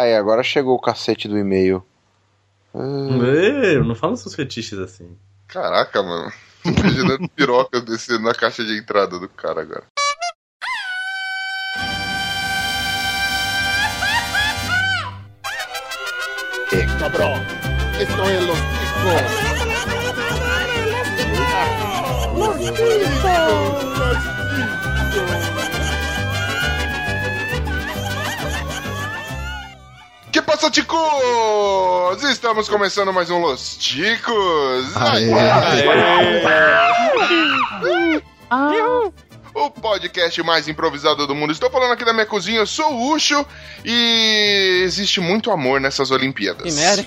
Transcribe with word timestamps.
Aí, 0.00 0.16
agora 0.16 0.42
chegou 0.42 0.74
o 0.76 0.80
cacete 0.80 1.28
do 1.28 1.36
e-mail. 1.36 1.84
Ei, 2.74 3.78
não 3.80 3.94
fala 3.94 4.16
seus 4.16 4.34
fetiches 4.34 4.78
assim. 4.78 5.14
Caraca, 5.46 6.02
mano. 6.02 6.32
Imaginando 6.64 7.28
piroca 7.28 7.82
descendo 7.82 8.20
na 8.22 8.32
caixa 8.32 8.64
de 8.64 8.78
entrada 8.78 9.18
do 9.18 9.28
cara 9.28 9.60
agora. 9.60 9.84
Eh, 16.72 16.86
cabrón. 16.98 17.42
Esto 18.00 18.24
es 18.30 18.46
los 18.46 18.58
Que 25.12 25.20
passa, 25.20 25.79
ticos? 30.70 32.22
Estamos 32.24 32.68
começando 32.68 33.12
mais 33.12 33.30
um 33.30 33.38
Los 33.38 33.76
Ticos. 33.76 34.96
Aê. 34.96 35.30
O 39.54 39.70
podcast 39.70 40.42
mais 40.42 40.68
improvisado 40.68 41.26
do 41.26 41.34
mundo. 41.34 41.52
Estou 41.52 41.70
falando 41.70 41.92
aqui 41.92 42.04
da 42.04 42.12
minha 42.12 42.26
cozinha, 42.26 42.58
eu 42.58 42.66
sou 42.66 42.92
o 42.92 43.12
Ucho 43.12 43.44
e 43.84 44.82
existe 44.84 45.20
muito 45.20 45.50
amor 45.50 45.80
nessas 45.80 46.10
Olimpíadas. 46.10 46.62
Que 46.62 46.80
merda. 46.80 47.06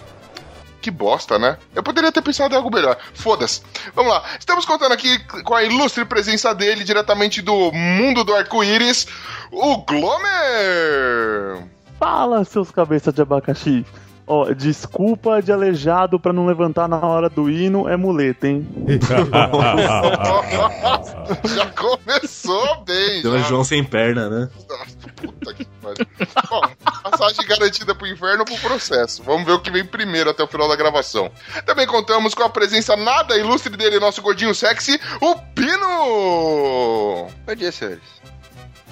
Que 0.82 0.92
bosta, 0.92 1.40
né? 1.40 1.58
Eu 1.74 1.84
poderia 1.84 2.12
ter 2.12 2.22
pensado 2.22 2.54
em 2.54 2.58
algo 2.58 2.74
melhor. 2.74 2.98
Foda-se. 3.14 3.62
Vamos 3.94 4.12
lá. 4.12 4.24
Estamos 4.40 4.66
contando 4.66 4.92
aqui 4.94 5.20
com 5.44 5.56
a 5.56 5.64
ilustre 5.64 6.04
presença 6.06 6.54
dele, 6.54 6.84
diretamente 6.84 7.42
do 7.42 7.72
mundo 7.72 8.24
do 8.24 8.34
arco-íris, 8.36 9.08
o 9.52 9.78
Glomer! 9.78 11.73
Fala, 12.04 12.44
seus 12.44 12.70
cabeças 12.70 13.14
de 13.14 13.22
abacaxi. 13.22 13.86
Ó, 14.28 14.52
desculpa 14.54 15.42
de 15.42 15.54
aleijado 15.54 16.20
pra 16.20 16.34
não 16.34 16.46
levantar 16.46 16.86
na 16.86 17.00
hora 17.00 17.30
do 17.30 17.50
hino 17.50 17.88
é 17.88 17.96
muleta, 17.96 18.46
hein? 18.46 18.68
já 21.56 21.66
começou 21.72 22.84
bem, 22.84 23.26
um 23.26 23.40
já. 23.40 23.48
João 23.48 23.64
sem 23.64 23.86
perna, 23.86 24.30
né? 24.30 24.50
Puta 25.16 25.54
que 25.54 25.64
pariu. 25.82 26.06
Bom, 26.50 26.62
passagem 27.10 27.48
garantida 27.48 27.96
pro 27.96 28.06
inferno 28.06 28.42
ou 28.42 28.46
pro 28.46 28.58
processo. 28.58 29.24
Vamos 29.24 29.46
ver 29.46 29.54
o 29.54 29.62
que 29.62 29.72
vem 29.72 29.86
primeiro 29.86 30.30
até 30.30 30.44
o 30.44 30.48
final 30.48 30.68
da 30.68 30.76
gravação. 30.76 31.32
Também 31.66 31.88
contamos 31.88 32.34
com 32.34 32.44
a 32.44 32.50
presença 32.50 32.98
nada 32.98 33.38
ilustre 33.38 33.78
dele, 33.78 33.98
nosso 33.98 34.22
gordinho 34.22 34.54
sexy, 34.54 35.00
o 35.22 35.36
Pino! 35.56 37.30
Bom 37.46 37.56
dia, 37.56 37.72
senhores. 37.72 38.23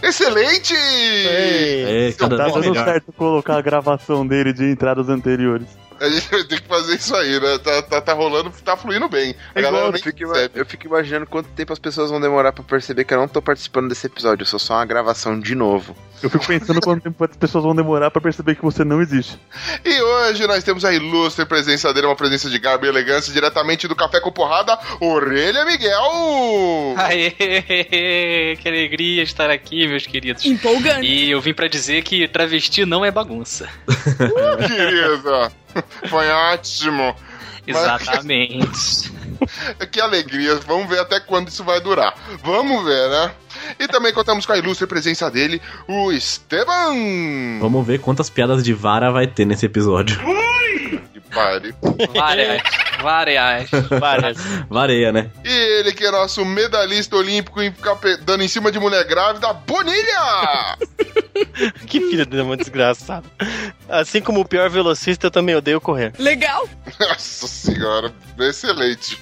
Excelente! 0.01 0.73
É, 0.75 2.13
cada 2.17 2.37
Tá 2.37 2.47
dando 2.47 2.59
melhor. 2.59 2.85
certo 2.85 3.11
colocar 3.13 3.57
a 3.57 3.61
gravação 3.61 4.25
dele 4.25 4.53
de 4.53 4.65
entradas 4.65 5.09
anteriores. 5.09 5.67
A 5.99 6.09
gente 6.09 6.27
vai 6.31 6.43
ter 6.43 6.59
que 6.61 6.67
fazer 6.67 6.95
isso 6.95 7.15
aí, 7.15 7.39
né? 7.39 7.59
Tá, 7.59 7.81
tá, 7.83 8.01
tá 8.01 8.13
rolando, 8.13 8.51
tá 8.65 8.75
fluindo 8.75 9.07
bem. 9.07 9.35
A 9.53 9.59
É 9.59 9.61
galera 9.61 9.85
igual, 9.85 9.85
eu, 9.85 9.91
nem 9.91 10.01
fico, 10.01 10.23
eu 10.55 10.65
fico 10.65 10.87
imaginando 10.87 11.27
quanto 11.27 11.49
tempo 11.49 11.71
as 11.71 11.77
pessoas 11.77 12.09
vão 12.09 12.19
demorar 12.19 12.51
pra 12.51 12.63
perceber 12.63 13.03
que 13.03 13.13
eu 13.13 13.19
não 13.19 13.27
tô 13.27 13.39
participando 13.39 13.87
desse 13.87 14.07
episódio. 14.07 14.41
Eu 14.41 14.47
sou 14.47 14.57
só 14.57 14.73
uma 14.75 14.85
gravação 14.85 15.39
de 15.39 15.53
novo. 15.53 15.95
Eu 16.21 16.29
fico 16.29 16.45
pensando 16.45 16.79
quanto 16.81 17.03
tempo 17.03 17.23
as 17.23 17.35
pessoas 17.35 17.63
vão 17.63 17.75
demorar 17.75 18.11
pra 18.11 18.21
perceber 18.21 18.55
que 18.55 18.61
você 18.61 18.83
não 18.83 19.01
existe. 19.01 19.39
E 19.83 20.01
hoje 20.01 20.45
nós 20.45 20.63
temos 20.63 20.85
a 20.85 20.93
ilustre 20.93 21.45
presença 21.45 21.93
dele, 21.93 22.07
uma 22.07 22.15
presença 22.15 22.49
de 22.49 22.59
garbo 22.59 22.85
e 22.85 22.89
elegância, 22.89 23.33
diretamente 23.33 23.87
do 23.87 23.95
Café 23.95 24.19
com 24.19 24.31
Porrada, 24.31 24.77
Orelha 24.99 25.65
Miguel! 25.65 26.93
Aê, 26.97 28.55
que 28.55 28.67
alegria 28.67 29.23
estar 29.23 29.49
aqui, 29.49 29.87
meus 29.87 30.05
queridos. 30.05 30.45
Empolgante. 30.45 31.05
E 31.05 31.31
eu 31.31 31.41
vim 31.41 31.53
pra 31.53 31.67
dizer 31.67 32.03
que 32.03 32.27
travesti 32.27 32.85
não 32.85 33.03
é 33.03 33.11
bagunça. 33.11 33.67
Querida, 34.67 35.51
foi 36.07 36.29
ótimo. 36.29 37.15
Exatamente. 37.65 39.11
Que 39.91 39.99
alegria, 39.99 40.55
vamos 40.67 40.87
ver 40.87 40.99
até 40.99 41.19
quando 41.19 41.49
isso 41.49 41.63
vai 41.63 41.81
durar. 41.81 42.13
Vamos 42.43 42.83
ver, 42.83 43.09
né? 43.09 43.31
E 43.79 43.87
também 43.87 44.13
contamos 44.13 44.45
com 44.45 44.53
a 44.53 44.57
ilustre 44.57 44.87
presença 44.87 45.29
dele, 45.29 45.61
o 45.87 46.11
Esteban! 46.11 47.59
Vamos 47.59 47.85
ver 47.85 47.99
quantas 47.99 48.29
piadas 48.29 48.63
de 48.63 48.73
vara 48.73 49.11
vai 49.11 49.27
ter 49.27 49.45
nesse 49.45 49.65
episódio. 49.65 50.19
Que 51.13 51.19
pare. 51.33 51.75
Várias, 52.13 52.61
várias. 53.01 53.69
Várias. 53.99 54.37
Vareia, 54.69 55.11
né? 55.11 55.29
E 55.43 55.49
ele 55.79 55.91
que 55.93 56.05
é 56.05 56.11
nosso 56.11 56.43
medalhista 56.45 57.15
olímpico 57.15 57.61
em 57.61 57.71
ficar 57.71 57.97
dando 58.23 58.43
em 58.43 58.47
cima 58.47 58.71
de 58.71 58.79
mulher 58.79 59.03
grávida, 59.05 59.51
Bonilha! 59.53 60.77
que 61.87 61.99
filho 61.99 62.25
de 62.25 62.39
uma 62.41 62.55
desgraçada. 62.57 63.25
Assim 63.89 64.21
como 64.21 64.39
o 64.41 64.45
pior 64.45 64.69
velocista, 64.69 65.27
eu 65.27 65.31
também 65.31 65.55
odeio 65.55 65.81
correr. 65.81 66.13
Legal. 66.19 66.67
Nossa 66.99 67.47
senhora, 67.47 68.13
excelente. 68.39 69.19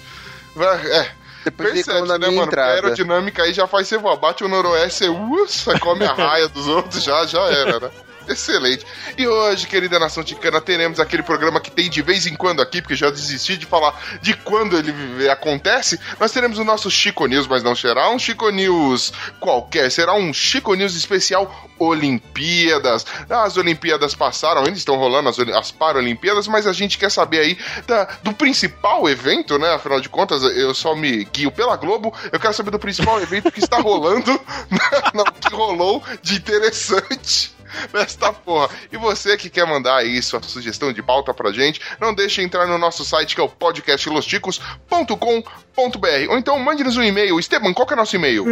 Vai- 0.56 0.86
É, 0.92 1.08
Depois 1.46 1.72
percebe, 1.72 2.08
da 2.08 2.18
né, 2.20 2.28
minha 2.28 2.46
mano? 2.46 2.52
A 2.60 2.66
aerodinâmica 2.66 3.44
aí 3.44 3.54
já 3.54 3.68
faz 3.68 3.88
você 3.88 3.98
voar. 3.98 4.18
Bate 4.18 4.44
o 4.44 4.48
noroeste, 4.48 5.06
você 5.06 5.10
usa, 5.10 5.80
come 5.80 6.04
a 6.06 6.14
raia 6.14 6.48
dos 6.50 6.68
outros, 6.68 7.04
já, 7.04 7.26
já 7.26 7.42
era, 7.46 7.80
né? 7.80 7.90
Excelente. 8.30 8.86
E 9.18 9.28
hoje, 9.28 9.66
querida 9.68 9.98
nação 9.98 10.24
ticana, 10.24 10.62
teremos 10.62 11.00
aquele 11.00 11.24
programa 11.24 11.60
que 11.60 11.72
tem 11.72 11.90
de 11.90 12.02
vez 12.02 12.28
em 12.28 12.36
quando 12.36 12.62
aqui, 12.62 12.80
porque 12.82 12.96
já 12.96 13.10
desisti 13.10 13.58
de 13.58 13.66
falar 13.66 14.00
de 14.22 14.36
quando 14.36 14.78
ele 14.78 15.28
acontece. 15.30 16.00
Nós 16.20 16.32
teremos 16.32 16.60
o 16.60 16.64
nosso 16.64 16.92
Chico 16.92 17.26
News, 17.26 17.48
mas 17.48 17.64
não 17.64 17.76
será 17.76 18.10
um 18.12 18.20
Chico 18.20 18.50
News 18.52 19.12
qualquer, 19.40 19.90
será 19.90 20.14
um 20.14 20.32
Chico 20.32 20.76
News 20.76 20.96
especial 20.96 21.70
Olimpíadas. 21.80 23.06
As 23.30 23.58
Olimpíadas 23.58 24.14
passaram, 24.14 24.60
ainda 24.62 24.78
estão 24.78 24.96
rolando 24.96 25.30
as, 25.30 25.40
as 25.40 25.72
Paralimpíadas, 25.72 26.48
mas 26.48 26.68
a 26.68 26.74
gente 26.74 26.98
quer 26.98 27.10
saber 27.10 27.40
aí 27.40 27.58
da- 27.88 28.06
do 28.22 28.34
principal 28.34 29.10
evento, 29.10 29.58
né? 29.58 29.74
Afinal 29.74 30.00
de 30.00 30.10
contas, 30.10 30.44
eu 30.44 30.74
só 30.76 30.96
me 30.96 31.24
guio 31.26 31.52
pela 31.52 31.76
Globo. 31.78 32.14
Eu 32.32 32.40
quero 32.40 32.54
saber 32.54 32.70
do 32.72 32.80
principal 32.80 33.20
evento 33.22 33.52
que 33.52 33.60
está 33.60 33.80
rolando, 33.80 34.40
não, 35.16 35.24
que 35.26 35.54
rolou 35.54 36.04
de 36.22 36.36
interessante 36.36 37.58
nesta 37.94 38.34
porra. 38.34 38.70
E 38.92 38.98
você 38.98 39.38
que 39.38 39.50
quer 39.50 39.66
mandar 39.66 39.98
aí 39.98 40.22
sua 40.22 40.42
sugestão 40.42 40.92
de 40.94 41.02
pauta 41.02 41.34
pra 41.34 41.52
gente, 41.52 41.82
não 42.00 42.14
deixe 42.14 42.42
de 42.42 42.46
entrar 42.46 42.68
no 42.68 42.78
nosso 42.78 43.04
site 43.04 43.36
que 43.36 43.42
é 43.42 43.44
o 43.44 43.50
podcastlosticos.com.br 43.50 46.30
ou 46.30 46.38
então 46.38 46.60
mande-nos 46.60 46.98
um 46.98 47.04
e-mail. 47.04 47.40
Esteban, 47.40 47.74
qual 47.74 47.88
que 47.88 47.94
é 47.94 47.96
o 47.96 48.00
nosso 48.00 48.16
e-mail? 48.16 48.46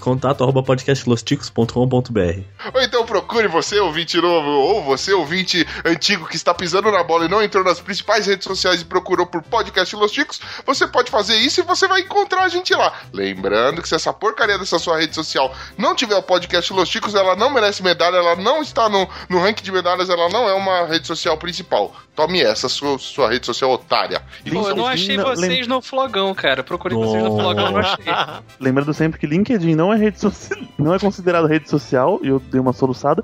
Contato 0.00 0.42
arroba 0.42 0.62
podcastlosticos.com.br 0.62 2.40
Ou 2.74 2.82
então 2.82 3.04
procure 3.04 3.48
você, 3.48 3.78
ouvinte 3.80 4.16
novo, 4.18 4.48
ou 4.48 4.82
você, 4.82 5.12
ouvinte 5.12 5.66
antigo 5.84 6.26
que 6.26 6.36
está 6.36 6.54
pisando 6.54 6.90
na 6.90 7.02
bola 7.02 7.26
e 7.26 7.28
não 7.28 7.42
entrou 7.42 7.64
nas 7.64 7.80
principais 7.80 8.26
redes 8.26 8.44
sociais 8.44 8.80
e 8.80 8.84
procurou 8.84 9.26
por 9.26 9.42
Podcast 9.42 9.94
Los 9.96 10.12
Ticos, 10.12 10.40
você 10.64 10.86
pode 10.86 11.10
fazer 11.10 11.36
isso 11.36 11.60
e 11.60 11.64
você 11.64 11.86
vai 11.86 12.00
encontrar 12.00 12.44
a 12.44 12.48
gente 12.48 12.74
lá. 12.74 12.92
Lembrando 13.12 13.82
que 13.82 13.88
se 13.88 13.94
essa 13.94 14.12
porcaria 14.12 14.58
dessa 14.58 14.78
sua 14.78 14.98
rede 14.98 15.14
social 15.14 15.54
não 15.76 15.94
tiver 15.94 16.16
o 16.16 16.22
Podcast 16.22 16.72
Los 16.72 16.88
Ticos, 16.88 17.14
ela 17.14 17.36
não 17.36 17.50
merece 17.50 17.82
medalha, 17.82 18.16
ela 18.16 18.36
não 18.36 18.49
está 18.60 18.88
no, 18.88 19.08
no 19.28 19.40
ranking 19.40 19.62
de 19.62 19.70
medalhas, 19.70 20.10
ela 20.10 20.28
não 20.28 20.48
é 20.48 20.54
uma 20.54 20.86
rede 20.86 21.06
social 21.06 21.36
principal. 21.38 21.94
Tome 22.20 22.42
essa, 22.42 22.68
sua, 22.68 22.98
sua 22.98 23.30
rede 23.30 23.46
social 23.46 23.70
otária. 23.70 24.20
E 24.44 24.50
Pô, 24.50 24.68
eu 24.68 24.76
não 24.76 24.86
achei 24.86 25.16
não- 25.16 25.24
vocês 25.24 25.66
no 25.66 25.80
flogão, 25.80 26.34
cara. 26.34 26.60
Eu 26.60 26.64
procurei 26.64 26.98
vocês 26.98 27.22
no 27.22 27.34
flogão, 27.34 27.70
não 27.72 27.78
achei. 27.78 28.04
Lembrando 28.60 28.92
sempre 28.92 29.18
que 29.18 29.26
LinkedIn 29.26 29.74
não 29.74 29.90
é 29.92 29.96
rede 29.96 30.20
social, 30.20 30.58
não 30.78 30.94
é 30.94 30.98
considerado 30.98 31.46
rede 31.46 31.68
social, 31.70 32.20
e 32.22 32.28
eu 32.28 32.38
dei 32.38 32.60
uma 32.60 32.74
soluçada. 32.74 33.22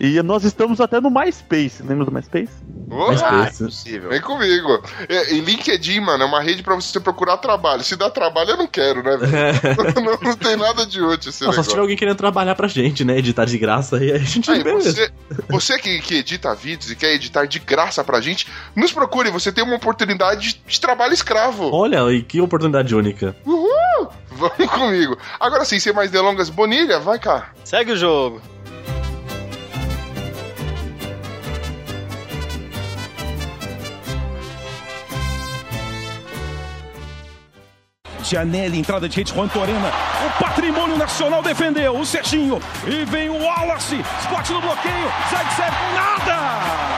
E 0.00 0.20
nós 0.22 0.42
estamos 0.42 0.80
até 0.80 1.00
no 1.00 1.08
MySpace. 1.10 1.80
Lembra 1.84 2.04
do 2.04 2.10
MySpace? 2.10 2.48
Ô, 2.90 3.06
Mas 3.08 3.22
Ah, 3.22 3.44
pensa. 3.44 3.62
impossível. 3.64 4.08
Vem 4.10 4.20
comigo. 4.20 4.82
E, 5.08 5.34
e 5.36 5.40
LinkedIn, 5.40 6.00
mano, 6.00 6.24
é 6.24 6.26
uma 6.26 6.40
rede 6.40 6.60
pra 6.60 6.74
você 6.74 6.98
procurar 6.98 7.36
trabalho. 7.36 7.84
Se 7.84 7.94
dá 7.94 8.10
trabalho, 8.10 8.50
eu 8.50 8.56
não 8.56 8.66
quero, 8.66 9.00
né, 9.00 9.16
velho? 9.16 9.32
não, 10.02 10.18
não 10.30 10.36
tem 10.36 10.56
nada 10.56 10.84
de 10.84 11.00
útil 11.00 11.30
esse 11.30 11.44
Nossa, 11.44 11.52
se 11.52 11.58
negócio. 11.58 11.70
tiver 11.70 11.80
alguém 11.82 11.96
querendo 11.96 12.16
trabalhar 12.16 12.56
pra 12.56 12.66
gente, 12.66 13.04
né? 13.04 13.16
Editar 13.18 13.44
de 13.44 13.56
graça, 13.58 13.98
aí 13.98 14.10
a 14.10 14.18
gente 14.18 14.50
Aí, 14.50 14.62
você, 14.64 15.08
você 15.48 15.78
que, 15.78 16.00
que 16.00 16.16
edita 16.16 16.52
vídeos 16.52 16.90
e 16.90 16.96
quer 16.96 17.14
editar 17.14 17.44
de 17.46 17.60
graça 17.60 18.02
pra 18.02 18.20
gente, 18.20 18.31
nos 18.74 18.92
procure, 18.92 19.30
você 19.30 19.52
tem 19.52 19.64
uma 19.64 19.76
oportunidade 19.76 20.60
de, 20.66 20.80
trabalho 20.80 21.12
escravo. 21.12 21.70
Olha, 21.72 22.10
e 22.12 22.22
que 22.22 22.40
oportunidade 22.40 22.94
única. 22.94 23.36
Uhul! 23.46 24.08
Vamos 24.32 24.70
comigo. 24.70 25.16
Agora 25.38 25.64
sim, 25.64 25.78
sem 25.78 25.92
mais 25.92 26.10
delongas, 26.10 26.50
Bonilha, 26.50 26.98
vai 26.98 27.18
cá. 27.18 27.50
Segue 27.64 27.92
o 27.92 27.96
jogo. 27.96 28.40
Gianelli, 38.32 38.78
entrada 38.78 39.06
de 39.06 39.16
rede, 39.16 39.34
Juan 39.34 39.46
Torena. 39.48 39.92
O 40.26 40.42
patrimônio 40.42 40.96
nacional 40.96 41.42
defendeu. 41.42 41.98
O 41.98 42.06
Serginho. 42.06 42.60
E 42.86 43.04
vem 43.04 43.28
o 43.28 43.36
Wallace. 43.36 44.00
Spot 44.20 44.50
no 44.50 44.60
bloqueio. 44.62 45.12
Zaitsev, 45.30 45.74
nada! 45.94 46.91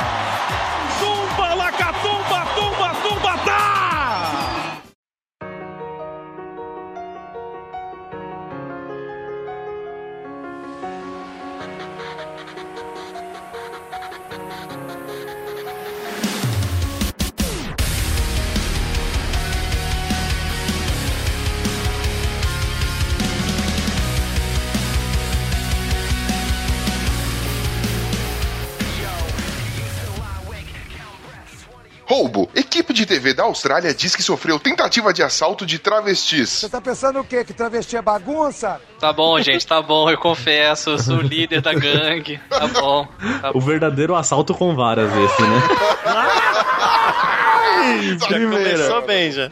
Roubo. 32.06 32.50
Equipe 32.54 32.92
de 32.92 33.06
TV 33.06 33.32
da 33.32 33.44
Austrália 33.44 33.94
diz 33.94 34.14
que 34.14 34.22
sofreu 34.22 34.58
tentativa 34.58 35.12
de 35.12 35.22
assalto 35.22 35.64
de 35.64 35.78
travestis. 35.78 36.50
Você 36.50 36.68
tá 36.68 36.80
pensando 36.80 37.20
o 37.20 37.24
quê? 37.24 37.44
Que 37.44 37.54
travesti 37.54 37.96
é 37.96 38.02
bagunça? 38.02 38.80
Tá 39.00 39.12
bom, 39.12 39.40
gente, 39.40 39.66
tá 39.66 39.80
bom, 39.80 40.10
eu 40.10 40.18
confesso, 40.18 40.90
eu 40.90 40.98
sou 40.98 41.16
o 41.16 41.22
líder 41.22 41.62
da 41.62 41.72
gangue. 41.72 42.38
Tá 42.50 42.66
bom. 42.66 43.08
Tá 43.40 43.52
O 43.54 43.60
verdadeiro 43.60 44.14
assalto 44.14 44.52
com 44.54 44.74
varas 44.74 45.10
esse, 45.10 45.42
né? 45.42 45.62
Já 48.20 48.26
Primeira. 48.28 48.70
começou 48.70 49.06
bem, 49.06 49.30
já. 49.32 49.50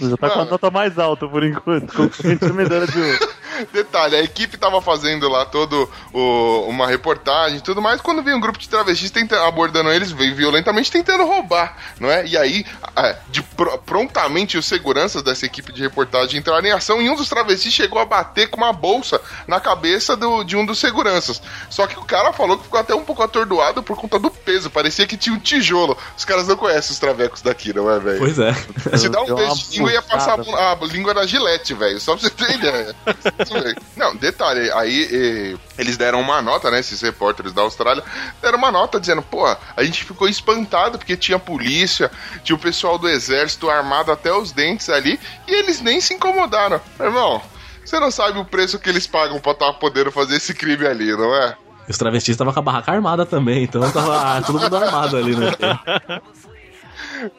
Já 0.00 0.16
tá 0.18 0.30
com 0.30 0.40
a 0.40 0.44
nota 0.44 0.70
mais 0.70 0.98
alta 0.98 1.26
por 1.26 1.42
enquanto. 1.44 2.10
É 2.24 2.44
medalha 2.52 2.86
de 2.86 3.00
ouro. 3.00 3.28
Detalhe, 3.72 4.16
a 4.16 4.22
equipe 4.22 4.56
tava 4.56 4.80
fazendo 4.82 5.28
lá 5.28 5.44
todo 5.44 5.90
o- 6.12 6.66
uma 6.68 6.86
reportagem 6.86 7.58
e 7.58 7.60
tudo 7.60 7.80
mais, 7.82 8.00
quando 8.00 8.22
veio 8.22 8.36
um 8.36 8.40
grupo 8.40 8.58
de 8.58 8.68
travestis 8.68 9.10
tenta- 9.10 9.46
abordando 9.46 9.90
eles, 9.90 10.10
veio 10.10 10.34
violentamente 10.34 10.90
tentando 10.90 11.24
roubar, 11.24 11.76
não 12.00 12.10
é? 12.10 12.26
E 12.26 12.36
aí, 12.36 12.64
de 13.28 13.42
pr- 13.42 13.76
prontamente, 13.84 14.58
os 14.58 14.66
seguranças 14.66 15.22
dessa 15.22 15.46
equipe 15.46 15.72
de 15.72 15.82
reportagem 15.82 16.38
entraram 16.40 16.66
em 16.66 16.72
ação 16.72 17.00
e 17.00 17.08
um 17.08 17.16
dos 17.16 17.28
travestis 17.28 17.72
chegou 17.72 17.98
a 18.00 18.04
bater 18.04 18.48
com 18.48 18.56
uma 18.58 18.72
bolsa 18.72 19.20
na 19.46 19.60
cabeça 19.60 20.16
do- 20.16 20.44
de 20.44 20.56
um 20.56 20.64
dos 20.66 20.78
seguranças. 20.78 21.40
Só 21.70 21.86
que 21.86 21.98
o 21.98 22.04
cara 22.04 22.32
falou 22.32 22.56
que 22.58 22.64
ficou 22.64 22.80
até 22.80 22.94
um 22.94 23.04
pouco 23.04 23.22
atordoado 23.22 23.82
por 23.82 23.96
conta 23.96 24.18
do 24.18 24.30
peso, 24.30 24.70
parecia 24.70 25.06
que 25.06 25.16
tinha 25.16 25.34
um 25.34 25.38
tijolo. 25.38 25.96
Os 26.16 26.24
caras 26.24 26.46
não 26.48 26.56
conhecem 26.56 26.92
os 26.92 26.98
travecos 26.98 27.42
daqui, 27.42 27.72
não 27.72 27.90
é, 27.90 27.98
velho? 27.98 28.18
Pois 28.18 28.38
é. 28.38 28.52
Se 28.96 29.08
dá 29.08 29.20
um 29.22 29.26
beijo 29.34 29.54
de 29.54 29.76
língua, 29.78 29.92
ia 29.92 30.02
passar 30.02 30.38
a, 30.40 30.72
a 30.72 30.74
língua 30.86 31.14
da 31.14 31.26
gilete, 31.26 31.74
velho. 31.74 32.00
Só 32.00 32.16
pra 32.16 32.22
você 32.28 32.30
ter 32.30 32.54
ideia. 32.54 32.94
Não, 33.96 34.16
detalhe, 34.16 34.70
aí 34.72 35.58
eles 35.78 35.96
deram 35.96 36.20
uma 36.20 36.40
nota, 36.42 36.70
né? 36.70 36.80
Esses 36.80 37.00
repórteres 37.00 37.52
da 37.52 37.62
Austrália 37.62 38.02
deram 38.40 38.58
uma 38.58 38.72
nota 38.72 39.00
dizendo, 39.00 39.22
pô, 39.22 39.44
a 39.46 39.84
gente 39.84 40.04
ficou 40.04 40.28
espantado 40.28 40.98
porque 40.98 41.16
tinha 41.16 41.38
polícia, 41.38 42.10
tinha 42.42 42.56
o 42.56 42.60
pessoal 42.60 42.98
do 42.98 43.08
exército 43.08 43.70
armado 43.70 44.10
até 44.10 44.32
os 44.32 44.52
dentes 44.52 44.88
ali, 44.88 45.18
e 45.46 45.52
eles 45.52 45.80
nem 45.80 46.00
se 46.00 46.14
incomodaram. 46.14 46.80
Irmão, 47.00 47.42
você 47.84 48.00
não 48.00 48.10
sabe 48.10 48.38
o 48.38 48.44
preço 48.44 48.78
que 48.78 48.88
eles 48.88 49.06
pagam 49.06 49.38
pra 49.38 49.52
estar 49.52 49.72
podendo 49.74 50.10
fazer 50.10 50.36
esse 50.36 50.52
crime 50.52 50.86
ali, 50.86 51.12
não 51.12 51.34
é? 51.34 51.56
Os 51.88 51.96
travestis 51.96 52.32
estavam 52.32 52.52
com 52.52 52.58
a 52.58 52.62
barraca 52.62 52.90
armada 52.90 53.24
também, 53.24 53.62
então 53.62 53.88
tava 53.92 54.42
todo 54.42 54.58
mundo 54.58 54.76
armado 54.76 55.16
ali, 55.16 55.36
né? 55.36 55.52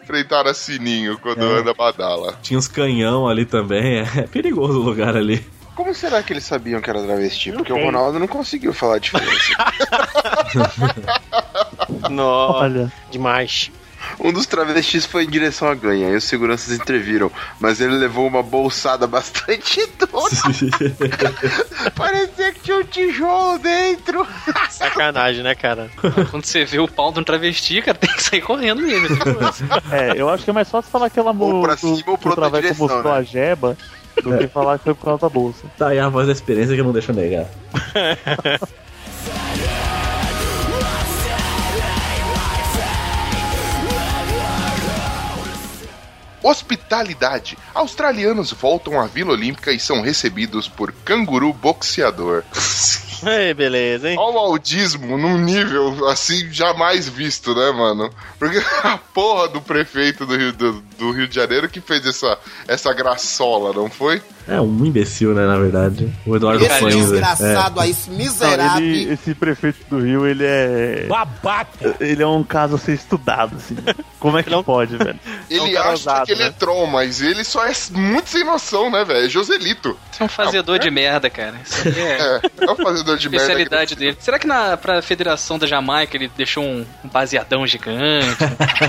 Enfrentaram 0.02 0.50
a 0.50 0.54
sininho 0.54 1.18
quando 1.20 1.42
anda 1.44 1.74
badala. 1.74 2.40
Tinha 2.42 2.58
uns 2.58 2.68
canhão 2.68 3.28
ali 3.28 3.46
também, 3.46 4.00
é 4.00 4.22
perigoso 4.24 4.80
o 4.80 4.84
lugar 4.84 5.16
ali. 5.16 5.46
Como 5.78 5.94
será 5.94 6.24
que 6.24 6.34
eles 6.34 6.44
sabiam 6.44 6.82
que 6.82 6.90
era 6.90 7.04
travesti? 7.04 7.52
Porque 7.52 7.72
o 7.72 7.78
Ronaldo 7.78 8.18
não 8.18 8.28
conseguiu 8.28 8.74
falar 8.74 8.96
a 8.96 8.98
diferença. 8.98 9.54
Nossa, 12.10 12.58
Olha, 12.58 12.92
demais. 13.12 13.70
Um 14.20 14.34
dos 14.34 14.48
travestis 14.48 15.06
foi 15.06 15.26
em 15.26 15.30
direção 15.30 15.68
à 15.68 15.76
ganha, 15.76 16.10
e 16.10 16.16
os 16.16 16.24
seguranças 16.24 16.74
interviram, 16.74 17.32
mas 17.60 17.80
ele 17.80 17.96
levou 17.96 18.26
uma 18.26 18.42
bolsada 18.42 19.06
bastante 19.06 19.86
dura. 20.00 20.32
Parecia 21.94 22.54
que 22.54 22.60
tinha 22.62 22.78
um 22.78 22.84
tijolo 22.84 23.60
dentro. 23.60 24.26
Sacanagem, 24.72 25.44
né, 25.44 25.54
cara? 25.54 25.92
Quando 26.32 26.44
você 26.44 26.66
vê 26.66 26.80
o 26.80 26.88
pau 26.88 27.12
de 27.12 27.20
um 27.20 27.24
travesti, 27.24 27.84
cara, 27.84 28.00
tem 28.00 28.12
que 28.16 28.24
sair 28.24 28.42
correndo 28.42 28.82
mesmo. 28.82 29.16
é, 29.92 30.20
eu 30.20 30.28
acho 30.28 30.44
que 30.44 30.50
é 30.50 30.54
mais 30.54 30.72
fácil 30.72 30.90
falar 30.90 31.12
que 31.12 31.20
ela 31.20 31.36
Ou 31.38 31.62
pra 31.62 31.78
cima 31.78 31.94
ou 32.08 32.18
que 32.18 32.24
pra 32.24 32.42
o 32.42 32.44
outra 32.44 32.62
direção, 32.62 32.88
mostrou 32.88 33.14
né? 33.14 33.20
a 33.20 33.22
jeba 33.22 33.78
do 34.22 34.38
que 34.38 34.48
falar 34.48 34.78
que 34.78 34.86
foi 34.86 34.94
por 34.94 35.06
causa 35.06 35.22
da 35.22 35.30
bolsa. 35.30 35.68
Tá 35.78 35.90
aí 35.90 36.00
a 36.00 36.10
voz 36.10 36.28
da 36.28 36.34
experiência 36.34 36.74
que 36.74 36.82
eu 36.82 36.86
não 36.86 36.94
deixo 36.94 37.14
negar. 37.14 37.46
Hospitalidade. 46.42 47.58
Australianos 47.74 48.54
voltam 48.54 49.02
à 49.02 49.06
Vila 49.06 49.34
Olímpica 49.34 49.72
e 49.72 49.80
são 49.80 50.02
recebidos 50.02 50.70
por 50.70 50.94
canguru 50.94 51.52
boxeador. 51.52 52.44
Ei, 53.26 53.54
beleza, 53.54 54.10
hein? 54.10 54.18
Olha 54.18 54.36
o 54.36 54.40
audismo 54.40 55.18
num 55.18 55.38
nível 55.38 56.08
assim 56.08 56.52
jamais 56.52 57.08
visto, 57.08 57.56
né, 57.56 57.72
mano? 57.72 58.10
Porque 58.38 58.58
a 58.84 58.98
porra 58.98 59.48
do 59.48 59.62
prefeito 59.62 60.26
do 60.26 60.36
Rio, 60.36 60.54
do, 60.54 60.74
do 60.98 61.12
Rio 61.12 61.28
de 61.28 61.36
Janeiro 61.36 61.70
que 61.70 61.82
fez 61.82 62.06
essa, 62.06 62.38
essa 62.68 62.94
graçola, 62.94 63.74
não 63.74 63.90
foi? 63.90 64.22
É 64.48 64.62
um 64.62 64.86
imbecil, 64.86 65.34
né, 65.34 65.46
na 65.46 65.58
verdade. 65.58 66.10
O 66.26 66.36
Eduardo 66.36 66.64
Esse 66.64 66.80
Paes. 66.80 66.96
desgraçado 66.96 67.80
aí, 67.80 67.92
esse 67.92 68.10
Não, 68.10 68.18
miserável. 68.18 68.86
ele- 68.86 69.14
esse 69.14 69.34
prefeito 69.36 69.80
do 69.90 70.00
Rio, 70.00 70.26
ele 70.26 70.44
é. 70.46 71.06
Babaca! 71.08 71.96
Ele 72.00 72.24
é 72.24 72.28
um 72.28 72.44
caso 72.44 72.76
a 72.76 72.78
ser 72.78 72.94
estudado, 72.94 73.56
assim. 73.58 73.76
Como 74.20 74.38
é 74.38 74.44
que 74.44 74.50
Ele 74.50 74.56
é 74.56 74.58
um- 74.60 74.64
pode, 74.64 74.96
velho? 74.98 75.20
Ele 75.50 75.72
cara 75.72 75.80
acha 75.82 75.92
ousado, 75.92 76.26
que 76.26 76.32
ele 76.32 76.44
né? 76.44 76.48
é 76.50 76.52
troll, 76.52 76.88
mas 76.88 77.22
ele 77.22 77.44
só 77.44 77.66
é 77.66 77.72
muito 77.92 78.30
sem 78.30 78.44
noção, 78.44 78.90
né, 78.90 79.04
velho? 79.04 79.26
É 79.26 79.30
Joselito. 79.30 79.98
É 80.20 80.24
um 80.24 80.28
fazedor 80.30 80.80
de 80.80 80.90
merda, 80.90 81.30
cara. 81.30 81.56
Isso 81.64 81.88
aqui 81.88 82.00
é 82.00 82.18
É, 82.18 82.42
é 82.68 82.72
o 82.72 82.76
fazedor 82.76 83.18
de 83.18 83.30
merda. 83.30 83.44
especialidade 83.46 83.96
dele. 83.96 84.18
Será 84.20 84.40
que 84.40 84.48
na 84.48 84.76
pra 84.78 85.02
Federação 85.02 85.60
da 85.60 85.68
Jamaica 85.68 86.16
ele 86.18 86.32
deixou 86.36 86.64
um, 86.64 86.86
um 87.04 87.10
baseadão 87.10 87.66
gigante, 87.68 88.38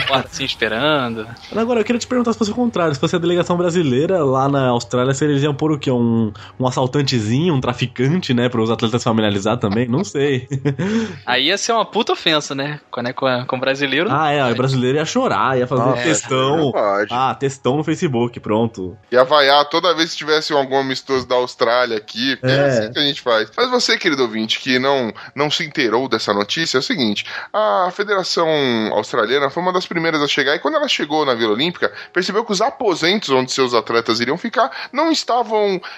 porta 0.06 0.28
assim 0.32 0.44
esperando? 0.44 1.26
Agora, 1.54 1.80
eu 1.80 1.84
queria 1.84 1.98
te 1.98 2.06
perguntar 2.06 2.32
se 2.32 2.38
fosse 2.38 2.50
o 2.50 2.54
contrário. 2.54 2.94
Se 2.94 3.00
fosse 3.00 3.16
a 3.16 3.18
delegação 3.18 3.56
brasileira 3.56 4.24
lá 4.24 4.48
na 4.48 4.68
Austrália, 4.68 5.12
se 5.14 5.24
eles 5.24 5.42
pôr 5.54 5.72
o 5.72 5.78
quê? 5.78 5.90
Um, 5.90 6.32
um 6.58 6.66
assaltantezinho, 6.66 7.54
um 7.54 7.60
traficante, 7.60 8.32
né? 8.34 8.48
Para 8.48 8.60
os 8.62 8.70
atletas 8.70 9.02
familiarizar 9.02 9.56
também? 9.58 9.86
Não 9.88 10.04
sei. 10.04 10.48
Aí 11.26 11.46
ia 11.46 11.58
ser 11.58 11.72
uma 11.72 11.84
puta 11.84 12.12
ofensa, 12.12 12.54
né? 12.54 12.80
Com, 12.90 13.02
né, 13.02 13.12
com, 13.12 13.26
a- 13.26 13.44
com 13.46 13.56
o 13.56 13.60
brasileiro. 13.60 14.08
ah, 14.10 14.30
é. 14.30 14.50
O 14.52 14.56
brasileiro 14.56 14.98
ia 14.98 15.04
chorar, 15.04 15.58
ia 15.58 15.66
fazer 15.66 15.82
um 15.82 15.92
textão. 15.94 16.56
Não 16.56 16.72
pode. 16.72 17.08
Ah, 17.12 17.34
textão 17.34 17.76
no 17.76 17.84
Facebook, 17.84 18.38
pronto. 18.40 18.96
Ia 19.12 19.24
vaiar 19.24 19.64
toda 19.68 19.94
vez 19.94 20.12
que 20.12 20.16
tivesse 20.18 20.52
algum 20.52 20.78
amistoso 20.78 21.26
da 21.26 21.34
Austrália 21.36 21.96
aqui. 21.96 22.38
É. 22.42 22.50
É. 22.50 22.60
assim 22.68 22.92
que 22.92 22.98
a 22.98 23.02
gente 23.02 23.20
faz. 23.20 23.50
Mas 23.56 23.70
você, 23.70 23.96
querido 23.96 24.22
ouvinte, 24.22 24.58
que 24.60 24.78
não, 24.78 25.12
não 25.34 25.50
se 25.50 25.64
inteirou 25.64 26.08
dessa 26.08 26.32
notícia, 26.34 26.78
é 26.78 26.80
o 26.80 26.82
seguinte: 26.82 27.24
a 27.52 27.90
Federação 27.92 28.48
Australiana 28.92 29.50
foi 29.50 29.62
uma 29.62 29.72
das 29.72 29.86
primeiras 29.86 30.20
a 30.22 30.26
chegar, 30.28 30.54
e 30.54 30.58
quando 30.58 30.74
ela 30.76 30.88
chegou 30.88 31.24
na 31.24 31.34
Vila 31.34 31.52
Olímpica, 31.52 31.92
percebeu 32.12 32.44
que 32.44 32.52
os 32.52 32.60
aposentos 32.60 33.30
onde 33.30 33.52
seus 33.52 33.74
atletas 33.74 34.20
iriam 34.20 34.36
ficar 34.36 34.70
não 34.92 35.10
estavam 35.12 35.37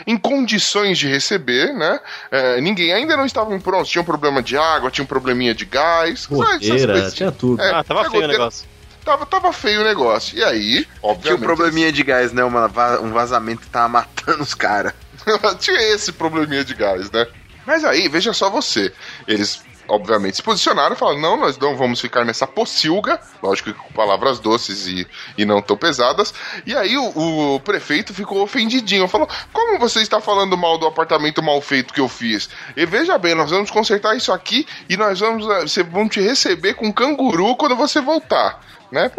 em 0.06 0.16
condições 0.16 0.98
de 0.98 1.08
receber, 1.08 1.72
né? 1.74 2.00
É, 2.30 2.60
ninguém 2.60 2.92
ainda 2.92 3.16
não 3.16 3.24
estavam 3.26 3.58
prontos. 3.60 3.90
Tinha 3.90 4.02
um 4.02 4.04
problema 4.04 4.42
de 4.42 4.56
água, 4.56 4.90
tinha 4.90 5.04
um 5.04 5.08
probleminha 5.08 5.54
de 5.54 5.64
gás. 5.64 6.26
coisas. 6.26 7.14
tinha 7.14 7.32
tudo. 7.32 7.60
É, 7.62 7.70
Ah, 7.74 7.84
tava 7.84 8.00
feio 8.00 8.10
o 8.10 8.12
goteira- 8.14 8.32
negócio. 8.32 8.68
Tava, 9.04 9.24
tava 9.26 9.52
feio 9.52 9.80
o 9.80 9.84
negócio. 9.84 10.36
E 10.38 10.44
aí, 10.44 10.72
Tinha 10.84 10.86
um 11.02 11.10
obviamente. 11.10 11.42
probleminha 11.42 11.90
de 11.92 12.02
gás, 12.02 12.32
né? 12.32 12.44
Uma, 12.44 12.66
um 13.00 13.10
vazamento 13.12 13.62
que 13.62 13.68
tava 13.68 13.88
matando 13.88 14.42
os 14.42 14.54
caras. 14.54 14.92
Tinha 15.58 15.80
esse 15.94 16.12
probleminha 16.12 16.64
de 16.64 16.74
gás, 16.74 17.10
né? 17.10 17.26
Mas 17.66 17.84
aí, 17.84 18.08
veja 18.08 18.32
só 18.32 18.50
você. 18.50 18.92
Eles, 19.26 19.62
obviamente, 19.90 20.36
se 20.36 20.42
posicionaram 20.42 20.94
e 20.94 20.98
falaram: 20.98 21.20
não, 21.20 21.36
nós 21.36 21.58
não 21.58 21.76
vamos 21.76 22.00
ficar 22.00 22.24
nessa 22.24 22.46
pocilga. 22.46 23.20
Lógico 23.42 23.72
que 23.72 23.78
com 23.78 23.92
palavras 23.92 24.38
doces 24.38 24.86
e, 24.86 25.06
e 25.36 25.44
não 25.44 25.60
tão 25.60 25.76
pesadas. 25.76 26.32
E 26.64 26.74
aí 26.74 26.96
o, 26.96 27.54
o 27.56 27.60
prefeito 27.60 28.14
ficou 28.14 28.42
ofendidinho. 28.42 29.06
Falou: 29.08 29.28
como 29.52 29.78
você 29.78 30.00
está 30.00 30.20
falando 30.20 30.56
mal 30.56 30.78
do 30.78 30.86
apartamento 30.86 31.42
mal 31.42 31.60
feito 31.60 31.92
que 31.92 32.00
eu 32.00 32.08
fiz? 32.08 32.48
E 32.76 32.86
veja 32.86 33.18
bem, 33.18 33.34
nós 33.34 33.50
vamos 33.50 33.70
consertar 33.70 34.16
isso 34.16 34.32
aqui 34.32 34.66
e 34.88 34.96
nós 34.96 35.20
vamos. 35.20 35.46
eh, 35.48 35.62
Você 35.62 35.82
vamos 35.82 36.14
te 36.14 36.20
receber 36.20 36.74
com 36.74 36.92
canguru 36.92 37.56
quando 37.56 37.76
você 37.76 38.00
voltar. 38.00 38.60
Né? 38.92 39.10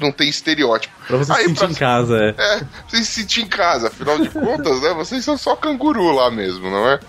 Não 0.00 0.12
ter 0.12 0.26
estereótipo. 0.26 0.94
Pra 1.06 1.16
você 1.16 1.32
se 1.32 1.38
Aí, 1.40 1.46
sentir 1.46 1.58
pra- 1.58 1.68
em 1.70 1.74
casa, 1.74 2.16
é. 2.16 2.28
é, 2.38 2.60
vocês 2.86 3.08
se 3.08 3.20
sentir 3.22 3.42
em 3.42 3.48
casa, 3.48 3.88
afinal 3.88 4.18
de 4.20 4.28
contas, 4.28 4.80
né? 4.82 4.92
Vocês 4.94 5.24
são 5.24 5.36
só 5.36 5.56
canguru 5.56 6.12
lá 6.12 6.30
mesmo, 6.30 6.70
não 6.70 6.88
é? 6.88 7.00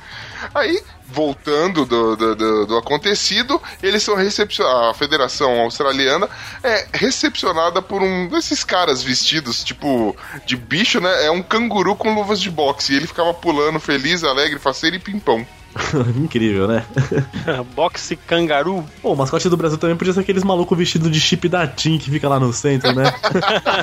Aí, 0.55 0.81
voltando 1.13 1.85
do, 1.85 2.15
do, 2.15 2.35
do- 2.35 2.65
do 2.67 2.77
acontecido, 2.77 3.61
eles 3.81 4.01
são 4.03 4.15
recepcionados. 4.15 4.89
A 4.89 4.93
Federação 4.93 5.59
Australiana 5.61 6.29
é 6.63 6.87
recepcionada 6.93 7.81
por 7.81 8.01
um 8.01 8.27
desses 8.27 8.63
caras 8.63 9.03
vestidos, 9.03 9.63
tipo, 9.63 10.15
de 10.45 10.55
bicho, 10.55 10.99
né? 10.99 11.25
É 11.25 11.31
um 11.31 11.41
canguru 11.41 11.95
com 11.95 12.13
luvas 12.13 12.39
de 12.39 12.49
boxe. 12.49 12.93
E 12.93 12.95
ele 12.97 13.07
ficava 13.07 13.33
pulando, 13.33 13.79
feliz, 13.79 14.23
alegre, 14.23 14.59
faceiro 14.59 14.95
e 14.95 14.99
pimpão. 14.99 15.45
Incrível, 16.17 16.67
né? 16.67 16.85
Boxe 17.73 18.17
cangaru. 18.17 18.83
Pô, 19.01 19.13
o 19.13 19.15
mascote 19.15 19.47
do 19.47 19.55
Brasil 19.55 19.77
também 19.77 19.95
podia 19.95 20.11
ser 20.13 20.19
aqueles 20.19 20.43
malucos 20.43 20.77
vestidos 20.77 21.09
de 21.09 21.19
chip 21.21 21.47
da 21.47 21.65
TIM 21.65 21.97
que 21.97 22.11
fica 22.11 22.27
lá 22.27 22.37
no 22.39 22.51
centro, 22.51 22.93
né? 22.93 23.03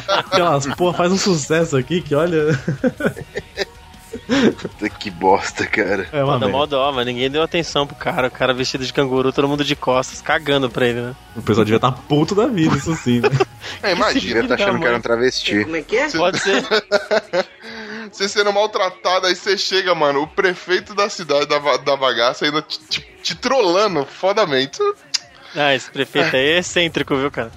Aquelas, 0.09 0.67
pô, 0.75 0.93
faz 0.93 1.11
um 1.11 1.17
sucesso 1.17 1.79
aqui 1.79 2.03
que 2.03 2.15
olha. 2.15 2.49
Puta 4.61 4.89
que 4.89 5.11
bosta, 5.11 5.67
cara. 5.67 6.09
É 6.13 6.23
uma 6.23 6.35
Manda 6.35 6.47
merda. 6.47 6.59
mó 6.59 6.67
dó, 6.67 6.93
mas 6.93 7.07
ninguém 7.07 7.31
deu 7.31 7.43
atenção 7.43 7.87
pro 7.87 7.97
cara. 7.97 8.29
O 8.29 8.31
cara 8.31 8.53
vestido 8.55 8.85
de 8.85 8.93
canguru, 8.93 9.33
todo 9.33 9.49
mundo 9.49 9.65
de 9.65 9.77
costas, 9.77 10.21
cagando 10.21 10.69
pra 10.71 10.87
ele, 10.87 11.01
né? 11.01 11.17
O 11.37 11.43
pessoal 11.43 11.65
devia 11.65 11.77
estar 11.77 11.93
puto 11.93 12.35
da 12.35 12.47
vida, 12.47 12.77
isso 12.77 12.95
sim. 12.97 13.21
Né? 13.21 13.29
É, 13.83 13.93
imagina, 13.93 14.49
tá 14.49 14.55
achando 14.55 14.81
que 14.81 14.87
era 14.87 14.97
um 14.97 15.01
travesti. 15.01 15.67
Pode 16.17 16.39
ser. 16.39 16.65
você 18.11 18.29
sendo 18.29 18.53
maltratado, 18.53 19.27
aí 19.27 19.37
você 19.37 19.59
chega, 19.59 19.95
mano, 19.95 20.23
o 20.23 20.27
prefeito 20.27 20.95
da 20.95 21.09
cidade 21.09 21.47
da, 21.47 21.59
da 21.77 21.97
bagaça 21.97 22.47
ainda 22.47 22.63
te, 22.63 22.79
te, 22.89 23.01
te 23.23 23.35
trollando 23.35 24.05
fodamente. 24.07 24.79
Ah, 25.55 25.75
esse 25.75 25.91
prefeito 25.91 26.35
aí 26.35 26.53
é 26.53 26.59
excêntrico, 26.59 27.17
viu, 27.17 27.31
cara? 27.31 27.51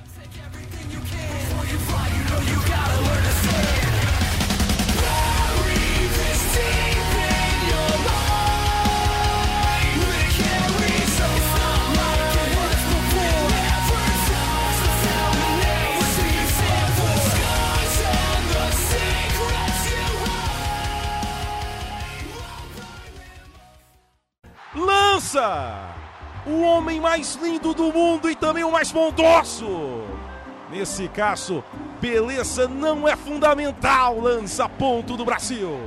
Beleza! 25.31 25.91
O 26.45 26.61
homem 26.61 26.99
mais 26.99 27.35
lindo 27.35 27.73
do 27.73 27.93
mundo 27.93 28.29
e 28.29 28.35
também 28.35 28.63
o 28.63 28.71
mais 28.71 28.91
bondoso. 28.91 30.01
Nesse 30.69 31.07
caso, 31.07 31.63
beleza 32.01 32.67
não 32.67 33.07
é 33.07 33.15
fundamental. 33.15 34.19
Lança 34.19 34.67
ponto 34.67 35.15
do 35.15 35.23
Brasil. 35.23 35.77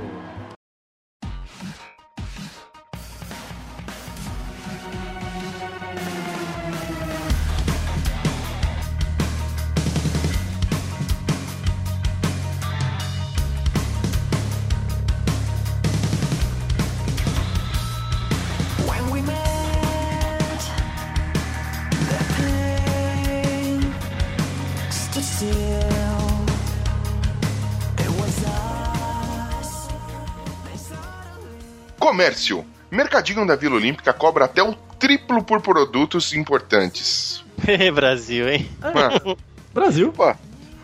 Comércio. 32.25 32.65
Mercadinho 32.89 33.45
da 33.45 33.55
Vila 33.55 33.75
Olímpica 33.75 34.11
cobra 34.11 34.45
até 34.45 34.63
o 34.63 34.73
triplo 34.73 35.43
por 35.43 35.61
produtos 35.61 36.33
importantes. 36.33 37.43
Brasil, 37.93 38.49
hein? 38.49 38.67
Mano, 38.81 39.37
Brasil. 39.71 40.11
Pô, 40.11 40.33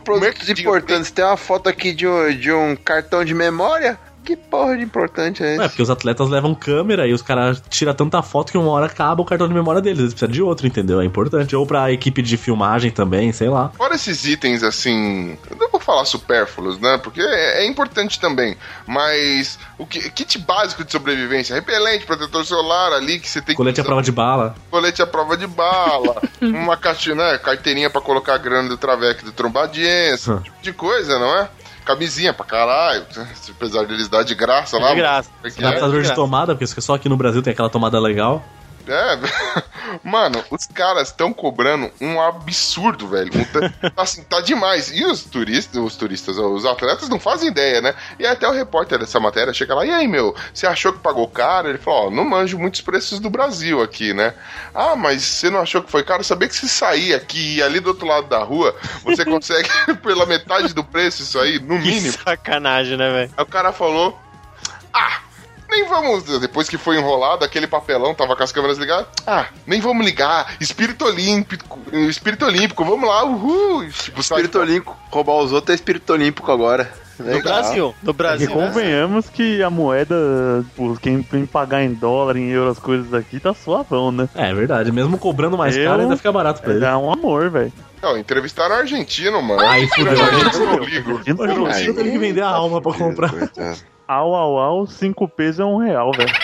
produtos 0.03 0.49
importantes. 0.49 1.09
Tem 1.09 1.25
uma 1.25 1.37
foto 1.37 1.67
aqui 1.67 1.93
de 1.93 2.07
um, 2.07 2.35
de 2.35 2.51
um 2.51 2.75
cartão 2.75 3.25
de 3.25 3.33
memória. 3.33 3.97
Que 4.23 4.35
porra 4.35 4.77
de 4.77 4.83
importante 4.83 5.43
é 5.43 5.47
É, 5.47 5.55
esse? 5.55 5.69
porque 5.69 5.81
os 5.81 5.89
atletas 5.89 6.29
levam 6.29 6.53
câmera 6.53 7.07
e 7.07 7.13
os 7.13 7.21
caras 7.21 7.61
tiram 7.69 7.93
tanta 7.93 8.21
foto 8.21 8.51
que 8.51 8.57
uma 8.57 8.69
hora 8.69 8.85
acaba 8.85 9.21
o 9.21 9.25
cartão 9.25 9.47
de 9.47 9.53
memória 9.53 9.81
deles. 9.81 9.99
Eles 9.99 10.13
precisam 10.13 10.31
de 10.31 10.41
outro, 10.43 10.67
entendeu? 10.67 11.01
É 11.01 11.05
importante. 11.05 11.55
Ou 11.55 11.65
pra 11.65 11.91
equipe 11.91 12.21
de 12.21 12.37
filmagem 12.37 12.91
também, 12.91 13.31
sei 13.31 13.49
lá. 13.49 13.69
Fora 13.69 13.95
esses 13.95 14.23
itens 14.25 14.61
assim, 14.63 15.37
eu 15.49 15.57
não 15.57 15.69
vou 15.71 15.79
falar 15.79 16.05
supérfluos, 16.05 16.79
né? 16.79 16.99
Porque 17.03 17.19
é, 17.21 17.63
é 17.63 17.67
importante 17.67 18.19
também. 18.19 18.55
Mas 18.87 19.57
o 19.77 19.85
que, 19.85 20.09
kit 20.11 20.37
básico 20.39 20.83
de 20.83 20.91
sobrevivência, 20.91 21.55
repelente, 21.55 22.05
protetor 22.05 22.45
solar 22.45 22.93
ali 22.93 23.19
que 23.19 23.27
você 23.29 23.41
tem 23.41 23.55
Colete 23.55 23.81
à 23.81 23.83
que 23.83 23.87
prova 23.87 24.03
de 24.03 24.11
bala. 24.11 24.55
colete 24.69 25.01
à 25.01 25.07
prova 25.07 25.35
de 25.35 25.47
bala, 25.47 26.21
uma 26.41 26.77
caixa, 26.77 27.15
né, 27.15 27.37
carteirinha 27.39 27.89
pra 27.89 28.01
colocar 28.01 28.35
a 28.35 28.37
grana 28.37 28.69
do 28.69 28.77
traveco 28.77 29.25
do 29.25 29.31
trombadiense, 29.31 30.31
esse 30.31 30.43
tipo 30.43 30.61
de 30.61 30.73
coisa, 30.73 31.17
não 31.17 31.35
é? 31.39 31.49
Camisinha 31.85 32.33
pra 32.33 32.45
caralho, 32.45 33.05
apesar 33.49 33.85
deles 33.85 34.07
dar 34.07 34.23
de 34.23 34.35
graça 34.35 34.77
lá. 34.77 34.89
De 34.89 34.95
graça. 34.97 35.29
é 35.43 35.49
que 35.49 35.63
é? 35.63 35.67
Adaptador 35.67 35.95
de 35.95 36.07
graça. 36.07 36.15
tomada, 36.15 36.55
porque 36.55 36.81
só 36.81 36.95
aqui 36.95 37.09
no 37.09 37.17
Brasil 37.17 37.41
tem 37.41 37.53
aquela 37.53 37.69
tomada 37.69 37.99
legal. 37.99 38.43
É, 38.87 39.19
mano, 40.03 40.43
os 40.49 40.65
caras 40.67 41.09
estão 41.09 41.33
cobrando 41.33 41.91
um 41.99 42.19
absurdo, 42.21 43.07
velho. 43.07 43.31
Assim, 43.95 44.23
tá 44.23 44.39
demais. 44.41 44.91
E 44.91 45.03
os 45.05 45.23
turistas, 45.23 45.77
os 45.81 45.95
turistas, 45.95 46.37
os 46.37 46.65
atletas 46.65 47.09
não 47.09 47.19
fazem 47.19 47.49
ideia, 47.49 47.81
né? 47.81 47.93
E 48.19 48.25
até 48.25 48.47
o 48.47 48.51
repórter 48.51 48.99
dessa 48.99 49.19
matéria 49.19 49.53
chega 49.53 49.75
lá, 49.75 49.85
e 49.85 49.91
aí, 49.91 50.07
meu, 50.07 50.35
você 50.53 50.65
achou 50.67 50.93
que 50.93 50.99
pagou 50.99 51.27
caro? 51.27 51.69
Ele 51.69 51.77
falou, 51.77 52.07
ó, 52.07 52.11
não 52.11 52.23
manjo 52.25 52.57
muitos 52.57 52.81
preços 52.81 53.19
do 53.19 53.29
Brasil 53.29 53.81
aqui, 53.81 54.13
né? 54.13 54.33
Ah, 54.73 54.95
mas 54.95 55.21
você 55.23 55.49
não 55.49 55.59
achou 55.61 55.81
que 55.81 55.91
foi 55.91 56.03
caro? 56.03 56.23
Sabia 56.23 56.47
que 56.47 56.55
se 56.55 56.69
sair 56.69 57.13
aqui 57.13 57.55
e 57.57 57.63
ali 57.63 57.79
do 57.79 57.87
outro 57.89 58.05
lado 58.07 58.27
da 58.27 58.39
rua, 58.43 58.75
você 59.03 59.23
consegue 59.25 59.69
pela 60.01 60.25
metade 60.25 60.73
do 60.73 60.83
preço 60.83 61.23
isso 61.23 61.39
aí, 61.39 61.59
no 61.59 61.79
Que 61.79 61.87
mínimo. 61.87 62.13
sacanagem, 62.13 62.97
né, 62.97 63.09
velho? 63.11 63.33
Aí 63.35 63.43
o 63.43 63.47
cara 63.47 63.71
falou: 63.71 64.17
Ah, 64.93 65.19
nem 65.71 65.87
vamos. 65.87 66.23
Depois 66.39 66.69
que 66.69 66.77
foi 66.77 66.97
enrolado, 66.97 67.43
aquele 67.43 67.65
papelão 67.65 68.13
tava 68.13 68.35
com 68.35 68.43
as 68.43 68.51
câmeras 68.51 68.77
ligadas. 68.77 69.07
Ah, 69.25 69.45
nem 69.65 69.79
vamos 69.81 70.05
ligar. 70.05 70.55
Espírito 70.59 71.05
olímpico. 71.05 71.79
Espírito 71.91 72.45
olímpico, 72.45 72.83
vamos 72.85 73.07
lá, 73.09 73.23
uhul. 73.23 73.87
Tipo, 73.89 74.19
Espírito 74.21 74.59
olímpico. 74.59 74.95
Roubar 75.09 75.37
os 75.37 75.51
outros 75.51 75.71
é 75.71 75.75
espírito 75.75 76.11
olímpico 76.13 76.51
agora. 76.51 76.91
No 77.19 77.25
Legal. 77.27 77.41
Brasil. 77.53 77.95
No 78.01 78.09
E 78.11 78.13
Brasil. 78.13 78.49
convenhamos 78.51 79.29
que 79.29 79.61
a 79.61 79.69
moeda, 79.69 80.15
tipo, 80.69 80.97
quem 80.99 81.21
tem 81.21 81.45
que 81.45 81.51
pagar 81.51 81.83
em 81.83 81.93
dólar, 81.93 82.35
em 82.35 82.49
euro, 82.49 82.71
as 82.71 82.79
coisas 82.79 83.09
daqui, 83.11 83.39
tá 83.39 83.53
suavão, 83.53 84.11
né? 84.11 84.27
É, 84.33 84.49
é 84.49 84.53
verdade. 84.55 84.91
Mesmo 84.91 85.17
cobrando 85.19 85.55
mais 85.57 85.77
Eu- 85.77 85.85
caro, 85.87 86.01
ainda 86.01 86.17
fica 86.17 86.31
barato 86.31 86.61
pra 86.61 86.73
ele. 86.73 86.83
É 86.85 86.95
um 86.95 87.11
amor, 87.13 87.49
velho. 87.51 87.71
Não, 88.01 88.17
entrevistaram 88.17 88.73
argentino, 88.75 89.39
mano. 89.43 89.61
Aí 89.61 89.87
fudeu. 89.87 90.19
Argentino 90.23 90.73
eu 90.73 90.83
ligo. 90.83 91.21
Em 91.27 91.35
dia 91.35 91.87
eu 91.89 91.93
tenho 91.93 92.11
que 92.11 92.17
vender 92.17 92.41
a 92.41 92.47
alma 92.49 92.81
pra 92.81 92.93
comprar. 92.93 93.29
Coitado. 93.29 93.77
Au, 94.11 94.33
au, 94.33 94.57
au, 94.57 94.87
cinco 94.87 95.25
pesos 95.25 95.61
é 95.61 95.63
um 95.63 95.77
real, 95.77 96.11
velho. 96.11 96.27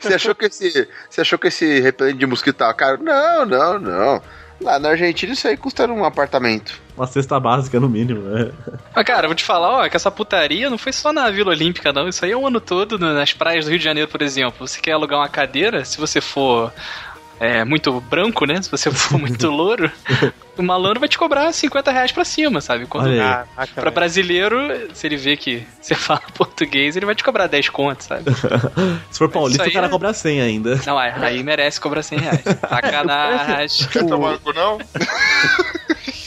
Você 0.00 0.14
achou 0.14 0.34
que 0.34 0.46
esse, 0.46 0.88
você 1.10 1.20
achou 1.20 1.38
que 1.38 1.48
esse 1.48 1.80
repelente 1.80 2.16
de 2.16 2.24
mosquito 2.24 2.56
tava 2.56 2.72
caro? 2.72 3.02
Não, 3.02 3.44
não, 3.44 3.78
não. 3.78 4.22
Lá 4.58 4.78
na 4.78 4.88
Argentina 4.90 5.34
isso 5.34 5.46
aí 5.46 5.58
custa 5.58 5.86
um 5.86 6.02
apartamento. 6.02 6.80
Uma 6.96 7.06
cesta 7.06 7.38
básica, 7.38 7.78
no 7.78 7.90
mínimo, 7.90 8.22
né? 8.22 8.52
Mas, 8.94 9.04
cara, 9.04 9.26
eu 9.26 9.28
vou 9.28 9.34
te 9.34 9.44
falar, 9.44 9.84
ó, 9.84 9.88
que 9.88 9.96
essa 9.96 10.10
putaria 10.10 10.70
não 10.70 10.78
foi 10.78 10.94
só 10.94 11.12
na 11.12 11.30
Vila 11.30 11.50
Olímpica, 11.50 11.92
não. 11.92 12.08
Isso 12.08 12.24
aí 12.24 12.30
é 12.30 12.36
o 12.36 12.46
ano 12.46 12.60
todo, 12.60 12.98
nas 12.98 13.34
praias 13.34 13.66
do 13.66 13.70
Rio 13.70 13.78
de 13.78 13.84
Janeiro, 13.84 14.08
por 14.08 14.22
exemplo. 14.22 14.66
Você 14.66 14.80
quer 14.80 14.92
alugar 14.92 15.18
uma 15.18 15.28
cadeira, 15.28 15.84
se 15.84 15.98
você 15.98 16.22
for 16.22 16.72
é, 17.40 17.64
muito 17.64 18.00
branco, 18.02 18.44
né? 18.44 18.60
Se 18.62 18.70
você 18.70 18.90
for 18.92 19.18
muito 19.18 19.48
louro, 19.50 19.90
o 20.58 20.62
malandro 20.62 21.00
vai 21.00 21.08
te 21.08 21.16
cobrar 21.18 21.50
50 21.52 21.90
reais 21.90 22.12
pra 22.12 22.24
cima, 22.24 22.60
sabe? 22.60 22.86
Quando. 22.86 23.16
Caraca, 23.16 23.80
pra 23.80 23.90
brasileiro, 23.90 24.58
se 24.94 25.06
ele 25.06 25.16
vê 25.16 25.36
que 25.36 25.66
você 25.80 25.94
fala 25.96 26.20
português, 26.34 26.96
ele 26.96 27.06
vai 27.06 27.14
te 27.14 27.24
cobrar 27.24 27.46
10 27.46 27.70
contos, 27.70 28.06
sabe? 28.06 28.24
Se 29.10 29.18
for 29.18 29.28
paulista, 29.30 29.66
o 29.66 29.72
cara 29.72 29.86
é- 29.86 29.90
cobra 29.90 30.12
100 30.12 30.40
ainda. 30.42 30.78
Não, 30.86 30.98
aí, 30.98 31.12
aí 31.16 31.42
merece 31.42 31.80
cobrar 31.80 32.02
100 32.02 32.18
reais. 32.18 32.42
Sacanagem. 32.68 33.88
No 34.10 34.38
cu, 34.40 34.52
não? 34.52 34.78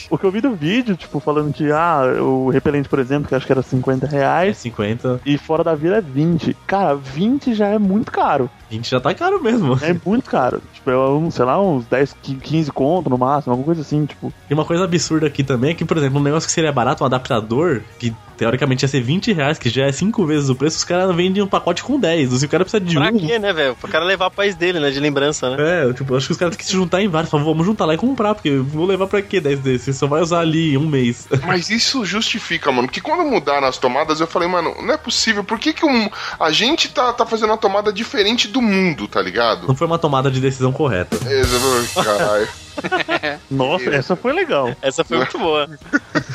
O 0.10 0.18
que 0.18 0.26
eu 0.26 0.32
vi 0.32 0.42
do 0.42 0.54
vídeo, 0.56 0.96
tipo, 0.96 1.20
falando 1.20 1.52
que, 1.52 1.72
ah, 1.72 2.02
o 2.22 2.50
repelente, 2.50 2.88
por 2.88 3.00
exemplo, 3.00 3.28
que 3.28 3.34
acho 3.36 3.46
que 3.46 3.52
era 3.52 3.64
50 3.64 4.06
É 4.06 4.10
reais, 4.10 4.58
50. 4.58 5.22
e 5.26 5.38
fora 5.38 5.64
da 5.64 5.74
vila 5.74 5.98
é 5.98 6.02
20. 6.02 6.56
Cara, 6.68 6.96
20 6.96 7.54
já 7.56 7.68
é 7.68 7.80
muito 7.80 8.12
caro. 8.12 8.50
20 8.74 8.90
já 8.90 9.00
tá 9.00 9.14
caro 9.14 9.42
mesmo. 9.42 9.78
É 9.82 9.96
muito 10.06 10.30
caro. 10.30 10.62
Tipo, 10.74 10.90
é 10.90 10.98
um, 11.10 11.30
sei 11.30 11.46
lá, 11.46 11.62
uns 11.62 11.86
10, 11.86 12.16
15 12.42 12.72
conto 12.72 13.10
no 13.10 13.18
máximo, 13.18 13.52
alguma 13.54 13.66
coisa 13.66 13.82
assim, 13.82 14.06
tipo. 14.06 14.34
E 14.50 14.54
uma 14.54 14.66
coisa 14.66 14.84
absurda 14.84 15.28
aqui 15.28 15.44
também 15.44 15.72
é 15.72 15.74
que, 15.74 15.86
por 15.86 15.98
exemplo, 15.98 16.20
um 16.20 16.24
negócio 16.24 16.48
que 16.48 16.54
seria 16.54 16.72
barato, 16.72 17.04
um 17.04 17.06
adaptador, 17.08 17.82
que 18.00 18.14
teoricamente 18.36 18.84
ia 18.84 18.88
ser 18.90 19.00
20 19.02 19.32
reais, 19.32 19.60
que 19.60 19.70
já 19.70 19.86
é 19.86 19.92
5 19.92 20.26
vezes 20.26 20.50
o 20.50 20.56
preço, 20.56 20.78
os 20.78 20.84
caras 20.84 21.16
vendem 21.16 21.44
um 21.44 21.48
pacote 21.48 21.84
com 21.84 22.00
10. 22.00 22.32
Se 22.34 22.46
o 22.46 22.50
cara 22.50 22.64
precisa 22.66 22.84
de 22.84 22.96
Pra 22.96 23.10
um. 23.10 23.18
quê, 23.18 23.38
né, 23.38 23.54
velho? 23.54 23.76
Pro 23.76 23.88
cara 23.88 24.04
levar 24.04 24.30
pro 24.32 24.38
país 24.38 24.56
dele, 24.56 24.80
né? 24.80 24.90
De 24.90 25.00
lembrança, 25.00 25.52
né? 25.52 25.58
É, 25.60 25.84
eu, 25.86 25.94
tipo, 25.94 26.16
acho 26.16 26.26
que 26.26 26.32
os 26.32 26.38
caras 26.38 26.56
têm 26.56 26.60
que 26.60 26.66
se 26.66 26.74
juntar 26.74 27.02
em 27.02 27.08
vários. 27.08 27.30
Falam, 27.30 27.46
vamos 27.46 27.64
juntar 27.66 27.86
lá 27.86 27.94
e 27.94 27.98
comprar, 27.98 28.34
porque 28.34 28.58
vou 28.58 28.88
levar 28.88 29.06
pra 29.06 29.22
quê 29.22 29.40
10 29.40 29.60
desses? 29.60 29.84
Você 29.84 29.94
só 29.94 30.08
vai 30.08 30.22
usar 30.22 30.40
ali 30.40 30.76
um 30.78 30.88
mês. 30.88 31.28
Mas 31.46 31.70
isso 31.70 32.04
justifica, 32.04 32.72
mano. 32.72 32.88
Que 32.88 33.00
quando 33.00 33.24
mudaram 33.24 33.68
as 33.68 33.78
tomadas, 33.78 34.20
eu 34.20 34.26
falei, 34.26 34.48
mano, 34.50 34.74
não 34.82 34.94
é 34.96 34.98
possível. 34.98 35.44
Por 35.44 35.60
que, 35.60 35.72
que 35.72 35.86
um, 35.86 36.10
a 36.40 36.52
gente 36.52 36.90
tá, 36.90 37.14
tá 37.14 37.26
fazendo 37.28 37.52
uma 37.52 37.58
tomada 37.58 37.94
diferente 37.94 38.48
do 38.48 38.62
mundo, 38.64 39.08
tá 39.08 39.22
ligado? 39.22 39.68
Não 39.68 39.76
foi 39.76 39.88
uma 39.88 40.00
tomada 40.00 40.32
de 40.32 40.40
decisão 40.40 40.72
correta. 40.72 41.18
É, 41.28 42.04
Caralho. 42.04 42.48
Nossa, 43.50 43.90
essa 43.90 44.16
foi 44.16 44.34
legal. 44.34 44.76
Essa 44.82 45.04
foi 45.04 45.18
muito 45.18 45.38
boa. 45.38 45.70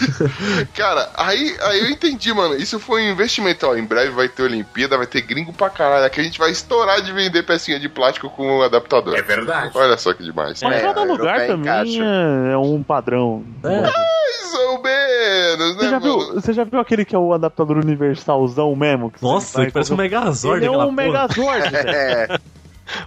Cara, 0.75 1.11
aí, 1.17 1.57
aí 1.61 1.81
eu 1.81 1.91
entendi, 1.91 2.33
mano. 2.33 2.55
Isso 2.55 2.79
foi 2.79 3.03
um 3.03 3.13
investimento, 3.13 3.67
ó. 3.67 3.77
Em 3.77 3.85
breve 3.85 4.11
vai 4.11 4.29
ter 4.29 4.43
Olimpíada, 4.43 4.97
vai 4.97 5.07
ter 5.07 5.23
gringo 5.23 5.53
pra 5.53 5.69
caralho. 5.71 6.05
Aqui 6.05 6.21
a 6.21 6.25
gente 6.25 6.39
vai 6.39 6.51
estourar 6.51 7.01
de 7.03 7.13
vender 7.13 7.43
pecinha 7.43 7.79
de 7.79 7.89
plástico 7.89 8.31
com 8.31 8.59
o 8.59 8.63
adaptador. 8.63 9.17
É 9.17 9.23
verdade. 9.23 9.73
Olha 9.75 9.97
só 9.97 10.13
que 10.13 10.23
demais. 10.23 10.63
Mas 10.63 10.77
É, 10.77 10.81
cada 10.81 11.03
lugar 11.03 11.47
também 11.47 12.01
é, 12.01 12.53
é 12.53 12.57
um 12.57 12.83
padrão. 12.83 13.45
É. 13.65 13.81
Mais 13.81 14.48
ou 14.69 14.83
menos, 14.83 15.77
né, 15.77 15.83
Você 15.83 15.89
já, 15.91 15.99
viu, 15.99 16.19
você 16.35 16.53
já 16.53 16.65
viu 16.65 16.81
aquele 16.81 17.05
que 17.05 17.15
é 17.15 17.19
o 17.19 17.33
adaptador 17.33 17.79
universalzão 17.79 18.75
mesmo? 18.77 19.11
Que 19.11 19.23
Nossa, 19.23 19.67
parece 19.71 19.93
um 19.93 19.97
Megazord 19.97 20.59
Ele 20.65 20.67
é 20.67 20.71
um 20.71 20.81
porra. 20.81 20.93
Megazord, 20.93 21.71
velho. 21.71 21.89
É, 21.89 22.39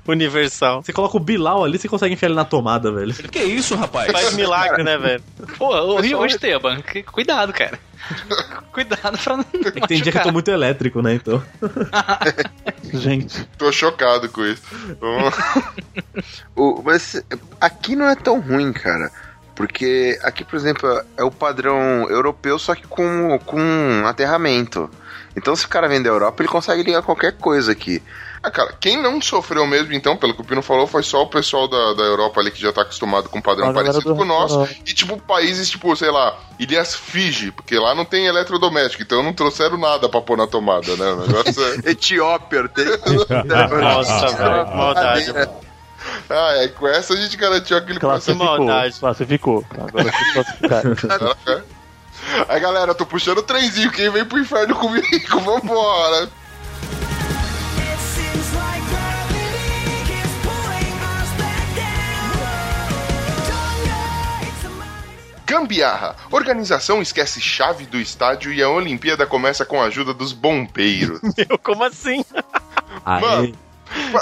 Universal. 0.07 0.83
Você 0.83 0.93
coloca 0.93 1.17
o 1.17 1.19
Bilal 1.19 1.63
ali, 1.63 1.77
você 1.79 1.87
consegue 1.87 2.13
enfiar 2.13 2.27
ele 2.29 2.35
na 2.35 2.45
tomada, 2.45 2.91
velho. 2.91 3.13
Que 3.15 3.39
isso, 3.39 3.75
rapaz? 3.75 4.11
Faz 4.11 4.33
milagre, 4.35 4.83
né, 4.83 4.95
velho? 4.97 5.23
Pô, 5.57 5.69
ô, 5.75 5.99
Rio, 5.99 6.23
Esteban, 6.25 6.81
que- 6.81 7.01
cuidado, 7.01 7.51
cara. 7.51 7.79
Cuidado 8.73 9.17
pra 9.17 9.37
não. 9.37 9.45
É 9.53 9.71
que 9.71 9.87
tem 9.87 10.01
dia 10.01 10.11
que 10.11 10.17
eu 10.17 10.23
tô 10.23 10.31
muito 10.31 10.49
elétrico, 10.49 11.01
né? 11.01 11.13
Então. 11.13 11.41
Gente, 12.93 13.47
Tô 13.57 13.71
chocado 13.71 14.27
com 14.29 14.43
isso. 14.43 14.63
O, 16.55 16.81
mas 16.83 17.21
aqui 17.59 17.95
não 17.95 18.07
é 18.07 18.15
tão 18.15 18.39
ruim, 18.39 18.73
cara. 18.73 19.11
Porque 19.61 20.17
aqui, 20.23 20.43
por 20.43 20.55
exemplo, 20.55 20.89
é 21.15 21.23
o 21.23 21.29
padrão 21.29 22.07
europeu, 22.09 22.57
só 22.57 22.73
que 22.73 22.87
com, 22.87 23.37
com 23.45 24.03
aterramento. 24.07 24.89
Então, 25.35 25.55
se 25.55 25.65
o 25.65 25.69
cara 25.69 25.87
vem 25.87 26.01
da 26.01 26.09
Europa, 26.09 26.41
ele 26.41 26.49
consegue 26.49 26.81
ligar 26.83 27.03
qualquer 27.03 27.33
coisa 27.37 27.71
aqui. 27.71 28.01
Ah, 28.43 28.49
cara, 28.49 28.73
quem 28.81 28.99
não 28.99 29.21
sofreu 29.21 29.67
mesmo, 29.67 29.93
então, 29.93 30.17
pelo 30.17 30.33
que 30.33 30.41
o 30.41 30.43
Pino 30.43 30.63
falou, 30.63 30.87
foi 30.87 31.03
só 31.03 31.21
o 31.21 31.27
pessoal 31.27 31.67
da, 31.67 31.93
da 31.93 32.01
Europa 32.03 32.41
ali 32.41 32.49
que 32.49 32.59
já 32.59 32.73
tá 32.73 32.81
acostumado 32.81 33.29
com 33.29 33.37
um 33.37 33.41
padrão 33.41 33.67
parecido 33.75 34.09
do- 34.09 34.15
com 34.15 34.23
o 34.23 34.25
nosso. 34.25 34.57
E, 34.83 34.93
tipo, 34.95 35.15
países, 35.21 35.69
tipo, 35.69 35.95
sei 35.95 36.09
lá, 36.09 36.35
Ilhas 36.59 36.95
Fiji, 36.95 37.51
porque 37.51 37.77
lá 37.77 37.93
não 37.93 38.03
tem 38.03 38.25
eletrodoméstico, 38.25 39.03
então 39.03 39.21
não 39.21 39.31
trouxeram 39.31 39.77
nada 39.77 40.09
pra 40.09 40.21
pôr 40.21 40.35
na 40.37 40.47
tomada, 40.47 40.95
né? 40.97 41.05
O 41.11 41.27
negócio 41.27 41.63
é. 41.63 41.75
Etiópia, 41.91 42.67
tem. 42.67 42.85
Nossa, 43.81 44.27
velho, 44.35 44.75
maldade. 44.75 45.33
Ah, 46.29 46.53
é, 46.58 46.67
com 46.70 46.88
essa 46.88 47.13
a 47.13 47.17
gente 47.17 47.36
garantiu 47.38 47.77
aquele. 47.77 48.00
Classificou. 48.00 48.46
maldade. 48.46 49.00
Classificou. 49.00 49.65
Agora 49.72 50.12
classificar. 50.34 51.63
Aí, 52.48 52.60
galera, 52.60 52.91
eu 52.91 52.96
tô 52.96 53.05
puxando 53.05 53.39
o 53.39 53.43
trenzinho, 53.43 53.91
quem 53.91 54.10
vem 54.10 54.24
pro 54.24 54.39
inferno 54.39 54.75
comigo? 54.75 55.08
Vambora! 55.41 56.29
Gambiarra. 65.46 66.15
Organização 66.31 67.01
esquece 67.01 67.41
chave 67.41 67.86
do 67.86 68.00
estádio 68.00 68.53
e 68.53 68.63
a 68.63 68.70
Olimpíada 68.70 69.25
começa 69.25 69.65
com 69.65 69.81
a 69.81 69.86
ajuda 69.86 70.13
dos 70.13 70.31
bombeiros. 70.31 71.20
Meu, 71.38 71.58
como 71.60 71.84
assim? 71.84 72.24
Mano, 73.05 73.53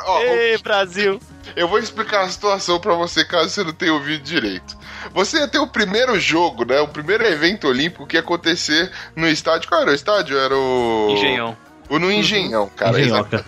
Ó, 0.05 0.19
Ei, 0.21 0.57
Brasil. 0.57 1.19
Eu 1.55 1.67
vou 1.67 1.79
explicar 1.79 2.21
a 2.21 2.29
situação 2.29 2.79
pra 2.79 2.93
você 2.93 3.23
caso 3.25 3.49
você 3.49 3.63
não 3.63 3.73
tenha 3.73 3.93
ouvido 3.93 4.23
direito. 4.23 4.77
Você 5.13 5.39
ia 5.39 5.47
ter 5.47 5.59
o 5.59 5.67
primeiro 5.67 6.19
jogo, 6.19 6.65
né? 6.65 6.79
O 6.81 6.87
primeiro 6.87 7.25
evento 7.25 7.67
olímpico 7.67 8.05
que 8.05 8.15
ia 8.15 8.21
acontecer 8.21 8.91
no 9.15 9.27
estádio. 9.27 9.69
Qual 9.69 9.81
era 9.81 9.91
o 9.91 9.93
estádio? 9.93 10.37
Era 10.37 10.55
o. 10.55 11.07
Engenhão. 11.11 11.57
O 11.89 11.97
no 11.97 12.11
Engenhão, 12.11 12.69
cara. 12.75 12.99
engenhoca. 12.99 13.45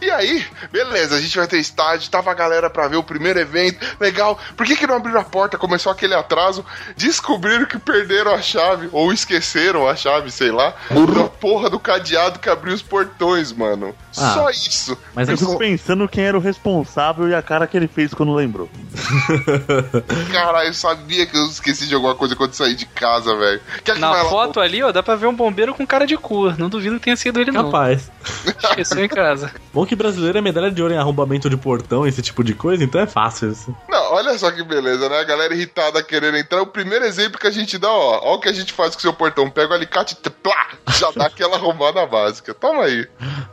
E 0.00 0.10
aí, 0.10 0.44
beleza, 0.70 1.16
a 1.16 1.20
gente 1.20 1.36
vai 1.36 1.46
ter 1.46 1.58
estádio, 1.58 2.10
tava 2.10 2.30
a 2.30 2.34
galera 2.34 2.68
pra 2.70 2.88
ver 2.88 2.96
o 2.96 3.02
primeiro 3.02 3.38
evento, 3.38 3.84
legal. 3.98 4.38
Por 4.56 4.66
que 4.66 4.76
que 4.76 4.86
não 4.86 4.96
abriram 4.96 5.20
a 5.20 5.24
porta? 5.24 5.58
Começou 5.58 5.90
aquele 5.90 6.14
atraso, 6.14 6.64
descobriram 6.96 7.66
que 7.66 7.78
perderam 7.78 8.34
a 8.34 8.42
chave, 8.42 8.88
ou 8.92 9.12
esqueceram 9.12 9.88
a 9.88 9.96
chave, 9.96 10.30
sei 10.30 10.50
lá, 10.50 10.74
da 11.14 11.24
porra 11.28 11.70
do 11.70 11.78
cadeado 11.78 12.38
que 12.38 12.48
abriu 12.48 12.74
os 12.74 12.82
portões, 12.82 13.52
mano. 13.52 13.94
Ah. 14.16 14.34
Só 14.34 14.50
isso. 14.50 14.98
Mas 15.14 15.28
Eu 15.28 15.38
fico 15.38 15.58
pensando 15.58 16.08
quem 16.08 16.24
era 16.24 16.36
o 16.36 16.40
responsável 16.40 17.28
e 17.28 17.34
a 17.34 17.42
cara 17.42 17.66
que 17.66 17.76
ele 17.76 17.88
fez 17.88 18.12
quando 18.12 18.34
lembrou. 18.34 18.68
Caralho, 20.32 20.68
eu 20.68 20.74
sabia 20.74 21.26
que 21.26 21.36
eu 21.36 21.46
esqueci 21.46 21.86
de 21.86 21.94
alguma 21.94 22.14
coisa 22.14 22.34
quando 22.36 22.54
saí 22.54 22.74
de 22.74 22.86
casa, 22.86 23.34
velho. 23.36 23.60
Na 23.98 24.10
lá- 24.10 24.24
foto 24.24 24.60
ali, 24.60 24.82
ó, 24.82 24.92
dá 24.92 25.02
pra 25.02 25.16
ver 25.16 25.26
um 25.26 25.34
bombeiro 25.34 25.74
com 25.74 25.86
cara 25.86 26.06
de 26.06 26.16
cu. 26.16 26.50
Não 26.58 26.68
duvido 26.68 26.96
que 26.96 27.04
tenha 27.04 27.16
sido 27.16 27.40
ele, 27.40 27.50
não. 27.50 27.66
capaz. 27.66 28.10
Esqueceu 28.44 29.04
em 29.04 29.08
casa. 29.08 29.52
Bom 29.80 29.86
que 29.86 29.96
brasileiro 29.96 30.36
é 30.36 30.42
medalha 30.42 30.70
de 30.70 30.82
ouro 30.82 30.92
em 30.92 30.98
arrombamento 30.98 31.48
de 31.48 31.56
portão, 31.56 32.06
esse 32.06 32.20
tipo 32.20 32.44
de 32.44 32.52
coisa, 32.52 32.84
então 32.84 33.00
é 33.00 33.06
fácil 33.06 33.50
isso. 33.50 33.74
Não, 33.88 34.12
olha 34.12 34.36
só 34.36 34.50
que 34.50 34.62
beleza, 34.62 35.08
né? 35.08 35.20
A 35.20 35.24
galera 35.24 35.54
irritada 35.54 36.02
querendo 36.02 36.36
entrar. 36.36 36.60
O 36.60 36.66
primeiro 36.66 37.02
exemplo 37.06 37.40
que 37.40 37.46
a 37.46 37.50
gente 37.50 37.78
dá, 37.78 37.88
ó. 37.90 38.20
Ó 38.24 38.34
o 38.34 38.40
que 38.40 38.50
a 38.50 38.52
gente 38.52 38.74
faz 38.74 38.92
com 38.92 38.98
o 38.98 39.00
seu 39.00 39.14
portão. 39.14 39.48
Pega 39.48 39.72
o 39.72 39.74
alicate 39.74 40.18
e 40.22 40.28
plá, 40.28 40.72
já 40.98 41.10
dá 41.12 41.24
aquela 41.24 41.56
arrumada 41.56 42.04
básica. 42.04 42.52
Toma 42.52 42.84
aí. 42.84 43.08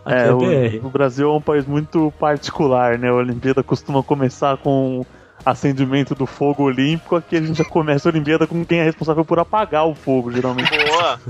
É, 0.05 0.27
é 0.27 0.33
o, 0.33 0.87
o 0.87 0.89
Brasil 0.89 1.29
é 1.29 1.33
um 1.33 1.41
país 1.41 1.65
muito 1.65 2.11
particular, 2.19 2.99
né? 2.99 3.07
A 3.07 3.13
Olimpíada 3.13 3.63
costuma 3.63 4.03
começar 4.03 4.57
com 4.57 5.05
acendimento 5.45 6.13
do 6.13 6.25
fogo 6.25 6.63
olímpico, 6.63 7.15
aqui 7.15 7.37
a 7.37 7.41
gente 7.41 7.57
já 7.57 7.63
começa 7.63 8.09
a 8.09 8.11
Olimpíada 8.11 8.45
com 8.45 8.65
quem 8.65 8.79
é 8.79 8.83
responsável 8.83 9.23
por 9.23 9.39
apagar 9.39 9.87
o 9.87 9.95
fogo, 9.95 10.29
geralmente. 10.29 10.71
Boa. 10.89 11.21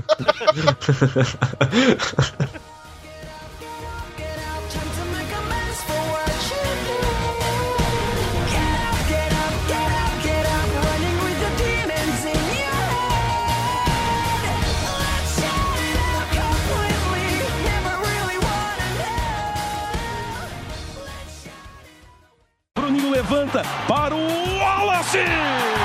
levanta 23.28 23.62
para 23.86 24.14
o 24.14 24.18
Wallace! 24.58 25.77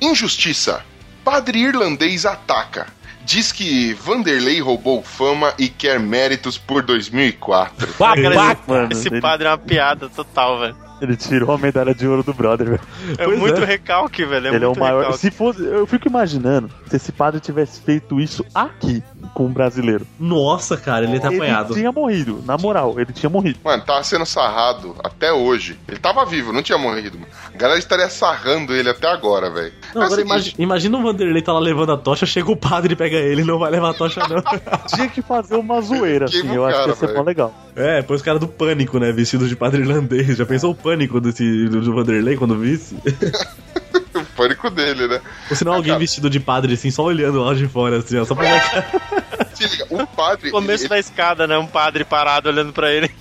Injustiça. 0.00 0.84
Padre 1.24 1.60
irlandês 1.60 2.24
ataca. 2.24 2.86
Diz 3.24 3.52
que 3.52 3.92
Vanderlei 3.94 4.60
roubou 4.60 5.02
fama 5.02 5.52
e 5.58 5.68
quer 5.68 6.00
méritos 6.00 6.56
por 6.56 6.82
2004. 6.82 7.92
Cara, 7.94 8.56
Mano, 8.66 8.88
esse 8.90 9.20
padre 9.20 9.46
é 9.46 9.50
uma 9.50 9.58
piada 9.58 10.08
total, 10.08 10.60
velho. 10.60 10.87
Ele 11.00 11.16
tirou 11.16 11.52
a 11.52 11.58
medalha 11.58 11.94
de 11.94 12.06
ouro 12.06 12.22
do 12.22 12.32
brother, 12.34 12.66
velho. 12.70 12.80
É 13.18 13.24
Pois 13.24 13.38
muito 13.38 13.62
é. 13.62 13.64
recalque, 13.64 14.24
velho. 14.24 14.48
É 14.48 14.54
ele 14.54 14.64
é 14.64 14.68
o 14.68 14.78
maior. 14.78 14.98
recalque. 15.00 15.18
Se 15.20 15.30
fosse, 15.30 15.62
eu 15.64 15.86
fico 15.86 16.08
imaginando 16.08 16.70
se 16.88 16.96
esse 16.96 17.12
padre 17.12 17.40
tivesse 17.40 17.80
feito 17.80 18.20
isso 18.20 18.44
aqui 18.54 19.02
com 19.34 19.46
um 19.46 19.52
brasileiro. 19.52 20.06
Nossa, 20.18 20.76
cara, 20.76 21.04
ele 21.04 21.20
tá 21.20 21.28
Ele 21.28 21.36
apanhado. 21.36 21.74
tinha 21.74 21.92
morrido, 21.92 22.42
na 22.44 22.56
moral, 22.56 22.98
ele 22.98 23.12
tinha 23.12 23.28
morrido. 23.30 23.58
Mano, 23.62 23.82
tava 23.84 24.02
sendo 24.02 24.26
sarrado 24.26 24.96
até 25.04 25.32
hoje. 25.32 25.78
Ele 25.86 25.98
tava 25.98 26.24
vivo, 26.24 26.52
não 26.52 26.62
tinha 26.62 26.78
morrido. 26.78 27.18
mano. 27.18 27.30
A 27.54 27.56
galera 27.56 27.78
estaria 27.78 28.08
sarrando 28.08 28.74
ele 28.74 28.88
até 28.88 29.06
agora, 29.08 29.50
velho. 29.50 29.72
Não, 29.94 30.02
o 30.02 30.04
agora 30.04 30.22
seguinte, 30.26 30.54
imagina, 30.58 30.98
o 30.98 31.02
Vanderlei 31.02 31.42
tá 31.42 31.52
lá 31.52 31.60
levando 31.60 31.92
a 31.92 31.96
tocha, 31.96 32.26
chega 32.26 32.50
o 32.50 32.56
padre 32.56 32.94
e 32.94 32.96
pega 32.96 33.16
ele, 33.16 33.44
não 33.44 33.58
vai 33.58 33.70
levar 33.70 33.90
a 33.90 33.94
tocha 33.94 34.20
não. 34.28 34.42
Tinha 34.88 35.08
que 35.08 35.22
fazer 35.22 35.56
uma 35.56 35.80
zoeira, 35.80 36.24
assim. 36.24 36.48
O 36.48 36.54
Eu 36.54 36.64
acho 36.64 36.74
que 36.78 36.86
cara, 36.92 37.08
ia 37.08 37.14
ser 37.16 37.22
legal. 37.22 37.54
É, 37.76 38.02
põe 38.02 38.16
os 38.16 38.22
caras 38.22 38.40
do 38.40 38.48
pânico, 38.48 38.98
né, 38.98 39.12
vestidos 39.12 39.48
de 39.48 39.54
padre 39.54 39.82
irlandês. 39.82 40.36
Já 40.36 40.44
pensou 40.46 40.72
o 40.72 40.74
pânico 40.74 40.87
desse, 40.96 41.68
do, 41.68 41.80
do 41.80 41.94
Vanderlei 41.94 42.36
quando 42.36 42.58
visse? 42.58 42.96
o 44.14 44.24
pânico 44.36 44.70
dele, 44.70 45.06
né? 45.06 45.20
Ou 45.50 45.56
se 45.56 45.64
não 45.64 45.74
alguém 45.74 45.96
vestido 45.98 46.28
de 46.30 46.40
padre, 46.40 46.74
assim, 46.74 46.90
só 46.90 47.04
olhando 47.04 47.42
lá 47.42 47.54
de 47.54 47.68
fora, 47.68 47.98
assim, 47.98 48.18
ó, 48.18 48.24
só 48.24 48.34
pra 48.34 48.60
cara. 48.60 48.86
Se 49.54 49.66
liga, 49.66 49.86
o 49.90 50.06
padre. 50.06 50.50
Começo 50.50 50.84
ele- 50.84 50.90
da 50.90 50.98
escada, 50.98 51.46
né? 51.46 51.58
Um 51.58 51.66
padre 51.66 52.04
parado 52.04 52.48
olhando 52.48 52.72
pra 52.72 52.92
ele. 52.92 53.10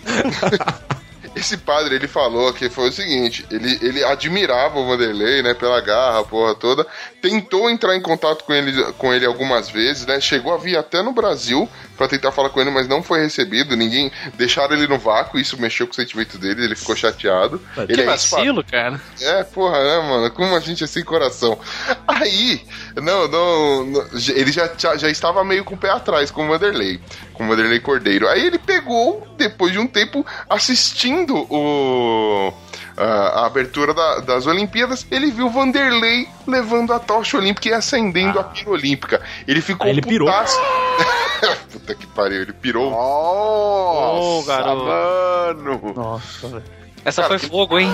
Esse 1.35 1.55
padre, 1.55 1.93
ele 1.95 2.07
falou 2.07 2.51
que 2.51 2.67
foi 2.67 2.89
o 2.89 2.91
seguinte, 2.91 3.45
ele, 3.51 3.77
ele 3.83 4.03
admirava 4.03 4.79
o 4.79 4.87
Vanderlei, 4.87 5.43
né, 5.43 5.53
pela 5.53 5.79
garra, 5.79 6.21
a 6.21 6.23
porra 6.23 6.55
toda, 6.55 6.83
tentou 7.21 7.69
entrar 7.69 7.95
em 7.95 8.01
contato 8.01 8.43
com 8.43 8.51
ele, 8.53 8.83
com 8.93 9.13
ele 9.13 9.23
algumas 9.23 9.69
vezes, 9.69 10.07
né, 10.07 10.19
chegou 10.19 10.51
a 10.51 10.57
vir 10.57 10.75
até 10.75 11.03
no 11.03 11.13
Brasil 11.13 11.69
pra 11.97 12.07
tentar 12.07 12.31
falar 12.31 12.49
com 12.49 12.61
ele, 12.61 12.69
mas 12.69 12.87
não 12.87 13.01
foi 13.01 13.21
recebido, 13.21 13.75
ninguém, 13.75 14.11
deixaram 14.35 14.75
ele 14.75 14.87
no 14.87 14.97
vácuo, 14.97 15.39
isso 15.39 15.59
mexeu 15.59 15.87
com 15.87 15.93
o 15.93 15.95
sentimento 15.95 16.37
dele, 16.37 16.63
ele 16.63 16.75
ficou 16.75 16.95
chateado. 16.95 17.59
Que 17.85 17.91
ele 17.91 18.03
é 18.03 18.05
vacilo, 18.05 18.63
cara. 18.63 19.01
é, 19.21 19.43
porra, 19.43 19.83
né, 19.83 20.07
mano? 20.07 20.31
Como 20.31 20.55
a 20.55 20.59
gente 20.59 20.83
é 20.83 20.87
sem 20.87 21.03
coração. 21.03 21.59
Aí, 22.07 22.61
não, 22.95 23.27
não, 23.27 23.85
não, 23.85 24.07
ele 24.29 24.51
já, 24.51 24.69
já, 24.77 24.95
já 24.95 25.09
estava 25.09 25.43
meio 25.43 25.63
com 25.63 25.75
o 25.75 25.77
pé 25.77 25.89
atrás 25.89 26.31
com 26.31 26.45
o 26.45 26.47
Vanderlei, 26.47 26.99
com 27.33 27.45
o 27.45 27.47
Vanderlei 27.47 27.79
Cordeiro. 27.79 28.27
Aí 28.27 28.45
ele 28.45 28.59
pegou, 28.59 29.27
depois 29.37 29.71
de 29.71 29.79
um 29.79 29.87
tempo, 29.87 30.25
assistindo 30.49 31.35
o. 31.49 32.53
A, 32.97 33.41
a 33.41 33.45
abertura 33.45 33.93
da- 33.93 34.21
das 34.21 34.47
Olimpíadas, 34.47 35.05
ele 35.11 35.29
viu 35.29 35.45
o 35.45 35.49
Vanderlei 35.51 36.27
levando 36.47 36.91
a 36.93 36.99
tocha 36.99 37.37
olímpica 37.37 37.69
e 37.69 37.73
acendendo 37.73 38.39
a 38.39 38.43
pira 38.43 38.71
olímpica. 38.71 39.21
Ele 39.47 39.61
ficou 39.61 39.85
Aí 39.85 39.91
ele 39.93 40.01
pirou. 40.01 40.27
putaço. 40.27 40.57
Puta 41.71 41.93
que 41.93 42.07
pariu, 42.07 42.41
ele 42.41 42.53
pirou. 42.53 42.89
Nossa, 42.89 44.19
Ô, 44.19 44.43
garoto. 44.43 44.85
mano. 44.85 45.93
Nossa, 45.95 46.47
velho. 46.47 46.63
Essa 47.05 47.23
foi 47.23 47.37
fogo, 47.37 47.77
hein? 47.79 47.89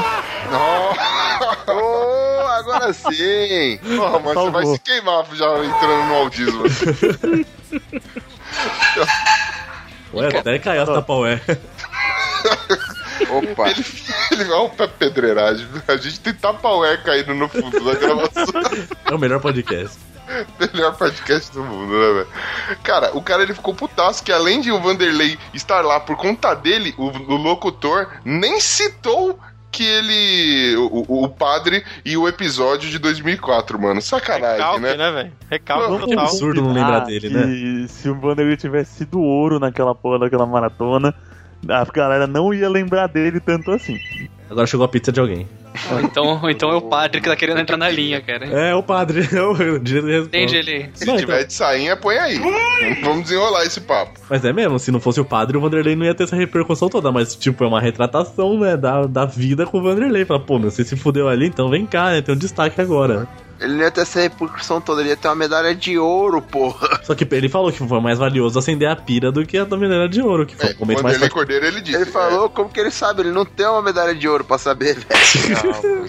Oh, 1.68 2.48
agora 2.48 2.94
sim. 2.94 3.78
Porra, 3.98 4.20
mas 4.20 4.34
você 4.36 4.50
vai 4.52 4.66
se 4.66 4.80
queimar 4.80 5.26
já 5.34 5.46
entrando 5.66 6.06
no 6.08 6.16
audismo. 6.16 6.64
Ué, 10.14 10.28
até 10.38 10.60
caiu 10.60 10.84
as 10.84 10.90
tapaué. 10.90 11.42
Opa. 13.30 13.70
Ele, 13.70 13.86
ele 14.32 14.44
vai 14.46 14.60
um 14.60 14.70
pé 14.70 14.88
pedreiragem. 14.88 15.68
A 15.88 15.96
gente 15.98 16.20
tem 16.20 16.34
tapaué 16.34 16.98
caindo 16.98 17.34
no 17.34 17.48
fundo 17.50 17.80
da 17.84 17.94
gravação. 17.96 18.46
É 19.06 19.14
o 19.14 19.20
melhor 19.20 19.40
podcast. 19.40 19.98
Melhor 20.74 20.96
podcast 20.98 21.52
do 21.52 21.64
mundo, 21.64 21.94
né, 21.94 22.14
velho? 22.14 22.28
Cara, 22.82 23.12
o 23.16 23.22
cara 23.22 23.44
ele 23.44 23.54
ficou 23.54 23.74
putaço 23.76 24.24
que 24.24 24.32
além 24.32 24.62
de 24.62 24.72
o 24.72 24.80
Vanderlei 24.80 25.38
estar 25.54 25.82
lá 25.84 26.00
por 26.00 26.16
conta 26.16 26.54
dele, 26.54 26.94
o, 26.98 27.08
o 27.08 27.36
locutor 27.36 28.08
nem 28.24 28.60
citou 28.60 29.38
que 29.70 29.84
ele. 29.84 30.76
O, 30.78 31.24
o- 31.26 31.30
padre 31.30 31.84
e 32.06 32.16
o 32.16 32.28
episódio 32.28 32.90
de 32.90 32.98
2004, 33.00 33.80
mano. 33.82 34.02
Sacanagem, 34.02 34.58
Recalque, 34.58 34.80
né? 34.82 34.96
né, 34.96 35.12
velho? 35.12 35.32
Recalque 35.52 35.88
Vamos 35.90 36.06
total. 36.06 36.26
absurdo 36.26 36.62
não 36.62 36.74
lembrar 36.74 37.00
dele, 37.02 37.30
né? 37.30 37.88
Se 37.88 38.08
o 38.10 38.16
Vanderlei 38.20 38.56
tivesse 38.56 39.00
sido 39.00 39.20
ouro 39.20 39.60
naquela 39.60 39.94
porra 39.94 40.20
daquela 40.20 40.46
maratona, 40.46 41.14
a 41.70 41.86
galera 41.86 42.28
não 42.28 42.54
ia 42.54 42.70
lembrar 42.70 43.08
dele 43.08 43.40
tanto 43.40 43.72
assim. 43.72 44.00
Agora 44.50 44.68
chegou 44.68 44.86
a 44.86 44.90
pizza 44.90 45.12
de 45.12 45.20
alguém. 45.20 45.48
Ou 45.92 46.00
então, 46.02 46.40
ou 46.44 46.50
então 46.50 46.70
é 46.70 46.76
o 46.76 46.82
padre 46.82 47.20
que 47.20 47.28
tá 47.28 47.36
querendo 47.36 47.60
entrar 47.60 47.78
na 47.78 47.90
linha, 47.90 48.22
cara. 48.22 48.46
É, 48.46 48.76
o 48.76 48.84
padre. 48.84 49.28
É 49.34 49.42
o 49.42 49.80
direito 49.80 50.30
de. 50.30 50.38
Entende 50.38 50.56
ele? 50.58 50.90
Se 50.94 51.06
Não, 51.06 51.18
tiver 51.18 51.38
então. 51.38 51.48
de 51.48 51.54
sainha, 51.54 51.98
põe 51.98 52.16
aí. 52.18 52.40
Vamos 53.02 53.24
desenrolar 53.24 53.64
esse 53.64 53.82
papo. 53.82 54.20
Mas 54.30 54.46
é 54.46 54.54
mesmo, 54.54 54.78
se 54.78 54.92
não 54.92 55.00
fosse 55.00 55.20
o 55.20 55.26
padre, 55.26 55.58
o 55.58 55.62
Vanderlei 55.62 55.96
não 55.96 56.06
ia 56.06 56.14
ter 56.14 56.26
essa 56.26 56.36
repercussão 56.36 56.90
toda. 56.90 57.12
Mas, 57.12 57.36
tipo, 57.36 57.64
é 57.64 57.68
uma 57.68 57.82
retratação, 57.82 58.60
né, 58.60 58.78
da, 58.78 59.08
da 59.08 59.26
vida 59.26 59.66
com 59.66 59.80
o 59.80 59.82
Vanderlei. 59.82 60.26
Fala, 60.26 60.40
pô, 60.40 60.60
meu, 60.60 60.70
você 60.70 60.84
se 60.84 60.96
fudeu 60.96 61.28
ali, 61.28 61.48
então 61.48 61.70
vem 61.70 61.86
cá, 61.88 62.12
né? 62.12 62.22
Tem 62.22 62.36
um 62.36 62.38
destaque 62.38 62.80
agora. 62.80 63.28
Ele 63.64 63.74
não 63.74 63.82
ia 63.84 63.92
ter 63.92 64.02
essa 64.02 64.20
repercussão 64.20 64.82
toda, 64.82 65.02
ele 65.02 65.10
ia 65.10 65.18
ter 65.18 65.28
uma 65.28 65.36
medalha 65.36 65.74
de 65.74 65.98
ouro, 65.98 66.42
porra. 66.42 67.00
Só 67.04 67.16
que 67.16 67.28
ele 67.34 67.48
falou 67.50 67.72
que 67.72 67.78
foi 67.88 68.02
mais 68.02 68.20
valioso 68.20 68.60
acender 68.60 68.90
a 68.90 68.96
pira 68.96 69.32
do 69.32 69.46
que 69.46 69.58
a 69.58 69.64
da 69.64 69.78
medalha 69.78 70.08
de 70.10 70.22
ouro, 70.22 70.46
que 70.46 70.56
foi 70.56 70.70
É, 70.70 70.74
o 70.74 70.80
momento 70.80 71.02
mais 71.04 71.16
Vanderlei 71.16 71.20
fácil. 71.30 71.34
Cordeiro, 71.34 71.66
ele 71.66 71.82
disse. 71.82 71.96
Ele 71.98 72.06
falou, 72.12 72.50
como 72.50 72.70
que 72.70 72.80
ele 72.80 72.92
sabe? 72.92 73.22
Ele 73.22 73.32
não 73.32 73.46
tem 73.46 73.66
uma 73.66 73.82
medalha 73.82 74.14
de 74.14 74.28
ouro 74.28 74.44
pra 74.44 74.58
saber, 74.58 74.96
velho. 74.96 76.04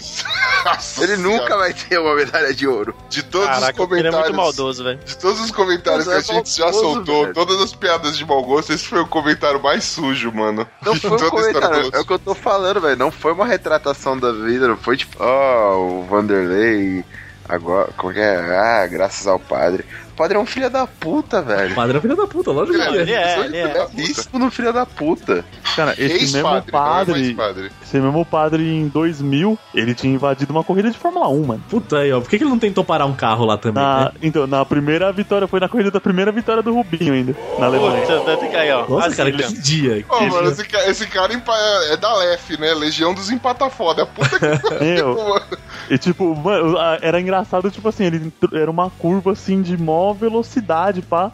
Ele 1.00 1.16
nunca 1.16 1.56
vai 1.56 1.72
ter 1.72 1.98
uma 1.98 2.14
medalha 2.14 2.52
de 2.54 2.66
ouro. 2.66 2.94
De 3.08 3.22
todos 3.22 3.46
Caraca, 3.46 3.72
os 3.72 3.76
comentários. 3.76 4.06
ele 4.06 4.16
é 4.16 4.20
muito 4.22 4.36
maldoso, 4.36 4.84
velho. 4.84 4.98
De 5.04 5.16
todos 5.18 5.40
os 5.40 5.50
comentários 5.50 6.06
Mas 6.06 6.26
que 6.26 6.32
é 6.32 6.34
a 6.34 6.38
gente 6.38 6.56
já 6.56 6.64
maldoso, 6.64 6.84
soltou, 6.94 7.22
velho. 7.22 7.34
todas 7.34 7.60
as 7.60 7.74
piadas 7.74 8.16
de 8.16 8.24
mau 8.24 8.42
gosto, 8.42 8.72
esse 8.72 8.86
foi 8.86 9.00
o 9.00 9.06
comentário 9.06 9.62
mais 9.62 9.84
sujo, 9.84 10.32
mano. 10.32 10.66
Não 10.84 10.94
De 10.94 11.00
foi 11.00 11.10
um 11.10 11.16
toda 11.16 11.24
a 11.24 11.26
história 11.40 11.52
comentário, 11.60 11.90
é 11.94 12.00
o 12.00 12.04
que 12.06 12.12
eu 12.12 12.18
tô 12.18 12.34
falando, 12.34 12.80
velho. 12.80 12.96
Não 12.96 13.10
foi 13.10 13.32
uma 13.32 13.46
retratação 13.46 14.18
da 14.18 14.32
vida, 14.32 14.66
não 14.68 14.76
foi 14.76 14.96
tipo, 14.96 15.16
ó, 15.22 15.76
o 15.76 16.02
Vanderlei, 16.04 17.04
agora, 17.48 17.88
como 17.96 18.12
que 18.12 18.20
é? 18.20 18.36
Ah, 18.36 18.86
graças 18.86 19.26
ao 19.26 19.38
padre. 19.38 19.84
O 20.12 20.16
padre 20.16 20.36
é 20.36 20.40
um 20.40 20.46
filho 20.46 20.70
da 20.70 20.86
puta, 20.86 21.42
velho. 21.42 21.72
O 21.72 21.74
padre 21.74 21.98
é 21.98 22.00
filho 22.00 22.16
da 22.16 22.26
puta, 22.26 22.50
lógico 22.52 22.78
que 22.78 22.84
Ele 22.96 23.12
é. 23.12 23.20
é, 23.20 23.34
Sou 23.34 23.44
ele 23.44 23.56
é. 23.56 23.68
da 23.68 23.86
puta. 23.86 24.02
Isso 24.02 24.28
no 24.32 24.50
filho 24.50 24.72
da 24.72 24.86
puta. 24.86 25.44
Cara, 25.74 25.94
esse 25.98 26.32
mesmo 26.32 26.48
é 26.56 26.60
padre, 26.60 27.34
padre. 27.34 27.72
Esse 27.96 28.04
mesmo 28.04 28.24
padre 28.24 28.68
em 28.68 28.88
2000, 28.88 29.56
ele 29.74 29.94
tinha 29.94 30.12
invadido 30.12 30.52
uma 30.52 30.64
corrida 30.64 30.90
de 30.90 30.98
Fórmula 30.98 31.28
1, 31.28 31.44
mano. 31.46 31.62
Puta 31.70 31.98
aí, 31.98 32.12
ó. 32.12 32.20
Por 32.20 32.28
que, 32.28 32.38
que 32.38 32.44
ele 32.44 32.50
não 32.50 32.58
tentou 32.58 32.84
parar 32.84 33.06
um 33.06 33.14
carro 33.14 33.44
lá 33.44 33.56
também, 33.56 33.82
Na, 33.82 34.04
né? 34.06 34.10
então, 34.22 34.46
na 34.46 34.64
primeira 34.64 35.12
vitória, 35.12 35.46
foi 35.46 35.60
na 35.60 35.68
corrida 35.68 35.90
da 35.90 36.00
primeira 36.00 36.32
vitória 36.32 36.62
do 36.62 36.74
Rubinho 36.74 37.14
ainda, 37.14 37.36
na 37.58 37.66
Alemanha. 37.66 38.02
Puta, 38.02 38.58
aí, 38.58 38.70
ó. 38.72 38.88
Nossa, 38.88 39.06
Assim, 39.08 39.16
cara, 39.16 39.32
que 39.32 39.60
dia. 39.60 40.04
Ô, 40.08 40.16
que 40.18 40.26
mano, 40.26 40.42
dia. 40.42 40.50
esse, 40.52 40.64
ca- 40.68 40.88
esse 40.88 41.06
cara 41.06 41.32
empa- 41.32 41.56
é 41.90 41.96
da 41.96 42.12
LEF, 42.16 42.58
né? 42.58 42.74
Legião 42.74 43.14
dos 43.14 43.30
empata 43.30 43.70
foda. 43.70 44.04
Puta 44.06 44.38
que 44.38 44.44
Meu, 44.84 45.14
pariu, 45.14 45.28
mano. 45.28 45.46
E 45.90 45.98
tipo, 45.98 46.34
mano, 46.34 46.76
a- 46.78 46.98
era 47.00 47.20
engraçado, 47.20 47.70
tipo 47.70 47.88
assim, 47.88 48.04
ele 48.04 48.32
era 48.52 48.70
uma 48.70 48.90
curva 48.90 49.32
assim 49.32 49.62
de 49.62 49.76
maior 49.76 50.14
velocidade, 50.14 51.00
pá. 51.02 51.30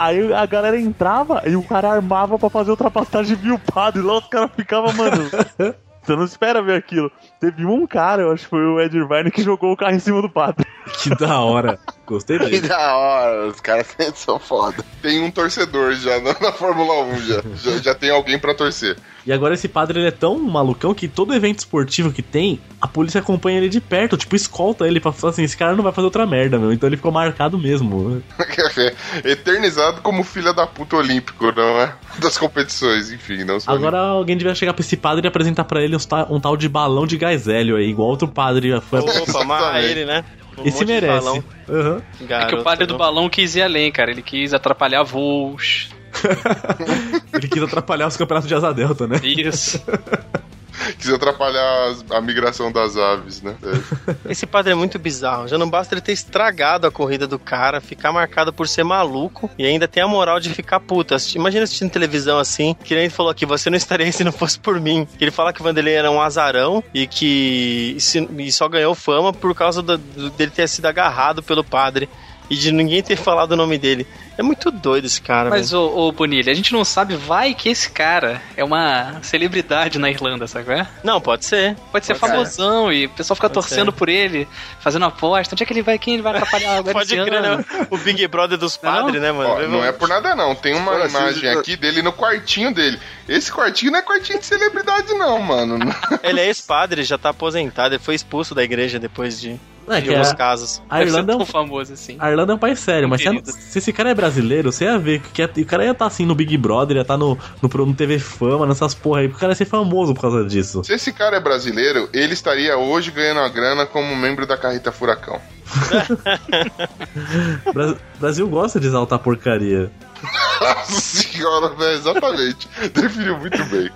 Aí 0.00 0.32
a 0.32 0.46
galera 0.46 0.80
entrava 0.80 1.42
e 1.46 1.54
o 1.54 1.62
cara 1.62 1.92
armava 1.92 2.38
pra 2.38 2.48
fazer 2.48 2.70
ultrapassagem 2.70 3.36
viu 3.36 3.56
o 3.56 3.58
padre. 3.58 4.00
Lá 4.00 4.16
os 4.16 4.26
caras 4.28 4.50
ficavam, 4.56 4.94
mano. 4.94 5.28
Você 6.02 6.16
não 6.16 6.24
espera 6.24 6.62
ver 6.62 6.78
aquilo. 6.78 7.12
Teve 7.38 7.66
um 7.66 7.86
cara, 7.86 8.22
eu 8.22 8.32
acho 8.32 8.44
que 8.44 8.48
foi 8.48 8.64
o 8.64 8.80
Ed 8.80 8.96
Irvine, 8.96 9.30
que 9.30 9.42
jogou 9.42 9.72
o 9.72 9.76
carro 9.76 9.94
em 9.94 9.98
cima 9.98 10.22
do 10.22 10.30
padre. 10.30 10.66
Que 11.02 11.14
da 11.14 11.40
hora. 11.40 11.78
Gostei 12.10 12.38
Que 12.40 12.46
dele. 12.46 12.68
da 12.68 12.96
hora, 12.96 13.46
os 13.46 13.60
caras 13.60 13.86
são 14.16 14.38
foda. 14.40 14.84
Tem 15.00 15.22
um 15.22 15.30
torcedor 15.30 15.94
já 15.94 16.18
na, 16.20 16.34
na 16.40 16.52
Fórmula 16.52 17.04
1, 17.04 17.20
já. 17.20 17.42
já. 17.62 17.76
já 17.78 17.94
tem 17.94 18.10
alguém 18.10 18.36
pra 18.36 18.52
torcer. 18.52 18.96
E 19.24 19.32
agora 19.32 19.54
esse 19.54 19.68
padre 19.68 20.00
ele 20.00 20.08
é 20.08 20.10
tão 20.10 20.38
malucão 20.38 20.94
que 20.94 21.06
todo 21.06 21.34
evento 21.34 21.58
esportivo 21.58 22.10
que 22.10 22.22
tem, 22.22 22.58
a 22.80 22.88
polícia 22.88 23.20
acompanha 23.20 23.58
ele 23.58 23.68
de 23.68 23.80
perto, 23.80 24.16
tipo, 24.16 24.34
escolta 24.34 24.88
ele 24.88 24.98
pra 24.98 25.12
falar 25.12 25.32
assim, 25.32 25.42
esse 25.42 25.56
cara 25.56 25.76
não 25.76 25.84
vai 25.84 25.92
fazer 25.92 26.06
outra 26.06 26.26
merda, 26.26 26.58
meu. 26.58 26.72
Então 26.72 26.88
ele 26.88 26.96
ficou 26.96 27.12
marcado 27.12 27.58
mesmo. 27.58 28.22
Eternizado 29.22 30.00
como 30.00 30.24
filha 30.24 30.54
da 30.54 30.66
puta 30.66 30.96
olímpico, 30.96 31.52
não 31.52 31.80
é? 31.80 31.94
Das 32.18 32.38
competições, 32.38 33.12
enfim, 33.12 33.44
não 33.44 33.58
Agora 33.66 33.98
alguém 33.98 34.36
devia 34.36 34.54
chegar 34.54 34.72
pra 34.72 34.80
esse 34.80 34.96
padre 34.96 35.26
e 35.26 35.28
apresentar 35.28 35.64
pra 35.64 35.82
ele 35.82 35.96
um 36.30 36.40
tal 36.40 36.56
de 36.56 36.68
balão 36.68 37.06
de 37.06 37.18
gás 37.18 37.46
hélio 37.46 37.76
aí, 37.76 37.90
igual 37.90 38.08
outro 38.08 38.26
padre 38.26 38.80
foi. 38.80 39.00
Opa, 39.00 39.42
amarra 39.42 39.82
ele, 39.82 40.06
né? 40.06 40.24
Um 40.58 40.64
Esse 40.64 40.78
monte 40.78 40.86
de 40.86 40.92
merece. 40.92 41.24
balão. 41.24 41.44
Aham. 41.68 42.02
É 42.28 42.46
que 42.46 42.54
o 42.54 42.62
padre 42.62 42.86
do 42.86 42.92
não. 42.94 42.98
balão 42.98 43.28
quis 43.28 43.54
ir 43.54 43.62
além, 43.62 43.90
cara. 43.90 44.10
Ele 44.10 44.22
quis 44.22 44.52
atrapalhar 44.52 45.02
voos. 45.02 45.88
Ele 47.32 47.48
quis 47.48 47.62
atrapalhar 47.62 48.08
os 48.08 48.16
campeonatos 48.16 48.48
de 48.48 48.54
asa 48.54 48.74
delta, 48.74 49.06
né? 49.06 49.20
Isso. 49.22 49.82
Quis 50.98 51.10
atrapalhar 51.10 51.94
a 52.10 52.20
migração 52.20 52.70
das 52.72 52.96
aves, 52.96 53.42
né? 53.42 53.54
É. 53.62 54.32
Esse 54.32 54.46
padre 54.46 54.72
é 54.72 54.74
muito 54.74 54.98
bizarro. 54.98 55.48
Já 55.48 55.56
não 55.58 55.68
basta 55.68 55.94
ele 55.94 56.00
ter 56.00 56.12
estragado 56.12 56.86
a 56.86 56.90
corrida 56.90 57.26
do 57.26 57.38
cara, 57.38 57.80
ficar 57.80 58.12
marcado 58.12 58.52
por 58.52 58.68
ser 58.68 58.84
maluco 58.84 59.50
e 59.58 59.64
ainda 59.66 59.86
tem 59.88 60.02
a 60.02 60.08
moral 60.08 60.40
de 60.40 60.50
ficar 60.54 60.80
puta. 60.80 61.16
Imagina 61.34 61.64
assistindo 61.64 61.90
televisão 61.90 62.38
assim, 62.38 62.74
que 62.84 62.94
nem 62.94 63.04
ele 63.04 63.12
falou 63.12 63.30
aqui, 63.30 63.44
você 63.46 63.68
não 63.70 63.76
estaria 63.76 64.06
aí 64.06 64.12
se 64.12 64.24
não 64.24 64.32
fosse 64.32 64.58
por 64.58 64.80
mim. 64.80 65.06
Ele 65.20 65.30
fala 65.30 65.52
que 65.52 65.60
o 65.60 65.64
Vanderlei 65.64 65.94
era 65.94 66.10
um 66.10 66.20
azarão 66.20 66.82
e 66.94 67.06
que 67.06 67.96
e 68.38 68.52
só 68.52 68.68
ganhou 68.68 68.94
fama 68.94 69.32
por 69.32 69.54
causa 69.54 69.82
do- 69.82 69.98
dele 70.30 70.50
ter 70.50 70.68
sido 70.68 70.86
agarrado 70.86 71.42
pelo 71.42 71.62
padre 71.64 72.08
e 72.48 72.56
de 72.56 72.72
ninguém 72.72 73.02
ter 73.02 73.16
falado 73.16 73.52
o 73.52 73.56
nome 73.56 73.78
dele. 73.78 74.06
É 74.40 74.42
muito 74.42 74.70
doido 74.70 75.04
esse 75.04 75.20
cara, 75.20 75.50
Mas, 75.50 75.72
ô, 75.74 75.86
ô 76.08 76.12
Bonilha, 76.12 76.50
a 76.50 76.54
gente 76.54 76.72
não 76.72 76.82
sabe, 76.82 77.14
vai 77.14 77.52
que 77.52 77.68
esse 77.68 77.90
cara 77.90 78.40
é 78.56 78.64
uma 78.64 79.18
celebridade 79.22 79.98
na 79.98 80.08
Irlanda, 80.10 80.46
sabe? 80.46 80.72
é? 80.72 80.86
Não, 81.04 81.20
pode 81.20 81.44
ser. 81.44 81.76
Pode 81.92 82.06
ser 82.06 82.14
Pode 82.14 82.32
famosão 82.32 82.90
e 82.90 83.04
o 83.04 83.10
pessoal 83.10 83.34
fica 83.36 83.48
Pode 83.50 83.54
torcendo 83.54 83.92
ser. 83.92 83.98
por 83.98 84.08
ele, 84.08 84.48
fazendo 84.80 85.04
aposta. 85.04 85.54
Onde 85.54 85.62
é 85.62 85.66
que 85.66 85.72
ele 85.74 85.82
vai? 85.82 85.98
Quem 85.98 86.14
ele 86.14 86.22
vai 86.22 86.34
atrapalhar 86.34 86.78
agora 86.78 86.94
Pode 86.94 87.14
crer, 87.14 87.42
né? 87.42 87.64
O 87.90 87.98
Big 87.98 88.26
Brother 88.28 88.56
dos 88.56 88.76
padres, 88.78 89.20
né, 89.20 89.30
mano? 89.30 89.50
Ó, 89.50 89.68
não 89.68 89.84
é 89.84 89.92
por 89.92 90.08
nada 90.08 90.34
não, 90.34 90.54
tem 90.54 90.74
uma 90.74 90.94
imagem 91.06 91.40
se- 91.40 91.48
aqui 91.48 91.76
dele 91.76 92.00
no 92.00 92.12
quartinho 92.12 92.72
dele. 92.72 92.98
Esse 93.28 93.52
quartinho 93.52 93.92
não 93.92 93.98
é 93.98 94.02
quartinho 94.02 94.38
de 94.38 94.46
celebridade 94.46 95.12
não, 95.14 95.38
mano. 95.40 95.78
Ele 96.22 96.40
é 96.40 96.46
ex-padre, 96.46 97.02
já 97.02 97.18
tá 97.18 97.28
aposentado, 97.28 97.94
ele 97.94 98.02
foi 98.02 98.14
expulso 98.14 98.54
da 98.54 98.62
igreja 98.64 98.98
depois 98.98 99.38
de, 99.38 99.60
É, 99.96 100.00
de 100.00 100.08
que 100.08 100.14
alguns 100.14 100.30
a, 100.30 100.34
casos. 100.34 100.82
a 100.88 101.02
Irlanda 101.02 101.32
é 101.32 101.34
um 101.34 101.38
tão 101.38 101.46
famoso 101.46 101.92
assim. 101.92 102.16
A 102.18 102.30
Irlanda 102.30 102.52
é 102.52 102.56
um 102.56 102.58
país 102.58 102.78
sério, 102.78 103.08
mas 103.08 103.22
se, 103.22 103.52
se 103.52 103.78
esse 103.78 103.92
cara 103.92 104.10
é 104.10 104.14
brasileiro, 104.14 104.72
você 104.72 104.84
ia 104.84 104.98
ver 104.98 105.20
que 105.20 105.62
o 105.62 105.66
cara 105.66 105.84
ia 105.84 105.90
estar 105.92 106.06
assim 106.06 106.24
no 106.24 106.34
Big 106.34 106.56
Brother, 106.56 106.96
ia 106.96 107.02
estar 107.02 107.16
no, 107.16 107.38
no, 107.60 107.68
pro- 107.68 107.86
no 107.86 107.94
TV 107.94 108.18
Fama, 108.18 108.66
nessas 108.66 108.94
porra 108.94 109.20
aí, 109.20 109.28
porque 109.28 109.38
o 109.38 109.40
cara 109.40 109.52
ia 109.52 109.56
ser 109.56 109.64
famoso 109.64 110.14
por 110.14 110.22
causa 110.22 110.44
disso. 110.44 110.82
Se 110.84 110.94
esse 110.94 111.12
cara 111.12 111.36
é 111.36 111.40
brasileiro, 111.40 112.08
ele 112.12 112.32
estaria 112.34 112.76
hoje 112.76 113.10
ganhando 113.10 113.40
a 113.40 113.48
grana 113.48 113.86
como 113.86 114.14
membro 114.16 114.46
da 114.46 114.56
Carreta 114.56 114.92
Furacão. 114.92 115.40
Bra- 117.72 117.94
Brasil 118.18 118.48
gosta 118.48 118.80
de 118.80 118.86
exaltar 118.86 119.18
porcaria. 119.18 119.90
Nossa 120.60 121.00
senhora, 121.00 121.74
velho, 121.74 121.92
exatamente. 121.98 122.68
Definiu 122.94 123.38
muito 123.38 123.64
bem. 123.66 123.90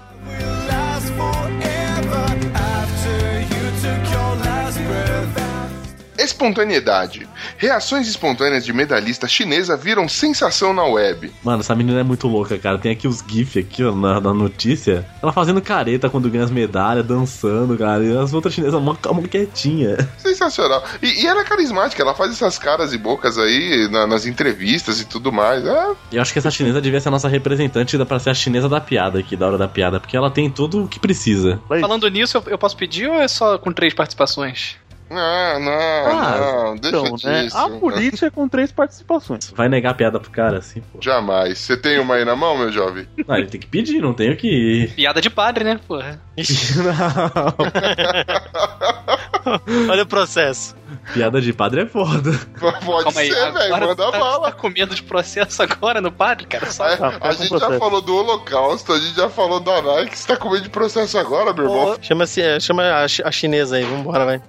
Espontaneidade. 6.24 7.28
Reações 7.58 8.08
espontâneas 8.08 8.64
de 8.64 8.72
medalhista 8.72 9.26
chinesa 9.28 9.76
viram 9.76 10.08
sensação 10.08 10.72
na 10.72 10.84
web. 10.84 11.32
Mano, 11.42 11.60
essa 11.60 11.74
menina 11.74 12.00
é 12.00 12.02
muito 12.02 12.26
louca, 12.28 12.58
cara. 12.58 12.78
Tem 12.78 12.92
aqui 12.92 13.06
os 13.08 13.22
GIFs 13.26 13.56
aqui, 13.64 13.84
ó, 13.84 13.94
na, 13.94 14.20
na 14.20 14.32
notícia. 14.34 15.06
Ela 15.22 15.32
fazendo 15.32 15.60
careta 15.60 16.08
quando 16.10 16.30
ganha 16.30 16.44
as 16.44 16.50
medalhas, 16.50 17.04
dançando, 17.06 17.76
cara. 17.76 18.02
E 18.04 18.16
as 18.16 18.32
outras 18.32 18.54
chinesas 18.54 18.80
mó, 18.80 18.94
mó 19.12 19.22
quietinha. 19.22 19.96
Sensacional. 20.18 20.82
E, 21.02 21.22
e 21.22 21.26
ela 21.26 21.40
é 21.40 21.44
carismática, 21.44 22.02
ela 22.02 22.14
faz 22.14 22.30
essas 22.32 22.58
caras 22.58 22.92
e 22.92 22.98
bocas 22.98 23.38
aí 23.38 23.88
na- 23.90 24.06
nas 24.06 24.26
entrevistas 24.26 25.00
e 25.00 25.04
tudo 25.04 25.32
mais. 25.32 25.64
É, 25.64 25.86
Eu 26.12 26.22
acho 26.22 26.32
que 26.32 26.38
essa 26.38 26.50
chinesa 26.50 26.80
devia 26.80 27.00
ser 27.00 27.08
a 27.08 27.10
nossa 27.12 27.28
representante 27.28 27.96
da- 27.98 28.06
pra 28.06 28.18
ser 28.18 28.30
a 28.30 28.34
chinesa 28.34 28.68
da 28.68 28.80
piada 28.80 29.18
aqui, 29.18 29.36
da 29.36 29.46
hora 29.46 29.58
da 29.58 29.68
piada, 29.68 29.98
porque 30.00 30.16
ela 30.16 30.30
tem 30.30 30.50
tudo 30.50 30.84
o 30.84 30.88
que 30.88 30.98
precisa. 31.00 31.60
Falando 31.80 32.08
nisso, 32.08 32.36
eu, 32.36 32.42
eu 32.48 32.58
posso 32.58 32.76
pedir 32.76 33.08
ou 33.08 33.20
é 33.20 33.28
só 33.28 33.58
com 33.58 33.72
três 33.72 33.92
participações? 33.94 34.76
Não, 35.10 35.60
não, 35.60 35.72
Ah, 35.72 36.36
não, 36.66 36.76
deixa 36.76 36.96
Então, 36.98 37.16
né? 37.30 37.42
disso. 37.44 37.56
A 37.56 37.68
política 37.70 38.26
é 38.26 38.30
com 38.30 38.48
três 38.48 38.72
participações. 38.72 39.50
Vai 39.54 39.68
negar 39.68 39.90
a 39.90 39.94
piada 39.94 40.18
pro 40.18 40.30
cara, 40.30 40.58
assim, 40.58 40.80
pô. 40.80 40.98
Jamais. 41.00 41.58
Você 41.58 41.76
tem 41.76 41.98
uma 41.98 42.14
aí 42.14 42.24
na 42.24 42.34
mão, 42.34 42.56
meu 42.58 42.72
jovem? 42.72 43.06
Não, 43.26 43.36
ele 43.36 43.46
tem 43.46 43.60
que 43.60 43.66
pedir, 43.66 44.00
não 44.00 44.14
tem 44.14 44.32
o 44.32 44.36
que 44.36 44.48
ir. 44.48 44.90
Piada 44.94 45.20
de 45.20 45.30
padre, 45.30 45.64
né? 45.64 45.78
Porra. 45.86 46.20
Não. 46.76 47.54
Olha 49.90 50.02
o 50.02 50.06
processo. 50.06 50.74
Piada 51.12 51.40
de 51.40 51.52
padre 51.52 51.82
é 51.82 51.86
foda. 51.86 52.32
Pode 52.58 53.04
Calma 53.04 53.20
aí. 53.20 53.30
ser, 53.32 53.52
velho, 53.52 53.70
manda 53.70 53.96
tá, 53.96 54.10
bala. 54.12 54.50
tá 54.50 54.52
com 54.52 54.68
medo 54.70 54.94
de 54.94 55.02
processo 55.02 55.62
agora 55.62 56.00
no 56.00 56.10
padre, 56.12 56.46
cara? 56.46 56.70
Só... 56.70 56.86
É, 56.86 56.96
Tá, 56.96 57.08
a 57.08 57.12
faz 57.12 57.36
um 57.40 57.42
gente 57.42 57.50
já 57.52 57.58
processo. 57.58 57.78
falou 57.80 58.00
do 58.00 58.14
Holocausto, 58.16 58.92
a 58.92 58.98
gente 58.98 59.16
já 59.16 59.28
falou 59.28 59.60
da 59.60 59.82
Nike, 59.82 60.18
você 60.18 60.26
tá 60.28 60.36
com 60.36 60.50
medo 60.50 60.62
de 60.62 60.70
processo 60.70 61.18
agora, 61.18 61.52
meu 61.52 61.64
irmão? 61.64 61.96
Chama-se, 62.00 62.40
é, 62.40 62.58
chama 62.60 62.82
a, 62.84 63.04
a 63.04 63.32
chinesa 63.32 63.76
aí, 63.76 63.84
vambora, 63.84 64.24
vai. 64.24 64.42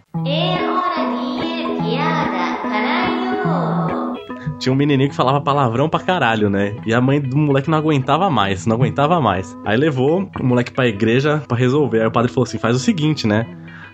tinha 4.59 4.71
um 4.73 4.75
menininho 4.75 5.09
que 5.09 5.15
falava 5.15 5.41
palavrão 5.41 5.89
pra 5.89 5.99
caralho, 5.99 6.49
né? 6.49 6.75
E 6.85 6.93
a 6.93 7.01
mãe 7.01 7.19
do 7.21 7.38
moleque 7.38 7.69
não 7.69 7.77
aguentava 7.77 8.29
mais, 8.29 8.65
não 8.65 8.75
aguentava 8.75 9.19
mais. 9.21 9.55
Aí 9.65 9.77
levou 9.77 10.29
o 10.39 10.43
moleque 10.45 10.71
pra 10.71 10.88
igreja 10.88 11.43
pra 11.47 11.57
resolver. 11.57 12.01
Aí 12.01 12.07
o 12.07 12.11
padre 12.11 12.31
falou 12.31 12.45
assim: 12.47 12.57
faz 12.57 12.75
o 12.75 12.79
seguinte, 12.79 13.27
né? 13.27 13.45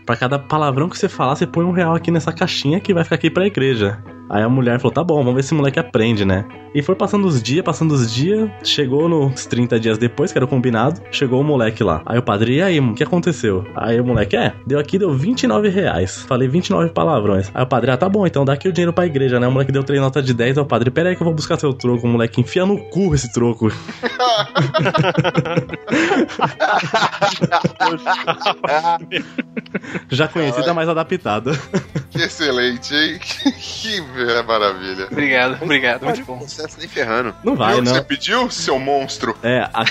Pra 0.05 0.15
cada 0.15 0.39
palavrão 0.39 0.89
que 0.89 0.97
você 0.97 1.07
falar, 1.07 1.35
você 1.35 1.45
põe 1.45 1.63
um 1.63 1.71
real 1.71 1.95
aqui 1.95 2.11
nessa 2.11 2.33
caixinha 2.33 2.79
que 2.79 2.93
vai 2.93 3.03
ficar 3.03 3.15
aqui 3.15 3.29
pra 3.29 3.45
igreja. 3.45 4.03
Aí 4.31 4.41
a 4.41 4.49
mulher 4.49 4.79
falou: 4.79 4.93
tá 4.93 5.03
bom, 5.03 5.17
vamos 5.17 5.35
ver 5.35 5.43
se 5.43 5.51
o 5.51 5.57
moleque 5.57 5.77
aprende, 5.77 6.23
né? 6.23 6.45
E 6.73 6.81
foi 6.81 6.95
passando 6.95 7.27
os 7.27 7.43
dias, 7.43 7.65
passando 7.65 7.91
os 7.91 8.09
dias. 8.09 8.49
Chegou 8.63 9.09
nos 9.09 9.45
30 9.45 9.77
dias 9.77 9.97
depois, 9.97 10.31
que 10.31 10.37
era 10.37 10.45
o 10.45 10.47
combinado, 10.47 11.01
chegou 11.11 11.41
o 11.41 11.43
moleque 11.43 11.83
lá. 11.83 12.01
Aí 12.05 12.17
o 12.17 12.23
padre, 12.23 12.55
e 12.55 12.61
aí, 12.61 12.79
o 12.79 12.93
que 12.93 13.03
aconteceu? 13.03 13.65
Aí 13.75 13.99
o 13.99 14.05
moleque, 14.05 14.37
é, 14.37 14.53
deu 14.65 14.79
aqui, 14.79 14.97
deu 14.97 15.11
29 15.11 15.67
reais. 15.67 16.21
Falei 16.21 16.47
29 16.47 16.91
palavrões. 16.91 17.51
Aí 17.53 17.61
o 17.61 17.67
padre, 17.67 17.91
ah, 17.91 17.97
tá 17.97 18.07
bom, 18.07 18.25
então 18.25 18.45
dá 18.45 18.53
aqui 18.53 18.69
o 18.69 18.71
dinheiro 18.71 18.93
pra 18.93 19.05
igreja, 19.05 19.37
né? 19.37 19.47
O 19.47 19.51
moleque 19.51 19.73
deu 19.73 19.83
três 19.83 20.01
notas 20.01 20.25
de 20.25 20.33
10. 20.33 20.57
Aí 20.59 20.63
o 20.63 20.65
padre, 20.65 20.89
pera 20.89 21.09
aí 21.09 21.15
que 21.17 21.21
eu 21.21 21.25
vou 21.25 21.33
buscar 21.33 21.59
seu 21.59 21.73
troco. 21.73 22.07
O 22.07 22.09
moleque 22.09 22.39
enfia 22.39 22.65
no 22.65 22.77
cu 22.89 23.13
esse 23.13 23.33
troco. 23.33 23.69
Já 30.09 30.27
conhecida, 30.29 30.73
mais 30.73 30.87
adaptada. 30.87 31.51
Que 32.11 32.23
excelente, 32.23 32.95
hein? 32.95 33.19
Que 33.81 33.99
maravilha. 34.47 35.07
Obrigado, 35.11 35.61
obrigado. 35.61 36.03
Muito 36.03 36.23
bom. 36.25 36.37
Processo 36.39 36.77
nem 36.79 36.87
ferrando. 36.87 37.35
Não 37.43 37.55
vai, 37.55 37.75
Viu 37.75 37.83
não. 37.83 37.93
Você 37.93 38.01
pediu, 38.01 38.49
seu 38.49 38.79
monstro? 38.79 39.35
É, 39.43 39.69
a, 39.73 39.83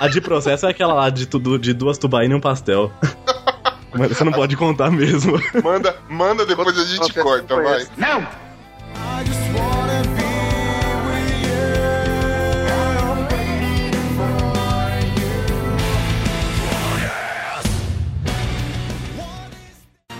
a 0.00 0.08
de 0.08 0.20
processo 0.20 0.66
é 0.66 0.70
aquela 0.70 0.94
lá 0.94 1.10
de, 1.10 1.26
tudo, 1.26 1.58
de 1.58 1.72
duas 1.72 1.98
tubaínas 1.98 2.34
e 2.34 2.38
um 2.38 2.40
pastel. 2.40 2.92
Mas 3.92 4.08
você 4.08 4.24
não 4.24 4.32
pode 4.32 4.56
contar 4.56 4.90
mesmo. 4.90 5.40
Manda, 5.62 5.96
manda 6.08 6.44
depois 6.44 6.78
a 6.78 6.84
gente 6.84 7.14
corta, 7.14 7.56
vai. 7.56 7.86
Não! 7.96 8.26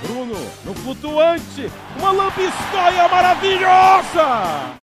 Bruno, 0.02 0.38
no 0.64 0.74
flutuante, 0.74 1.70
uma 1.98 2.12
lampiscoia 2.12 3.08
maravilhosa! 3.08 4.76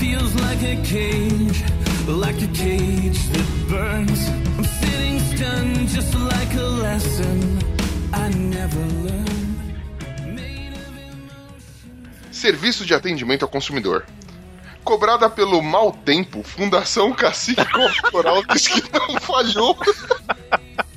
feels 0.00 0.34
like 0.36 0.62
a 0.62 0.76
cage, 0.82 1.62
like 2.06 2.40
a 2.42 2.46
cage 2.48 3.28
that 3.28 3.66
burns. 3.68 4.28
I'm 4.56 4.64
sitting 4.64 5.18
stunned, 5.20 5.88
just 5.88 6.14
like 6.14 6.54
a 6.54 6.68
lesson 6.84 7.58
I 8.12 8.28
never 8.30 8.80
learned. 8.80 9.39
Serviço 12.40 12.86
de 12.86 12.94
atendimento 12.94 13.42
ao 13.42 13.48
consumidor. 13.48 14.06
Cobrada 14.82 15.28
pelo 15.28 15.60
mau 15.60 15.92
tempo, 15.92 16.42
Fundação 16.42 17.12
Cacique 17.12 17.62
Corporal 17.70 18.42
diz 18.50 18.66
que 18.66 18.82
não 18.98 19.20
falhou. 19.20 19.76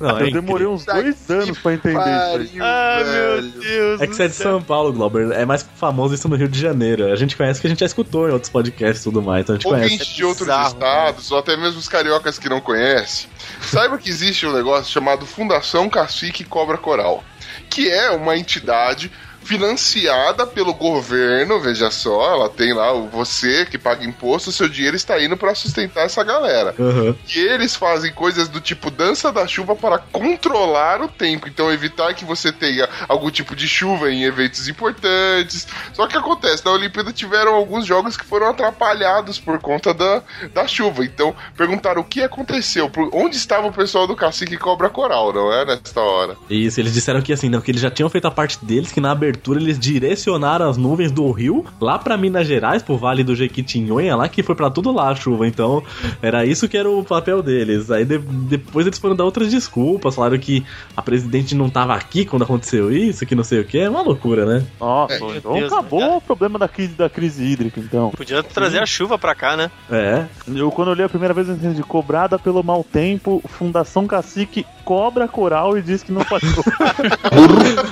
Não, 0.00 0.18
Eu 0.20 0.32
demorei 0.32 0.66
uns 0.66 0.86
dois 0.86 1.30
anos 1.30 1.58
pra 1.58 1.74
entender 1.74 1.98
isso. 1.98 2.54
aí. 2.54 2.60
Ah, 2.62 3.02
meu 3.04 3.42
Deus. 3.42 4.00
É 4.00 4.06
que 4.06 4.16
você 4.16 4.22
é 4.22 4.28
de 4.28 4.34
São 4.34 4.62
Paulo, 4.62 4.90
Glauber. 4.90 5.32
É 5.32 5.44
mais 5.44 5.68
famoso 5.76 6.14
isso 6.14 6.26
no 6.30 6.34
Rio 6.34 6.48
de 6.48 6.58
Janeiro. 6.58 7.12
A 7.12 7.16
gente 7.16 7.36
conhece 7.36 7.60
que 7.60 7.66
a 7.66 7.70
gente 7.70 7.80
já 7.80 7.86
escutou 7.86 8.26
em 8.26 8.32
outros 8.32 8.50
podcasts 8.50 9.02
e 9.02 9.04
tudo 9.04 9.20
mais. 9.20 9.42
Então 9.42 9.54
a 9.54 9.58
gente 9.58 9.68
conhece. 9.68 9.92
Ouvinte 9.92 10.14
de 10.14 10.24
outros 10.24 10.48
estados, 10.48 11.30
ou 11.30 11.38
até 11.38 11.58
mesmo 11.58 11.78
os 11.78 11.88
cariocas 11.88 12.38
que 12.38 12.48
não 12.48 12.62
conhecem, 12.62 13.28
saiba 13.60 13.98
que 13.98 14.08
existe 14.08 14.46
um 14.46 14.52
negócio 14.54 14.90
chamado 14.90 15.26
Fundação 15.26 15.90
Cacique 15.90 16.42
Cobra 16.42 16.78
Coral, 16.78 17.22
que 17.68 17.90
é 17.90 18.10
uma 18.10 18.34
entidade 18.34 19.12
financiada 19.44 20.46
pelo 20.46 20.72
governo, 20.72 21.60
veja 21.60 21.90
só, 21.90 22.34
ela 22.34 22.48
tem 22.48 22.72
lá 22.72 22.92
o 22.92 23.08
você 23.08 23.66
que 23.66 23.78
paga 23.78 24.04
imposto, 24.04 24.50
seu 24.50 24.68
dinheiro 24.68 24.96
está 24.96 25.22
indo 25.22 25.36
para 25.36 25.54
sustentar 25.54 26.06
essa 26.06 26.24
galera. 26.24 26.74
Aham. 26.78 27.14
E 27.34 27.38
eles 27.38 27.76
fazem 27.76 28.12
coisas 28.12 28.48
do 28.48 28.60
tipo 28.60 28.90
dança 28.90 29.30
da 29.30 29.46
chuva 29.46 29.76
para 29.76 29.98
controlar 29.98 31.02
o 31.02 31.08
tempo, 31.08 31.46
então 31.46 31.70
evitar 31.70 32.14
que 32.14 32.24
você 32.24 32.50
tenha 32.50 32.88
algum 33.06 33.30
tipo 33.30 33.54
de 33.54 33.68
chuva 33.68 34.10
em 34.10 34.24
eventos 34.24 34.66
importantes. 34.66 35.68
Só 35.92 36.06
que 36.06 36.16
acontece, 36.16 36.64
na 36.64 36.72
Olimpíada 36.72 37.12
tiveram 37.12 37.54
alguns 37.54 37.86
jogos 37.86 38.16
que 38.16 38.24
foram 38.24 38.48
atrapalhados 38.48 39.38
por 39.38 39.60
conta 39.60 39.92
da, 39.92 40.22
da 40.54 40.66
chuva. 40.66 41.04
Então 41.04 41.34
perguntaram 41.56 42.00
o 42.00 42.04
que 42.04 42.22
aconteceu, 42.22 42.88
por, 42.88 43.10
onde 43.12 43.36
estava 43.36 43.66
o 43.66 43.72
pessoal 43.72 44.06
do 44.06 44.16
Cacique 44.16 44.56
Cobra 44.56 44.88
Coral, 44.88 45.32
não 45.32 45.52
é? 45.52 45.66
Nesta 45.66 46.00
hora. 46.00 46.36
Isso, 46.48 46.80
eles 46.80 46.94
disseram 46.94 47.20
que 47.20 47.32
assim, 47.32 47.50
não, 47.50 47.60
que 47.60 47.70
eles 47.70 47.82
já 47.82 47.90
tinham 47.90 48.08
feito 48.08 48.26
a 48.26 48.30
parte 48.30 48.64
deles, 48.64 48.90
que 48.90 49.00
na 49.00 49.12
abertura 49.12 49.33
eles 49.60 49.78
direcionaram 49.78 50.68
as 50.68 50.76
nuvens 50.76 51.10
do 51.12 51.30
rio 51.30 51.64
lá 51.80 51.98
pra 51.98 52.16
Minas 52.16 52.46
Gerais, 52.46 52.82
pro 52.82 52.96
Vale 52.96 53.22
do 53.24 53.34
Jequitinhonha, 53.34 54.16
lá 54.16 54.28
que 54.28 54.42
foi 54.42 54.54
pra 54.54 54.70
tudo 54.70 54.92
lá 54.92 55.08
a 55.10 55.14
chuva. 55.14 55.46
Então, 55.46 55.82
era 56.22 56.44
isso 56.44 56.68
que 56.68 56.76
era 56.76 56.88
o 56.90 57.04
papel 57.04 57.42
deles. 57.42 57.90
Aí 57.90 58.04
de- 58.04 58.18
depois 58.18 58.86
eles 58.86 58.98
foram 58.98 59.14
dar 59.16 59.24
outras 59.24 59.50
desculpas, 59.50 60.14
falaram 60.14 60.38
que 60.38 60.64
a 60.96 61.02
presidente 61.02 61.54
não 61.54 61.68
tava 61.70 61.94
aqui 61.94 62.24
quando 62.24 62.42
aconteceu 62.42 62.90
isso, 62.92 63.24
que 63.26 63.34
não 63.34 63.44
sei 63.44 63.60
o 63.60 63.64
que. 63.64 63.78
É 63.78 63.88
uma 63.90 64.02
loucura, 64.02 64.44
né? 64.46 64.64
Nossa, 64.80 65.14
É, 65.14 65.36
então 65.36 65.52
Deus, 65.54 65.72
acabou 65.72 66.16
o 66.16 66.20
problema 66.20 66.58
da 66.58 66.68
crise, 66.68 66.94
da 66.94 67.08
crise 67.10 67.44
hídrica, 67.44 67.80
então. 67.80 68.10
Podia 68.10 68.42
trazer 68.42 68.78
a 68.80 68.86
chuva 68.86 69.18
pra 69.18 69.34
cá, 69.34 69.56
né? 69.56 69.70
É. 69.90 70.24
Eu, 70.54 70.70
quando 70.70 70.88
eu 70.88 70.94
li 70.94 71.02
a 71.02 71.08
primeira 71.08 71.34
vez, 71.34 71.48
eu 71.48 71.54
entendi. 71.54 71.82
Cobrada 71.82 72.38
pelo 72.38 72.62
mau 72.62 72.82
tempo, 72.84 73.42
Fundação 73.48 74.06
Cacique 74.06 74.64
cobra 74.84 75.26
coral 75.26 75.78
e 75.78 75.82
diz 75.82 76.02
que 76.02 76.12
não 76.12 76.22
passou. 76.24 76.62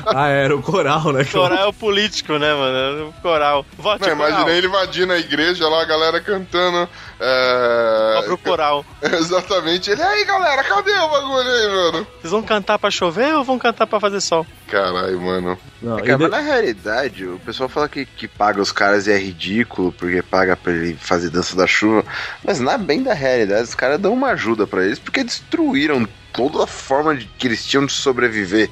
Ah, 0.07 0.29
era 0.29 0.55
o 0.55 0.63
coral, 0.63 1.13
né? 1.13 1.25
Coral 1.41 1.59
é 1.59 1.67
o 1.67 1.73
político, 1.73 2.33
né, 2.39 2.55
mano? 2.55 3.09
O 3.09 3.13
coral. 3.23 3.67
Vote 3.77 4.01
Não, 4.09 4.17
coral. 4.17 4.31
imagina 4.31 4.51
ele 4.51 4.67
invadindo 4.67 5.13
a 5.13 5.19
igreja 5.19 5.69
lá, 5.69 5.83
a 5.83 5.85
galera 5.85 6.21
cantando. 6.21 6.89
É... 7.21 8.15
Cobra 8.21 8.35
o 8.35 8.39
coral. 8.39 8.87
Exatamente. 9.03 9.91
Ele, 9.91 10.03
aí 10.03 10.25
galera, 10.25 10.63
cadê 10.65 10.93
o 10.93 11.09
bagulho 11.09 11.49
aí, 11.51 11.69
mano? 11.69 12.07
Vocês 12.21 12.31
vão 12.33 12.43
cantar 12.43 12.79
pra 12.79 12.91
chover 12.91 13.35
ou 13.35 13.45
vão 13.45 13.59
cantar 13.59 13.87
pra 13.87 14.01
fazer 14.01 14.21
sol? 14.21 14.47
Caralho, 14.69 15.21
mano. 15.21 15.59
Não, 15.81 15.99
É, 15.99 16.03
cara, 16.03 16.17
de- 16.17 16.23
mas 16.23 16.31
na 16.31 16.41
realidade, 16.41 17.27
o 17.27 17.39
pessoal 17.41 17.69
fala 17.69 17.89
que, 17.89 18.05
que 18.07 18.27
paga 18.29 18.61
os 18.61 18.73
caras 18.73 19.07
e 19.07 19.13
é 19.13 19.19
ridículo, 19.19 19.93
porque 19.93 20.23
paga 20.23 20.57
pra 20.57 20.73
ele 20.73 20.97
fazer 21.01 21.31
dança 21.31 21.55
da 21.57 21.67
chuva. 21.67 22.05
Mas 22.45 22.61
na 22.61 22.77
bem 22.79 23.03
da 23.03 23.15
realidade, 23.15 23.65
os 23.65 23.75
caras 23.75 24.01
dão 24.01 24.13
uma 24.13 24.29
ajuda 24.31 24.67
pra 24.67 24.85
eles, 24.85 24.99
porque 24.99 25.23
destruíram 25.25 26.07
toda 26.33 26.65
a 26.65 26.67
forma 26.67 27.15
de, 27.17 27.27
que 27.39 27.47
eles 27.47 27.65
tinham 27.65 27.87
de 27.87 27.93
sobreviver. 27.93 28.71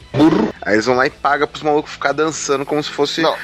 Aí 0.62 0.75
eles 0.75 0.87
vão 0.87 0.94
lá 0.96 1.07
e 1.07 1.11
pagam 1.11 1.46
pros 1.46 1.62
malucos 1.62 1.92
ficar 1.92 2.12
dançando 2.12 2.64
como 2.66 2.83
se 2.83 2.90
fosse. 2.90 3.23
Não. 3.23 3.37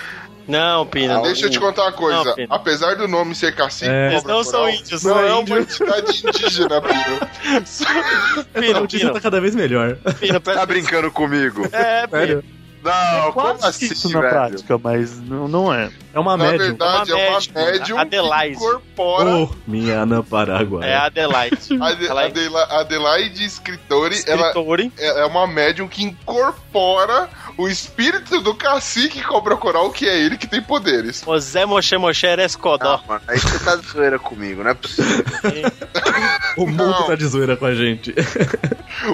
Não, 0.48 0.86
Pina. 0.86 1.20
Deixa 1.22 1.46
eu 1.46 1.50
te 1.50 1.58
contar 1.58 1.82
uma 1.82 1.92
coisa. 1.92 2.22
Não. 2.38 2.46
Apesar 2.50 2.94
do 2.94 3.08
nome 3.08 3.34
ser 3.34 3.52
cacique, 3.54 3.90
É. 3.90 4.12
Eles 4.12 4.22
não 4.22 4.44
são 4.44 4.68
índios, 4.68 5.02
Não 5.02 5.14
são 5.14 5.26
é 5.26 5.34
uma 5.34 5.58
entidade 5.58 6.22
indígena, 6.24 6.80
Pino. 6.80 7.56
Essa 7.62 7.84
Pino, 8.54 8.80
notícia 8.80 9.06
Pino. 9.08 9.14
tá 9.14 9.20
cada 9.20 9.40
vez 9.40 9.56
melhor. 9.56 9.96
Presta 9.96 10.40
Tá 10.40 10.64
brincando 10.64 11.10
comigo? 11.10 11.68
É, 11.72 12.06
Sério? 12.08 12.44
Não, 12.86 13.32
como 13.32 13.46
Quase 13.58 13.66
assim, 13.66 13.86
isso 13.86 14.08
na 14.10 14.20
velho? 14.20 14.32
prática, 14.32 14.78
mas 14.78 15.20
não, 15.20 15.48
não 15.48 15.74
é. 15.74 15.90
É 16.14 16.18
uma 16.18 16.36
Na 16.36 16.44
médium. 16.44 16.58
verdade, 16.68 17.10
é 17.12 17.14
Uma 17.14 17.24
uma 17.24 17.32
médium, 17.38 17.54
médium 17.54 17.96
que 17.96 18.02
Adelaide. 18.02 18.56
incorpora. 18.56 19.30
Oh, 19.36 19.48
minha 19.66 19.94
Ana 20.00 20.22
Paraguai. 20.22 20.88
É 20.88 20.94
a 20.96 21.04
Adelaide. 21.06 21.58
Ade- 21.80 22.06
Ela 22.06 22.22
é 22.22 22.26
Adela- 22.26 22.80
Adelaide 22.80 23.44
Escritori, 23.44 24.22
ela 24.26 24.46
escritora. 24.48 24.90
é 24.98 25.20
é 25.20 25.24
uma 25.26 25.46
médium 25.46 25.88
que 25.88 26.04
incorpora 26.04 27.28
o 27.58 27.68
espírito 27.68 28.40
do 28.40 28.54
cacique 28.54 29.22
Cobra 29.22 29.56
Coral, 29.56 29.90
que 29.90 30.08
é 30.08 30.18
ele 30.18 30.36
que 30.38 30.46
tem 30.46 30.62
poderes. 30.62 31.22
O 31.26 31.38
Zé 31.38 31.64
Moshe 31.66 31.96
Moshe 31.96 32.26
Erescodó. 32.26 32.98
Não, 32.98 33.06
mano, 33.06 33.22
aí 33.28 33.38
você 33.38 33.58
tá 33.64 33.76
de 33.76 33.86
zoeira 33.86 34.18
comigo, 34.18 34.62
não 34.62 34.70
é 34.70 34.74
possível. 34.74 35.24
O 36.56 36.66
mundo 36.66 36.84
Não. 36.86 37.06
tá 37.06 37.14
de 37.14 37.26
zoeira 37.26 37.56
com 37.56 37.66
a 37.66 37.74
gente. 37.74 38.14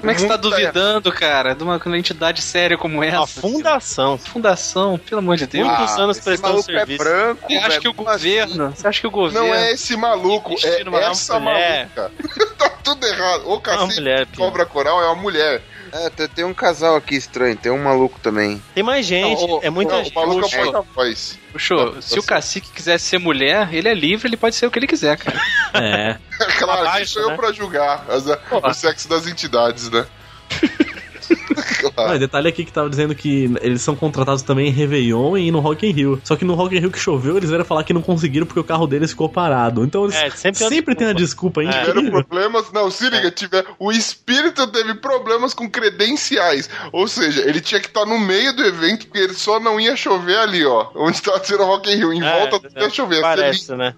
Como 0.00 0.10
é 0.10 0.14
que 0.14 0.20
você 0.20 0.28
tá 0.28 0.34
tá- 0.34 0.40
duvidando, 0.48 1.10
cara, 1.12 1.54
de 1.54 1.62
uma, 1.64 1.78
de 1.78 1.86
uma 1.86 1.98
entidade 1.98 2.40
séria 2.42 2.78
como 2.78 3.02
essa? 3.02 3.22
A 3.22 3.26
fundação. 3.62 4.18
Fundação, 4.18 4.98
pelo 4.98 5.18
amor 5.20 5.36
de 5.36 5.46
Deus. 5.46 5.66
Muitos 5.68 5.98
anos 5.98 6.16
esse 6.16 6.24
prestando 6.24 6.52
maluco 6.54 6.70
serviço. 6.72 7.02
É 7.02 7.04
branco, 7.04 7.42
Você 7.48 7.56
acha 7.56 7.80
que 7.80 7.88
o 7.88 7.92
governo. 7.94 8.70
Você 8.74 8.86
acha 8.88 9.00
que 9.00 9.06
o 9.06 9.10
governo. 9.10 9.48
Não 9.48 9.54
é 9.54 9.72
esse 9.72 9.96
maluco, 9.96 10.50
é 10.50 10.54
Investir 10.54 10.84
numa 10.84 11.00
essa 11.00 11.38
mulher. 11.38 11.88
maluca. 11.96 12.12
tá 12.58 12.68
tudo 12.82 13.06
errado. 13.06 13.42
O 13.46 13.52
Uma 13.54 13.60
cacique 13.60 14.00
mulher. 14.00 14.26
Cobra 14.36 14.66
Coral 14.66 15.00
é 15.02 15.06
uma 15.06 15.14
mulher. 15.22 15.62
É, 15.94 16.08
tem, 16.26 16.42
um 16.42 16.54
casal 16.54 16.96
aqui 16.96 17.14
estranho, 17.14 17.54
tem 17.54 17.70
um 17.70 17.82
maluco 17.82 18.18
também. 18.18 18.62
Tem 18.74 18.82
mais 18.82 19.04
gente. 19.04 19.46
Não, 19.46 19.56
o- 19.58 19.60
é 19.62 19.68
muita 19.68 19.92
Não, 19.96 20.04
gente. 20.04 20.16
o 20.16 20.20
maluco 20.20 20.40
é 20.40 20.46
o 20.46 20.72
porta-voz. 20.72 21.38
Puxou, 21.52 21.92
Tá, 21.92 22.00
se 22.00 22.14
tá 22.14 22.20
o 22.20 22.22
cacique 22.24 22.70
quisesse 22.72 23.04
ser 23.04 23.18
mulher, 23.18 23.68
ele 23.74 23.88
é 23.90 23.92
livre, 23.92 24.26
ele 24.26 24.38
pode 24.38 24.56
ser 24.56 24.64
o 24.66 24.70
que 24.70 24.78
ele 24.78 24.86
quiser, 24.86 25.18
cara. 25.18 25.38
É. 25.74 26.16
Claro, 26.58 26.80
Abaixo, 26.88 27.12
sou 27.12 27.22
eu 27.22 27.28
né? 27.30 27.36
pra 27.36 27.52
julgar 27.52 28.06
as- 28.08 28.24
o 28.50 28.72
sexo 28.74 29.06
das 29.06 29.26
entidades, 29.26 29.90
né? 29.90 30.06
Ah, 31.96 32.14
e 32.14 32.18
detalhe 32.18 32.48
aqui 32.48 32.64
que 32.64 32.72
tava 32.72 32.88
dizendo 32.88 33.14
que 33.14 33.52
eles 33.60 33.82
são 33.82 33.94
contratados 33.94 34.42
também 34.42 34.68
em 34.68 34.70
Réveillon 34.70 35.36
e 35.36 35.50
no 35.50 35.60
Rock 35.60 35.86
in 35.86 35.90
Rio. 35.90 36.20
Só 36.24 36.36
que 36.36 36.44
no 36.44 36.54
Rock 36.54 36.76
in 36.76 36.80
Rio 36.80 36.90
que 36.90 36.98
choveu, 36.98 37.36
eles 37.36 37.50
vieram 37.50 37.64
falar 37.64 37.84
que 37.84 37.92
não 37.92 38.00
conseguiram 38.00 38.46
porque 38.46 38.60
o 38.60 38.64
carro 38.64 38.86
deles 38.86 39.10
ficou 39.10 39.28
parado. 39.28 39.84
Então 39.84 40.04
eles 40.04 40.16
É, 40.16 40.30
sempre 40.30 40.64
sempre, 40.68 40.94
tem 40.94 41.08
a 41.08 41.12
desculpa 41.12 41.60
aí. 41.60 41.68
Tiveram 41.68 42.08
problemas. 42.10 42.72
Não, 42.72 42.90
se 42.90 43.08
liga, 43.10 43.30
tiver, 43.30 43.64
o 43.78 43.92
espírito 43.92 44.66
teve 44.68 44.94
problemas 44.94 45.52
com 45.52 45.68
credenciais. 45.68 46.70
Ou 46.92 47.06
seja, 47.06 47.42
ele 47.42 47.60
tinha 47.60 47.80
que 47.80 47.88
estar 47.88 48.06
no 48.06 48.18
meio 48.18 48.54
do 48.54 48.64
evento, 48.64 49.06
porque 49.06 49.20
ele 49.20 49.34
só 49.34 49.60
não 49.60 49.78
ia 49.78 49.96
chover 49.96 50.38
ali, 50.38 50.64
ó. 50.64 50.88
Onde 50.94 51.20
tá 51.20 51.38
sendo 51.42 51.64
Rock 51.64 51.90
in 51.90 51.96
Rio. 51.96 52.12
Em 52.12 52.22
É, 52.22 52.38
volta 52.38 52.68
tudo 52.68 52.80
ia 52.80 52.90
chover. 52.90 53.20
Parece, 53.20 53.74
né? 53.74 53.94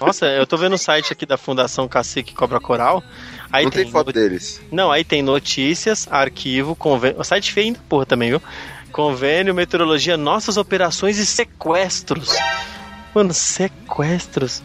Nossa, 0.00 0.26
eu 0.26 0.46
tô 0.46 0.56
vendo 0.56 0.74
o 0.74 0.78
site 0.78 1.12
aqui 1.12 1.26
da 1.26 1.36
Fundação 1.36 1.88
Cacique 1.88 2.34
Cobra 2.34 2.60
Coral. 2.60 3.02
Aí 3.52 3.64
Não 3.64 3.70
tem 3.70 3.90
foto 3.90 4.08
no- 4.08 4.12
deles. 4.12 4.60
Não, 4.72 4.90
aí 4.90 5.04
tem 5.04 5.22
notícias, 5.22 6.06
arquivo, 6.10 6.74
convênio. 6.74 7.20
O 7.20 7.24
site 7.24 7.52
feio 7.52 7.66
ainda, 7.68 7.80
porra, 7.88 8.04
também, 8.06 8.30
viu? 8.30 8.42
Convênio, 8.92 9.54
meteorologia, 9.54 10.16
nossas 10.16 10.56
operações 10.56 11.18
e 11.18 11.26
sequestros. 11.26 12.34
Mano, 13.14 13.32
sequestros. 13.32 14.62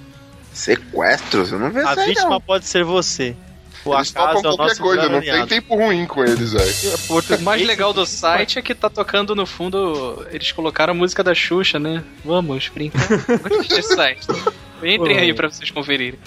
Sequestros? 0.53 1.51
Eu 1.51 1.59
não 1.59 1.69
vejo 1.71 1.87
A 1.87 1.91
aí, 1.99 2.07
vítima 2.07 2.29
não. 2.29 2.41
pode 2.41 2.65
ser 2.65 2.83
você. 2.83 3.35
O 3.83 3.95
Eles 3.95 4.11
acaso 4.15 4.41
topam 4.41 4.51
é 4.51 4.53
o 4.53 4.57
qualquer 4.57 4.63
nosso 4.63 4.81
coisa, 4.81 5.09
não 5.09 5.21
tem 5.21 5.47
tempo 5.47 5.75
ruim 5.75 6.05
com 6.05 6.23
eles, 6.23 6.51
velho. 6.53 6.71
O 7.09 7.41
mais 7.43 7.65
legal 7.65 7.91
do 7.93 8.05
site 8.05 8.59
é 8.59 8.61
que 8.61 8.75
tá 8.75 8.89
tocando 8.89 9.35
no 9.35 9.45
fundo. 9.45 10.23
Eles 10.31 10.51
colocaram 10.51 10.91
a 10.91 10.95
música 10.95 11.23
da 11.23 11.33
Xuxa, 11.33 11.79
né? 11.79 12.03
Vamos 12.23 12.67
brincar. 12.69 13.07
Gostei 13.07 13.77
desse 13.77 13.95
site. 13.95 14.27
Entrem 14.83 15.17
aí 15.17 15.33
pra 15.33 15.49
vocês 15.49 15.71
conferirem. 15.71 16.19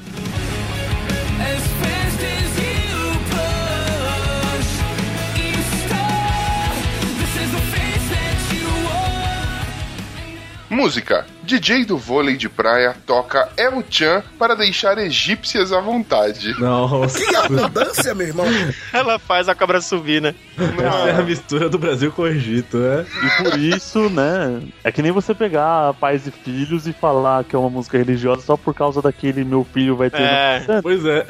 Música. 10.75 11.25
DJ 11.45 11.85
do 11.85 11.97
vôlei 11.97 12.37
de 12.37 12.49
praia 12.49 12.97
toca 13.07 13.49
El 13.57 13.85
Chan 13.89 14.25
para 14.37 14.57
deixar 14.57 14.99
egípcias 14.99 15.73
à 15.73 15.81
vontade. 15.81 16.59
Nossa, 16.59 17.19
Que 17.19 17.37
abundância, 17.37 18.13
meu 18.13 18.27
irmão. 18.27 18.47
Ela 18.93 19.19
faz 19.19 19.49
a 19.49 19.55
cobra 19.55 19.81
subir, 19.81 20.21
né? 20.21 20.35
essa 20.59 21.11
é 21.11 21.17
a 21.17 21.23
mistura 21.23 21.69
do 21.69 21.79
Brasil 21.79 22.11
com 22.11 22.23
o 22.23 22.27
Egito, 22.27 22.79
né? 22.79 23.07
E 23.23 23.43
por 23.43 23.59
isso, 23.59 24.11
né? 24.11 24.63
É 24.83 24.91
que 24.91 25.01
nem 25.01 25.13
você 25.13 25.33
pegar 25.33 25.95
pais 25.95 26.27
e 26.27 26.33
filhos 26.33 26.89
e 26.89 26.93
falar 26.93 27.45
que 27.45 27.55
é 27.55 27.59
uma 27.59 27.71
música 27.71 27.97
religiosa 27.97 28.43
só 28.43 28.57
por 28.57 28.75
causa 28.75 29.01
daquele 29.01 29.45
meu 29.45 29.65
filho 29.73 29.97
vai 29.97 30.11
ter. 30.11 30.23
É. 30.23 30.81
Pois 30.83 31.05
é. 31.05 31.25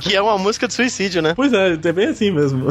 Que 0.00 0.14
é 0.14 0.20
uma 0.20 0.36
música 0.36 0.68
de 0.68 0.74
suicídio, 0.74 1.22
né? 1.22 1.32
Pois 1.34 1.52
é, 1.52 1.72
é 1.72 1.92
bem 1.92 2.08
assim 2.08 2.30
mesmo. 2.30 2.68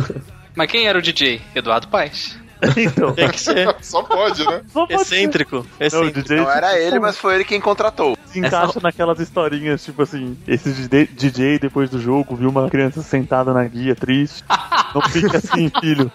Mas 0.56 0.70
quem 0.70 0.88
era 0.88 1.00
o 1.00 1.02
DJ? 1.02 1.42
Eduardo 1.56 1.88
Paes. 1.88 2.38
Então, 2.78 3.14
Tem 3.14 3.30
que 3.30 3.40
ser 3.40 3.76
Só 3.82 4.04
pode, 4.04 4.46
né? 4.46 4.62
só 4.72 4.86
pode 4.86 5.06
ser. 5.06 5.16
excêntrico. 5.16 5.66
Não, 5.80 5.88
excêntrico. 5.88 6.22
DJ 6.22 6.38
Não 6.38 6.52
era 6.52 6.80
ele, 6.80 7.00
mas 7.00 7.18
foi 7.18 7.36
ele 7.36 7.44
quem 7.44 7.60
contratou. 7.60 8.18
se 8.26 8.40
encaixa 8.40 8.80
naquelas 8.82 9.20
historinhas, 9.20 9.84
tipo 9.84 10.02
assim, 10.04 10.38
esse 10.48 10.70
DJ 10.72 11.08
DJ 11.08 11.60
depois 11.60 11.90
do 11.90 12.00
jogo 12.00 12.36
viu 12.36 12.50
uma 12.50 12.70
criança 12.70 13.02
sentada 13.02 13.54
na 13.54 13.64
guia 13.66 13.96
triste. 13.96 14.44
Não 14.94 15.02
fique 15.04 15.36
assim, 15.36 15.72
filho. 15.80 16.12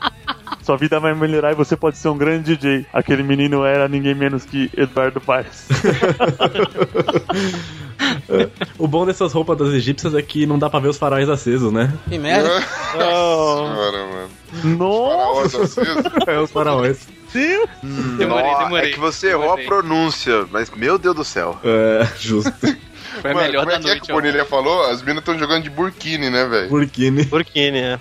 Sua 0.62 0.76
vida 0.76 0.98
vai 0.98 1.14
melhorar 1.14 1.52
e 1.52 1.54
você 1.54 1.76
pode 1.76 1.96
ser 1.96 2.08
um 2.08 2.18
grande 2.18 2.56
DJ. 2.56 2.86
Aquele 2.92 3.22
menino 3.22 3.64
era 3.64 3.88
ninguém 3.88 4.14
menos 4.14 4.44
que 4.44 4.70
Eduardo 4.76 5.20
Paes. 5.20 5.66
O 8.78 8.86
bom 8.86 9.06
dessas 9.06 9.32
roupas 9.32 9.56
das 9.58 9.68
egípcias 9.68 10.14
é 10.14 10.22
que 10.22 10.46
não 10.46 10.58
dá 10.58 10.68
pra 10.70 10.80
ver 10.80 10.88
os 10.88 10.98
faróis 10.98 11.28
acesos, 11.28 11.72
né? 11.72 11.92
Que 12.08 12.18
merda. 12.18 12.48
Oh. 12.94 13.68
Senhora, 13.68 14.06
mano. 14.06 14.76
Nossa, 14.76 15.50
Faraós 15.50 15.54
acesos. 15.54 16.04
É 16.26 16.38
os 16.40 16.50
faraós. 16.50 17.08
Deus! 17.32 17.68
Demorei, 18.16 18.50
Ó, 18.50 18.58
demorei. 18.64 18.90
É 18.90 18.94
que 18.94 19.00
você 19.00 19.28
errou 19.28 19.42
Demorei. 19.56 19.64
a 19.64 19.68
pronúncia, 19.68 20.46
mas 20.50 20.70
meu 20.70 20.96
Deus 20.98 21.14
do 21.14 21.24
céu. 21.24 21.58
É, 21.64 22.06
justo. 22.18 22.52
Foi 23.22 23.32
Mano, 23.32 23.46
melhor 23.46 23.60
como 23.64 23.72
é 23.72 23.74
da 23.76 23.80
que 23.80 23.86
é 23.88 23.90
noite. 23.92 24.06
que 24.06 24.12
o 24.12 24.14
Bonilha 24.14 24.44
falou? 24.44 24.82
As 24.90 25.02
minas 25.02 25.18
estão 25.20 25.38
jogando 25.38 25.62
de 25.62 25.70
burkini, 25.70 26.28
né, 26.30 26.44
velho? 26.46 26.68
Burkini. 26.68 27.24
Burkini, 27.24 27.78
é. 27.78 27.98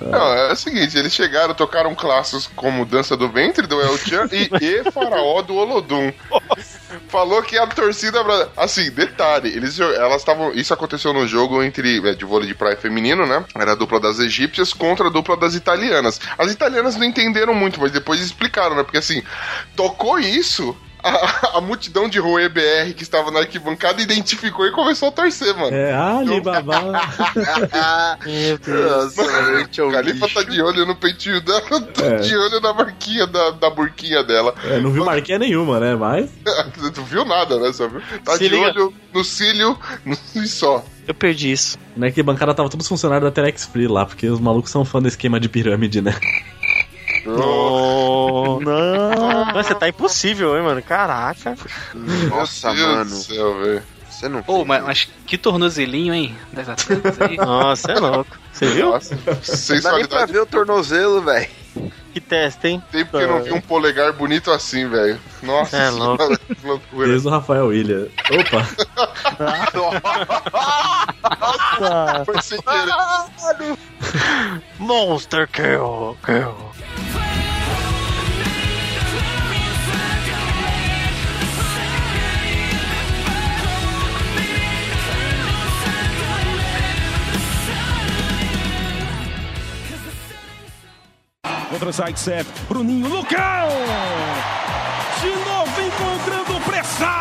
Não, 0.00 0.32
é 0.34 0.52
o 0.52 0.56
seguinte, 0.56 0.96
eles 0.98 1.12
chegaram, 1.14 1.54
tocaram 1.54 1.94
classes 1.94 2.46
como 2.54 2.84
Dança 2.84 3.16
do 3.16 3.28
Ventre, 3.30 3.66
do 3.66 3.80
El 3.80 3.96
Chan, 3.98 4.28
e, 4.32 4.50
e 4.62 4.90
Faraó 4.90 5.40
do 5.42 5.54
Olodum. 5.54 6.12
Falou 7.16 7.42
que 7.42 7.56
a 7.56 7.66
torcida. 7.66 8.20
Assim, 8.54 8.90
detalhe, 8.90 9.48
eles, 9.48 9.80
elas 9.80 10.20
estavam. 10.20 10.52
Isso 10.52 10.74
aconteceu 10.74 11.14
no 11.14 11.26
jogo 11.26 11.62
entre. 11.62 12.06
é, 12.06 12.14
de 12.14 12.26
vôlei 12.26 12.46
de 12.46 12.54
praia 12.54 12.76
feminino, 12.76 13.24
né? 13.24 13.42
Era 13.54 13.72
a 13.72 13.74
dupla 13.74 13.98
das 13.98 14.18
egípcias 14.18 14.74
contra 14.74 15.06
a 15.06 15.10
dupla 15.10 15.34
das 15.34 15.54
italianas. 15.54 16.20
As 16.36 16.52
italianas 16.52 16.94
não 16.94 17.06
entenderam 17.06 17.54
muito, 17.54 17.80
mas 17.80 17.90
depois 17.90 18.20
explicaram, 18.20 18.76
né? 18.76 18.82
Porque 18.82 18.98
assim, 18.98 19.22
tocou 19.74 20.18
isso. 20.18 20.76
A, 21.06 21.58
a 21.58 21.60
multidão 21.60 22.08
de 22.08 22.18
Rue 22.18 22.48
BR 22.48 22.92
que 22.96 23.02
estava 23.04 23.30
na 23.30 23.38
arquibancada 23.40 24.02
identificou 24.02 24.66
e 24.66 24.72
começou 24.72 25.08
a 25.08 25.12
torcer, 25.12 25.54
mano. 25.56 25.74
É, 25.74 25.94
Alibaba. 25.94 26.80
Meu 28.26 28.58
Deus. 28.58 29.16
Nossa, 29.16 29.58
gente, 29.58 29.80
é 29.80 29.84
O 29.84 29.92
Califa 29.92 30.28
tá 30.28 30.42
de 30.42 30.60
olho 30.60 30.84
no 30.84 30.96
peitinho 30.96 31.40
dela, 31.40 31.62
tá 31.94 32.04
É. 32.04 32.16
de 32.16 32.36
olho 32.36 32.60
na 32.60 32.72
marquinha 32.72 33.26
da, 33.26 33.50
da 33.50 33.70
burquinha 33.70 34.24
dela. 34.24 34.54
É, 34.64 34.80
não 34.80 34.90
viu 34.90 35.04
marquinha 35.04 35.38
nenhuma, 35.38 35.78
né? 35.78 35.94
Mas. 35.94 36.30
tu 36.94 37.02
viu 37.04 37.24
nada, 37.24 37.58
né? 37.58 37.72
Só 37.72 37.86
viu? 37.88 38.00
Tá 38.24 38.32
Se 38.32 38.40
de 38.40 38.48
liga. 38.48 38.66
olho 38.66 38.92
no 39.14 39.24
cílio 39.24 39.78
no, 40.04 40.16
e 40.42 40.48
só. 40.48 40.84
Eu 41.06 41.14
perdi 41.14 41.52
isso. 41.52 41.78
Né, 41.96 42.10
que 42.10 42.22
bancada 42.22 42.52
tava 42.52 42.68
todos 42.68 42.84
os 42.84 42.88
funcionários 42.88 43.24
da 43.24 43.30
Telex 43.32 43.64
Free 43.64 43.86
lá, 43.86 44.04
porque 44.04 44.28
os 44.28 44.38
malucos 44.40 44.70
são 44.70 44.84
fã 44.84 45.00
do 45.00 45.08
esquema 45.08 45.38
de 45.40 45.48
pirâmide, 45.48 46.02
né? 46.02 46.14
Oh. 47.26 48.60
Não! 48.62 49.46
Nossa, 49.54 49.74
tá 49.74 49.88
impossível, 49.88 50.56
hein, 50.56 50.62
mano? 50.62 50.82
Caraca. 50.82 51.56
Nossa, 52.28 52.72
Meu 52.72 52.76
Deus 52.86 52.96
mano. 52.96 53.10
do 53.10 53.16
céu, 53.16 53.58
velho. 53.60 53.82
Você 54.10 54.28
não 54.30 54.42
Pô, 54.42 54.54
fez 54.56 54.66
mas, 54.66 54.78
isso. 54.78 54.86
mas 54.86 55.08
que 55.26 55.36
tornozelinho, 55.36 56.14
hein? 56.14 56.34
Das 56.52 56.68
atletas 56.68 57.20
aí. 57.20 57.36
Nossa, 57.36 57.92
é 57.92 57.98
louco. 57.98 58.34
Você 58.52 58.66
viu? 58.66 58.90
Nossa, 58.90 59.14
Não 59.74 59.80
dá 59.82 59.92
nem 59.92 60.06
pra 60.06 60.24
ver 60.24 60.40
o 60.40 60.46
tornozelo, 60.46 61.20
velho. 61.20 61.48
Que 62.14 62.20
teste, 62.20 62.66
hein? 62.68 62.82
Tempo 62.90 63.10
que 63.18 63.22
eu 63.22 63.28
não 63.28 63.42
vi 63.42 63.52
um 63.52 63.60
polegar 63.60 64.10
bonito 64.14 64.50
assim, 64.50 64.88
velho. 64.88 65.20
Nossa, 65.42 65.76
É 65.76 65.90
louco. 65.90 66.22
senhora, 66.24 66.40
que 66.48 66.66
loucura. 66.66 67.08
Desde 67.08 67.28
o 67.28 67.30
Rafael 67.30 67.66
William. 67.66 68.06
Opa! 68.30 68.66
Nossa! 71.38 72.24
Foi 72.24 72.40
sem 72.40 72.58
querer. 72.62 73.76
Monster 74.78 75.46
Kill. 75.48 76.16
Kill. 76.24 76.54
Contra 91.70 91.90
Zaitsev, 91.90 92.46
Bruninho, 92.68 93.08
Lucão! 93.08 93.68
De 95.20 95.28
novo 95.28 95.80
encontrando 95.82 96.60
pressão! 96.64 97.16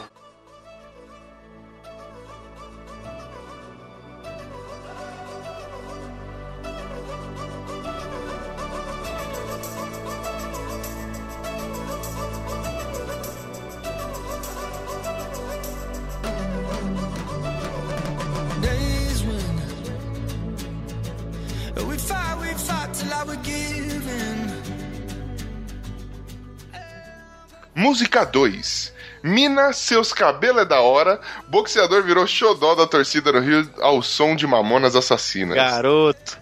Música 27.76 28.26
2. 28.26 28.94
Mina, 29.24 29.72
seus 29.74 30.12
cabelos 30.12 30.64
é 30.64 30.66
da 30.66 30.82
hora. 30.82 31.20
Boxeador 31.48 32.02
virou 32.04 32.26
xodó 32.26 32.74
da 32.74 32.88
torcida 32.88 33.32
no 33.32 33.40
Rio 33.40 33.70
ao 33.80 34.02
som 34.02 34.36
de 34.36 34.48
Mamonas 34.48 34.96
Assassinas. 34.96 35.56
Garoto. 35.56 36.40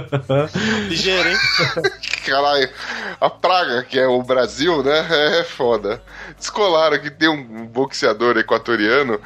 Ligeiro, 0.88 1.28
hein? 1.28 1.36
Caralho, 2.26 2.68
a 3.18 3.30
praga 3.30 3.82
que 3.84 3.98
é 3.98 4.06
o 4.06 4.22
Brasil, 4.22 4.82
né? 4.82 5.38
É 5.40 5.44
foda. 5.44 6.02
Descolaram 6.36 6.98
que 6.98 7.10
tem 7.10 7.30
um 7.30 7.66
boxeador 7.66 8.36
equatoriano 8.36 9.18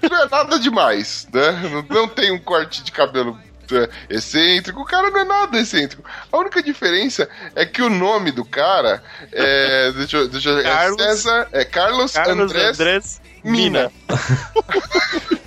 que 0.00 0.08
não 0.10 0.22
é 0.22 0.28
nada 0.28 0.58
demais, 0.58 1.28
né? 1.32 1.52
Não, 1.70 2.02
não 2.02 2.08
tem 2.08 2.32
um 2.32 2.38
corte 2.38 2.82
de 2.82 2.90
cabelo 2.90 3.38
é, 3.76 3.88
excêntrico, 4.10 4.80
o 4.80 4.84
cara 4.84 5.10
não 5.10 5.20
é 5.20 5.24
nada 5.24 5.58
excêntrico. 5.58 6.02
A 6.30 6.36
única 6.38 6.62
diferença 6.62 7.28
é 7.54 7.64
que 7.66 7.82
o 7.82 7.90
nome 7.90 8.30
do 8.30 8.44
cara 8.44 9.02
é. 9.32 9.92
Deixa, 9.96 10.16
eu- 10.18 10.28
deixa, 10.28 10.50
eu- 10.50 10.62
Carlos- 10.62 11.00
é 11.00 11.04
César. 11.10 11.48
É 11.52 11.64
Carlos, 11.64 12.12
Carlos 12.12 12.50
Andrés, 12.52 12.80
Andrés 12.80 13.20
Mina. 13.44 13.90
Mina. 13.90 13.92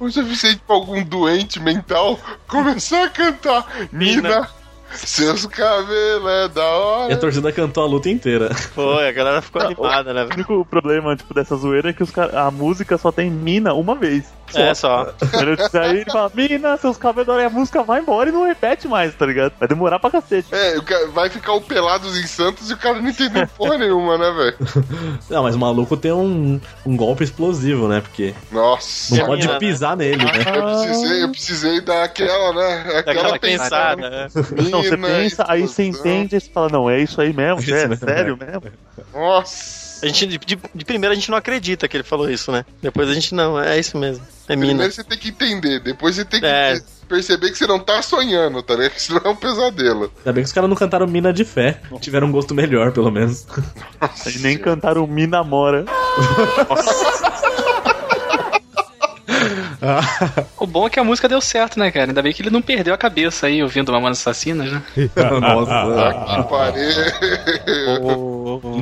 o 0.00 0.10
suficiente 0.10 0.62
pra 0.66 0.76
algum 0.76 1.02
doente 1.02 1.60
mental 1.60 2.18
começar 2.48 3.04
a 3.04 3.10
cantar 3.10 3.66
Mina, 3.92 4.48
seus 4.92 5.46
cabelos 5.46 6.28
é 6.30 6.48
da 6.48 6.60
E 6.60 6.64
a 6.64 6.68
hora. 6.68 7.16
torcida 7.16 7.52
cantou 7.52 7.84
a 7.84 7.86
luta 7.86 8.08
inteira. 8.08 8.52
Foi, 8.54 9.08
a 9.08 9.12
galera 9.12 9.40
ficou 9.42 9.62
animada, 9.62 10.12
né? 10.12 10.24
O 10.24 10.34
único 10.34 10.64
problema, 10.66 11.14
tipo, 11.16 11.32
dessa 11.34 11.56
zoeira 11.56 11.90
é 11.90 11.92
que 11.92 12.02
os 12.02 12.10
a 12.18 12.50
música 12.50 12.98
só 12.98 13.12
tem 13.12 13.30
mina 13.30 13.72
uma 13.74 13.94
vez. 13.94 14.24
É 14.54 14.74
só. 14.74 15.06
Tipo, 15.06 15.78
Aí 15.78 15.96
ele 16.00 16.10
fala, 16.10 16.30
mina, 16.34 16.76
seus 16.76 16.96
cabelos, 16.96 17.36
e 17.40 17.44
a 17.44 17.50
música 17.50 17.82
vai 17.82 18.00
embora 18.00 18.28
e 18.28 18.32
não 18.32 18.44
repete 18.44 18.88
mais, 18.88 19.14
tá 19.14 19.26
ligado? 19.26 19.52
Vai 19.58 19.68
demorar 19.68 19.98
pra 19.98 20.10
cacete. 20.10 20.48
É, 20.52 20.78
vai 21.12 21.28
ficar 21.30 21.52
o 21.52 21.60
Pelados 21.60 22.18
em 22.18 22.26
Santos 22.26 22.70
e 22.70 22.74
o 22.74 22.76
cara 22.76 23.00
não 23.00 23.08
entendeu 23.08 23.46
porra 23.56 23.78
nenhuma, 23.78 24.16
né, 24.18 24.30
velho? 24.30 24.56
Não, 25.30 25.42
mas 25.42 25.54
o 25.54 25.58
maluco 25.58 25.96
tem 25.96 26.12
um, 26.12 26.60
um 26.84 26.96
golpe 26.96 27.22
explosivo, 27.22 27.86
né? 27.88 28.00
Porque 28.00 28.34
Nossa. 28.50 29.16
não 29.16 29.26
pode 29.26 29.42
mina, 29.42 29.52
né? 29.54 29.58
pisar 29.58 29.96
nele, 29.96 30.24
né? 30.24 30.32
Eu 30.54 30.62
precisei, 30.62 31.22
eu 31.22 31.28
precisei 31.30 31.80
dar 31.80 32.04
aquela, 32.04 32.52
né? 32.52 32.80
Aquela, 32.80 33.02
Daquela 33.02 33.38
pensada. 33.38 33.96
pensada, 33.96 34.10
né? 34.10 34.28
Não, 34.70 34.82
você 34.82 34.96
pensa, 34.96 35.44
aí 35.48 35.62
você 35.66 35.84
explosão. 35.84 36.12
entende 36.12 36.36
e 36.36 36.40
você 36.40 36.50
fala, 36.50 36.68
não, 36.68 36.90
é 36.90 37.00
isso 37.00 37.20
aí 37.20 37.32
mesmo, 37.32 37.60
Isso 37.60 37.74
é, 37.74 37.86
mesmo, 37.86 37.96
sério 38.06 38.38
é. 38.40 38.46
mesmo. 38.46 38.62
Nossa. 39.14 39.89
A 40.02 40.06
gente, 40.06 40.26
de, 40.26 40.38
de, 40.38 40.58
de 40.74 40.84
primeira 40.84 41.12
a 41.12 41.16
gente 41.16 41.30
não 41.30 41.36
acredita 41.38 41.86
que 41.88 41.96
ele 41.96 42.04
falou 42.04 42.30
isso, 42.30 42.50
né? 42.50 42.64
Depois 42.82 43.08
a 43.08 43.14
gente 43.14 43.34
não, 43.34 43.58
é 43.60 43.78
isso 43.78 43.98
mesmo. 43.98 44.24
É 44.48 44.56
mina. 44.56 44.68
Primeiro 44.68 44.92
você 44.92 45.04
tem 45.04 45.18
que 45.18 45.28
entender, 45.28 45.80
depois 45.80 46.16
você 46.16 46.24
tem 46.24 46.40
que 46.40 46.46
É. 46.46 46.80
perceber 47.08 47.50
que 47.50 47.58
você 47.58 47.66
não 47.66 47.78
tá 47.78 48.00
sonhando, 48.02 48.62
tá 48.62 48.74
ligado? 48.74 48.92
Que 48.92 48.98
isso 49.00 49.12
não 49.14 49.20
é 49.24 49.28
um 49.28 49.36
pesadelo. 49.36 50.10
Ainda 50.18 50.32
bem 50.32 50.42
que 50.42 50.48
os 50.48 50.52
caras 50.52 50.68
não 50.70 50.76
cantaram 50.76 51.06
Mina 51.06 51.32
de 51.32 51.44
Fé. 51.44 51.80
Tiveram 52.00 52.28
um 52.28 52.32
gosto 52.32 52.54
melhor, 52.54 52.92
pelo 52.92 53.10
menos. 53.10 53.46
E 54.34 54.38
nem 54.38 54.56
cantaram 54.58 55.06
Mina 55.06 55.44
Mora. 55.44 55.84
O 60.58 60.66
bom 60.66 60.86
é 60.86 60.90
que 60.90 61.00
a 61.00 61.04
música 61.04 61.28
deu 61.28 61.40
certo, 61.40 61.78
né, 61.78 61.90
cara? 61.90 62.10
Ainda 62.10 62.22
bem 62.22 62.32
que 62.32 62.42
ele 62.42 62.50
não 62.50 62.62
perdeu 62.62 62.92
a 62.92 62.98
cabeça 62.98 63.46
aí 63.46 63.62
ouvindo 63.62 63.92
Mamonas 63.92 64.18
Assassinas, 64.18 64.70
né? 64.70 64.82
Nossa. 65.40 65.80
Que 66.40 66.42
pariu. 66.48 66.90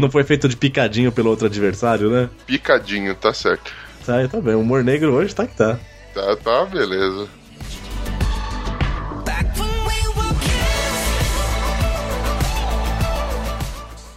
Não 0.01 0.11
foi 0.11 0.25
feito 0.25 0.49
de 0.49 0.57
picadinho 0.57 1.13
pelo 1.13 1.31
outro 1.31 1.47
adversário, 1.47 2.11
né? 2.11 2.29
Picadinho, 2.47 3.15
tá 3.15 3.33
certo. 3.33 3.73
Tá, 4.05 4.27
tá 4.27 4.41
bem. 4.41 4.55
O 4.55 4.61
humor 4.61 4.83
negro 4.83 5.13
hoje 5.15 5.35
tá 5.35 5.47
que 5.47 5.57
tá. 5.57 5.79
Tá, 6.15 6.37
tá, 6.37 6.65
beleza. 6.65 7.29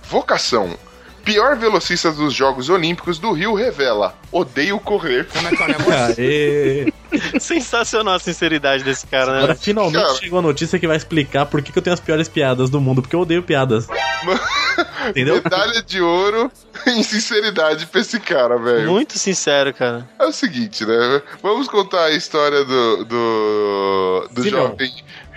Vocação. 0.03 0.77
Pior 1.23 1.55
velocista 1.55 2.11
dos 2.11 2.33
Jogos 2.33 2.69
Olímpicos 2.69 3.19
do 3.19 3.31
Rio 3.31 3.53
revela: 3.53 4.15
odeio 4.31 4.79
correr. 4.79 5.27
Aê. 6.17 6.91
Sensacional 7.39 8.15
a 8.15 8.19
sinceridade 8.19 8.83
desse 8.83 9.05
cara, 9.05 9.31
Agora 9.37 9.47
né? 9.53 9.59
finalmente 9.59 10.01
Cara. 10.01 10.15
chegou 10.15 10.39
a 10.39 10.41
notícia 10.41 10.79
que 10.79 10.87
vai 10.87 10.95
explicar 10.95 11.45
por 11.45 11.61
que, 11.61 11.71
que 11.71 11.77
eu 11.77 11.83
tenho 11.83 11.93
as 11.93 11.99
piores 11.99 12.29
piadas 12.29 12.69
do 12.69 12.79
mundo, 12.79 13.01
porque 13.01 13.15
eu 13.15 13.19
odeio 13.21 13.43
piadas. 13.43 13.87
Entendeu? 15.09 15.35
Medalha 15.35 15.81
de 15.83 16.01
ouro 16.01 16.49
em 16.87 17.03
sinceridade 17.03 17.85
pra 17.87 17.99
esse 18.01 18.19
cara, 18.19 18.57
velho. 18.57 18.89
Muito 18.89 19.17
sincero, 19.19 19.73
cara. 19.73 20.07
É 20.17 20.25
o 20.25 20.31
seguinte, 20.31 20.85
né? 20.85 21.21
Vamos 21.43 21.67
contar 21.67 22.05
a 22.05 22.11
história 22.11 22.63
do, 22.63 23.03
do, 23.05 24.27
do 24.31 24.43
Simeon. 24.43 24.67
jovem 24.67 24.91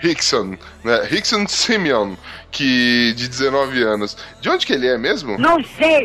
Rickson, 0.07 0.55
né? 0.83 1.01
Rickson 1.09 1.47
Simeon, 1.47 2.13
que 2.51 3.13
de 3.15 3.27
19 3.27 3.81
anos. 3.83 4.15
De 4.39 4.49
onde 4.49 4.65
que 4.65 4.73
ele 4.73 4.87
é 4.87 4.97
mesmo? 4.97 5.35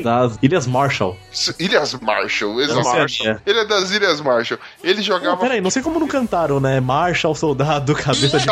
Das 0.02 0.38
Ilhas 0.42 0.66
Marshall. 0.66 1.16
S- 1.32 1.54
Ilhas 1.58 1.94
Marshall, 2.00 2.56
Da 2.56 2.62
exato. 2.62 2.80
Oceania. 2.88 3.42
Ele 3.46 3.58
é 3.60 3.64
das 3.66 3.90
Ilhas 3.90 4.20
Marshall. 4.20 4.58
Ele 4.82 4.96
Não, 4.96 5.02
jogava. 5.02 5.36
peraí, 5.36 5.60
não 5.60 5.70
sei 5.70 5.82
como 5.82 6.00
não 6.00 6.08
cantaram, 6.08 6.58
né? 6.60 6.80
Marshall, 6.80 7.34
soldado, 7.34 7.94
cabeça 7.94 8.38
de. 8.38 8.46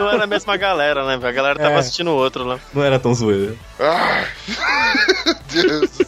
Não 0.00 0.10
era 0.10 0.24
a 0.24 0.26
mesma 0.26 0.56
galera, 0.56 1.04
né? 1.06 1.14
A 1.26 1.32
galera 1.32 1.56
tava 1.58 1.74
É. 1.74 1.78
assistindo 1.78 2.10
o 2.10 2.14
outro 2.16 2.44
lá. 2.44 2.58
Não 2.74 2.82
era 2.82 2.98
tão 2.98 3.14
zoeira. 3.14 3.54
Ai, 3.78 4.26
Deus 5.52 5.90
do 5.90 6.04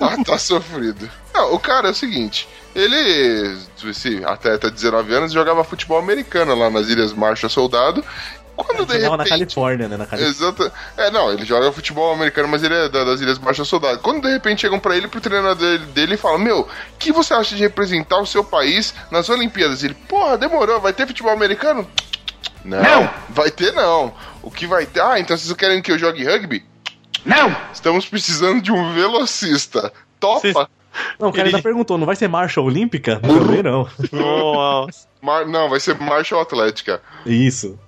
Ah, 0.00 0.16
tá 0.24 0.38
sofrido. 0.38 1.08
Não, 1.34 1.54
o 1.54 1.58
cara 1.58 1.88
é 1.88 1.90
o 1.90 1.94
seguinte. 1.94 2.48
Ele, 2.74 3.56
esse 3.84 4.24
atleta 4.24 4.68
de 4.68 4.74
19 4.76 5.14
anos, 5.14 5.32
jogava 5.32 5.62
futebol 5.64 5.98
americano 5.98 6.54
lá 6.54 6.70
nas 6.70 6.88
Ilhas 6.88 7.12
Marshall 7.12 7.50
Soldado. 7.50 8.04
Quando 8.56 8.86
de 8.86 8.94
Jogava 8.94 9.16
na 9.16 9.24
repente. 9.24 9.28
Califórnia, 9.30 9.88
né? 9.88 9.96
Na 9.96 10.06
Califórnia. 10.06 10.30
Exato. 10.30 10.72
É, 10.96 11.10
não, 11.10 11.32
ele 11.32 11.44
joga 11.44 11.72
futebol 11.72 12.12
americano, 12.14 12.46
mas 12.46 12.62
ele 12.62 12.74
é 12.74 12.88
da- 12.88 13.02
das 13.02 13.20
Ilhas 13.20 13.38
Marshall 13.38 13.64
Soldado. 13.66 13.98
Quando 13.98 14.22
de 14.22 14.32
repente 14.32 14.60
chegam 14.60 14.78
pra 14.78 14.96
ele, 14.96 15.08
pro 15.08 15.20
treinador 15.20 15.56
dele, 15.56 15.86
dele 15.86 16.14
e 16.14 16.16
falam: 16.16 16.38
Meu, 16.38 16.60
o 16.60 16.68
que 16.98 17.10
você 17.10 17.34
acha 17.34 17.56
de 17.56 17.62
representar 17.62 18.18
o 18.20 18.26
seu 18.26 18.44
país 18.44 18.94
nas 19.10 19.28
Olimpíadas? 19.28 19.82
Ele, 19.82 19.94
porra, 19.94 20.38
demorou, 20.38 20.80
vai 20.80 20.92
ter 20.92 21.04
futebol 21.06 21.32
americano? 21.32 21.88
Não, 22.64 23.10
vai 23.28 23.50
ter 23.50 23.72
não. 23.72 24.14
O 24.40 24.50
que 24.52 24.66
vai 24.68 24.86
ter? 24.86 25.00
Ah, 25.00 25.18
então 25.18 25.36
vocês 25.36 25.52
querem 25.54 25.82
que 25.82 25.90
eu 25.90 25.98
jogue 25.98 26.24
rugby? 26.24 26.64
Não! 27.24 27.54
Estamos 27.72 28.06
precisando 28.06 28.60
de 28.62 28.70
um 28.72 28.92
velocista. 28.92 29.92
Topa? 30.20 30.68
Não, 31.18 31.30
o 31.30 31.32
cara 31.32 31.48
ainda 31.48 31.60
perguntou, 31.60 31.98
não 31.98 32.06
vai 32.06 32.14
ser 32.14 32.28
Marshall 32.28 32.66
Olímpica? 32.66 33.18
Também 33.20 33.62
não. 33.62 33.88
Mar- 35.20 35.46
Não, 35.46 35.68
vai 35.68 35.80
ser 35.80 35.98
Marshall 35.98 36.40
Atlética. 36.40 37.00
Isso. 37.26 37.78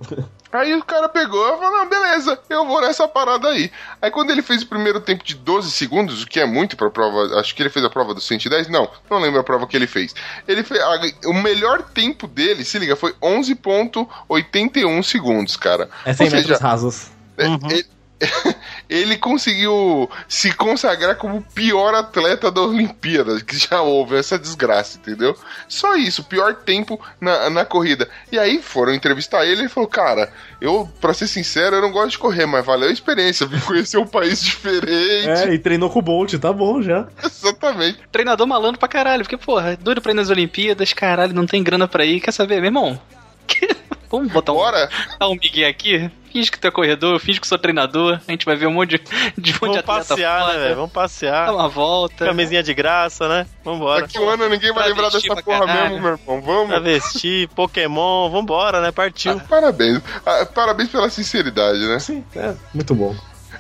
Aí 0.53 0.75
o 0.75 0.83
cara 0.83 1.09
pegou 1.09 1.45
e 1.55 1.59
falou: 1.59 1.71
Não, 1.79 1.89
beleza, 1.89 2.39
eu 2.49 2.65
vou 2.67 2.81
nessa 2.81 3.07
parada 3.07 3.49
aí. 3.49 3.71
Aí 4.01 4.11
quando 4.11 4.31
ele 4.31 4.41
fez 4.43 4.63
o 4.63 4.67
primeiro 4.67 5.01
tempo 5.01 5.23
de 5.23 5.35
12 5.35 5.71
segundos, 5.71 6.23
o 6.23 6.27
que 6.27 6.41
é 6.41 6.47
muito 6.47 6.77
pra 6.77 6.89
prova, 6.91 7.39
acho 7.39 7.55
que 7.55 7.63
ele 7.63 7.69
fez 7.69 7.85
a 7.85 7.91
prova 7.91 8.15
dos 8.15 8.27
110, 8.27 8.69
não, 8.69 8.89
não 9.11 9.19
lembro 9.19 9.39
a 9.41 9.45
prova 9.45 9.67
que 9.67 9.77
ele 9.77 9.87
fez. 9.87 10.15
Ele 10.49 10.63
fez 10.65 10.81
a- 10.81 11.29
o 11.29 11.35
melhor 11.35 11.83
tempo 11.83 12.27
dele, 12.27 12.65
se 12.65 12.79
liga, 12.79 12.97
foi 12.97 13.13
11.81 13.21 15.03
segundos, 15.03 15.57
cara. 15.57 15.91
É 16.05 16.13
100 16.15 16.25
Ou 16.27 16.31
seja, 16.31 16.43
metros 16.43 16.61
rasos. 16.61 17.11
é, 17.37 17.47
ele, 17.47 17.87
ele 18.89 19.19
conseguiu 19.19 20.09
se 20.29 20.53
consagrar 20.53 21.17
como 21.17 21.39
o 21.39 21.43
pior 21.43 21.95
atleta 21.95 22.51
da 22.51 22.63
Olimpíada, 22.63 23.41
que 23.41 23.57
já 23.59 23.83
houve 23.83 24.17
essa 24.17 24.39
desgraça, 24.39 24.99
entendeu? 24.99 25.37
Só 25.69 25.97
isso, 25.97 26.25
pior 26.25 26.55
tempo 26.55 27.01
na, 27.21 27.51
na 27.51 27.65
corrida. 27.65 28.09
E 28.33 28.39
aí 28.39 28.63
foram 28.63 28.95
entrevistar 28.95 29.45
ele 29.45 29.57
e 29.57 29.61
ele 29.63 29.69
falou: 29.69 29.89
Cara, 29.89 30.33
eu, 30.61 30.89
pra 31.01 31.13
ser 31.13 31.27
sincero, 31.27 31.77
eu 31.77 31.83
não 31.83 31.93
gosto 31.93 32.13
de 32.13 32.19
correr, 32.19 32.47
mas 32.47 32.65
valeu 32.65 32.89
a 32.89 32.93
experiência, 32.93 33.47
vim 33.47 33.61
conhecer 33.61 33.99
um 33.99 34.07
país 34.07 34.43
diferente. 34.43 35.29
É, 35.29 35.53
e 35.53 35.59
treinou 35.59 35.91
com 35.91 35.99
o 35.99 36.03
Bolt, 36.03 36.35
tá 36.35 36.53
bom 36.53 36.81
já. 36.81 37.07
Exatamente. 37.23 38.01
Treinador 38.11 38.47
malandro 38.47 38.79
pra 38.79 38.89
caralho, 38.89 39.25
porque, 39.25 39.37
porra, 39.37 39.77
doido 39.77 40.01
pra 40.01 40.13
ir 40.13 40.17
nas 40.17 40.31
Olimpíadas, 40.31 40.93
caralho, 40.93 41.35
não 41.35 41.47
tem 41.47 41.63
grana 41.63 41.87
pra 41.87 42.05
ir. 42.05 42.21
Quer 42.21 42.33
saber, 42.33 42.57
meu 42.57 42.67
irmão? 42.67 43.01
Vamos 44.11 44.33
botar 44.33 44.53
um, 44.53 44.57
Bora? 44.57 44.89
dar 45.19 45.29
um 45.29 45.35
migué 45.35 45.67
aqui? 45.67 46.11
Finge 46.33 46.51
que 46.51 46.59
tu 46.59 46.67
é 46.67 46.71
corredor, 46.71 47.19
finge 47.19 47.41
que 47.41 47.47
sou 47.47 47.57
treinador. 47.59 48.21
A 48.29 48.31
gente 48.31 48.45
vai 48.45 48.57
ver 48.57 48.67
um 48.67 48.73
monte 48.73 48.91
de, 48.91 48.99
de, 48.99 49.11
monte 49.15 49.43
de 49.45 49.53
Vamos 49.53 49.77
atleta 49.79 50.05
passear, 50.09 50.41
né, 50.41 50.47
foda, 50.47 50.59
velho? 50.59 50.75
Vamos 50.77 50.93
passear. 50.93 51.47
Dar 51.47 51.55
uma 51.55 51.69
volta. 51.69 52.27
Camisinha 52.27 52.63
de 52.63 52.75
graça, 52.75 53.27
né? 53.29 53.47
Vambora. 53.65 54.03
Daqui 54.03 54.19
um 54.19 54.29
ano 54.29 54.49
ninguém 54.49 54.71
vai 54.73 54.85
Pra 54.85 54.87
lembrar 54.87 55.09
vestir 55.09 55.31
dessa 55.31 55.43
pra 55.43 55.43
porra 55.43 55.67
caralho. 55.67 55.91
mesmo, 55.91 56.03
meu 56.05 56.13
irmão. 56.13 56.43
Vamos. 56.43 56.69
Travesti, 56.69 57.49
Pokémon, 57.55 58.29
vambora, 58.31 58.81
né? 58.83 58.93
Partiu. 58.93 59.41
Parabéns. 59.49 60.03
Ah, 60.27 60.45
Parabéns 60.47 60.91
pela 60.91 61.09
sinceridade, 61.09 61.79
né? 61.87 61.99
Sim, 61.99 62.23
é 62.35 62.55
muito 62.75 62.95
bom. 62.95 63.15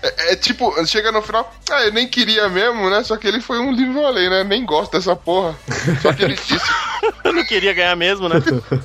É, 0.07 0.33
é 0.33 0.37
tipo, 0.37 0.73
chega 0.87 1.11
no 1.11 1.23
final, 1.23 1.53
ah, 1.71 1.85
eu 1.85 1.93
nem 1.93 2.07
queria 2.09 2.49
mesmo, 2.49 2.89
né? 2.91 3.03
Só 3.03 3.17
que 3.17 3.27
ele 3.27 3.41
foi 3.41 3.59
um 3.59 3.73
livro 3.73 4.05
além, 4.05 4.29
né? 4.31 4.45
Nem 4.45 4.65
gosto 4.65 4.93
dessa 4.93 5.17
porra. 5.17 5.55
Só 6.03 6.13
que 6.13 6.25
ele 6.25 6.35
disse, 6.47 6.71
Eu 7.25 7.33
não 7.33 7.45
queria 7.45 7.73
ganhar 7.73 7.97
mesmo, 7.97 8.29
né? 8.29 8.37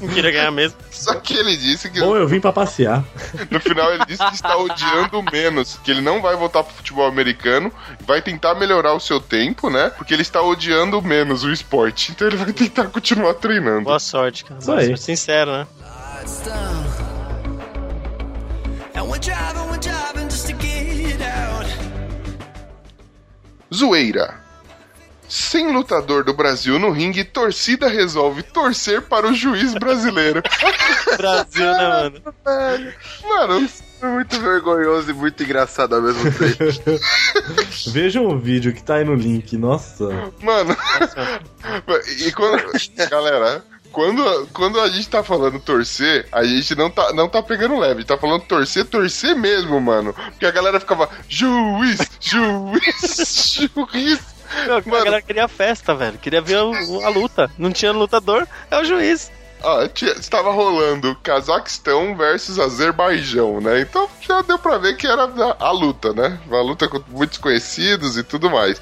Não 0.01 0.07
queria 0.09 0.31
ganhar 0.31 0.51
mesmo. 0.51 0.77
só 0.91 1.13
que 1.15 1.33
ele 1.33 1.55
disse 1.55 1.89
que 1.89 1.99
Bom, 1.99 2.15
eu 2.15 2.27
vim 2.27 2.39
pra 2.39 2.51
passear. 2.51 3.03
no 3.49 3.59
final 3.59 3.93
ele 3.93 4.05
disse 4.05 4.25
que 4.25 4.35
está 4.35 4.57
odiando 4.57 5.23
menos, 5.31 5.79
que 5.83 5.91
ele 5.91 6.01
não 6.01 6.21
vai 6.21 6.35
voltar 6.35 6.63
pro 6.63 6.73
futebol 6.73 7.07
americano, 7.07 7.71
vai 8.05 8.21
tentar 8.21 8.55
melhorar 8.55 8.93
o 8.93 8.99
seu 8.99 9.19
tempo, 9.19 9.69
né? 9.69 9.89
Porque 9.91 10.13
ele 10.13 10.21
está 10.21 10.41
odiando 10.41 11.01
menos 11.01 11.43
o 11.43 11.51
esporte. 11.51 12.11
Então 12.11 12.27
ele 12.27 12.37
vai 12.37 12.51
tentar 12.53 12.85
continuar 12.85 13.33
treinando. 13.35 13.83
Boa 13.85 13.99
sorte, 13.99 14.43
cara. 14.45 14.59
Isso 14.59 14.67
Boa 14.67 14.81
sorte. 14.83 15.01
Sincero, 15.01 15.51
né? 15.51 15.67
And 18.93 19.07
we're 19.09 19.17
driving, 19.19 19.69
we're 19.69 19.77
driving 19.77 20.00
Zoeira. 23.73 24.39
Sem 25.29 25.71
lutador 25.71 26.25
do 26.25 26.33
Brasil 26.33 26.77
no 26.77 26.91
ringue, 26.91 27.23
torcida 27.23 27.87
resolve 27.87 28.43
torcer 28.43 29.01
para 29.01 29.27
o 29.27 29.33
juiz 29.33 29.73
brasileiro. 29.73 30.43
Brasil, 31.15 31.63
né, 31.71 31.87
mano? 31.87 32.21
Mano, 33.23 33.69
É 34.01 34.05
muito 34.07 34.41
vergonhoso 34.41 35.09
e 35.11 35.13
muito 35.13 35.41
engraçado 35.41 35.95
ao 35.95 36.01
mesmo 36.01 36.23
tempo. 36.33 36.99
Vejam 37.93 38.25
o 38.27 38.37
vídeo 38.37 38.73
que 38.73 38.83
tá 38.83 38.95
aí 38.95 39.05
no 39.05 39.15
link. 39.15 39.55
Nossa. 39.55 40.09
Mano, 40.41 40.75
e 42.25 42.31
quando. 42.33 42.63
Galera, 43.09 43.63
quando, 43.91 44.47
quando 44.53 44.79
a 44.79 44.87
gente 44.89 45.07
tá 45.09 45.23
falando 45.23 45.59
torcer, 45.59 46.27
a 46.31 46.43
gente 46.43 46.73
não 46.75 46.89
tá, 46.89 47.11
não 47.13 47.27
tá 47.27 47.41
pegando 47.43 47.77
leve. 47.77 47.93
A 47.93 47.97
gente 47.99 48.07
tá 48.07 48.17
falando 48.17 48.43
torcer, 48.43 48.85
torcer 48.85 49.35
mesmo, 49.35 49.79
mano. 49.81 50.13
Porque 50.13 50.45
a 50.45 50.51
galera 50.51 50.79
ficava 50.79 51.09
juiz, 51.27 51.99
juiz, 52.19 53.69
juiz. 53.75 54.19
Meu, 54.65 54.77
a 54.77 54.81
galera 54.81 55.21
queria 55.21 55.47
festa, 55.47 55.93
velho. 55.95 56.17
Queria 56.17 56.41
ver 56.41 56.57
o- 56.57 57.05
a 57.05 57.09
luta. 57.09 57.49
Não 57.57 57.71
tinha 57.71 57.91
lutador, 57.91 58.47
é 58.69 58.77
o 58.79 58.83
juiz. 58.83 59.31
Ah, 59.63 59.87
tinha- 59.93 60.13
estava 60.13 60.51
rolando 60.51 61.15
Cazaquistão 61.21 62.17
versus 62.17 62.57
Azerbaijão, 62.57 63.61
né? 63.61 63.79
Então 63.81 64.09
já 64.19 64.41
deu 64.41 64.57
pra 64.57 64.77
ver 64.79 64.97
que 64.97 65.05
era 65.05 65.23
a, 65.25 65.65
a 65.67 65.71
luta, 65.71 66.11
né? 66.13 66.39
Uma 66.47 66.61
luta 66.61 66.87
com 66.87 66.99
muitos 67.09 67.37
conhecidos 67.37 68.17
e 68.17 68.23
tudo 68.23 68.49
mais. 68.49 68.81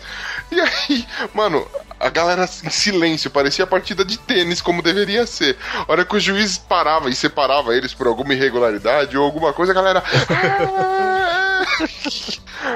E 0.51 0.59
aí, 0.59 1.05
mano, 1.33 1.67
a 1.99 2.09
galera 2.09 2.49
em 2.63 2.69
silêncio, 2.69 3.29
parecia 3.29 3.67
partida 3.67 4.05
de 4.05 4.17
tênis 4.17 4.61
como 4.61 4.81
deveria 4.81 5.25
ser. 5.27 5.57
A 5.87 5.91
hora 5.91 6.05
que 6.05 6.15
o 6.15 6.19
juiz 6.19 6.57
parava 6.57 7.09
e 7.09 7.15
separava 7.15 7.75
eles 7.75 7.93
por 7.93 8.07
alguma 8.07 8.33
irregularidade 8.33 9.17
ou 9.17 9.23
alguma 9.25 9.51
coisa, 9.53 9.71
a 9.71 9.75
galera. 9.75 10.03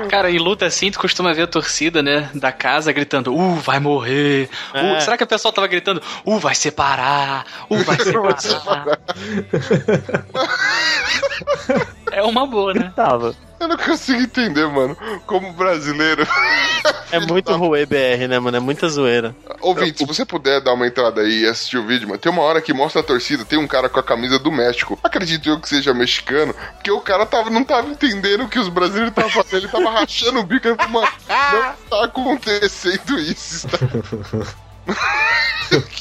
Cara, 0.09 0.29
em 0.31 0.37
luta 0.39 0.65
assim, 0.65 0.89
tu 0.91 0.99
costuma 0.99 1.33
ver 1.33 1.43
a 1.43 1.47
torcida, 1.47 2.01
né, 2.01 2.29
da 2.33 2.51
casa 2.51 2.91
gritando, 2.91 3.33
uh, 3.33 3.55
vai 3.55 3.79
morrer. 3.79 4.49
Uh, 4.73 4.95
É. 4.95 4.99
será 5.01 5.17
que 5.17 5.23
o 5.23 5.27
pessoal 5.27 5.53
tava 5.53 5.67
gritando, 5.67 6.01
uh, 6.25 6.39
vai 6.39 6.55
separar, 6.55 7.45
uh, 7.69 7.77
vai 7.83 7.97
separar. 8.39 8.99
é 12.13 12.23
uma 12.23 12.45
boa, 12.45 12.73
né? 12.73 12.91
Tava. 12.95 13.35
Eu 13.59 13.67
não 13.67 13.77
consigo 13.77 14.21
entender, 14.21 14.67
mano, 14.67 14.97
como 15.25 15.53
brasileiro. 15.53 16.27
É 17.13 17.19
muito 17.19 17.55
ruê 17.55 17.85
BR, 17.85 18.27
né, 18.27 18.39
mano? 18.39 18.57
É 18.57 18.59
muita 18.59 18.89
zoeira. 18.89 19.35
Ouvinte, 19.61 19.99
se 19.99 20.05
você 20.05 20.25
puder 20.25 20.59
dar 20.61 20.73
uma 20.73 20.87
entrada 20.87 21.21
aí 21.21 21.41
e 21.41 21.47
assistir 21.47 21.77
o 21.77 21.85
vídeo, 21.85 22.07
mano, 22.07 22.19
tem 22.19 22.31
uma 22.31 22.41
hora 22.41 22.59
que 22.59 22.73
mostra 22.73 23.01
a 23.01 23.03
torcida, 23.03 23.45
tem 23.45 23.59
um 23.59 23.67
cara 23.67 23.87
com 23.87 23.99
a 23.99 24.03
camisa 24.03 24.39
do 24.39 24.51
México. 24.51 24.97
Acredito 25.03 25.47
eu 25.47 25.59
que 25.59 25.69
seja 25.69 25.93
mexicano, 25.93 26.55
porque 26.73 26.89
o 26.89 26.99
cara 26.99 27.23
tava, 27.23 27.51
não 27.51 27.63
tava 27.63 27.87
entendendo 27.87 28.45
o 28.45 28.49
que 28.49 28.57
os 28.57 28.67
brasileiros 28.67 29.11
estavam 29.11 29.29
fazendo, 29.29 29.57
ele 29.65 29.71
tava 29.71 29.91
rachando 29.91 30.39
o 30.39 30.43
bico, 30.43 30.67
ele 30.67 30.75
falou, 30.75 30.91
mano, 30.91 31.07
não 31.29 31.75
tá 31.87 32.03
acontecendo 32.03 33.19
isso. 33.19 33.67
Está... 33.67 33.77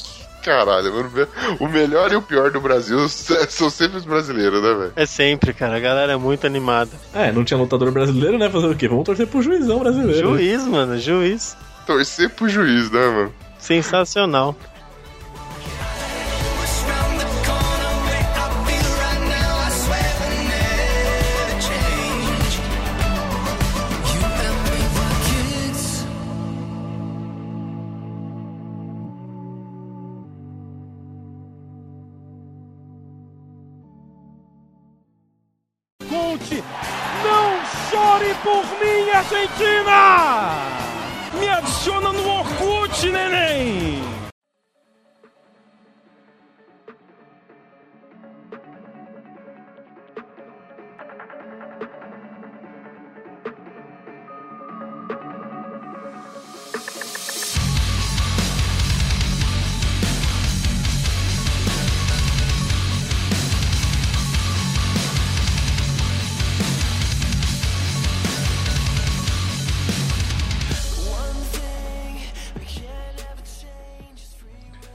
Caralho, 0.42 0.92
mano, 0.92 1.28
o 1.60 1.68
melhor 1.68 2.12
e 2.12 2.16
o 2.16 2.22
pior 2.22 2.50
do 2.50 2.60
Brasil 2.60 2.98
são 3.08 3.70
sempre 3.70 3.98
os 3.98 4.04
brasileiros, 4.04 4.62
né, 4.62 4.74
velho? 4.74 4.92
É 4.96 5.06
sempre, 5.06 5.52
cara. 5.54 5.76
A 5.76 5.80
galera 5.80 6.12
é 6.12 6.16
muito 6.16 6.46
animada. 6.46 6.90
É, 7.14 7.30
não 7.30 7.44
tinha 7.44 7.58
lutador 7.58 7.90
brasileiro, 7.92 8.38
né? 8.38 8.50
Fazer 8.50 8.66
o 8.66 8.74
quê? 8.74 8.88
Vamos 8.88 9.04
torcer 9.04 9.26
pro 9.26 9.40
juizão 9.40 9.78
brasileiro. 9.78 10.30
Juiz, 10.30 10.66
mano, 10.66 10.98
juiz. 10.98 11.56
Torcer 11.86 12.30
pro 12.30 12.48
juiz, 12.48 12.90
né, 12.90 13.06
mano? 13.06 13.32
Sensacional. 13.58 14.56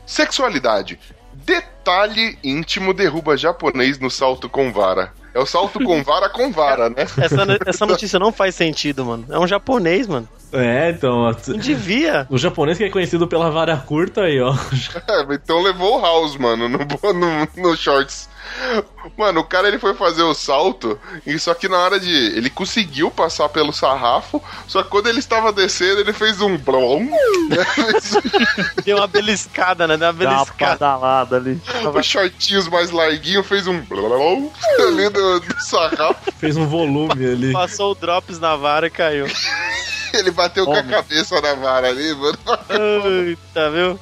Sexualidade. 0.08 0.98
Detalhe 1.34 2.40
íntimo 2.44 2.94
derruba 2.94 3.38
japonês 3.38 4.00
no 4.00 4.10
salto 4.10 4.50
com 4.50 4.72
vara. 4.72 5.14
É 5.34 5.40
o 5.40 5.46
salto 5.46 5.80
com 5.84 6.02
vara 6.02 6.30
com 6.30 6.52
vara, 6.52 6.90
né? 6.90 7.06
Essa, 7.22 7.46
essa 7.64 7.86
notícia 7.86 8.18
não 8.18 8.32
faz 8.32 8.56
sentido, 8.56 9.06
mano. 9.06 9.26
É 9.30 9.38
um 9.38 9.46
japonês, 9.46 10.08
mano. 10.08 10.28
É, 10.52 10.90
então. 10.90 11.30
Não 11.48 11.58
devia. 11.58 12.26
O 12.32 12.38
japonês 12.38 12.78
que 12.78 12.86
é 12.86 12.90
conhecido 12.90 13.28
pela 13.28 13.52
vara 13.52 13.78
curta 13.78 14.22
aí, 14.22 14.42
ó. 14.42 14.54
É, 14.54 15.36
então 15.36 15.62
levou 15.62 16.00
o 16.00 16.02
House, 16.02 16.38
mano, 16.38 16.68
no, 16.68 16.80
no, 16.80 17.70
no 17.70 17.78
shorts. 17.78 18.28
Mano, 19.18 19.40
o 19.40 19.44
cara 19.44 19.68
ele 19.68 19.80
foi 19.80 19.94
fazer 19.94 20.24
o 20.24 20.34
salto, 20.34 21.00
e 21.26 21.40
só 21.40 21.54
que 21.54 21.68
na 21.70 21.78
hora 21.78 22.00
de. 22.00 22.12
Ele 22.12 22.50
conseguiu 22.50 23.10
passar 23.10 23.48
pelo 23.50 23.72
sarrafo, 23.72 24.42
só 24.68 24.84
que 24.84 24.90
quando 24.90 25.08
ele 25.08 25.20
estava 25.20 25.52
descendo, 25.54 26.02
ele 26.02 26.14
fez 26.14 26.42
um 26.42 26.58
blom. 26.58 27.00
né? 27.50 27.66
Deu 28.84 28.98
uma 28.98 29.08
beliscada, 29.08 29.88
né? 29.88 29.98
Deu 29.98 30.08
uma 30.10 30.14
Dá 30.14 30.30
uma 30.30 30.36
beliscada. 30.36 30.72
padalada 30.78 31.36
ali. 31.38 31.60
Os 31.96 32.06
shortinhos 32.06 32.68
mais 32.68 32.92
larguinhos 32.92 33.48
fez 33.48 33.66
um 33.68 33.80
blom 33.82 34.52
ali 34.88 35.10
do, 35.10 35.40
do 35.40 35.62
sarrafo. 35.62 36.32
Fez 36.38 36.58
um 36.58 36.68
volume 36.68 37.26
ali. 37.26 37.54
Passou 37.54 37.92
o 37.92 37.96
drops 37.96 38.40
na 38.40 38.56
vara 38.56 38.88
e 38.88 38.90
caiu. 38.92 39.26
Ele 40.14 40.32
bateu 40.32 40.66
com 40.66 40.74
a 40.74 40.80
Homem. 40.80 40.92
cabeça 40.92 41.40
na 41.42 41.54
vara 41.56 41.88
ali, 41.90 42.14
mano. 42.14 42.38
Eita, 42.70 43.70
viu? 43.72 44.00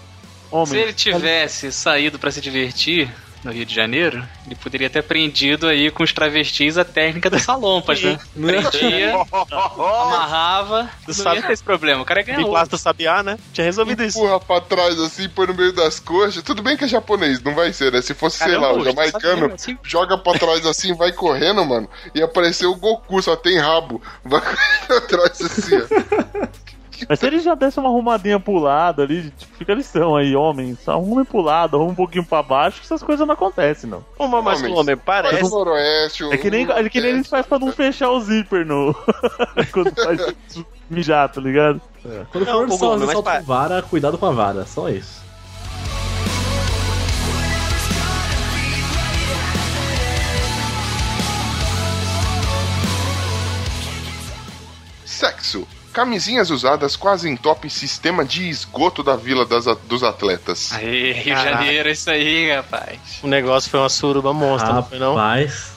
Homem, 0.51 0.65
Se 0.67 0.77
ele 0.77 0.93
tivesse 0.93 1.71
saído 1.71 2.19
pra 2.19 2.31
se 2.31 2.39
divertir 2.39 3.11
no 3.45 3.51
Rio 3.51 3.65
de 3.65 3.73
Janeiro, 3.73 4.23
ele 4.45 4.55
poderia 4.55 4.89
ter 4.89 4.99
aprendido 4.99 5.67
aí 5.67 5.91
com 5.91 6.03
os 6.03 6.11
travestis 6.11 6.77
a 6.77 6.83
técnica 6.83 7.29
das 7.29 7.43
salompas, 7.43 8.01
né? 8.01 8.19
Prendia, 8.33 9.13
amarrava, 9.81 10.89
não 11.07 11.13
sabe- 11.13 11.37
ia 11.37 11.43
ter 11.43 11.53
esse 11.53 11.63
problema. 11.63 12.01
O 12.01 12.05
cara 12.05 12.21
ganhou. 12.23 12.43
Biplasta 12.43 12.77
sabiá, 12.77 13.21
né? 13.21 13.37
Tinha 13.53 13.63
resolvido 13.63 14.03
isso. 14.03 14.17
Empurra 14.17 14.39
pra 14.39 14.59
trás 14.61 14.99
assim, 14.99 15.29
põe 15.29 15.47
no 15.47 15.53
meio 15.53 15.71
das 15.71 15.99
coxas. 15.99 16.41
Tudo 16.43 16.61
bem 16.63 16.75
que 16.75 16.85
é 16.85 16.87
japonês, 16.87 17.41
não 17.41 17.53
vai 17.53 17.71
ser, 17.71 17.91
né? 17.91 18.01
Se 18.01 18.13
fosse, 18.13 18.39
sei 18.39 18.57
lá, 18.57 18.73
o 18.73 18.83
jamaicano, 18.83 19.11
tá 19.11 19.29
sabendo, 19.29 19.53
assim? 19.53 19.77
joga 19.83 20.17
pra 20.17 20.33
trás 20.39 20.65
assim, 20.65 20.93
vai 20.95 21.11
correndo, 21.11 21.63
mano, 21.63 21.87
e 22.13 22.21
apareceu 22.23 22.71
o 22.71 22.75
Goku, 22.75 23.21
só 23.21 23.35
tem 23.35 23.57
rabo. 23.59 24.01
Vai 24.23 24.41
pra 24.87 25.01
trás 25.01 25.39
assim, 25.41 25.75
ó. 25.77 26.47
Mas 27.09 27.19
se 27.19 27.25
ele 27.25 27.39
já 27.39 27.55
desse 27.55 27.79
uma 27.79 27.89
arrumadinha 27.89 28.39
pro 28.39 28.57
lado 28.57 29.01
ali, 29.01 29.31
tipo, 29.31 29.57
fica 29.57 29.73
a 29.73 29.75
lição 29.75 30.15
aí, 30.15 30.35
homem. 30.35 30.77
Só 30.83 30.93
arrume 30.93 31.25
pro 31.25 31.41
lado, 31.41 31.75
arrume 31.77 31.91
um 31.91 31.95
pouquinho 31.95 32.25
pra 32.25 32.41
baixo, 32.41 32.79
que 32.79 32.85
essas 32.85 33.03
coisas 33.03 33.25
não 33.25 33.33
acontecem, 33.33 33.89
não. 33.89 34.03
Uma 34.17 34.41
mais 34.41 34.61
que 34.61 34.67
o 34.67 34.75
homem 34.75 34.95
parece. 34.97 35.49
noroeste, 35.49 36.23
É 36.31 36.37
que 36.37 36.49
nem, 36.49 36.69
é 36.69 36.89
que 36.89 37.01
nem 37.01 37.11
eles 37.11 37.27
fazem 37.27 37.47
pra 37.47 37.59
não 37.59 37.71
fechar 37.71 38.09
o 38.11 38.19
zíper 38.21 38.65
no. 38.65 38.95
quando 39.71 39.93
faz 40.03 40.35
mijar, 40.89 41.29
tá 41.29 41.41
ligado? 41.41 41.81
Quando 42.31 42.45
Não, 42.45 42.67
for 42.67 42.69
ô, 42.69 43.07
só 43.07 43.21
com 43.21 43.41
vara, 43.43 43.81
cuidado 43.81 44.17
com 44.17 44.25
a 44.27 44.31
vara. 44.31 44.65
Só 44.65 44.89
isso. 44.89 45.23
Sexo. 55.03 55.65
Camisinhas 55.95 56.49
usadas 56.49 56.97
quase 56.97 57.29
em 57.29 57.37
top 57.37 57.69
sistema 57.69 58.25
de 58.25 58.49
esgoto 58.49 59.01
da 59.01 59.15
vila 59.15 59.45
das 59.45 59.63
dos 59.87 60.03
atletas. 60.03 60.73
Aê, 60.73 61.13
Rio 61.13 61.33
de. 61.33 61.41
Janeiro, 61.41 61.87
é 61.87 61.91
isso 61.93 62.09
aí, 62.09 62.53
rapaz. 62.53 62.99
O 63.23 63.27
negócio 63.27 63.71
foi 63.71 63.79
uma 63.79 63.87
suruba 63.87 64.33
monstra, 64.33 64.73
não 64.73 64.83
foi 64.83 64.99
não? 64.99 65.15
Rapaz. 65.15 65.71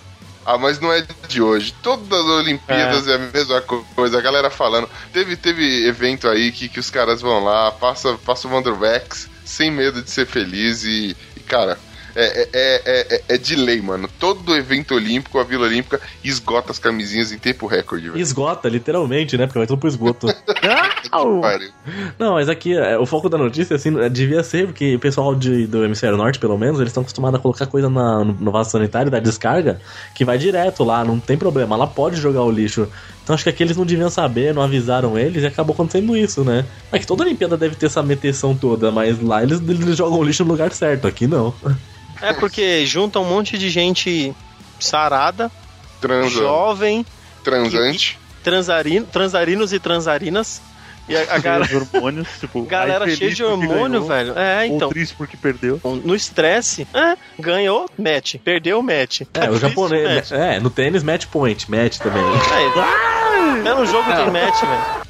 Ah, 0.44 0.58
mas 0.58 0.80
não 0.80 0.92
é 0.92 1.06
de 1.28 1.40
hoje. 1.40 1.72
Todas 1.84 2.10
as 2.10 2.26
Olimpíadas 2.26 3.06
é, 3.06 3.14
a 3.14 3.18
mesma 3.18 3.60
coisa. 3.60 4.18
A 4.18 4.20
galera 4.20 4.50
falando. 4.50 4.90
Teve, 5.12 5.36
teve 5.36 5.86
evento 5.86 6.26
aí 6.26 6.50
que, 6.50 6.68
que 6.68 6.80
os 6.80 6.90
caras 6.90 7.20
vão 7.20 7.44
lá, 7.44 7.70
passa, 7.70 8.18
passa 8.26 8.48
o 8.48 8.50
Wondervex 8.50 9.30
sem 9.44 9.70
medo 9.70 10.02
de 10.02 10.10
ser 10.10 10.26
feliz 10.26 10.82
e, 10.82 11.16
e, 11.36 11.40
cara. 11.40 11.78
É, 12.20 12.48
é, 12.52 12.82
é, 12.84 13.14
é, 13.14 13.22
é 13.28 13.38
de 13.38 13.54
lei, 13.54 13.80
mano. 13.80 14.10
Todo 14.18 14.56
evento 14.56 14.92
olímpico, 14.92 15.38
a 15.38 15.44
Vila 15.44 15.66
Olímpica, 15.66 16.00
esgota 16.24 16.72
as 16.72 16.78
camisinhas 16.78 17.30
em 17.30 17.38
tempo 17.38 17.68
recorde, 17.68 18.10
velho. 18.10 18.20
Esgota, 18.20 18.68
literalmente, 18.68 19.38
né? 19.38 19.46
Porque 19.46 19.60
vai 19.60 19.68
tudo 19.68 19.78
pro 19.78 19.88
esgoto. 19.88 20.26
Não, 22.18 22.32
mas 22.32 22.48
aqui 22.48 22.76
é, 22.76 22.98
o 22.98 23.06
foco 23.06 23.28
da 23.28 23.38
notícia, 23.38 23.76
assim, 23.76 23.96
é, 24.00 24.08
devia 24.08 24.42
ser, 24.42 24.66
porque 24.66 24.96
o 24.96 24.98
pessoal 24.98 25.32
de, 25.32 25.68
do 25.68 25.84
hemisfério 25.84 26.16
norte, 26.16 26.40
pelo 26.40 26.58
menos, 26.58 26.80
eles 26.80 26.90
estão 26.90 27.02
acostumados 27.02 27.38
a 27.38 27.42
colocar 27.42 27.66
coisa 27.66 27.88
na, 27.88 28.24
no, 28.24 28.32
no 28.32 28.50
vaso 28.50 28.70
sanitário 28.70 29.12
da 29.12 29.20
descarga 29.20 29.80
que 30.12 30.24
vai 30.24 30.38
direto 30.38 30.82
lá, 30.82 31.04
não 31.04 31.20
tem 31.20 31.38
problema, 31.38 31.76
ela 31.76 31.86
pode 31.86 32.16
jogar 32.16 32.42
o 32.42 32.50
lixo. 32.50 32.88
Então 33.22 33.34
acho 33.34 33.44
que 33.44 33.50
aqui 33.50 33.62
eles 33.62 33.76
não 33.76 33.86
deviam 33.86 34.10
saber, 34.10 34.54
não 34.54 34.62
avisaram 34.62 35.18
eles 35.18 35.42
e 35.42 35.46
acabou 35.46 35.74
acontecendo 35.74 36.16
isso, 36.16 36.42
né? 36.42 36.64
É 36.90 36.98
que 36.98 37.06
toda 37.06 37.22
Olimpíada 37.22 37.56
deve 37.56 37.76
ter 37.76 37.86
essa 37.86 38.02
meteção 38.02 38.56
toda, 38.56 38.90
mas 38.90 39.22
lá 39.22 39.42
eles, 39.42 39.60
eles 39.60 39.96
jogam 39.96 40.18
o 40.18 40.24
lixo 40.24 40.44
no 40.44 40.50
lugar 40.50 40.72
certo, 40.72 41.06
aqui 41.06 41.26
não. 41.26 41.54
É 42.20 42.32
porque 42.32 42.84
junta 42.86 43.18
um 43.20 43.24
monte 43.24 43.56
de 43.58 43.70
gente 43.70 44.34
sarada, 44.78 45.50
Transa, 46.00 46.30
jovem, 46.30 47.04
transante. 47.42 48.18
transarino, 48.44 49.06
transarinos 49.06 49.72
e 49.72 49.78
transarinas 49.80 50.60
E 51.08 51.16
a, 51.16 51.34
a 51.34 51.38
galera, 51.38 51.64
Os 51.64 51.72
hormônios, 51.94 52.28
tipo, 52.38 52.62
galera 52.62 53.08
cheia 53.08 53.34
de 53.34 53.42
hormônio, 53.42 54.00
ganhou, 54.02 54.06
velho. 54.06 54.38
É, 54.38 54.58
Ou 54.68 54.76
então. 54.76 54.88
triste 54.90 55.14
porque 55.16 55.36
perdeu. 55.36 55.80
No 56.04 56.14
estresse, 56.14 56.86
é, 56.94 57.16
ganhou, 57.38 57.88
match. 57.98 58.36
Perdeu, 58.44 58.80
match. 58.82 59.22
Tá 59.32 59.46
É, 59.46 59.50
o 59.50 59.58
japonês. 59.58 60.14
match. 60.14 60.32
É, 60.32 60.60
no 60.60 60.70
tênis, 60.70 61.02
match 61.02 61.26
point, 61.26 61.70
match 61.70 61.98
também. 61.98 62.22
É, 62.22 63.60
até 63.60 63.74
no 63.74 63.86
jogo 63.86 64.04
tem 64.04 64.30
match, 64.30 64.60
velho. 64.60 65.07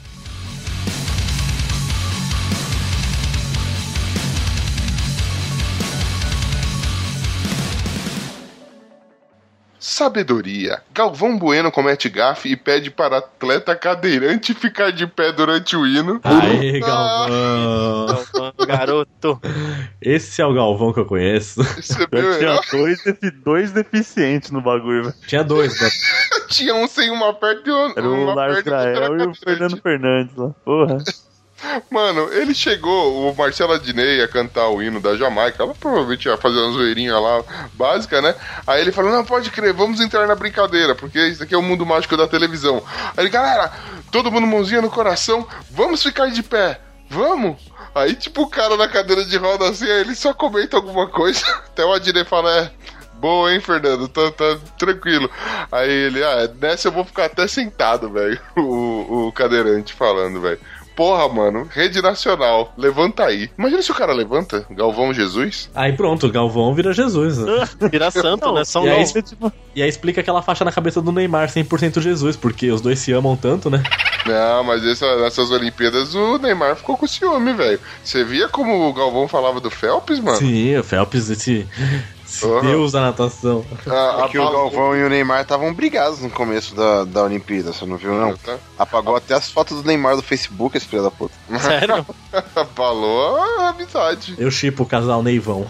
Sabedoria. 9.99 10.80
Galvão 10.94 11.36
Bueno 11.36 11.72
comete 11.72 12.09
gafe 12.09 12.51
e 12.51 12.57
pede 12.57 12.88
para 12.88 13.18
atleta 13.18 13.74
cadeirante 13.74 14.55
ficar 14.55 14.92
de 14.92 15.09
pé 15.09 15.32
durante 15.32 15.76
o 15.76 15.84
hino. 15.84 16.20
Aê, 16.22 16.78
Galvão. 16.78 18.53
Garoto. 18.64 19.40
Esse 20.01 20.40
é 20.40 20.46
o 20.46 20.55
Galvão 20.55 20.92
que 20.92 21.01
eu 21.01 21.05
conheço. 21.05 21.61
Esse 21.76 22.01
é 22.01 22.07
Eu 22.12 22.38
tinha 22.38 22.61
dois, 22.70 23.03
defi- 23.03 23.30
dois 23.44 23.72
deficientes 23.72 24.53
no 24.53 24.61
bagulho, 24.61 25.03
velho. 25.03 25.14
Tinha 25.26 25.42
dois, 25.42 25.80
né? 25.80 25.88
Tinha 26.49 26.74
um 26.76 26.86
sem 26.86 27.11
uma 27.11 27.34
perna 27.34 27.62
e 27.66 27.70
um, 27.70 27.90
Era 27.96 28.09
o 28.09 28.22
uma 28.22 28.34
Lars 28.34 28.59
e 28.59 28.62
Grael 28.62 29.18
e 29.18 29.26
o. 29.26 29.34
Fernando 29.34 29.76
Fernandes 29.82 30.36
lá. 30.36 30.51
Porra. 30.64 30.99
Mano, 31.91 32.33
ele 32.33 32.55
chegou, 32.55 33.31
o 33.31 33.37
Marcelo 33.37 33.73
Adnei 33.73 34.19
ia 34.19 34.29
cantar 34.29 34.69
o 34.69 34.83
hino 34.83 35.01
da 35.01 35.17
Jamaica, 35.17 35.63
ela 35.63 35.75
provavelmente 35.75 36.29
ia 36.29 36.37
fazer 36.37 36.59
uma 36.59 36.73
zoeirinha 36.73 37.19
lá, 37.19 37.43
básica, 37.75 38.23
né? 38.23 38.35
Aí 38.67 38.81
ele 38.81 38.93
falou, 38.93 39.11
não, 39.11 39.25
pode 39.25 39.51
crer, 39.51 39.73
vamos 39.73 40.01
entrar 40.01 40.27
na 40.27 40.35
brincadeira, 40.35 40.95
porque 40.95 41.19
isso 41.27 41.43
aqui 41.43 41.55
é 41.55 41.59
o 41.59 41.63
mundo 41.63 41.85
mágico 41.85 42.17
da 42.17 42.29
televisão. 42.29 42.83
Aí 43.17 43.29
galera, 43.29 43.73
todo 44.11 44.31
mundo 44.31 44.47
mãozinha 44.47 44.81
no 44.81 44.91
coração, 44.91 45.47
vamos 45.71 46.03
ficar 46.03 46.31
de 46.31 46.43
pé, 46.43 46.81
vamos? 47.11 47.57
Aí, 47.95 48.15
tipo, 48.15 48.43
o 48.43 48.51
cara 48.51 48.77
na 48.77 48.87
cadeira 48.87 49.25
de 49.25 49.37
roda 49.37 49.69
assim, 49.69 49.87
ele 49.87 50.15
só 50.15 50.33
comenta 50.33 50.77
alguma 50.77 51.09
coisa, 51.09 51.45
até 51.67 51.85
o 51.85 51.93
Adnei 51.93 52.25
fala, 52.25 52.57
é... 52.57 52.71
Boa, 53.19 53.53
hein, 53.53 53.59
Fernando? 53.59 54.07
Tá, 54.07 54.31
tá 54.31 54.57
tranquilo. 54.79 55.29
Aí 55.73 55.91
ele, 55.91 56.23
ah, 56.23 56.49
nessa 56.61 56.87
eu 56.87 56.93
vou 56.93 57.05
ficar 57.05 57.25
até 57.25 57.49
sentado, 57.49 58.09
velho. 58.11 58.41
O, 58.57 59.27
o 59.27 59.33
cadeirante 59.33 59.93
falando, 59.93 60.41
velho. 60.41 60.61
Porra, 60.99 61.28
mano, 61.28 61.68
rede 61.72 62.03
nacional, 62.03 62.72
levanta 62.76 63.24
aí. 63.24 63.49
Imagina 63.57 63.80
se 63.82 63.92
o 63.92 63.94
cara 63.94 64.12
levanta, 64.12 64.66
Galvão 64.68 65.14
Jesus. 65.14 65.70
Aí 65.72 65.92
pronto, 65.92 66.28
Galvão 66.28 66.74
vira 66.74 66.92
Jesus. 66.92 67.38
né? 67.38 67.68
Vira 67.88 68.11
santo, 68.11 68.53
né? 68.53 68.64
São 68.64 68.84
E 68.84 68.90
aí, 68.90 69.05
tipo, 69.22 69.53
e 69.76 69.80
aí 69.80 69.88
explica 69.88 70.20
aquela 70.22 70.42
faixa 70.42 70.64
na 70.64 70.72
cabeça 70.72 71.01
do 71.01 71.12
Neymar 71.12 71.46
100% 71.49 72.01
Jesus, 72.01 72.34
porque 72.34 72.68
os 72.72 72.80
dois 72.80 72.99
se 72.99 73.12
amam 73.12 73.36
tanto, 73.36 73.70
né? 73.70 73.80
Não, 74.26 74.64
mas 74.64 74.84
essa- 74.84 75.20
nessas 75.20 75.53
Olimpíadas 75.53 76.16
o 76.16 76.36
Neymar 76.36 76.74
ficou 76.74 76.96
com 76.96 77.07
ciúme, 77.07 77.53
velho. 77.53 77.78
Você 78.03 78.24
via 78.24 78.49
como 78.49 78.88
o 78.88 78.92
Galvão 78.92 79.28
falava 79.28 79.61
do 79.61 79.70
Phelps, 79.70 80.18
mano? 80.18 80.38
Sim, 80.38 80.76
o 80.78 80.82
Phelps, 80.82 81.30
esse 81.30 81.64
Uhum. 82.47 82.61
deus 82.61 82.93
da 82.93 83.01
natação. 83.01 83.64
Ah, 83.86 84.22
É 84.24 84.28
que 84.28 84.39
o 84.39 84.51
Galvão 84.51 84.97
e 84.97 85.03
o 85.05 85.09
Neymar 85.09 85.43
estavam 85.43 85.72
brigados 85.74 86.20
no 86.20 86.30
começo 86.30 86.74
da, 86.74 87.05
da 87.05 87.22
Olimpíada, 87.24 87.72
você 87.72 87.84
não 87.86 87.97
viu, 87.97 88.14
não? 88.14 88.36
Tá. 88.36 88.57
Apagou 88.78 89.16
até 89.16 89.34
as 89.34 89.51
fotos 89.51 89.82
do 89.82 89.86
Neymar 89.86 90.16
do 90.16 90.22
Facebook, 90.22 90.76
esse 90.76 90.86
filho 90.86 91.03
da 91.03 91.11
puta. 91.11 91.34
Sério? 91.61 92.07
Falou 92.74 93.36
a 93.61 93.68
amizade. 93.70 94.34
Eu 94.39 94.51
chipo 94.51 94.82
o 94.82 94.86
casal 94.86 95.22
Neivão. 95.22 95.66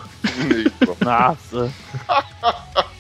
Nossa. 1.01 1.73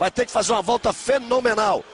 Vai 0.00 0.10
ter 0.10 0.24
que 0.24 0.32
fazer 0.32 0.52
uma 0.52 0.62
volta 0.62 0.94
fenomenal. 0.94 1.84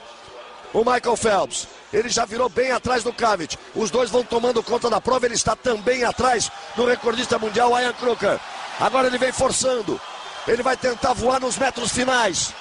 O 0.73 0.79
Michael 0.79 1.17
Phelps. 1.17 1.67
Ele 1.91 2.07
já 2.07 2.23
virou 2.23 2.47
bem 2.47 2.71
atrás 2.71 3.03
do 3.03 3.11
Cavett. 3.11 3.59
Os 3.75 3.91
dois 3.91 4.09
vão 4.09 4.23
tomando 4.23 4.63
conta 4.63 4.89
da 4.89 5.01
prova. 5.01 5.25
Ele 5.25 5.35
está 5.35 5.57
também 5.57 6.05
atrás 6.05 6.49
do 6.77 6.85
recordista 6.85 7.37
mundial, 7.37 7.77
Ian 7.77 7.91
Crocker. 7.91 8.39
Agora 8.79 9.07
ele 9.07 9.17
vem 9.17 9.33
forçando. 9.33 9.99
Ele 10.47 10.63
vai 10.63 10.77
tentar 10.77 11.11
voar 11.11 11.41
nos 11.41 11.57
metros 11.57 11.91
finais. 11.91 12.53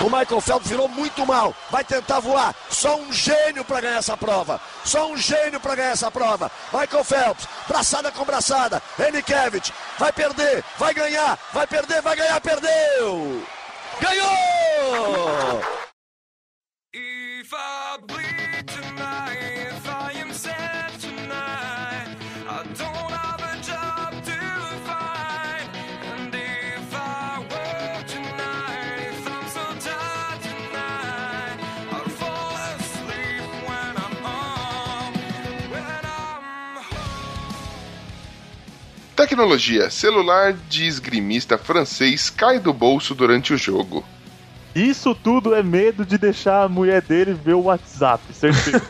O 0.00 0.04
Michael 0.04 0.40
Phelps 0.40 0.68
virou 0.68 0.86
muito 0.86 1.26
mal. 1.26 1.52
Vai 1.68 1.82
tentar 1.82 2.20
voar. 2.20 2.54
Só 2.70 2.94
um 2.98 3.12
gênio 3.12 3.64
para 3.64 3.80
ganhar 3.80 3.98
essa 3.98 4.16
prova. 4.16 4.60
Só 4.84 5.10
um 5.10 5.16
gênio 5.16 5.58
para 5.58 5.74
ganhar 5.74 5.90
essa 5.90 6.08
prova. 6.08 6.52
Michael 6.72 7.02
Phelps, 7.02 7.48
braçada 7.66 8.12
com 8.12 8.24
braçada. 8.24 8.80
Kevich 9.26 9.72
vai 9.98 10.12
perder, 10.12 10.64
vai 10.78 10.94
ganhar, 10.94 11.36
vai 11.52 11.66
perder, 11.66 12.00
vai 12.00 12.14
ganhar, 12.14 12.40
perdeu. 12.40 13.44
Ganhou! 14.00 15.77
Tecnologia. 39.28 39.90
Celular 39.90 40.54
de 40.70 40.86
esgrimista 40.86 41.58
francês 41.58 42.30
cai 42.30 42.58
do 42.58 42.72
bolso 42.72 43.14
durante 43.14 43.52
o 43.52 43.58
jogo. 43.58 44.02
Isso 44.74 45.14
tudo 45.14 45.54
é 45.54 45.62
medo 45.62 46.02
de 46.06 46.16
deixar 46.16 46.62
a 46.64 46.68
mulher 46.68 47.02
dele 47.02 47.34
ver 47.34 47.52
o 47.52 47.64
WhatsApp, 47.64 48.22
certeza. 48.32 48.80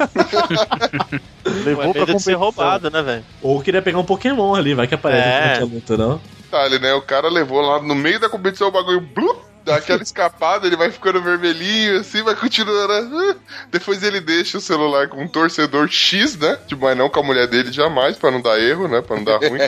Levou 1.64 1.84
É 1.84 1.92
pra 1.92 2.04
de 2.04 2.22
ser 2.22 2.36
competição. 2.36 2.38
roubado, 2.38 2.88
né, 2.88 3.02
velho? 3.02 3.24
Ou 3.42 3.60
queria 3.60 3.82
pegar 3.82 3.98
um 3.98 4.04
Pokémon 4.04 4.54
ali, 4.54 4.74
vai 4.74 4.86
que 4.86 4.94
aparece 4.94 5.26
É. 5.26 5.40
durante 5.40 5.60
a 5.60 5.74
luta, 5.74 5.96
não? 5.96 6.20
Tá, 6.50 6.66
ele, 6.66 6.78
né? 6.78 6.94
O 6.94 7.02
cara 7.02 7.28
levou 7.28 7.60
lá 7.60 7.82
no 7.82 7.94
meio 7.96 8.20
da 8.20 8.28
competição 8.28 8.68
o 8.68 8.72
bagulho. 8.72 9.00
Blup, 9.00 9.40
dá 9.68 9.76
aquela 9.76 10.02
escapada, 10.02 10.66
ele 10.66 10.76
vai 10.76 10.90
ficando 10.90 11.22
vermelhinho, 11.22 12.00
assim, 12.00 12.22
vai 12.22 12.34
continuando. 12.34 13.10
né? 13.10 13.36
Depois 13.70 14.02
ele 14.02 14.20
deixa 14.20 14.58
o 14.58 14.60
celular 14.60 15.08
com 15.08 15.22
um 15.22 15.28
torcedor 15.28 15.88
X, 15.88 16.36
né? 16.36 16.58
Tipo, 16.66 16.84
mas 16.84 16.96
não 16.96 17.08
com 17.10 17.20
a 17.20 17.22
mulher 17.22 17.46
dele 17.46 17.70
jamais, 17.70 18.16
pra 18.16 18.30
não 18.30 18.40
dar 18.40 18.58
erro, 18.58 18.88
né? 18.88 19.00
Pra 19.02 19.16
não 19.16 19.24
dar 19.24 19.38
ruim. 19.38 19.60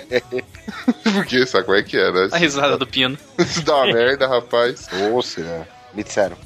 Porque 1.15 1.47
sabe 1.47 1.65
qual 1.65 1.77
é 1.77 1.83
que 1.83 1.99
é, 1.99 2.11
né? 2.11 2.29
A 2.33 2.39
risada 2.39 2.77
do 2.77 2.87
pino. 2.87 3.19
Isso 3.39 3.63
dá 3.63 3.77
uma 3.77 3.93
merda, 3.93 4.27
rapaz. 4.27 4.87
Ô, 5.13 5.21
será? 5.23 5.67
Me 5.93 6.03
disseram. 6.03 6.37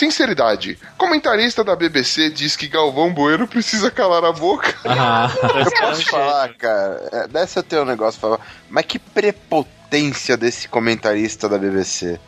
Sinceridade. 0.00 0.78
Comentarista 0.96 1.62
da 1.62 1.76
BBC 1.76 2.30
diz 2.30 2.56
que 2.56 2.66
Galvão 2.66 3.12
Bueno 3.12 3.46
precisa 3.46 3.90
calar 3.90 4.24
a 4.24 4.32
boca. 4.32 4.74
Ah, 4.86 5.30
Eu 5.60 5.70
posso 5.78 6.06
falar, 6.06 6.54
cara, 6.54 7.06
é, 7.12 7.28
desse 7.28 7.58
eu 7.58 7.62
tenho 7.62 7.82
um 7.82 7.84
negócio 7.84 8.18
pra 8.18 8.30
falar, 8.30 8.46
mas 8.70 8.86
que 8.86 8.98
prepotência 8.98 10.38
desse 10.38 10.68
comentarista 10.68 11.50
da 11.50 11.58
BBC. 11.58 12.18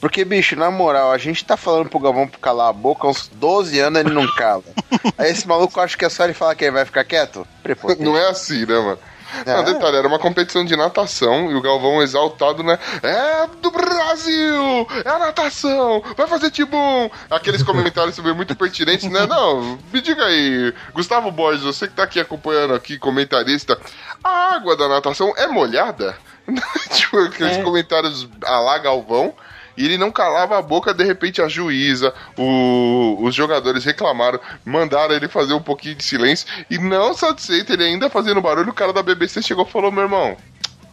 Porque, 0.00 0.24
bicho, 0.24 0.56
na 0.56 0.70
moral, 0.70 1.12
a 1.12 1.18
gente 1.18 1.44
tá 1.44 1.58
falando 1.58 1.90
pro 1.90 1.98
Galvão 1.98 2.26
pra 2.26 2.40
calar 2.40 2.70
a 2.70 2.72
boca 2.72 3.06
há 3.06 3.10
uns 3.10 3.28
12 3.28 3.78
anos 3.78 4.00
ele 4.00 4.14
não 4.14 4.26
cala. 4.34 4.64
Aí 5.18 5.30
esse 5.30 5.46
maluco 5.46 5.78
acha 5.78 5.98
que 5.98 6.06
é 6.06 6.08
só 6.08 6.24
ele 6.24 6.32
falar 6.32 6.54
que 6.54 6.64
ele 6.64 6.70
vai 6.70 6.86
ficar 6.86 7.04
quieto? 7.04 7.46
Prepotência. 7.62 8.02
Não 8.02 8.16
é 8.16 8.30
assim, 8.30 8.60
né, 8.64 8.78
mano? 8.78 8.98
É. 9.44 9.54
Não, 9.54 9.64
detalhe, 9.64 9.96
era 9.96 10.08
uma 10.08 10.18
competição 10.18 10.64
de 10.64 10.76
natação 10.76 11.50
e 11.50 11.54
o 11.54 11.60
Galvão 11.62 12.02
exaltado, 12.02 12.62
né? 12.62 12.78
É 13.02 13.46
do 13.60 13.70
Brasil! 13.70 14.86
É 15.04 15.08
a 15.08 15.18
natação! 15.18 16.02
Vai 16.16 16.26
fazer 16.26 16.50
tibum! 16.50 17.10
Aqueles 17.30 17.62
comentários 17.62 18.16
também 18.16 18.34
muito 18.34 18.54
pertinentes, 18.56 19.10
né? 19.10 19.26
Não, 19.30 19.78
me 19.92 20.00
diga 20.00 20.24
aí, 20.24 20.74
Gustavo 20.92 21.30
Borges, 21.30 21.62
você 21.62 21.86
que 21.88 21.94
tá 21.94 22.02
aqui 22.02 22.20
acompanhando 22.20 22.74
aqui, 22.74 22.98
comentarista, 22.98 23.78
a 24.22 24.54
água 24.54 24.76
da 24.76 24.88
natação 24.88 25.32
é 25.36 25.46
molhada? 25.46 26.16
tipo, 26.92 27.18
aqueles 27.18 27.58
É. 27.58 27.62
comentários 27.62 28.28
a 28.44 28.58
lá 28.60 28.78
Galvão. 28.78 29.32
E 29.80 29.84
ele 29.86 29.96
não 29.96 30.10
calava 30.10 30.58
a 30.58 30.62
boca, 30.62 30.92
de 30.92 31.02
repente 31.02 31.40
a 31.40 31.48
juíza, 31.48 32.12
o- 32.36 33.16
os 33.22 33.34
jogadores 33.34 33.82
reclamaram, 33.82 34.38
mandaram 34.62 35.14
ele 35.14 35.26
fazer 35.26 35.54
um 35.54 35.62
pouquinho 35.62 35.94
de 35.94 36.04
silêncio. 36.04 36.46
E 36.68 36.76
não 36.76 37.14
satisfeito, 37.14 37.72
ele 37.72 37.84
ainda 37.84 38.10
fazendo 38.10 38.42
barulho, 38.42 38.70
o 38.70 38.74
cara 38.74 38.92
da 38.92 39.02
BBC 39.02 39.40
chegou 39.40 39.64
e 39.66 39.70
falou: 39.70 39.90
Meu 39.90 40.02
irmão, 40.02 40.36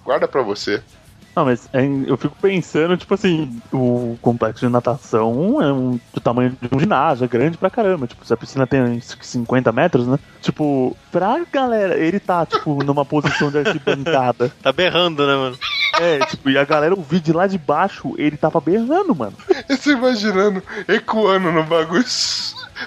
guarda 0.05 0.25
pra 0.25 0.41
você. 0.41 0.81
Não, 1.37 1.45
mas 1.45 1.69
é, 1.71 1.85
eu 2.07 2.17
fico 2.17 2.35
pensando, 2.41 2.97
tipo 2.97 3.13
assim, 3.13 3.61
o 3.71 4.17
complexo 4.23 4.65
de 4.65 4.71
natação 4.71 5.61
é 5.61 5.71
um, 5.71 5.99
do 6.11 6.19
tamanho 6.19 6.57
de 6.59 6.75
um 6.75 6.79
ginásio, 6.79 7.25
é 7.25 7.27
grande 7.27 7.59
pra 7.59 7.69
caramba. 7.69 8.07
Tipo, 8.07 8.25
se 8.25 8.33
a 8.33 8.37
piscina 8.37 8.65
tem 8.65 8.81
uns 8.81 9.15
50 9.21 9.71
metros, 9.71 10.07
né? 10.07 10.17
Tipo, 10.41 10.97
pra 11.11 11.45
galera, 11.53 11.95
ele 11.95 12.19
tá, 12.19 12.43
tipo, 12.43 12.83
numa 12.83 13.05
posição 13.05 13.51
de 13.51 13.59
arquibancada. 13.59 14.51
Tá 14.63 14.71
berrando, 14.71 15.25
né, 15.27 15.35
mano? 15.35 15.57
É, 15.99 16.25
tipo, 16.25 16.49
e 16.49 16.57
a 16.57 16.65
galera 16.65 16.95
ouvir 16.95 17.19
de 17.19 17.31
lá 17.31 17.45
de 17.45 17.57
baixo, 17.57 18.15
ele 18.17 18.35
tava 18.35 18.59
berrando, 18.59 19.15
mano. 19.15 19.33
Eu 19.69 19.77
tô 19.77 19.91
imaginando, 19.91 20.63
ecoando 20.87 21.51
no 21.51 21.63
bagulho. 21.63 22.03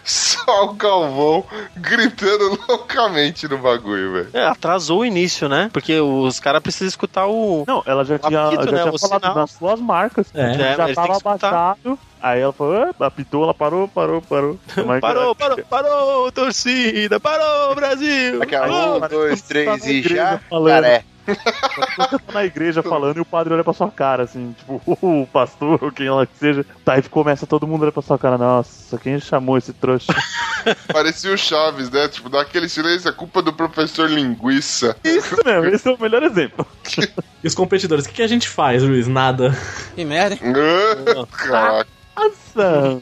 Só 0.04 0.64
o 0.66 0.72
Galvão 0.74 1.44
gritando 1.76 2.58
loucamente 2.68 3.48
no 3.48 3.58
bagulho, 3.58 4.12
velho. 4.12 4.28
É, 4.32 4.46
atrasou 4.46 5.00
o 5.00 5.04
início, 5.04 5.48
né? 5.48 5.70
Porque 5.72 5.98
os 6.00 6.38
caras 6.40 6.62
precisam 6.62 6.88
escutar 6.88 7.26
o. 7.26 7.64
Não, 7.66 7.82
ela 7.86 8.04
já 8.04 8.18
tinha, 8.18 8.46
apito, 8.46 8.64
já 8.64 8.70
né? 8.72 8.82
tinha 8.82 8.98
falado 8.98 9.20
sinal. 9.22 9.34
nas 9.36 9.50
suas 9.52 9.80
marcas. 9.80 10.26
É. 10.34 10.54
já 10.54 10.64
É, 10.66 10.76
mas 10.76 10.76
tava 10.76 10.86
tem 10.86 10.94
que 11.06 11.12
escutar. 11.12 11.48
abaixado. 11.48 11.98
Aí 12.22 12.40
ela 12.40 12.52
falou, 12.52 12.94
"Ah", 13.00 13.06
apitou, 13.06 13.44
ela 13.44 13.54
parou, 13.54 13.88
parou, 13.88 14.20
parou. 14.20 14.58
Parou, 15.00 15.34
parou, 15.34 15.58
parou, 15.68 16.32
torcida, 16.32 17.18
parou, 17.18 17.74
Brasil! 17.74 18.42
Aqui, 18.42 18.54
ó, 18.56 18.60
Parou. 18.60 18.96
um, 19.04 19.08
dois, 19.08 19.40
Tá 19.40 19.48
três 19.48 19.66
na 19.84 19.90
e 19.90 20.02
já. 20.02 20.38
falando. 20.50 20.82
Caré. 20.82 21.04
Você 21.34 22.18
tá 22.18 22.32
na 22.32 22.44
igreja 22.44 22.82
falando 22.82 23.16
e 23.16 23.20
o 23.20 23.24
padre 23.24 23.54
olha 23.54 23.64
pra 23.64 23.72
sua 23.72 23.90
cara, 23.90 24.24
assim, 24.24 24.54
tipo, 24.58 24.80
o 25.00 25.26
pastor, 25.26 25.78
ou 25.82 25.92
quem 25.92 26.10
lá 26.10 26.26
que 26.26 26.36
seja. 26.36 26.64
Tá, 26.84 26.94
aí 26.94 27.02
começa 27.02 27.46
todo 27.46 27.66
mundo 27.66 27.82
olhar 27.82 27.92
pra 27.92 28.02
sua 28.02 28.18
cara, 28.18 28.38
nossa, 28.38 28.98
quem 28.98 29.18
chamou 29.20 29.58
esse 29.58 29.72
trouxa? 29.72 30.14
Parecia 30.92 31.32
o 31.32 31.38
Chaves, 31.38 31.90
né? 31.90 32.08
Tipo, 32.08 32.28
daquele 32.28 32.68
silêncio, 32.68 33.08
é 33.08 33.12
culpa 33.12 33.42
do 33.42 33.52
professor 33.52 34.08
linguiça. 34.10 34.96
Isso 35.04 35.36
mesmo, 35.44 35.66
esse 35.66 35.88
é 35.88 35.92
o 35.92 36.00
melhor 36.00 36.22
exemplo. 36.22 36.66
E 37.42 37.46
os 37.46 37.54
competidores, 37.54 38.04
o 38.04 38.08
que, 38.08 38.16
que 38.16 38.22
a 38.22 38.26
gente 38.26 38.46
faz, 38.46 38.82
Luiz? 38.82 39.08
Nada. 39.08 39.56
Que 39.94 40.04
merda, 40.04 40.36
Caraca. 41.32 41.88
Nossa! 42.14 43.00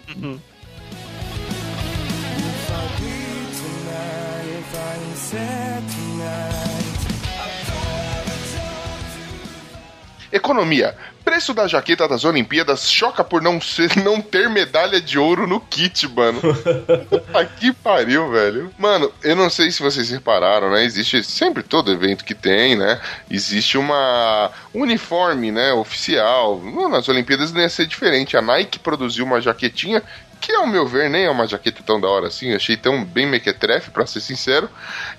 Economia. 10.32 10.94
Preço 11.24 11.52
da 11.52 11.66
jaqueta 11.66 12.08
das 12.08 12.24
Olimpíadas 12.24 12.90
choca 12.90 13.22
por 13.22 13.42
não, 13.42 13.60
ser, 13.60 13.94
não 14.02 14.20
ter 14.20 14.48
medalha 14.48 15.00
de 15.00 15.18
ouro 15.18 15.46
no 15.46 15.60
kit, 15.60 16.08
mano. 16.08 16.40
Puta 17.08 17.44
que 17.44 17.72
pariu, 17.72 18.30
velho. 18.30 18.70
Mano, 18.78 19.12
eu 19.22 19.36
não 19.36 19.50
sei 19.50 19.70
se 19.70 19.82
vocês 19.82 20.10
repararam, 20.10 20.70
né? 20.70 20.84
Existe 20.84 21.22
sempre 21.22 21.62
todo 21.62 21.92
evento 21.92 22.24
que 22.24 22.34
tem, 22.34 22.76
né? 22.76 23.00
Existe 23.30 23.76
uma 23.76 24.50
uniforme, 24.72 25.50
né? 25.50 25.72
Oficial. 25.72 26.60
Nas 26.90 27.08
Olimpíadas 27.08 27.52
não 27.52 27.60
ia 27.60 27.68
ser 27.68 27.86
diferente. 27.86 28.36
A 28.36 28.42
Nike 28.42 28.78
produziu 28.78 29.24
uma 29.24 29.40
jaquetinha 29.40 30.02
que 30.40 30.52
ao 30.52 30.66
meu 30.66 30.86
ver 30.86 31.08
nem 31.10 31.24
é 31.24 31.30
uma 31.30 31.46
jaqueta 31.46 31.82
tão 31.84 32.00
da 32.00 32.08
hora 32.08 32.28
assim, 32.28 32.54
achei 32.54 32.76
tão 32.76 33.04
bem 33.04 33.26
mequetrefe, 33.26 33.90
pra 33.90 34.06
ser 34.06 34.20
sincero. 34.20 34.68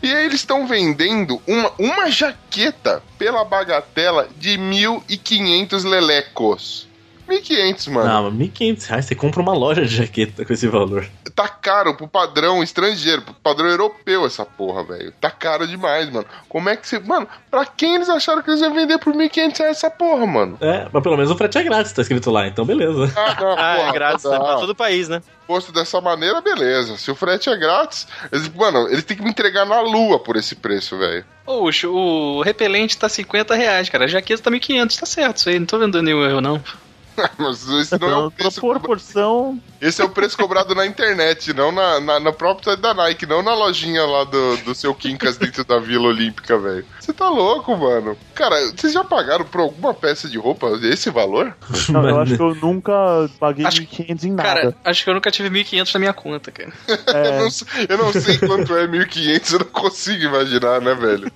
E 0.01 0.13
aí 0.13 0.25
eles 0.25 0.41
estão 0.41 0.67
vendendo 0.67 1.41
uma, 1.47 1.71
uma 1.77 2.11
jaqueta 2.11 3.01
pela 3.17 3.45
bagatela 3.45 4.27
de 4.37 4.57
1.500 4.57 5.83
lelecos. 5.87 6.88
1.500, 7.29 7.91
mano. 7.91 8.07
Não, 8.07 8.31
mas 8.31 8.49
1.500 8.49 8.87
reais, 8.87 9.05
você 9.05 9.15
compra 9.15 9.41
uma 9.41 9.53
loja 9.53 9.85
de 9.85 9.95
jaqueta 9.95 10.43
com 10.43 10.53
esse 10.53 10.67
valor. 10.67 11.07
Tá 11.35 11.47
caro 11.47 11.95
pro 11.95 12.07
padrão 12.07 12.61
estrangeiro, 12.61 13.21
pro 13.21 13.33
padrão 13.33 13.67
europeu 13.69 14.25
essa 14.25 14.45
porra, 14.45 14.83
velho. 14.83 15.13
Tá 15.21 15.31
caro 15.31 15.67
demais, 15.67 16.09
mano. 16.09 16.25
Como 16.49 16.67
é 16.69 16.75
que 16.75 16.87
você... 16.87 16.99
Mano, 16.99 17.27
pra 17.49 17.65
quem 17.65 17.95
eles 17.95 18.09
acharam 18.09 18.41
que 18.41 18.49
eles 18.49 18.61
iam 18.61 18.73
vender 18.73 18.97
por 18.97 19.13
1.500 19.13 19.57
reais 19.59 19.77
essa 19.77 19.89
porra, 19.89 20.25
mano? 20.25 20.57
É, 20.59 20.87
mas 20.91 21.03
pelo 21.03 21.15
menos 21.15 21.31
o 21.31 21.37
frete 21.37 21.57
é 21.57 21.63
grátis, 21.63 21.93
tá 21.93 22.01
escrito 22.01 22.29
lá, 22.31 22.47
então 22.47 22.65
beleza. 22.65 23.11
Ah, 23.15 23.37
não, 23.39 23.51
Ah, 23.59 23.75
porra, 23.77 23.89
é 23.89 23.91
grátis 23.93 24.23
tá. 24.23 24.39
pra 24.39 24.55
todo 24.57 24.71
o 24.71 24.75
país, 24.75 25.07
né? 25.07 25.21
Posto 25.47 25.71
dessa 25.71 25.99
maneira, 25.99 26.41
beleza. 26.41 26.97
Se 26.97 27.09
o 27.09 27.15
frete 27.15 27.49
é 27.49 27.57
grátis, 27.57 28.07
eles, 28.31 28.47
mano, 28.49 28.87
eles 28.87 29.03
têm 29.03 29.17
que 29.17 29.23
me 29.23 29.29
entregar 29.29 29.65
na 29.65 29.81
lua 29.81 30.19
por 30.19 30.35
esse 30.35 30.55
preço, 30.55 30.97
velho. 30.97 31.25
Poxa, 31.45 31.89
o 31.89 32.41
repelente 32.43 32.95
tá 32.97 33.09
50 33.09 33.55
reais, 33.55 33.89
cara. 33.89 34.05
A 34.05 34.07
jaqueta 34.07 34.43
tá 34.43 34.51
1.500, 34.51 34.99
tá 34.99 35.05
certo 35.07 35.37
isso 35.37 35.49
aí. 35.49 35.57
Não 35.57 35.65
tô 35.65 35.79
vendo 35.79 35.99
nenhum 36.03 36.23
erro, 36.23 36.41
não. 36.41 36.61
Mas 37.37 37.67
esse 37.69 37.99
não 37.99 38.07
é 38.07 38.11
o 38.11 38.17
Então, 38.27 38.31
preço 38.31 38.61
proporção. 38.61 39.59
Esse 39.81 40.01
é 40.01 40.05
o 40.05 40.09
preço 40.09 40.37
cobrado 40.37 40.75
na 40.75 40.85
internet, 40.85 41.53
não 41.53 41.71
na, 41.71 41.99
na, 41.99 42.19
na 42.19 42.31
própria 42.33 42.65
site 42.71 42.81
da 42.81 42.93
Nike, 42.93 43.25
não 43.25 43.41
na 43.41 43.53
lojinha 43.55 44.05
lá 44.05 44.23
do, 44.25 44.57
do 44.57 44.75
seu 44.75 44.93
Quincas 44.93 45.37
dentro 45.37 45.63
da 45.63 45.79
Vila 45.79 46.07
Olímpica, 46.07 46.57
velho. 46.57 46.85
Você 46.99 47.13
tá 47.13 47.29
louco, 47.29 47.75
mano. 47.77 48.17
Cara, 48.35 48.55
vocês 48.75 48.91
já 48.93 49.03
pagaram 49.03 49.45
por 49.45 49.61
alguma 49.61 49.93
peça 49.93 50.27
de 50.27 50.37
roupa 50.37 50.67
esse 50.83 51.09
valor? 51.09 51.55
Não, 51.89 52.07
eu 52.07 52.19
acho 52.19 52.35
que 52.35 52.41
eu 52.41 52.55
nunca 52.55 52.91
paguei 53.39 53.65
Acho- 53.65 53.81
1.500 53.83 54.23
em 54.25 54.31
nada. 54.31 54.43
Cara, 54.61 54.75
acho 54.83 55.03
que 55.03 55.09
eu 55.09 55.13
nunca 55.13 55.31
tive 55.31 55.49
1.500 55.49 55.93
na 55.93 55.99
minha 55.99 56.13
conta, 56.13 56.51
cara. 56.51 56.73
Eu, 57.07 57.15
é, 57.15 57.39
não, 57.39 57.49
sei- 57.51 57.67
eu 57.89 57.97
não 57.97 58.13
sei 58.13 58.37
quanto 58.37 58.75
é 58.75 58.85
1.500, 58.87 59.53
eu 59.53 59.59
não 59.59 59.65
consigo 59.67 60.23
imaginar, 60.25 60.81
né, 60.81 60.93
velho? 60.93 61.31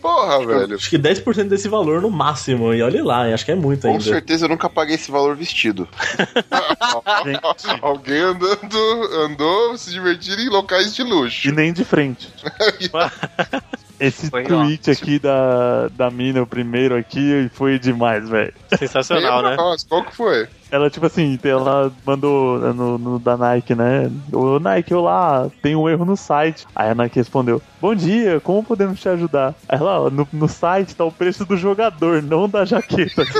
Porra, 0.00 0.46
velho. 0.46 0.76
Acho 0.76 0.88
que 0.90 0.98
10% 0.98 1.48
desse 1.48 1.68
valor 1.68 2.00
no 2.02 2.10
máximo, 2.10 2.72
e 2.72 2.82
olha 2.82 3.04
lá, 3.04 3.22
acho 3.32 3.44
que 3.44 3.52
é 3.52 3.54
muito 3.54 3.82
Com 3.82 3.88
ainda. 3.88 4.04
certeza 4.04 4.44
eu 4.44 4.48
nunca 4.48 4.68
paguei 4.68 4.94
esse 4.94 5.10
valor 5.10 5.34
vestido. 5.36 5.88
Alguém 7.82 8.20
andando, 8.20 9.04
andou 9.24 9.76
se 9.76 9.90
divertindo 9.90 10.40
em 10.40 10.48
locais 10.48 10.94
de 10.94 11.02
luxo. 11.02 11.48
e 11.48 11.52
nem 11.52 11.72
de 11.72 11.84
frente. 11.84 12.28
Esse 14.00 14.30
Foi 14.30 14.44
tweet 14.44 14.90
aqui 14.90 15.18
da, 15.18 15.88
da 15.88 16.10
mina, 16.10 16.40
o 16.42 16.46
primeiro 16.46 16.96
aqui, 16.96 17.50
foi 17.54 17.78
demais, 17.78 18.28
velho. 18.28 18.52
Sensacional, 18.78 19.42
né? 19.42 19.56
qual 19.88 20.04
que 20.04 20.14
foi? 20.14 20.46
Ela, 20.70 20.88
tipo 20.90 21.06
assim, 21.06 21.38
ela 21.42 21.90
mandou 22.06 22.58
no, 22.74 22.98
no 22.98 23.18
da 23.18 23.36
Nike, 23.36 23.74
né? 23.74 24.10
Ô 24.32 24.60
Nike, 24.60 24.92
olá, 24.94 25.48
tem 25.62 25.74
um 25.74 25.88
erro 25.88 26.04
no 26.04 26.16
site. 26.16 26.66
Aí 26.76 26.90
a 26.90 26.94
Nike 26.94 27.16
respondeu: 27.18 27.60
Bom 27.80 27.94
dia, 27.94 28.38
como 28.40 28.62
podemos 28.62 29.00
te 29.00 29.08
ajudar? 29.08 29.54
Aí 29.68 29.78
ela, 29.78 30.02
ó, 30.02 30.10
no, 30.10 30.28
no 30.32 30.46
site 30.48 30.94
tá 30.94 31.04
o 31.04 31.10
preço 31.12 31.44
do 31.46 31.56
jogador, 31.56 32.22
não 32.22 32.48
da 32.48 32.64
jaqueta. 32.64 33.24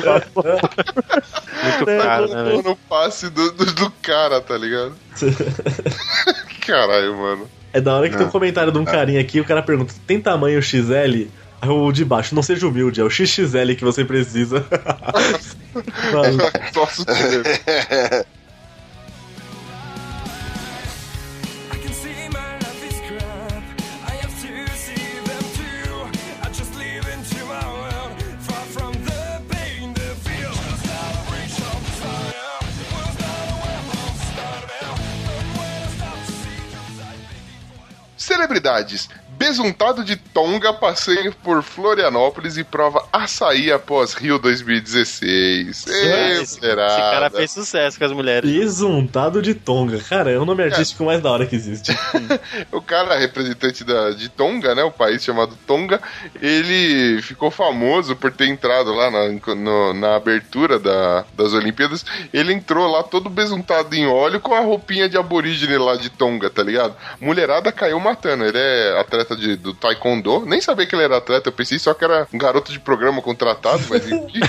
Tá? 0.00 0.22
Muito 1.62 1.90
É, 1.90 1.98
caro, 2.02 2.24
eu- 2.26 2.28
né, 2.34 2.42
velho? 2.44 2.62
No 2.62 2.76
passe 2.76 3.28
do, 3.30 3.52
do, 3.52 3.66
do 3.66 3.90
cara, 4.02 4.40
tá 4.40 4.56
ligado? 4.56 4.94
Caralho, 6.66 7.16
mano. 7.16 7.48
É 7.72 7.80
da 7.80 7.94
hora 7.94 8.08
que 8.08 8.16
tem 8.16 8.26
um 8.26 8.30
comentário 8.30 8.72
de 8.72 8.78
um 8.78 8.84
carinha 8.84 9.20
aqui, 9.20 9.40
o 9.40 9.44
cara 9.44 9.62
pergunta: 9.62 9.94
tem 10.06 10.20
tamanho 10.20 10.62
XL? 10.62 11.28
Aí 11.62 11.68
o 11.68 11.92
de 11.92 12.04
baixo, 12.04 12.34
não 12.34 12.42
seja 12.42 12.66
humilde, 12.66 13.00
é 13.00 13.04
o 13.04 13.10
XXL 13.10 13.74
que 13.76 13.84
você 13.84 14.04
precisa. 14.04 14.64
Mano, 16.12 16.38
Só 16.72 16.88
Celebridades. 38.40 39.10
Besuntado 39.40 40.04
de 40.04 40.16
Tonga 40.16 40.70
passeio 40.74 41.34
por 41.42 41.62
Florianópolis 41.62 42.58
e 42.58 42.62
prova 42.62 43.02
açaí 43.10 43.72
após 43.72 44.12
Rio 44.12 44.38
2016. 44.38 45.86
Ei, 45.88 46.32
Esse, 46.42 46.42
esse 46.42 46.60
cara 46.60 47.30
fez 47.30 47.50
sucesso 47.50 47.98
com 47.98 48.04
as 48.04 48.12
mulheres. 48.12 48.50
Besuntado 48.50 49.40
de 49.40 49.54
Tonga. 49.54 49.98
Cara, 50.06 50.30
é 50.30 50.38
o 50.38 50.44
nome 50.44 50.62
artístico 50.62 51.04
mais 51.06 51.22
da 51.22 51.30
hora 51.30 51.46
que 51.46 51.56
existe. 51.56 51.90
O 52.70 52.82
cara, 52.82 53.16
representante 53.18 53.82
da, 53.82 54.10
de 54.10 54.28
Tonga, 54.28 54.74
né? 54.74 54.82
O 54.84 54.90
país 54.90 55.24
chamado 55.24 55.56
Tonga, 55.66 56.00
ele 56.40 57.20
ficou 57.22 57.50
famoso 57.50 58.14
por 58.14 58.30
ter 58.30 58.46
entrado 58.48 58.92
lá 58.94 59.10
na, 59.10 59.28
no- 59.54 59.94
na 59.94 60.16
abertura 60.16 60.78
da- 60.78 61.24
das 61.34 61.54
Olimpíadas. 61.54 62.04
Ele 62.32 62.52
entrou 62.52 62.90
lá 62.90 63.02
todo 63.02 63.30
besuntado 63.30 63.94
em 63.94 64.06
óleo 64.06 64.38
com 64.40 64.52
a 64.54 64.60
roupinha 64.60 65.08
de 65.08 65.16
aborígene 65.16 65.78
lá 65.78 65.96
de 65.96 66.10
Tonga, 66.10 66.50
tá 66.50 66.62
ligado? 66.62 66.94
Mulherada 67.20 67.72
caiu 67.72 67.98
matando. 67.98 68.44
Ele 68.44 68.58
é 68.58 69.00
atleta 69.00 69.29
de, 69.36 69.56
do 69.56 69.72
Taekwondo. 69.74 70.44
Nem 70.46 70.60
sabia 70.60 70.86
que 70.86 70.94
ele 70.94 71.04
era 71.04 71.16
atleta, 71.18 71.48
eu 71.48 71.52
pensei 71.52 71.78
só 71.78 71.92
que 71.94 72.04
era 72.04 72.26
um 72.32 72.38
garoto 72.38 72.72
de 72.72 72.78
programa 72.80 73.20
contratado, 73.22 73.82
mas 73.88 74.04
enfim. 74.10 74.40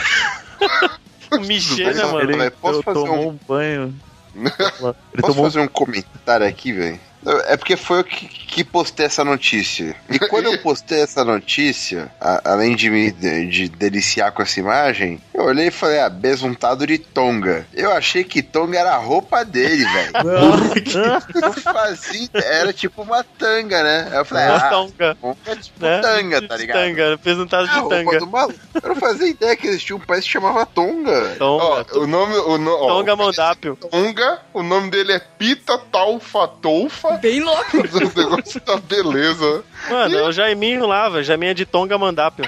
Michê, 1.46 1.94
né, 1.94 2.04
mano? 2.06 2.32
Ele 2.32 2.50
Posso 2.52 2.84
fazer 2.84 3.00
tomou 3.00 3.28
um- 3.28 3.30
um 3.30 3.40
banho. 3.48 3.96
Posso 4.42 4.96
tomou 5.22 5.44
fazer 5.46 5.60
um 5.60 5.68
comentário 5.68 6.46
aqui, 6.48 6.72
velho? 6.74 7.00
É 7.48 7.56
porque 7.56 7.78
foi 7.78 8.00
eu 8.00 8.04
que, 8.04 8.28
que 8.28 8.64
postei 8.64 9.06
essa 9.06 9.24
notícia. 9.24 9.96
E 10.10 10.18
quando 10.20 10.46
eu 10.48 10.58
postei 10.64 11.02
essa 11.02 11.24
notícia, 11.24 12.12
a- 12.20 12.42
além 12.46 12.76
de 12.76 12.90
me 12.90 13.12
de, 13.12 13.48
de 13.48 13.70
deliciar 13.70 14.32
com 14.32 14.42
essa 14.42 14.60
imagem, 14.60 15.22
eu 15.34 15.44
olhei 15.44 15.68
e 15.68 15.72
falei, 15.72 16.00
ah, 16.00 16.10
besuntado 16.10 16.86
de 16.88 16.98
tonga. 16.98 17.66
Eu 17.74 17.92
achei 17.92 18.24
que 18.24 18.42
tonga 18.42 18.80
era 18.80 18.94
a 18.94 18.98
roupa 18.98 19.46
dele, 19.46 19.84
velho. 19.86 20.12
Fazia, 21.62 22.30
era 22.34 22.74
tipo 22.74 23.02
uma 23.02 23.24
tanga, 23.24 23.84
né? 23.84 24.10
Eu 24.14 24.26
falei, 24.26 24.46
ah, 24.46 24.70
tonga. 24.70 25.18
é 25.46 25.56
tipo 25.56 25.82
Né? 25.86 26.00
tanga, 26.02 26.48
tá 26.48 26.58
ligado? 26.58 26.78
Tanga, 26.80 27.14
apresentado 27.14 27.66
É 27.68 27.70
a 27.70 27.74
de 27.74 27.80
roupa 27.80 27.96
tanga. 27.96 28.18
Eu 28.84 28.90
não 28.90 28.96
fazia 28.96 29.28
ideia 29.28 29.56
que 29.56 29.68
existia 29.68 29.96
um 29.96 30.00
país 30.00 30.26
que 30.26 30.32
chamava 30.32 30.66
Tonga. 30.66 31.36
Tonga. 31.38 31.64
Ó, 31.94 32.00
o 32.00 32.08
nome. 32.08 32.36
O 32.36 32.58
no, 32.58 32.72
ó, 32.72 32.88
Tonga 32.88 33.16
Mandápio. 33.16 33.76
Tonga, 33.76 34.40
o 34.54 34.64
nome 34.64 34.90
dele 34.90 35.14
é 35.14 35.20
Pita 35.20 35.78
Taufa 35.78 36.48
Bem 37.20 37.40
louco. 37.42 37.78
O 37.82 38.20
negócio 38.20 38.60
tá 38.62 38.78
beleza. 38.78 39.64
Mano, 39.90 40.18
é 40.18 40.24
o 40.24 40.32
Jaiminho 40.32 40.86
lá, 40.86 41.10
velho. 41.10 41.24
Jaiminho 41.24 41.52
é 41.52 41.54
de 41.54 41.66
Tonga 41.66 41.98
Mandápio. 41.98 42.46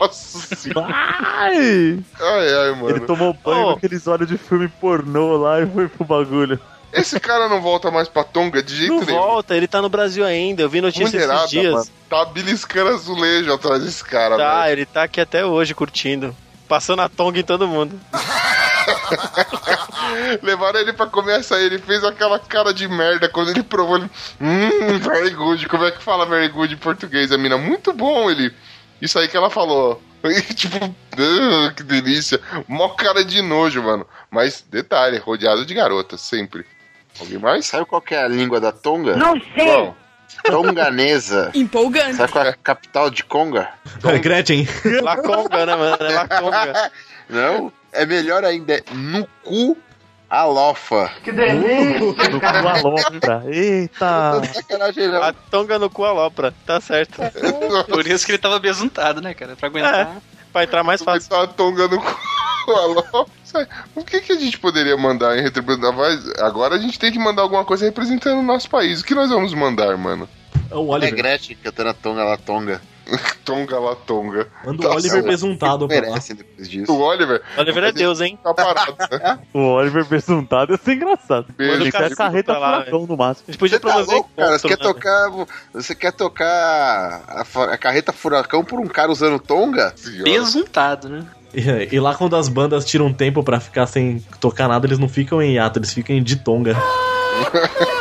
Nossa 0.00 0.54
senhora. 0.56 0.88
Ai! 0.92 1.98
Ai, 2.20 2.48
ai, 2.54 2.70
mano. 2.72 2.90
Ele 2.90 3.00
tomou 3.00 3.32
banho 3.34 3.62
Ô. 3.62 3.72
com 3.72 3.78
aqueles 3.78 4.06
olhos 4.06 4.28
de 4.28 4.36
filme 4.38 4.68
pornô 4.68 5.36
lá 5.36 5.60
e 5.60 5.66
foi 5.66 5.88
pro 5.88 6.04
bagulho. 6.04 6.58
Esse 6.92 7.20
cara 7.20 7.48
não 7.48 7.60
volta 7.60 7.90
mais 7.90 8.08
pra 8.08 8.24
Tonga 8.24 8.62
de 8.62 8.74
jeito 8.74 8.94
Não 8.94 9.00
nenhum. 9.04 9.18
volta, 9.18 9.54
ele 9.56 9.66
tá 9.68 9.82
no 9.82 9.88
Brasil 9.88 10.24
ainda. 10.24 10.62
Eu 10.62 10.68
vi 10.68 10.80
notícia 10.80 11.10
Mulherada, 11.10 11.40
esses 11.40 11.50
dias. 11.50 11.72
mano. 11.74 11.86
Tá 12.08 12.24
beliscando 12.26 12.90
azulejo 12.90 13.52
atrás 13.52 13.82
desse 13.82 14.02
cara, 14.04 14.36
Tá, 14.36 14.62
velho. 14.62 14.72
ele 14.72 14.86
tá 14.86 15.02
aqui 15.02 15.20
até 15.20 15.44
hoje 15.44 15.74
curtindo. 15.74 16.34
Passando 16.68 17.02
a 17.02 17.08
tonga 17.08 17.38
em 17.38 17.44
todo 17.44 17.68
mundo. 17.68 18.00
Levaram 20.42 20.80
ele 20.80 20.92
pra 20.92 21.06
comer 21.06 21.34
açaí, 21.34 21.64
ele 21.64 21.78
fez 21.78 22.02
aquela 22.04 22.38
cara 22.38 22.72
de 22.72 22.86
merda 22.88 23.28
quando 23.28 23.50
ele 23.50 23.62
provou. 23.62 23.96
Ele, 23.96 24.10
hum, 24.40 24.98
very 24.98 25.30
good. 25.30 25.68
Como 25.68 25.84
é 25.84 25.90
que 25.90 26.02
fala 26.02 26.26
very 26.26 26.48
good 26.48 26.72
em 26.74 26.78
português? 26.78 27.32
A 27.32 27.38
mina, 27.38 27.56
muito 27.58 27.92
bom 27.92 28.30
ele. 28.30 28.52
Isso 29.00 29.18
aí 29.18 29.28
que 29.28 29.36
ela 29.36 29.50
falou. 29.50 30.02
E, 30.26 30.42
tipo, 30.54 30.76
"Ah, 30.82 31.72
que 31.72 31.84
delícia. 31.84 32.40
Mó 32.66 32.88
cara 32.90 33.24
de 33.24 33.40
nojo, 33.42 33.80
mano. 33.80 34.04
Mas, 34.28 34.64
detalhe, 34.68 35.18
rodeado 35.18 35.64
de 35.64 35.72
garotas, 35.72 36.20
sempre. 36.20 36.66
Alguém 37.20 37.38
mais? 37.38 37.66
Sabe 37.66 37.84
qual 37.86 38.00
que 38.02 38.12
é 38.14 38.24
a 38.24 38.26
língua 38.28 38.58
da 38.58 38.72
Tonga? 38.72 39.14
Não 39.14 39.38
Qual? 39.40 39.96
Tonganesa. 40.44 41.50
Empolgante. 41.54 42.16
Sabe 42.16 42.32
qual 42.32 42.44
é 42.44 42.48
a 42.48 42.54
capital 42.54 43.10
de 43.10 43.22
Conga? 43.22 43.68
Gretchen. 44.20 44.66
Laconga, 45.02 45.64
né, 45.66 45.76
mano? 45.76 45.96
É 46.00 46.12
Laconga. 46.12 46.92
Não, 47.28 47.72
é 47.92 48.04
melhor 48.06 48.44
ainda, 48.44 48.74
é 48.74 48.82
Nuku 48.92 49.76
Alofa. 50.28 51.10
Do 51.24 52.40
cu 52.40 52.46
alopra. 52.46 53.44
Eita! 53.46 54.42
Sacanagem 54.52 55.08
não. 55.08 55.22
A 55.22 55.32
tonga 55.32 55.78
no 55.78 55.88
cu 55.88 56.04
alopra. 56.04 56.52
Tá 56.66 56.80
certo. 56.80 57.20
Por 57.88 58.06
isso 58.06 58.26
que 58.26 58.32
ele 58.32 58.38
tava 58.38 58.58
besuntado, 58.58 59.20
né, 59.20 59.34
cara? 59.34 59.54
Pra 59.54 59.68
aguentar. 59.68 60.16
Pra 60.52 60.64
entrar 60.64 60.82
mais 60.82 61.02
fácil. 61.02 61.30
Tá 61.30 61.46
tongando 61.46 62.00
com 62.00 62.72
a 62.72 62.86
Ló. 62.86 63.26
Sai. 63.44 63.66
O 63.94 64.02
que, 64.02 64.20
que 64.20 64.32
a 64.32 64.38
gente 64.38 64.58
poderia 64.58 64.96
mandar 64.96 65.38
em 65.38 65.42
retribuição? 65.42 65.92
Mas 65.92 66.28
Agora 66.40 66.74
a 66.74 66.78
gente 66.78 66.98
tem 66.98 67.12
que 67.12 67.18
mandar 67.18 67.42
alguma 67.42 67.64
coisa 67.64 67.84
representando 67.84 68.40
o 68.40 68.42
nosso 68.42 68.68
país. 68.68 69.00
O 69.00 69.04
que 69.04 69.14
nós 69.14 69.30
vamos 69.30 69.54
mandar, 69.54 69.96
mano? 69.96 70.28
O 70.70 70.74
É 70.74 70.76
Oliver. 70.96 71.14
Gretchen 71.14 71.56
cantando 71.62 71.90
a 71.90 71.94
Tonga 71.94 72.24
lá 72.24 72.36
Tonga. 72.36 72.80
Tonga 73.44 73.78
lá, 73.78 73.94
Tonga. 73.94 74.48
Manda 74.64 74.82
Tá 74.82 74.88
o 74.88 74.92
Oliver 74.92 75.10
certo. 75.10 75.26
besuntado 75.26 75.86
pra 75.88 75.96
lá. 75.96 76.02
Merece 76.02 76.34
depois 76.34 76.68
disso. 76.68 76.92
O 76.92 77.00
Oliver 77.00 77.40
Oliver 77.56 77.84
é 77.84 77.92
Deus, 77.92 78.20
hein? 78.20 78.38
tá 78.42 78.52
parado, 78.52 78.96
né? 79.10 79.38
O 79.54 79.60
Oliver 79.74 80.04
besuntado 80.04 80.72
ia 80.72 80.78
ser 80.78 80.94
engraçado. 80.94 81.46
Beijo, 81.56 81.82
Ele 81.82 81.92
cara. 81.92 82.08
quer 82.08 82.16
carreta 82.16 82.58
lá, 82.58 82.78
furacão 82.80 83.06
no 83.06 83.16
máximo. 83.16 83.44
A 83.48 83.52
gente 83.52 83.58
podia 83.60 83.78
Você 83.78 83.86
tá 83.86 83.96
louco, 83.98 84.30
cara? 84.36 84.58
Você 84.58 84.68
quer 84.68 84.76
né? 84.78 84.82
tocar. 84.84 85.30
Você 85.72 85.94
quer 85.94 86.12
tocar 86.12 87.22
a, 87.28 87.64
a 87.72 87.78
carreta 87.78 88.12
furacão 88.12 88.64
por 88.64 88.80
um 88.80 88.86
cara 88.86 89.10
usando 89.12 89.38
tonga? 89.38 89.92
Senhora. 89.96 90.24
Besuntado, 90.24 91.08
né? 91.08 91.26
E, 91.90 91.98
lá 91.98 92.14
quando 92.14 92.36
as 92.36 92.48
bandas 92.48 92.84
tiram 92.84 93.06
um 93.06 93.12
tempo 93.14 93.42
pra 93.42 93.58
ficar 93.60 93.86
sem 93.86 94.18
tocar 94.40 94.68
nada, 94.68 94.86
eles 94.86 94.98
não 94.98 95.08
ficam 95.08 95.40
em 95.40 95.54
hiato, 95.54 95.78
eles 95.78 95.92
ficam 95.92 96.20
de 96.22 96.36
tonga. 96.36 96.76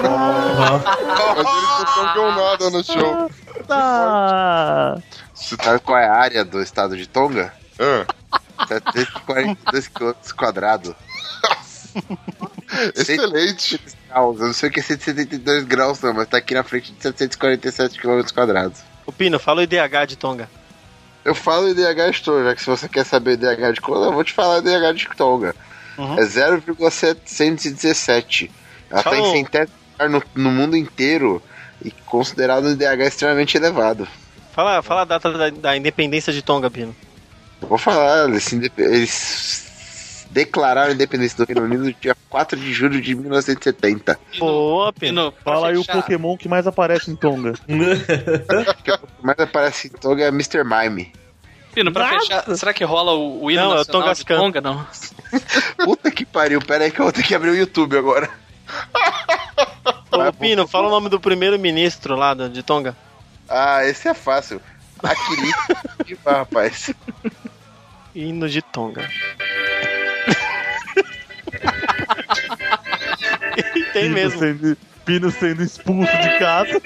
Mas 0.02 1.38
eles 1.38 1.96
não 1.98 2.14
tongam 2.14 2.36
nada 2.36 2.70
no 2.70 2.84
show. 2.84 3.30
Ah, 3.70 4.98
Você 5.34 5.56
sabe 5.56 5.80
qual 5.80 5.98
é 5.98 6.08
a 6.08 6.16
área 6.16 6.46
do 6.46 6.62
estado 6.62 6.96
de 6.96 7.08
Tonga? 7.08 7.52
Ah, 7.80 8.06
742 8.68 9.88
km 9.88 10.14
quadrados. 10.36 10.94
excelente. 12.96 13.80
graus. 14.10 14.40
Eu 14.40 14.48
não 14.48 14.54
sei 14.54 14.70
o 14.70 14.72
que 14.72 14.80
é 14.80 14.84
172 14.84 15.66
graus, 15.66 16.02
não, 16.02 16.14
mas 16.14 16.28
tá 16.28 16.38
aqui 16.38 16.54
na 16.54 16.64
frente 16.64 16.92
de 16.92 17.02
747 17.02 18.00
km 18.00 18.22
quadrados. 18.34 18.80
O 19.06 19.12
Pino, 19.12 19.40
fala 19.40 19.62
o 19.62 19.64
IDH 19.64 20.06
de 20.08 20.16
tonga. 20.16 20.50
Eu 21.24 21.34
falo 21.34 21.70
IDH 21.70 22.12
de 22.12 22.22
Tonga, 22.22 22.44
já 22.44 22.54
que 22.56 22.62
se 22.62 22.68
você 22.68 22.88
quer 22.88 23.04
saber 23.04 23.34
IDH 23.34 23.74
de 23.74 23.82
Tonga, 23.82 24.06
eu 24.06 24.14
vou 24.14 24.24
te 24.24 24.32
falar 24.32 24.60
IDH 24.60 24.94
de 24.96 25.08
Tonga. 25.18 25.56
Uhum. 25.98 26.20
É 26.20 26.26
0,717. 26.26 28.52
Ela 28.92 29.02
tá 29.02 29.10
Fala 29.10 29.22
em 29.22 29.32
centésimo 29.32 29.74
lugar 29.94 30.10
no, 30.10 30.22
no 30.36 30.52
mundo 30.52 30.78
inteiro 30.78 31.42
e 31.86 31.92
considerado 32.06 32.66
um 32.66 32.72
IDH 32.72 33.02
extremamente 33.02 33.56
elevado. 33.56 34.08
Fala, 34.52 34.82
fala 34.82 35.02
a 35.02 35.06
data 35.06 35.32
da, 35.32 35.50
da 35.50 35.78
independência 35.78 36.34
de 36.34 36.42
Tonga, 36.42 36.72
Pino. 36.72 36.96
Eu 37.62 37.68
vou 37.68 37.78
falar, 37.78 38.28
eles, 38.28 38.52
eles 38.78 40.28
declararam 40.32 40.92
a 40.92 40.94
independência 40.94 41.38
do 41.38 41.46
Reino 41.46 41.64
Unido 41.64 41.84
no 41.84 41.94
dia 41.94 42.16
4 42.30 42.60
de 42.60 42.74
julho 42.74 43.00
de 43.00 43.14
1970. 43.16 44.20
Boa, 44.40 44.92
Pino. 44.92 45.34
Fala 45.44 45.70
aí 45.70 45.78
o 45.78 45.86
Pokémon 45.86 46.36
que 46.36 46.50
mais 46.50 46.66
aparece 46.66 47.12
em 47.12 47.16
Tonga. 47.16 47.54
Mas 49.22 49.40
aparece 49.40 49.88
em 49.88 49.92
Tonga 49.92 50.24
é 50.24 50.28
Mr. 50.30 50.64
Mime. 50.64 51.14
Pino, 51.74 51.92
pra 51.92 52.08
fechar, 52.08 52.44
será 52.56 52.74
que 52.74 52.86
rola 52.86 53.12
o, 53.12 53.44
o 53.44 53.52
hino 53.52 53.62
Não, 53.62 53.72
é 53.72 53.74
o 53.74 53.78
nacional 53.80 54.14
de 54.14 54.24
Tongascan. 54.24 54.38
Tonga, 54.38 54.62
não? 54.62 54.88
Puta 55.84 56.10
que 56.10 56.26
pariu, 56.26 56.62
pera 56.62 56.86
aí 56.86 56.92
que 56.92 57.02
eu 57.02 57.04
vou 57.06 57.12
ter 57.12 57.24
que 57.24 57.36
abrir 57.36 57.50
o 57.50 57.56
YouTube 57.56 57.98
agora. 57.98 58.30
Ô, 60.12 60.34
Pino, 60.34 60.68
fala 60.68 60.88
o 60.88 60.92
nome 60.92 61.10
do 61.10 61.20
primeiro-ministro 61.20 62.16
lá 62.16 62.34
do- 62.34 62.50
de 62.50 62.64
Tonga. 62.64 62.96
Ah, 63.50 63.84
esse 63.86 64.08
é 64.08 64.14
fácil. 64.14 64.62
Aquele. 65.04 66.18
rapaz. 66.26 66.92
Hino 68.16 68.48
de 68.50 68.62
Tonga. 68.62 69.08
Tem 73.94 74.04
Pino 74.04 74.14
mesmo. 74.16 74.40
Sendo, 74.40 74.78
Pino 75.06 75.32
sendo 75.32 75.64
expulso 75.64 76.12
de 76.18 76.40
casa. 76.40 76.82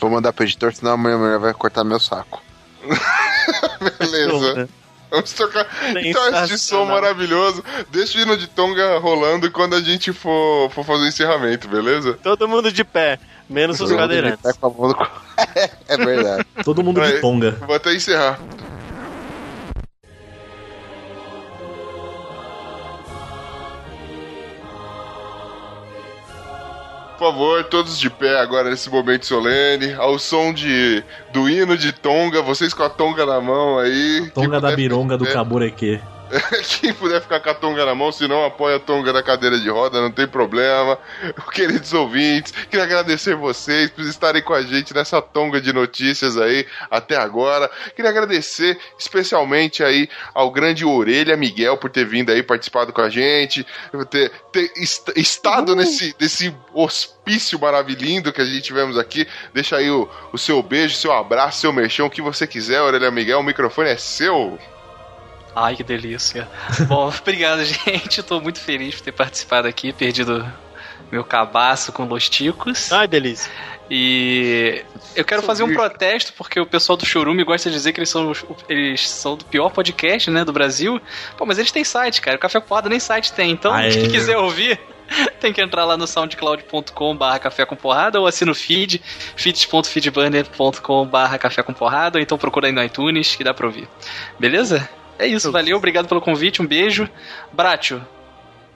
Vou 0.00 0.10
mandar 0.10 0.32
pro 0.32 0.44
editor, 0.44 0.72
senão 0.72 0.92
amanhã 0.92 1.16
a 1.16 1.18
mulher 1.18 1.38
vai 1.38 1.52
cortar 1.54 1.82
meu 1.84 1.98
saco. 1.98 2.42
Beleza. 3.98 4.68
Vamos 5.10 5.32
tocar. 5.32 5.66
Então, 6.02 6.44
esse 6.44 6.58
som 6.58 6.84
maravilhoso. 6.84 7.64
Deixa 7.90 8.18
o 8.18 8.20
hino 8.20 8.36
de 8.36 8.46
Tonga 8.46 8.98
rolando 8.98 9.50
quando 9.50 9.74
a 9.74 9.80
gente 9.80 10.12
for, 10.12 10.70
for 10.70 10.84
fazer 10.84 11.04
o 11.04 11.08
encerramento, 11.08 11.68
beleza? 11.68 12.18
Todo 12.22 12.46
mundo 12.48 12.70
de 12.70 12.84
pé, 12.84 13.18
menos 13.48 13.80
os 13.80 13.90
cadeirantes. 13.92 14.40
É 15.88 15.96
verdade. 15.96 16.44
Todo 16.64 16.82
mundo 16.82 17.00
de 17.00 17.20
tonga. 17.20 17.52
Vou 17.66 17.76
até 17.76 17.94
encerrar. 17.94 18.38
Por 27.18 27.32
favor, 27.32 27.64
todos 27.64 27.98
de 27.98 28.08
pé 28.08 28.38
agora 28.38 28.70
nesse 28.70 28.88
momento 28.88 29.26
solene, 29.26 29.92
ao 29.94 30.20
som 30.20 30.52
de 30.52 31.02
do 31.32 31.48
hino 31.50 31.76
de 31.76 31.90
Tonga, 31.90 32.40
vocês 32.40 32.72
com 32.72 32.84
a 32.84 32.88
Tonga 32.88 33.26
na 33.26 33.40
mão 33.40 33.76
aí. 33.76 34.20
Quem 34.20 34.44
Tonga 34.44 34.60
da 34.60 34.70
bironga 34.70 35.18
do. 35.18 35.26
Cabureque. 35.26 36.00
Quem 36.80 36.92
puder 36.92 37.20
ficar 37.20 37.40
com 37.40 37.50
a 37.50 37.54
tonga 37.54 37.84
na 37.86 37.94
mão, 37.94 38.12
se 38.12 38.26
não 38.28 38.44
apoia 38.44 38.76
a 38.76 38.80
tonga 38.80 39.12
da 39.12 39.22
cadeira 39.22 39.58
de 39.58 39.68
roda, 39.68 40.00
não 40.00 40.10
tem 40.10 40.26
problema. 40.26 40.98
Queridos 41.52 41.92
ouvintes, 41.92 42.52
queria 42.52 42.84
agradecer 42.84 43.34
vocês 43.34 43.90
por 43.90 44.04
estarem 44.04 44.42
com 44.42 44.52
a 44.54 44.62
gente 44.62 44.94
nessa 44.94 45.20
tonga 45.22 45.60
de 45.60 45.72
notícias 45.72 46.36
aí 46.36 46.66
até 46.90 47.16
agora. 47.16 47.70
Queria 47.96 48.10
agradecer 48.10 48.78
especialmente 48.98 49.82
aí 49.82 50.08
ao 50.34 50.50
grande 50.50 50.84
Orelha 50.84 51.36
Miguel 51.36 51.76
por 51.76 51.90
ter 51.90 52.04
vindo 52.04 52.30
aí 52.30 52.42
participado 52.42 52.92
com 52.92 53.00
a 53.00 53.08
gente, 53.10 53.66
por 53.90 54.04
ter, 54.04 54.30
ter 54.52 54.70
est- 54.76 55.12
estado 55.16 55.74
nesse, 55.74 56.14
nesse 56.20 56.54
hospício 56.74 57.58
maravilhoso 57.58 57.98
que 58.32 58.40
a 58.40 58.44
gente 58.44 58.62
tivemos 58.62 58.96
aqui. 58.98 59.26
Deixa 59.52 59.76
aí 59.76 59.90
o, 59.90 60.08
o 60.32 60.38
seu 60.38 60.62
beijo, 60.62 60.94
seu 60.94 61.12
abraço, 61.12 61.60
seu 61.60 61.72
mexão, 61.72 62.06
o 62.06 62.10
que 62.10 62.22
você 62.22 62.46
quiser, 62.46 62.80
Orelha 62.80 63.10
Miguel, 63.10 63.40
o 63.40 63.42
microfone 63.42 63.88
é 63.90 63.96
seu. 63.96 64.58
Ai, 65.54 65.74
que 65.76 65.82
delícia. 65.82 66.48
Bom, 66.86 67.08
obrigado, 67.20 67.64
gente. 67.64 68.22
Tô 68.22 68.40
muito 68.40 68.60
feliz 68.60 68.94
por 68.96 69.02
ter 69.02 69.12
participado 69.12 69.66
aqui, 69.68 69.92
perdido 69.92 70.46
meu 71.10 71.24
cabaço 71.24 71.90
com 71.92 72.04
Los 72.04 72.28
Ticos. 72.28 72.92
Ai, 72.92 73.08
delícia. 73.08 73.50
E 73.90 74.84
eu 75.16 75.24
quero 75.24 75.40
fazer 75.42 75.62
um 75.62 75.72
protesto 75.72 76.34
porque 76.36 76.60
o 76.60 76.66
pessoal 76.66 76.96
do 76.96 77.06
Chorume 77.06 77.42
gosta 77.42 77.70
de 77.70 77.74
dizer 77.76 77.92
que 77.94 77.98
eles 78.00 78.10
são, 78.10 78.30
os- 78.30 78.44
eles 78.68 79.08
são 79.08 79.34
do 79.34 79.46
pior 79.46 79.70
podcast, 79.70 80.30
né, 80.30 80.44
do 80.44 80.52
Brasil. 80.52 81.00
Pô, 81.38 81.46
mas 81.46 81.58
eles 81.58 81.72
têm 81.72 81.82
site, 81.84 82.20
cara. 82.20 82.36
O 82.36 82.40
Café 82.40 82.60
com 82.60 82.66
Porrada 82.66 82.88
nem 82.90 83.00
site 83.00 83.32
tem. 83.32 83.50
Então, 83.50 83.72
Aê. 83.72 83.90
quem 83.90 84.10
quiser 84.10 84.36
ouvir, 84.36 84.78
tem 85.40 85.54
que 85.54 85.62
entrar 85.62 85.86
lá 85.86 85.96
no 85.96 86.06
soundcloud.com 86.06 87.16
barra 87.16 87.38
café 87.38 87.64
com 87.64 87.74
porrada 87.74 88.20
ou 88.20 88.26
assina 88.26 88.52
o 88.52 88.54
feed, 88.54 89.00
feed.feedburner.com 89.36 91.06
barra 91.06 91.38
café 91.38 91.62
com 91.62 91.72
porrada 91.72 92.18
ou 92.18 92.22
então 92.22 92.36
procura 92.36 92.66
aí 92.66 92.72
no 92.72 92.82
iTunes 92.84 93.34
que 93.34 93.42
dá 93.42 93.54
pra 93.54 93.66
ouvir. 93.66 93.88
Beleza? 94.38 94.86
É 95.18 95.26
isso, 95.26 95.50
valeu, 95.50 95.76
obrigado 95.76 96.06
pelo 96.08 96.20
convite, 96.20 96.62
um 96.62 96.66
beijo. 96.66 97.08
Brátio, 97.52 98.06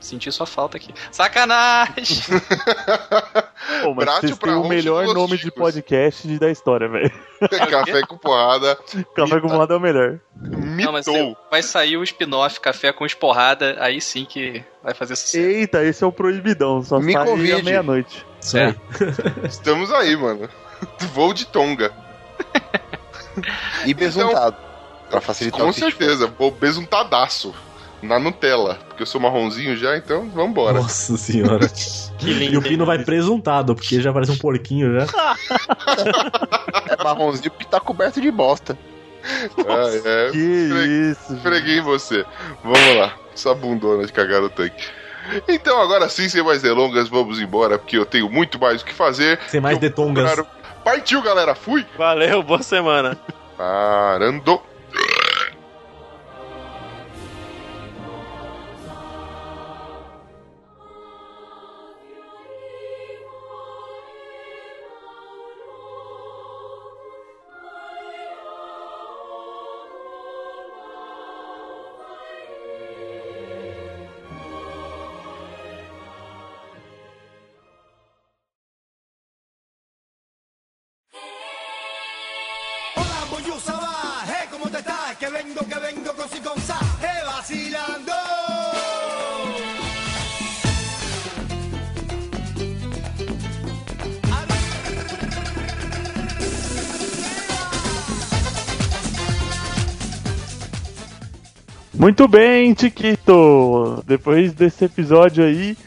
senti 0.01 0.31
sua 0.33 0.47
falta 0.47 0.77
aqui. 0.77 0.93
Sacanagem! 1.11 1.95
Pô, 3.83 3.95
mas 3.95 4.05
Bratio 4.05 4.21
vocês 4.29 4.39
pra 4.39 4.53
têm 4.53 4.61
o 4.61 4.69
melhor 4.69 5.07
nome 5.15 5.39
de 5.39 5.51
podcast 5.53 6.27
da 6.39 6.51
história, 6.51 6.89
velho. 6.89 7.13
Café 7.71 8.03
com 8.03 8.19
porrada. 8.19 8.77
Café 9.15 9.41
com 9.41 9.49
porrada 9.49 9.75
é 9.75 9.77
o 9.77 9.81
melhor. 9.81 10.19
Não, 10.37 10.93
mas 10.93 11.07
Mitou. 11.07 11.37
vai 11.51 11.63
sair 11.63 11.97
o 11.97 12.03
spin-off 12.03 12.59
Café 12.61 12.93
com 12.93 13.07
Esporrada, 13.07 13.77
aí 13.79 14.01
sim 14.01 14.25
que 14.25 14.65
vai 14.83 14.95
fazer 14.95 15.15
sucesso. 15.15 15.39
Eita, 15.39 15.85
esse 15.85 16.03
é 16.03 16.07
o 16.07 16.13
proibidão, 16.13 16.83
só 16.83 16.99
Me 16.99 17.13
sai 17.13 17.25
convide. 17.25 17.53
à 17.53 17.63
meia-noite. 17.63 18.27
Isso 18.41 18.59
É. 18.59 18.75
Estamos 19.45 19.93
aí, 19.93 20.17
mano. 20.17 20.49
Voo 21.15 21.33
de 21.33 21.47
Tonga. 21.47 21.93
E 23.87 23.95
besuntado. 23.95 24.57
Pra 25.13 25.21
facilitar 25.21 25.61
Com 25.61 25.69
o 25.69 25.73
certeza. 25.73 26.27
Vou 26.39 26.51
besuntadaço. 26.51 27.55
Na 28.01 28.19
Nutella. 28.19 28.79
Porque 28.89 29.03
eu 29.03 29.07
sou 29.07 29.21
marronzinho 29.21 29.77
já, 29.77 29.97
então 29.97 30.29
vambora. 30.31 30.81
Nossa 30.81 31.17
senhora. 31.17 31.69
Que 32.19 32.31
E 32.31 32.35
lindo. 32.35 32.59
o 32.61 32.63
Pino 32.63 32.87
vai 32.87 32.99
presuntado, 33.05 33.75
porque 33.75 34.01
já 34.01 34.13
parece 34.13 34.31
um 34.33 34.37
porquinho 34.39 34.95
já. 34.95 35.07
É 36.89 37.03
marronzinho 37.03 37.51
porque 37.51 37.65
tá 37.67 37.79
coberto 37.81 38.21
de 38.21 38.31
bosta. 38.31 38.77
Ah, 39.25 39.91
é. 40.05 40.31
Que 40.31 40.39
isso, 40.39 41.27
gente. 41.27 41.37
Esfreguei 41.37 41.79
em 41.79 41.83
você. 41.83 42.25
Vamos 42.65 42.97
lá. 42.97 43.13
Essa 43.35 43.55
bundona 43.55 44.05
de 44.05 44.13
cagar 44.13 44.41
no 44.41 44.49
tanque. 44.51 44.85
Então, 45.49 45.81
agora 45.81 46.09
sim, 46.09 46.29
sem 46.29 46.43
mais 46.43 46.63
delongas, 46.63 47.09
vamos 47.09 47.41
embora, 47.41 47.79
porque 47.79 47.97
eu 47.97 48.05
tenho 48.05 48.29
muito 48.29 48.59
mais 48.59 48.83
o 48.83 48.85
que 48.85 48.93
fazer. 48.93 49.39
Sem 49.49 49.61
mais 49.61 49.79
detongas. 49.79 50.43
Partiu, 50.85 51.23
galera. 51.23 51.55
Fui. 51.55 51.87
Valeu, 51.97 52.43
boa 52.43 52.63
semana. 52.63 53.17
Parando. 53.57 54.61
Muito 102.03 102.27
bem, 102.27 102.75
Tiquito! 102.75 104.03
Depois 104.05 104.53
desse 104.53 104.87
episódio 104.87 105.45
aí, 105.45 105.79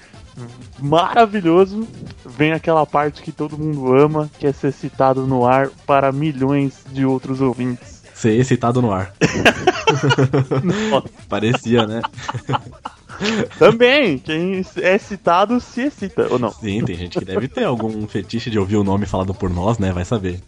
maravilhoso, 0.80 1.86
vem 2.26 2.53
aquela 2.53 2.86
parte 2.86 3.22
que 3.22 3.34
todo 3.34 3.57
mundo 3.57 3.93
ama, 3.93 4.32
que 4.39 4.47
é 4.47 4.53
ser 4.53 4.72
citado 4.72 5.28
no 5.28 5.45
ar 5.45 5.70
para 5.86 6.13
milhões 6.13 6.86
de 6.89 7.05
outros 7.05 7.41
ouvintes. 7.41 8.01
Ser 8.13 8.39
excitado 8.39 8.82
no 8.82 8.93
ar. 8.93 9.13
Parecia, 11.28 11.86
né? 11.86 12.01
Também, 13.59 14.18
quem 14.18 14.66
é 14.78 14.97
citado 14.97 15.59
se 15.59 15.82
excita, 15.82 16.28
ou 16.32 16.39
não? 16.39 16.53
Sim, 16.53 16.82
tem 16.86 16.95
gente 16.95 17.20
que 17.20 17.26
deve 17.26 17.49
ter 17.49 17.66
algum 17.66 18.07
fetiche 18.07 18.49
de 18.49 18.57
ouvir 18.57 18.78
o 18.78 18.86
nome 18.86 19.05
falado 19.05 19.34
por 19.34 19.49
nós, 19.49 19.80
né? 19.80 19.91
Vai 19.91 20.05
saber. 20.05 20.39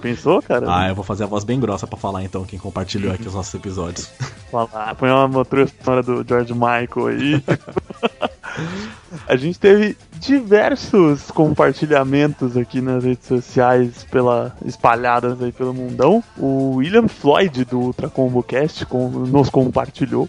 Pensou, 0.00 0.40
cara? 0.40 0.66
Ah, 0.68 0.88
eu 0.88 0.94
vou 0.94 1.04
fazer 1.04 1.24
a 1.24 1.26
voz 1.26 1.42
bem 1.44 1.58
grossa 1.58 1.86
pra 1.86 1.98
falar 1.98 2.22
então, 2.22 2.44
quem 2.44 2.58
compartilhou 2.58 3.12
aqui 3.12 3.26
os 3.26 3.34
nossos 3.34 3.52
episódios. 3.54 4.08
Falar, 4.50 4.94
põe 4.94 5.10
uma 5.10 5.26
motora 5.26 5.66
sonora 5.66 6.02
do 6.02 6.24
George 6.26 6.52
Michael 6.54 7.06
aí. 7.08 7.42
A 9.26 9.36
gente 9.36 9.58
teve 9.58 9.96
diversos 10.20 11.30
compartilhamentos 11.30 12.56
aqui 12.56 12.80
nas 12.80 13.02
redes 13.02 13.26
sociais 13.26 14.04
pela, 14.10 14.54
espalhadas 14.64 15.40
aí 15.42 15.50
pelo 15.50 15.74
mundão. 15.74 16.22
O 16.38 16.76
William 16.76 17.08
Floyd 17.08 17.64
do 17.64 17.80
Ultra 17.80 18.08
Combo 18.08 18.42
Cast 18.42 18.86
com- 18.86 19.08
nos 19.08 19.50
compartilhou. 19.50 20.28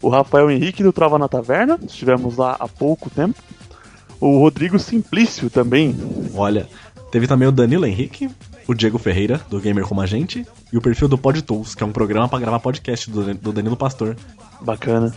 O 0.00 0.08
Rafael 0.08 0.50
Henrique 0.50 0.82
do 0.82 0.92
Trava 0.92 1.18
na 1.18 1.28
Taverna, 1.28 1.78
estivemos 1.86 2.36
lá 2.36 2.56
há 2.58 2.66
pouco 2.66 3.08
tempo. 3.08 3.40
O 4.20 4.38
Rodrigo 4.38 4.78
Simplício 4.78 5.48
também. 5.48 5.94
Olha, 6.34 6.68
teve 7.10 7.26
também 7.28 7.46
o 7.46 7.52
Danilo 7.52 7.86
Henrique, 7.86 8.28
o 8.66 8.74
Diego 8.74 8.98
Ferreira, 8.98 9.40
do 9.48 9.60
Gamer 9.60 9.84
Como 9.84 10.00
a 10.00 10.06
Gente, 10.06 10.46
e 10.72 10.76
o 10.76 10.80
perfil 10.80 11.08
do 11.08 11.18
PodTools, 11.18 11.74
que 11.74 11.82
é 11.82 11.86
um 11.86 11.92
programa 11.92 12.28
pra 12.28 12.38
gravar 12.38 12.60
podcast 12.60 13.10
do, 13.10 13.34
do 13.34 13.52
Danilo 13.52 13.76
Pastor. 13.76 14.16
Bacana. 14.60 15.14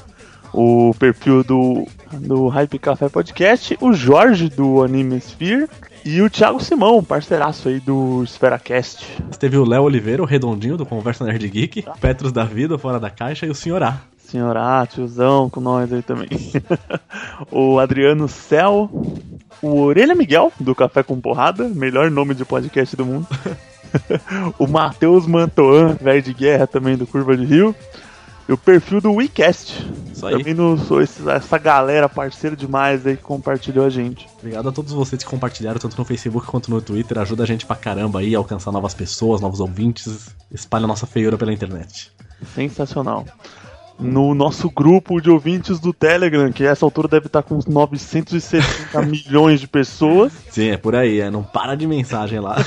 O 0.54 0.94
perfil 0.98 1.44
do, 1.44 1.86
do 2.14 2.48
Hype 2.48 2.80
Café 2.80 3.10
Podcast, 3.10 3.78
o 3.82 3.92
Jorge 3.92 4.48
do 4.50 4.84
Anime 4.84 5.18
Sphere 5.18 5.68
e 6.06 6.22
o 6.22 6.30
Thiago 6.30 6.64
Simão, 6.64 7.04
parceiraço 7.04 7.68
aí 7.68 7.80
do 7.80 8.24
SferaCast. 8.26 9.06
Teve 9.40 9.58
o 9.58 9.66
Léo 9.66 9.84
Oliveira, 9.84 10.22
o 10.22 10.26
Redondinho, 10.26 10.78
do 10.78 10.86
Conversa 10.86 11.26
Nerd 11.26 11.48
Geek, 11.50 11.84
Petros 12.00 12.32
da 12.32 12.46
Vida, 12.46 12.78
Fora 12.78 13.00
da 13.00 13.10
Caixa, 13.10 13.46
e 13.46 13.50
o 13.50 13.56
Senhor 13.56 13.82
A. 13.84 14.02
Senhorá, 14.18 14.86
tiozão 14.88 15.50
com 15.50 15.60
nós 15.60 15.92
aí 15.92 16.02
também. 16.02 16.30
o 17.52 17.80
Adriano 17.80 18.28
Cel, 18.28 18.90
o 19.62 19.80
Orelha 19.82 20.16
Miguel, 20.16 20.52
do 20.60 20.74
Café 20.76 21.04
com 21.04 21.20
Porrada, 21.20 21.68
melhor 21.70 22.10
nome 22.12 22.34
de 22.36 22.46
podcast 22.46 22.96
do 22.96 23.06
mundo. 23.06 23.28
o 24.60 24.68
Matheus 24.68 25.26
Mantoan, 25.26 25.96
velho 26.02 26.22
de 26.22 26.34
guerra 26.34 26.68
também 26.68 26.96
do 26.98 27.08
Curva 27.08 27.36
de 27.36 27.46
Rio. 27.46 27.76
E 28.48 28.54
o 28.54 28.58
perfil 28.58 29.02
do 29.02 29.12
WeCast. 29.14 29.74
Isso 30.14 30.24
aí. 30.28 30.38
Também 30.38 30.54
não 30.54 30.78
sou 30.78 31.02
esse- 31.02 31.28
essa 31.28 31.58
galera 31.58 32.08
parceira 32.08 32.56
demais 32.56 33.04
aí 33.08 33.18
que 33.18 33.24
compartilhou 33.24 33.84
a 33.84 33.90
gente. 33.90 34.28
Obrigado 34.38 34.70
a 34.70 34.72
todos 34.72 34.94
vocês 34.94 35.24
que 35.24 35.28
compartilharam, 35.30 35.80
tanto 35.80 35.98
no 35.98 36.06
Facebook 36.06 36.46
quanto 36.46 36.70
no 36.70 36.80
Twitter. 36.80 37.18
Ajuda 37.18 37.42
a 37.42 37.48
gente 37.48 37.66
pra 37.66 37.76
caramba 37.76 38.20
aí 38.20 38.36
a 38.36 38.38
alcançar 38.38 38.72
novas 38.72 38.94
pessoas, 38.94 39.42
novos 39.42 39.60
ouvintes. 39.60 40.30
Espalha 40.52 40.84
a 40.86 40.88
nossa 40.88 41.08
feiura 41.08 41.40
pela 41.40 41.52
internet. 41.52 42.12
Sensacional. 42.54 43.26
No 43.98 44.36
nosso 44.36 44.70
grupo 44.70 45.22
de 45.22 45.30
ouvintes 45.30 45.80
do 45.80 45.94
Telegram, 45.94 46.52
que 46.52 46.66
essa 46.66 46.86
altura 46.86 47.08
deve 47.08 47.28
estar 47.28 47.42
com 47.44 47.56
uns 47.56 47.66
970 47.66 49.02
milhões 49.08 49.62
de 49.62 49.68
pessoas. 49.70 50.34
Sim, 50.50 50.70
é 50.72 50.78
por 50.78 50.96
aí, 50.96 51.22
é. 51.22 51.32
Não 51.32 51.42
para 51.42 51.76
de 51.76 51.88
mensagem 51.88 52.40
lá. 52.42 52.58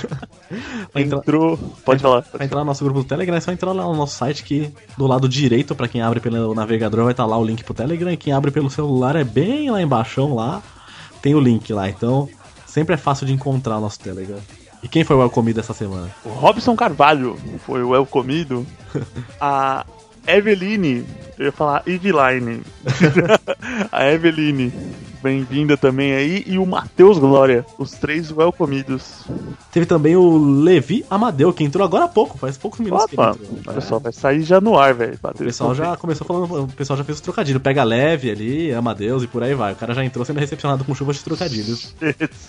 Entrar- 0.95 1.19
Entrou. 1.21 1.59
Pode 1.85 2.01
falar. 2.01 2.23
Pra 2.23 2.45
entrar 2.45 2.61
no 2.61 2.65
nosso 2.65 2.83
grupo 2.83 3.01
do 3.01 3.05
Telegram 3.07 3.37
é 3.37 3.41
só 3.41 3.53
entrar 3.53 3.73
lá 3.73 3.83
no 3.85 3.95
nosso 3.95 4.17
site 4.17 4.43
que 4.43 4.73
do 4.97 5.07
lado 5.07 5.29
direito, 5.29 5.75
pra 5.75 5.87
quem 5.87 6.01
abre 6.01 6.19
pelo 6.19 6.55
navegador, 6.55 7.05
vai 7.05 7.13
estar 7.13 7.27
lá 7.27 7.37
o 7.37 7.45
link 7.45 7.63
pro 7.63 7.75
Telegram. 7.75 8.11
E 8.11 8.17
quem 8.17 8.33
abre 8.33 8.51
pelo 8.51 8.71
celular 8.71 9.15
é 9.15 9.25
bem 9.25 9.71
lá 9.71 9.83
embaixo 9.83 10.35
lá. 10.35 10.63
Tem 11.21 11.35
o 11.35 11.41
link 11.41 11.71
lá, 11.73 11.89
então 11.91 12.27
sempre 12.67 12.95
é 12.95 12.99
fácil 12.99 13.27
de 13.27 13.35
encontrar 13.35 13.77
o 13.77 13.81
nosso 13.81 14.01
Telegram. 14.01 14.39
E 14.83 14.89
quem 14.89 15.03
foi 15.05 15.17
o 15.17 15.23
El 15.23 15.29
Comido 15.31 15.59
essa 15.61 15.75
semana? 15.75 16.09
O 16.25 16.29
Robson 16.29 16.75
Carvalho 16.77 17.37
foi 17.67 17.83
o 17.83 17.95
El 17.95 18.07
Comido. 18.07 18.65
A 19.41 19.85
Eveline, 20.29 21.07
eu 21.39 21.47
ia 21.47 21.53
falar 21.53 21.83
Eveline. 21.87 22.61
a 23.91 24.13
Eveline, 24.13 24.71
bem-vinda 25.23 25.75
também 25.75 26.13
aí. 26.13 26.45
E 26.47 26.59
o 26.59 26.67
Matheus 26.67 27.19
Glória, 27.19 27.65
os 27.79 27.93
três 27.93 28.31
El 28.31 28.53
Comidos. 28.53 29.25
Teve 29.73 29.87
também 29.87 30.17
o 30.17 30.37
Levi 30.37 31.03
Amadeu, 31.09 31.51
que 31.51 31.65
entrou 31.65 31.83
agora 31.83 32.05
há 32.05 32.09
pouco, 32.09 32.37
faz 32.37 32.59
poucos 32.59 32.79
minutos 32.81 33.07
que 33.07 33.15
ele 33.17 33.23
Opa, 33.23 33.39
entrou. 33.41 33.81
só, 33.81 33.99
vai 33.99 34.13
sair 34.13 34.43
já 34.43 34.61
no 34.61 34.79
ar, 34.79 34.93
velho. 34.93 35.19
O 35.23 35.39
pessoal 35.39 35.75
já 35.75 35.97
começou 35.97 36.27
falando, 36.27 36.65
o 36.65 36.69
pessoal 36.69 36.99
já 36.99 37.05
fez 37.05 37.17
os 37.17 37.23
trocadilhos. 37.23 37.63
Pega 37.63 37.83
leve 37.83 38.31
ali, 38.31 38.71
ama 38.71 38.95
Deus 38.95 39.23
e 39.23 39.27
por 39.27 39.43
aí 39.43 39.55
vai. 39.55 39.73
O 39.73 39.77
cara 39.77 39.95
já 39.95 40.05
entrou 40.05 40.27
sendo 40.27 40.41
recepcionado 40.41 40.85
com 40.85 40.95
chuvas 40.95 41.17
de 41.17 41.25
trocadilhos. 41.25 41.95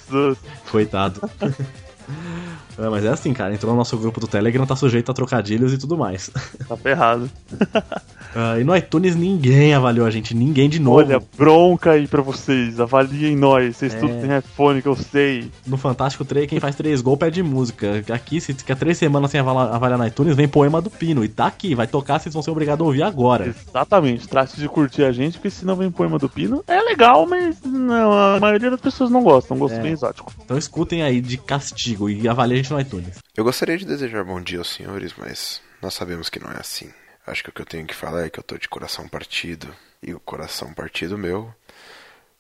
Jesus. 0.10 0.38
Coitado. 0.70 1.22
É, 2.80 2.90
mas 2.90 3.04
é 3.04 3.10
assim, 3.10 3.34
cara. 3.34 3.54
Entrou 3.54 3.74
no 3.74 3.78
nosso 3.78 3.98
grupo 3.98 4.20
do 4.20 4.28
Telegram, 4.28 4.66
tá 4.66 4.76
sujeito 4.76 5.12
a 5.12 5.14
trocadilhos 5.14 5.74
e 5.74 5.78
tudo 5.78 5.98
mais. 5.98 6.30
Tá 6.68 6.78
ferrado. 6.78 7.30
Ah, 8.36 8.60
e 8.60 8.64
no 8.64 8.76
iTunes 8.76 9.16
ninguém 9.16 9.74
avaliou 9.74 10.06
a 10.06 10.12
gente, 10.12 10.36
ninguém 10.36 10.70
de 10.70 10.80
novo. 10.80 10.98
Olha, 10.98 11.20
bronca 11.38 11.92
aí 11.92 12.08
pra 12.08 12.22
vocês. 12.22 12.80
Avaliem 12.80 13.36
nós. 13.36 13.78
Vocês 13.78 13.94
É. 13.94 14.00
tudo 14.00 14.14
têm 14.22 14.38
iPhone 14.38 14.82
que 14.82 14.88
eu 14.88 14.96
sei. 14.96 15.50
No 15.66 15.78
Fantástico 15.78 16.24
3, 16.24 16.48
quem 16.48 16.60
faz 16.60 16.76
três 16.76 17.02
gols 17.02 17.18
pede 17.20 17.42
música. 17.42 18.04
Aqui, 18.14 18.40
se 18.40 18.54
fica 18.54 18.76
três 18.76 18.98
semanas 18.98 19.32
sem 19.32 19.40
avaliar, 19.40 19.74
avaliar 19.74 19.98
no 20.00 20.06
iTunes, 20.08 20.36
vem 20.36 20.48
poema 20.48 20.82
do 20.82 20.90
Pino. 20.90 21.24
E 21.24 21.28
tá 21.28 21.48
aqui, 21.48 21.74
vai 21.74 21.88
tocar, 21.88 22.20
vocês 22.20 22.34
vão 22.34 22.42
ser 22.44 22.52
obrigados 22.52 22.84
a 22.84 22.88
ouvir 22.88 23.04
agora. 23.04 23.48
Exatamente. 23.48 24.28
Trate 24.28 24.58
de 24.60 24.68
curtir 24.70 25.04
a 25.04 25.12
gente, 25.12 25.34
porque 25.38 25.50
se 25.50 25.66
não 25.66 25.76
vem 25.76 25.90
poema 25.90 26.18
do 26.20 26.30
Pino, 26.30 26.64
é 26.68 26.80
legal, 26.82 27.26
mas 27.26 27.58
não, 27.64 28.12
a 28.12 28.40
maioria 28.40 28.70
das 28.70 28.82
pessoas 28.82 29.10
não 29.10 29.24
gosta. 29.24 29.54
Um 29.54 29.58
gosto 29.60 29.76
É. 29.78 29.82
bem 29.82 29.94
exótico. 29.94 30.32
Então 30.44 30.58
escutem 30.58 31.02
aí 31.02 31.20
de 31.22 31.38
castigo 31.38 32.10
e 32.10 32.28
avaliem 32.28 32.60
a 32.60 32.62
gente 32.64 32.72
no 32.74 32.80
iTunes. 32.80 33.18
Eu 33.36 33.44
gostaria 33.44 33.78
de 33.78 33.86
desejar 33.86 34.24
bom 34.24 34.40
dia 34.42 34.60
aos 34.60 34.70
senhores, 34.70 35.14
mas 35.18 35.62
nós 35.82 35.94
sabemos 35.94 36.30
que 36.30 36.40
não 36.40 36.52
é 36.52 36.58
assim. 36.60 36.90
Acho 37.30 37.44
que 37.44 37.50
o 37.52 37.54
que 37.54 37.62
eu 37.62 37.66
tenho 37.66 37.86
que 37.86 37.94
falar 37.94 38.26
é 38.26 38.30
que 38.30 38.40
eu 38.40 38.44
tô 38.44 38.58
de 38.58 38.68
coração 38.68 39.08
partido. 39.08 39.76
E 40.02 40.16
o 40.16 40.20
coração 40.20 40.74
partido 40.74 41.16
meu 41.16 41.54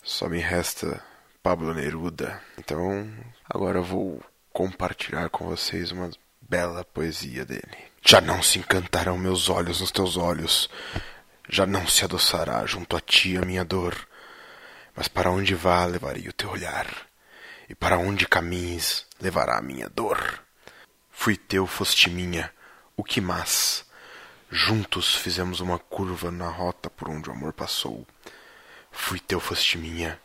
só 0.01 0.27
me 0.27 0.39
resta 0.39 0.99
Pablo 1.43 1.75
Neruda. 1.75 2.41
Então, 2.57 3.07
agora 3.47 3.77
eu 3.77 3.83
vou 3.83 4.23
compartilhar 4.51 5.29
com 5.29 5.45
vocês 5.45 5.91
uma 5.91 6.09
bela 6.41 6.83
poesia 6.83 7.45
dele. 7.45 7.77
Já 8.03 8.19
não 8.19 8.41
se 8.41 8.57
encantarão 8.57 9.15
meus 9.15 9.47
olhos 9.47 9.79
nos 9.79 9.91
teus 9.91 10.17
olhos. 10.17 10.67
Já 11.47 11.67
não 11.67 11.87
se 11.87 12.03
adoçará 12.03 12.65
junto 12.65 12.97
a 12.97 12.99
ti 12.99 13.37
a 13.37 13.45
minha 13.45 13.63
dor. 13.63 13.95
Mas 14.95 15.07
para 15.07 15.29
onde 15.29 15.53
vá 15.53 15.85
levarei 15.85 16.27
o 16.27 16.33
teu 16.33 16.49
olhar. 16.49 16.87
E 17.69 17.75
para 17.75 17.99
onde 17.99 18.27
caminhes 18.27 19.05
levará 19.21 19.59
a 19.59 19.61
minha 19.61 19.87
dor. 19.87 20.43
Fui 21.11 21.37
teu, 21.37 21.67
foste 21.67 22.09
minha, 22.09 22.51
o 22.97 23.03
que 23.03 23.21
mais? 23.21 23.87
Juntos 24.51 25.15
fizemos 25.15 25.59
uma 25.59 25.77
curva 25.77 26.31
na 26.31 26.49
rota 26.49 26.89
por 26.89 27.07
onde 27.07 27.29
o 27.29 27.31
amor 27.31 27.53
passou. 27.53 28.05
Fui 28.91 29.19
teu, 29.19 29.39
foste 29.39 29.77
minha, 29.77 30.19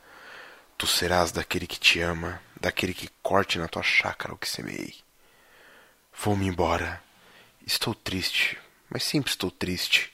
tu 0.78 0.86
serás 0.86 1.30
daquele 1.30 1.66
que 1.66 1.78
te 1.78 2.00
ama, 2.00 2.40
daquele 2.58 2.94
que 2.94 3.10
corte 3.22 3.58
na 3.58 3.68
tua 3.68 3.82
chácara 3.82 4.32
o 4.32 4.38
que 4.38 4.48
semeei. 4.48 4.94
Vou-me 6.18 6.46
embora. 6.46 7.02
Estou 7.66 7.94
triste, 7.94 8.58
mas 8.88 9.04
sempre 9.04 9.30
estou 9.30 9.50
triste. 9.50 10.10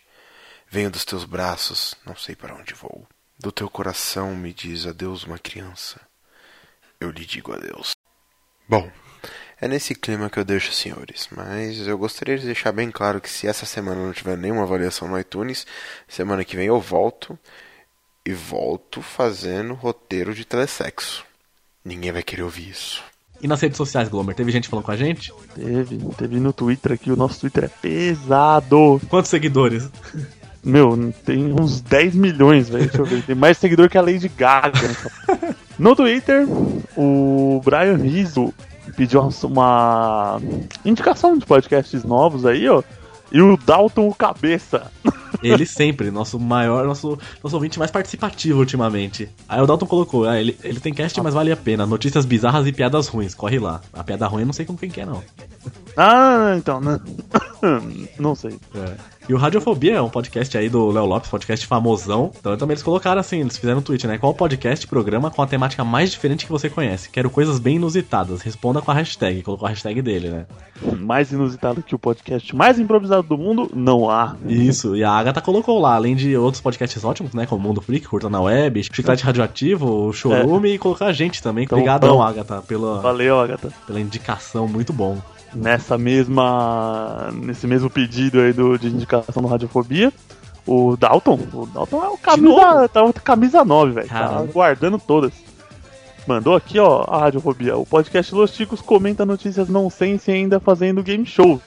Venho 0.68 0.90
dos 0.90 1.04
teus 1.04 1.24
braços, 1.24 1.94
não 2.04 2.16
sei 2.16 2.34
para 2.34 2.54
onde 2.54 2.74
vou. 2.74 3.06
Do 3.38 3.52
teu 3.52 3.70
coração 3.70 4.34
me 4.34 4.52
diz 4.52 4.86
adeus 4.86 5.22
uma 5.22 5.38
criança. 5.38 6.00
Eu 6.98 7.10
lhe 7.10 7.24
digo 7.24 7.52
adeus. 7.52 7.92
Bom, 8.68 8.90
é 9.60 9.68
nesse 9.68 9.94
clima 9.94 10.30
que 10.30 10.38
eu 10.38 10.44
deixo, 10.44 10.72
senhores. 10.72 11.28
Mas 11.34 11.86
eu 11.86 11.96
gostaria 11.98 12.38
de 12.38 12.46
deixar 12.46 12.72
bem 12.72 12.90
claro 12.90 13.20
que 13.20 13.28
se 13.30 13.46
essa 13.46 13.66
semana 13.66 14.04
não 14.04 14.12
tiver 14.12 14.36
nenhuma 14.36 14.62
avaliação 14.62 15.06
no 15.08 15.18
iTunes, 15.18 15.66
semana 16.08 16.44
que 16.44 16.56
vem 16.56 16.66
eu 16.66 16.80
volto 16.80 17.38
e 18.24 18.32
volto 18.32 19.00
fazendo 19.02 19.74
roteiro 19.74 20.34
de 20.34 20.44
telesexo. 20.44 21.24
Ninguém 21.84 22.12
vai 22.12 22.22
querer 22.22 22.42
ouvir 22.42 22.68
isso. 22.70 23.02
E 23.42 23.48
nas 23.48 23.60
redes 23.60 23.78
sociais, 23.78 24.08
Glomer, 24.08 24.34
teve 24.34 24.52
gente 24.52 24.68
falando 24.68 24.84
com 24.84 24.90
a 24.90 24.96
gente? 24.96 25.32
Teve, 25.54 25.98
teve 26.18 26.38
no 26.38 26.52
Twitter 26.52 26.92
aqui. 26.92 27.10
O 27.10 27.16
nosso 27.16 27.40
Twitter 27.40 27.64
é 27.64 27.68
pesado. 27.68 29.00
Quantos 29.08 29.30
seguidores? 29.30 29.88
Meu, 30.62 31.10
tem 31.24 31.50
uns 31.58 31.80
10 31.80 32.14
milhões, 32.16 32.68
velho. 32.68 32.84
Deixa 32.84 32.98
eu 32.98 33.04
ver. 33.06 33.22
Tem 33.24 33.34
mais 33.34 33.56
seguidor 33.56 33.88
que 33.88 33.96
a 33.96 34.02
Lady 34.02 34.28
Gaga. 34.28 34.78
nessa- 34.86 35.10
No 35.78 35.96
Twitter, 35.96 36.46
o 36.94 37.62
Brian 37.64 37.96
Rizzo 37.96 38.52
pediu 38.90 39.28
uma- 39.44 40.40
indicação 40.84 41.36
de 41.38 41.44
podcasts 41.46 42.04
novos 42.04 42.44
aí, 42.46 42.68
ó. 42.68 42.82
E 43.32 43.40
o 43.40 43.56
Dalton 43.56 44.08
o 44.08 44.14
Cabeça. 44.14 44.90
Ele 45.42 45.64
sempre, 45.64 46.10
nosso 46.10 46.38
maior, 46.38 46.84
nosso, 46.84 47.16
nosso 47.42 47.54
ouvinte 47.54 47.78
mais 47.78 47.90
participativo 47.90 48.58
ultimamente. 48.58 49.28
Aí 49.48 49.60
o 49.62 49.66
Dalton 49.66 49.86
colocou, 49.86 50.28
ah, 50.28 50.38
ele, 50.38 50.58
ele 50.62 50.80
tem 50.80 50.92
cast, 50.92 51.18
mas 51.22 51.32
vale 51.32 51.52
a 51.52 51.56
pena. 51.56 51.86
Notícias 51.86 52.26
bizarras 52.26 52.66
e 52.66 52.72
piadas 52.72 53.06
ruins, 53.06 53.32
corre 53.32 53.58
lá. 53.60 53.80
A 53.92 54.02
piada 54.02 54.26
ruim 54.26 54.40
eu 54.42 54.46
não 54.46 54.52
sei 54.52 54.66
com 54.66 54.76
quem 54.76 54.90
que 54.90 55.00
é, 55.00 55.06
não. 55.06 55.22
Ah, 55.96 56.54
então, 56.56 56.80
né? 56.80 56.98
Não 58.18 58.34
sei. 58.34 58.58
É. 58.74 58.94
E 59.30 59.32
o 59.32 59.36
Radiofobia 59.36 59.94
é 59.94 60.02
um 60.02 60.08
podcast 60.08 60.58
aí 60.58 60.68
do 60.68 60.90
Léo 60.90 61.06
Lopes, 61.06 61.30
podcast 61.30 61.64
famosão. 61.64 62.32
Então 62.36 62.56
também 62.56 62.72
eles 62.72 62.82
colocaram 62.82 63.20
assim, 63.20 63.38
eles 63.38 63.56
fizeram 63.56 63.78
um 63.78 63.80
tweet, 63.80 64.04
né? 64.04 64.18
Qual 64.18 64.34
podcast, 64.34 64.84
programa 64.88 65.30
com 65.30 65.40
a 65.40 65.46
temática 65.46 65.84
mais 65.84 66.10
diferente 66.10 66.44
que 66.44 66.50
você 66.50 66.68
conhece? 66.68 67.08
Quero 67.10 67.30
coisas 67.30 67.60
bem 67.60 67.76
inusitadas. 67.76 68.42
Responda 68.42 68.82
com 68.82 68.90
a 68.90 68.94
hashtag. 68.94 69.42
Colocou 69.42 69.66
a 69.66 69.68
hashtag 69.68 70.02
dele, 70.02 70.30
né? 70.30 70.46
Mais 70.98 71.30
inusitado 71.30 71.80
que 71.80 71.94
o 71.94 71.98
podcast 71.98 72.56
mais 72.56 72.80
improvisado 72.80 73.22
do 73.22 73.38
mundo, 73.38 73.70
não 73.72 74.10
há. 74.10 74.34
Isso, 74.48 74.96
e 74.96 75.04
a 75.04 75.12
Agatha 75.12 75.40
colocou 75.40 75.78
lá, 75.78 75.94
além 75.94 76.16
de 76.16 76.36
outros 76.36 76.60
podcasts 76.60 77.04
ótimos, 77.04 77.32
né? 77.32 77.46
Como 77.46 77.62
Mundo 77.62 77.80
Freak, 77.80 78.08
Curta 78.08 78.28
na 78.28 78.40
Web, 78.40 78.82
Chiclete 78.82 79.22
Radioativo, 79.22 80.08
o 80.08 80.12
Chorume 80.12 80.70
e 80.70 80.78
colocar 80.78 81.06
a 81.06 81.12
gente 81.12 81.40
também. 81.40 81.66
Então, 81.66 81.78
Obrigadão, 81.78 82.14
então. 82.14 82.22
Agatha, 82.24 82.62
pela, 82.62 83.00
Valeu, 83.00 83.38
Agatha. 83.38 83.72
pela 83.86 84.00
indicação, 84.00 84.66
muito 84.66 84.92
bom. 84.92 85.18
Nessa 85.54 85.98
mesma. 85.98 87.30
Nesse 87.32 87.66
mesmo 87.66 87.90
pedido 87.90 88.40
aí 88.40 88.52
do, 88.52 88.78
de 88.78 88.88
indicação 88.88 89.42
do 89.42 89.48
Radiofobia. 89.48 90.12
O 90.66 90.96
Dalton. 90.96 91.38
O 91.52 91.66
Dalton 91.66 92.04
é 92.04 92.08
o 92.08 92.18
camisa, 92.18 92.88
tá, 92.88 93.04
o 93.04 93.12
camisa 93.12 93.64
9, 93.64 93.92
velho. 93.92 94.08
Tá 94.08 94.42
guardando 94.52 94.98
todas. 94.98 95.32
Mandou 96.26 96.54
aqui, 96.54 96.78
ó, 96.78 97.04
a 97.08 97.18
Radiofobia. 97.18 97.76
O 97.76 97.86
podcast 97.86 98.34
Los 98.34 98.52
Chicos 98.52 98.80
comenta 98.80 99.26
notícias 99.26 99.68
nonsense 99.68 100.30
e 100.30 100.34
ainda 100.34 100.60
fazendo 100.60 101.02
game 101.02 101.26
show. 101.26 101.60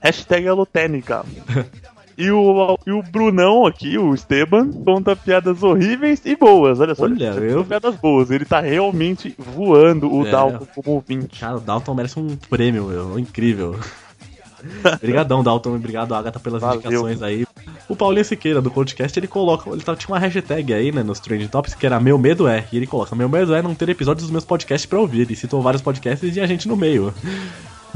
Hashtag 0.00 0.46
Alotênica. 0.48 1.24
E 2.18 2.30
o, 2.30 2.78
e 2.86 2.92
o 2.92 3.02
Brunão 3.02 3.66
aqui, 3.66 3.98
o 3.98 4.14
Esteban, 4.14 4.70
conta 4.72 5.14
piadas 5.14 5.62
horríveis 5.62 6.22
e 6.24 6.34
boas. 6.34 6.80
Olha 6.80 6.94
só. 6.94 7.02
Olha, 7.04 7.24
eu- 7.34 7.64
piadas 7.64 7.94
boas. 7.96 8.30
Ele 8.30 8.44
tá 8.46 8.60
realmente 8.60 9.34
voando 9.38 10.10
o 10.10 10.26
É. 10.26 10.30
Dalton 10.30 10.66
como 10.74 10.90
ouvinte. 10.96 11.38
Cara, 11.40 11.56
o 11.56 11.60
Dalton 11.60 11.94
merece 11.94 12.18
um 12.18 12.34
prêmio, 12.48 12.84
meu. 12.86 13.18
Incrível. 13.18 13.78
Obrigadão, 15.00 15.42
Dalton. 15.44 15.76
Obrigado, 15.76 16.14
Agatha, 16.14 16.40
pelas 16.40 16.60
Valeu. 16.62 16.80
indicações 16.80 17.22
aí. 17.22 17.46
O 17.88 17.94
Paulinho 17.94 18.24
Siqueira, 18.24 18.60
do 18.60 18.70
podcast, 18.70 19.16
ele 19.18 19.28
coloca. 19.28 19.68
Ele 19.70 19.82
tá, 19.82 19.94
tinha 19.94 20.08
uma 20.12 20.18
hashtag 20.18 20.72
aí, 20.74 20.90
né, 20.90 21.02
nos 21.02 21.20
Trending 21.20 21.46
Topics, 21.48 21.74
que 21.74 21.86
era 21.86 22.00
Meu 22.00 22.18
Medo 22.18 22.48
é. 22.48 22.64
E 22.72 22.76
ele 22.78 22.86
coloca: 22.86 23.14
Meu 23.14 23.28
medo 23.28 23.54
é 23.54 23.62
não 23.62 23.74
ter 23.74 23.88
episódios 23.90 24.24
dos 24.24 24.30
meus 24.32 24.44
podcasts 24.44 24.86
pra 24.86 24.98
ouvir. 24.98 25.30
E 25.30 25.36
citou 25.36 25.60
vários 25.62 25.82
podcasts 25.82 26.34
e 26.34 26.40
a 26.40 26.46
gente 26.46 26.66
no 26.66 26.76
meio. 26.76 27.12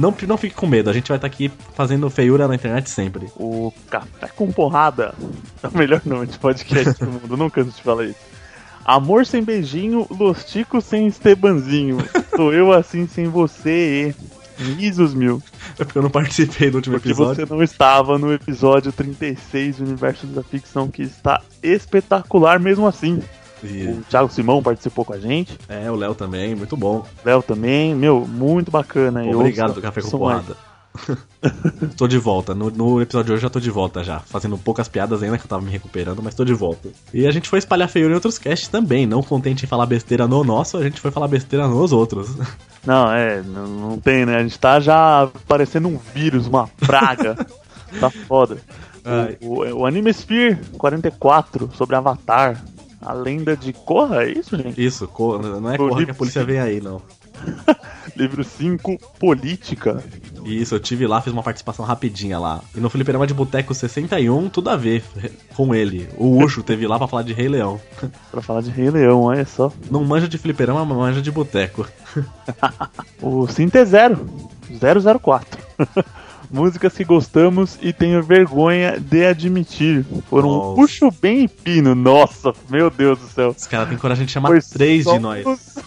Não, 0.01 0.14
não 0.26 0.38
fique 0.38 0.55
com 0.55 0.66
medo, 0.66 0.88
a 0.88 0.94
gente 0.94 1.09
vai 1.09 1.18
estar 1.18 1.26
aqui 1.26 1.53
fazendo 1.74 2.09
feiura 2.09 2.48
na 2.48 2.55
internet 2.55 2.88
sempre. 2.88 3.30
O 3.36 3.70
Café 3.90 4.28
com 4.34 4.51
Porrada 4.51 5.14
é 5.62 5.68
o 5.68 5.76
melhor 5.76 6.01
nome 6.07 6.26
de 6.26 6.38
podcast 6.38 7.05
do 7.05 7.11
mundo, 7.11 7.36
não 7.36 7.51
canso 7.51 7.76
de 7.76 7.82
falar 7.82 8.07
isso. 8.07 8.30
Amor 8.82 9.26
sem 9.26 9.44
beijinho, 9.44 10.07
Los 10.11 10.42
Ticos 10.44 10.84
sem 10.84 11.07
Estebanzinho. 11.07 11.98
Sou 12.34 12.51
eu 12.51 12.72
assim 12.72 13.07
sem 13.07 13.28
você. 13.28 14.14
Risos 14.57 15.14
mil. 15.14 15.42
É 15.78 15.84
porque 15.84 15.98
eu 15.98 16.03
não 16.03 16.11
participei 16.11 16.70
do 16.70 16.76
último 16.76 16.96
Porque 16.96 17.11
episódio. 17.11 17.46
você 17.46 17.55
não 17.55 17.62
estava 17.62 18.18
no 18.18 18.32
episódio 18.32 18.92
36 18.92 19.76
do 19.76 19.84
Universo 19.84 20.26
da 20.26 20.42
Ficção, 20.42 20.88
que 20.88 21.03
está 21.03 21.40
espetacular 21.62 22.59
mesmo 22.59 22.86
assim. 22.86 23.22
E- 23.63 23.89
O 23.89 24.03
Thiago 24.09 24.31
Simão 24.31 24.63
participou 24.63 25.05
com 25.05 25.13
a 25.13 25.19
gente. 25.19 25.59
É, 25.69 25.91
o 25.91 25.95
Léo 25.97 26.15
também, 26.15 26.55
muito 26.55 26.77
bom. 26.77 27.05
Léo 27.25 27.43
também, 27.43 27.95
meu, 27.95 28.27
muito 28.27 28.71
bacana. 28.71 29.23
Obrigado 29.25 29.75
do 29.75 29.83
Café 29.83 30.01
com 30.03 30.11
Porrada. 30.11 30.57
tô 31.97 32.09
de 32.09 32.19
volta. 32.19 32.55
No, 32.55 32.71
no 32.71 33.01
episódio 33.01 33.27
de 33.27 33.33
hoje 33.35 33.43
já 33.43 33.51
tô 33.51 33.61
de 33.61 33.71
volta 33.71 34.03
já. 34.03 34.19
Fazendo 34.21 34.59
poucas 34.59 34.89
piadas 34.89 35.23
ainda 35.23 35.39
que 35.39 35.45
eu 35.45 35.49
tava 35.49 35.63
me 35.63 35.71
recuperando, 35.71 36.21
mas 36.23 36.35
tô 36.35 36.45
de 36.45 36.53
volta. 36.53 36.89
E 37.15 37.27
a 37.27 37.31
gente 37.31 37.49
foi 37.49 37.59
espalhar 37.61 37.89
feiura 37.89 38.13
em 38.13 38.17
outros 38.17 38.39
casts 38.39 38.69
também. 38.69 39.07
Não 39.07 39.23
contente 39.23 39.65
em 39.65 39.69
falar 39.69 39.87
besteira 39.87 40.27
no 40.27 40.43
nosso, 40.43 40.77
a 40.77 40.83
gente 40.83 41.01
foi 41.01 41.11
falar 41.11 41.29
besteira 41.29 41.67
nos 41.69 41.93
outros. 41.93 42.29
Não, 42.85 43.12
é, 43.12 43.43
não, 43.43 43.66
não 43.66 43.99
tem, 43.99 44.24
né? 44.24 44.37
A 44.39 44.43
gente 44.43 44.59
tá 44.59 44.81
já 44.81 45.28
parecendo 45.47 45.87
um 45.87 45.99
vírus, 46.15 46.47
uma 46.47 46.66
praga. 46.66 47.35
tá 48.01 48.09
foda. 48.09 48.57
O, 49.43 49.47
o, 49.61 49.81
o 49.81 49.87
Anime 49.87 50.09
Sphere 50.15 50.57
44 50.78 51.70
sobre 51.74 51.95
Avatar. 51.97 52.59
A 53.02 53.12
lenda 53.12 53.56
de 53.56 53.72
Korra, 53.72 54.24
é 54.24 54.32
isso, 54.32 54.56
gente? 54.56 54.85
Isso, 54.85 55.09
co- 55.09 55.39
não 55.39 55.70
é 55.72 55.77
corra 55.78 56.05
que 56.05 56.10
a 56.10 56.14
polícia 56.14 56.44
vem 56.44 56.59
aí, 56.60 56.81
não. 56.81 57.01
Livro 58.14 58.44
5, 58.44 58.98
Política. 59.18 60.02
Isso, 60.44 60.74
eu 60.74 60.81
tive 60.81 61.06
lá, 61.06 61.22
fiz 61.22 61.32
uma 61.32 61.43
participação 61.43 61.85
rapidinha 61.85 62.39
lá. 62.39 62.60
E 62.77 62.81
no 62.81 62.90
Fliperama 62.90 63.27
de 63.27 63.32
Boteco 63.32 63.72
61, 63.72 64.48
tudo 64.51 64.68
a 64.68 64.77
ver 64.77 65.02
com 65.55 65.74
ele. 65.74 66.09
O 66.18 66.43
Ucho 66.43 66.62
teve 66.62 66.86
lá 66.86 66.98
pra 66.98 67.06
falar 67.09 67.22
de 67.22 67.32
Rei 67.32 67.48
Leão. 67.48 67.81
Pra 68.31 68.43
falar 68.43 68.60
de 68.60 68.70
Rei 68.70 68.90
Leão, 68.90 69.22
olha 69.22 69.47
só. 69.47 69.72
Não 69.90 70.05
manja 70.05 70.28
de 70.28 70.36
Fliperama, 70.36 70.85
manja 70.85 71.22
de 71.22 71.31
boteco. 71.31 71.86
O 73.22 73.47
Sinte 73.47 73.82
Zero, 73.85 74.27
004. 75.20 75.60
Músicas 76.51 76.94
que 76.94 77.05
gostamos 77.05 77.78
e 77.81 77.93
tenho 77.93 78.22
vergonha 78.22 78.98
de 78.98 79.24
admitir. 79.24 80.05
Foram 80.28 80.48
um 80.48 80.52
Nossa. 80.56 80.74
puxo 80.77 81.10
bem 81.22 81.44
e 81.44 81.48
pino. 81.48 81.94
Nossa, 81.94 82.52
meu 82.68 82.90
Deus 82.90 83.18
do 83.20 83.28
céu. 83.28 83.55
Os 83.56 83.66
caras 83.66 83.89
têm 83.89 83.97
coragem 83.97 84.27
de 84.27 84.32
chamar 84.32 84.48
Pois 84.48 84.68
três 84.68 85.05
de 85.05 85.18
nós. 85.18 85.44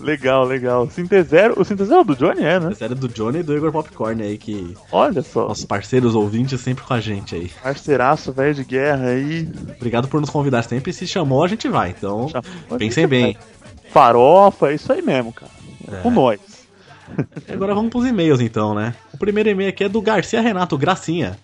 Legal, 0.00 0.44
legal. 0.44 0.90
Sintezero, 0.90 1.54
o 1.58 1.64
Sintezero 1.64 2.00
é 2.00 2.04
do 2.04 2.14
Johnny, 2.14 2.42
é, 2.42 2.60
né? 2.60 2.74
Série 2.74 2.94
do 2.94 3.08
Johnny 3.08 3.38
e 3.38 3.42
do 3.42 3.56
Igor 3.56 3.72
Popcorn 3.72 4.22
aí, 4.22 4.36
que 4.36 4.76
Olha 4.92 5.22
só. 5.22 5.48
nossos 5.48 5.64
parceiros 5.64 6.14
ouvintes 6.14 6.60
sempre 6.60 6.84
com 6.84 6.92
a 6.92 7.00
gente 7.00 7.34
aí. 7.34 7.50
Parceiraço, 7.62 8.30
velho 8.30 8.54
de 8.54 8.64
guerra 8.64 9.06
aí. 9.06 9.48
Obrigado 9.76 10.06
por 10.06 10.20
nos 10.20 10.28
convidar 10.28 10.62
sempre. 10.62 10.92
Se 10.92 11.06
chamou, 11.06 11.42
a 11.42 11.48
gente 11.48 11.68
vai. 11.70 11.90
Então, 11.96 12.28
Já- 12.28 12.42
pensem 12.76 13.06
bem. 13.06 13.38
Farofa, 13.92 14.72
é 14.72 14.74
isso 14.74 14.92
aí 14.92 15.00
mesmo, 15.00 15.32
cara. 15.32 15.50
É. 15.90 16.02
Com 16.02 16.10
nós. 16.10 16.40
Agora 17.52 17.74
vamos 17.74 17.90
pros 17.90 18.06
e-mails 18.06 18.40
então, 18.40 18.74
né? 18.74 18.94
O 19.12 19.18
primeiro 19.18 19.48
e-mail 19.50 19.68
aqui 19.70 19.84
é 19.84 19.88
do 19.88 20.00
Garcia 20.00 20.40
Renato, 20.40 20.76
Gracinha. 20.78 21.38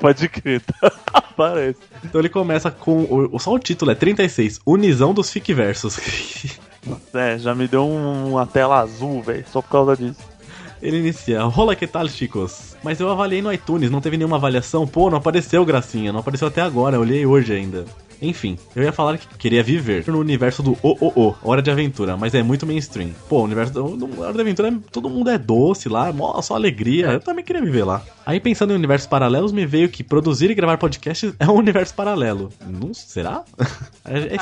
Pode 0.00 0.28
crer, 0.28 0.62
parece. 1.36 1.78
Então 2.04 2.20
ele 2.20 2.28
começa 2.28 2.70
com. 2.70 3.28
O, 3.32 3.38
só 3.38 3.52
o 3.52 3.58
título 3.58 3.90
é 3.90 3.94
36, 3.94 4.60
Unisão 4.66 5.12
dos 5.12 5.30
Fickversos. 5.30 5.98
É, 7.12 7.36
já 7.38 7.54
me 7.54 7.68
deu 7.68 7.84
um- 7.84 8.30
uma 8.30 8.46
tela 8.46 8.78
azul, 8.78 9.20
velho, 9.20 9.44
só 9.52 9.60
por 9.60 9.68
causa 9.68 9.94
disso. 9.96 10.20
Ele 10.80 10.98
inicia, 10.98 11.42
rola 11.42 11.76
que 11.76 11.86
tal, 11.86 12.08
chicos? 12.08 12.76
Mas 12.82 12.98
eu 12.98 13.10
avaliei 13.10 13.42
no 13.42 13.52
iTunes, 13.52 13.90
não 13.90 14.00
teve 14.00 14.16
nenhuma 14.16 14.36
avaliação. 14.36 14.86
Pô, 14.86 15.10
não 15.10 15.18
apareceu, 15.18 15.62
Gracinha, 15.66 16.12
não 16.12 16.20
apareceu 16.20 16.48
até 16.48 16.62
agora, 16.62 16.96
eu 16.96 17.00
olhei 17.02 17.26
hoje 17.26 17.52
ainda. 17.52 17.84
Enfim, 18.20 18.58
eu 18.74 18.82
ia 18.82 18.92
falar 18.92 19.16
que 19.16 19.26
queria 19.38 19.62
viver 19.62 20.04
no 20.08 20.18
universo 20.18 20.62
do 20.62 20.72
O 20.82 20.96
O 21.00 21.12
O, 21.28 21.34
Hora 21.42 21.62
de 21.62 21.70
Aventura, 21.70 22.16
mas 22.16 22.34
é 22.34 22.42
muito 22.42 22.66
mainstream. 22.66 23.10
Pô, 23.28 23.40
o 23.40 23.44
universo 23.44 23.72
do, 23.72 23.96
do 23.96 24.20
Hora 24.20 24.32
de 24.32 24.40
Aventura, 24.40 24.68
é- 24.68 24.72
todo 24.90 25.08
mundo 25.08 25.30
é 25.30 25.38
doce 25.38 25.88
lá, 25.88 26.12
só 26.42 26.54
alegria. 26.54 27.06
Eu 27.12 27.20
também 27.20 27.44
queria 27.44 27.62
viver 27.62 27.84
lá. 27.84 28.02
Aí 28.26 28.40
pensando 28.40 28.72
em 28.72 28.76
universos 28.76 29.06
paralelos, 29.06 29.52
me 29.52 29.64
veio 29.64 29.88
que 29.88 30.02
produzir 30.04 30.50
e 30.50 30.54
gravar 30.54 30.76
podcasts 30.78 31.32
é 31.38 31.46
um 31.46 31.54
universo 31.54 31.94
paralelo. 31.94 32.50
Não 32.66 32.92
será? 32.92 33.42
É, 34.10 34.20
é. 34.20 34.36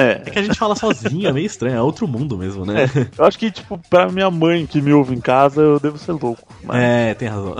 É, 0.00 0.22
É 0.26 0.30
que 0.30 0.38
a 0.38 0.42
gente 0.42 0.56
fala 0.56 0.76
sozinho, 0.76 1.28
é 1.28 1.32
meio 1.32 1.44
estranho, 1.46 1.74
é 1.76 1.82
outro 1.82 2.06
mundo 2.06 2.38
mesmo, 2.38 2.64
né? 2.64 2.88
eu 3.18 3.24
acho 3.24 3.36
que, 3.36 3.50
tipo, 3.50 3.76
pra 3.90 4.08
minha 4.12 4.30
mãe 4.30 4.64
que 4.64 4.80
me 4.80 4.92
ouve 4.92 5.12
em 5.12 5.20
casa, 5.20 5.60
eu 5.60 5.80
devo 5.80 5.98
ser 5.98 6.12
louco. 6.12 6.46
Mas 6.62 6.76
É, 6.80 7.14
tem 7.14 7.26
razão. 7.26 7.56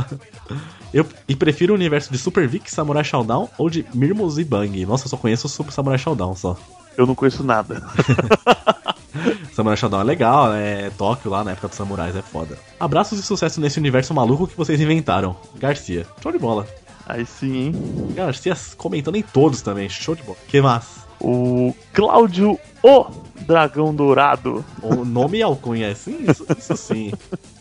Eu 0.92 1.06
e 1.28 1.36
prefiro 1.36 1.72
o 1.72 1.76
universo 1.76 2.10
de 2.10 2.18
Super 2.18 2.48
Vic, 2.48 2.70
Samurai 2.70 3.04
Shodown 3.04 3.48
ou 3.58 3.68
de 3.68 3.84
Mirmos 3.94 4.38
e 4.38 4.44
Bang. 4.44 4.86
Nossa, 4.86 5.06
eu 5.06 5.10
só 5.10 5.16
conheço 5.16 5.46
o 5.46 5.50
Super 5.50 5.72
Samurai 5.72 5.98
Shodown 5.98 6.34
só. 6.34 6.56
eu 6.96 7.06
não 7.06 7.14
conheço 7.14 7.44
nada. 7.44 7.82
Samurai 9.52 9.76
Shodown 9.76 10.00
é 10.00 10.04
legal, 10.04 10.54
é 10.54 10.90
Tóquio 10.90 11.30
lá 11.30 11.42
na 11.42 11.52
época 11.52 11.68
dos 11.68 11.76
samurais, 11.76 12.14
é 12.14 12.22
foda. 12.22 12.56
Abraços 12.78 13.18
e 13.18 13.22
sucesso 13.22 13.60
nesse 13.60 13.78
universo 13.78 14.14
maluco 14.14 14.46
que 14.46 14.56
vocês 14.56 14.80
inventaram. 14.80 15.36
Garcia, 15.56 16.06
show 16.22 16.30
de 16.30 16.38
bola. 16.38 16.66
Aí 17.06 17.26
sim, 17.26 17.56
hein? 17.56 17.74
Garcia 18.14 18.56
comentando 18.76 19.16
em 19.16 19.22
todos 19.22 19.60
também, 19.62 19.88
show 19.88 20.14
de 20.14 20.22
bola. 20.22 20.38
Que 20.46 20.60
mais? 20.60 20.84
O 21.20 21.74
Cláudio 21.92 22.58
O 22.82 23.06
Dragão 23.40 23.92
Dourado. 23.94 24.64
O 24.82 25.04
nome 25.04 25.38
e 25.38 25.42
alcunha, 25.42 25.94
sim, 25.94 26.24
isso, 26.28 26.46
isso 26.56 26.76
sim. 26.76 27.12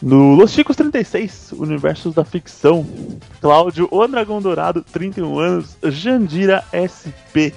No 0.00 0.34
Los 0.34 0.52
Chicos 0.52 0.76
36, 0.76 1.52
Universos 1.52 2.14
da 2.14 2.24
Ficção. 2.24 2.86
Cláudio 3.40 3.88
O 3.90 4.06
Dragão 4.06 4.40
Dourado, 4.40 4.82
31 4.92 5.38
anos, 5.38 5.76
Jandira 5.82 6.64
SP. 6.72 7.52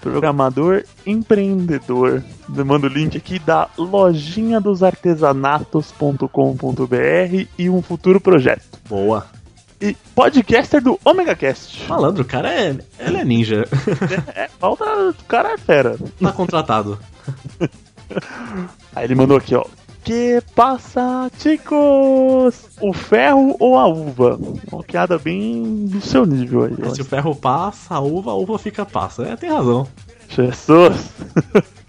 Programador 0.00 0.84
empreendedor. 1.06 2.22
Eu 2.56 2.64
Mando 2.64 2.86
o 2.88 2.90
link 2.90 3.16
aqui 3.16 3.38
da 3.38 3.68
lojinha 3.78 4.60
dos 4.60 4.82
artesanatos.com.br 4.82 7.46
e 7.56 7.70
um 7.70 7.80
futuro 7.80 8.20
projeto. 8.20 8.78
Boa. 8.88 9.26
E 9.80 9.96
podcaster 10.14 10.82
do 10.82 10.98
Omega 11.04 11.34
Cast. 11.34 11.88
Malandro, 11.88 12.22
o 12.22 12.26
cara 12.26 12.52
é. 12.52 12.76
Ele 13.00 13.16
é 13.16 13.24
ninja. 13.24 13.66
É, 14.34 14.48
falta, 14.48 14.84
o 14.84 15.14
cara 15.26 15.54
é 15.54 15.58
fera. 15.58 15.96
tá 16.20 16.32
contratado. 16.32 16.98
Aí 18.94 19.04
ele 19.04 19.14
mandou 19.14 19.36
aqui, 19.36 19.54
ó. 19.54 19.64
Que 20.04 20.42
passa, 20.54 21.30
chicos? 21.38 22.68
O 22.80 22.92
ferro 22.92 23.54
ou 23.60 23.78
a 23.78 23.86
uva? 23.86 24.36
Uma 24.70 24.82
piada 24.82 25.16
bem 25.16 25.86
do 25.86 26.00
seu 26.00 26.26
nível 26.26 26.64
aí, 26.64 26.74
ó. 26.84 26.92
Se 26.92 27.00
o 27.00 27.04
ferro 27.04 27.36
passa, 27.36 27.94
a 27.94 28.00
uva, 28.00 28.32
a 28.32 28.34
uva 28.34 28.58
fica 28.58 28.84
passa. 28.84 29.22
É, 29.22 29.36
tem 29.36 29.48
razão. 29.48 29.86
Jesus! 30.28 31.10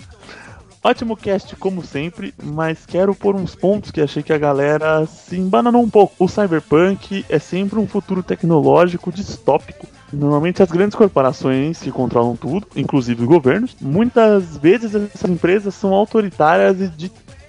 Ótimo 0.85 1.15
cast, 1.15 1.55
como 1.55 1.81
sempre, 1.81 2.33
mas 2.43 2.85
quero 2.85 3.15
pôr 3.15 3.37
uns 3.37 3.55
pontos 3.55 3.89
que 3.89 4.01
achei 4.01 4.21
que 4.21 4.33
a 4.33 4.37
galera 4.37 5.05
se 5.05 5.37
embananou 5.37 5.81
um 5.81 5.89
pouco. 5.89 6.13
O 6.19 6.27
cyberpunk 6.27 7.25
é 7.29 7.39
sempre 7.39 7.79
um 7.79 7.87
futuro 7.87 8.21
tecnológico 8.21 9.09
distópico. 9.09 9.87
Normalmente 10.11 10.61
as 10.61 10.69
grandes 10.69 10.95
corporações 10.95 11.79
que 11.79 11.89
controlam 11.89 12.35
tudo, 12.35 12.67
inclusive 12.75 13.25
governos, 13.25 13.75
muitas 13.79 14.57
vezes 14.57 14.93
essas 14.93 15.29
empresas 15.29 15.73
são 15.73 15.93
autoritárias 15.93 16.79
e 16.81 16.89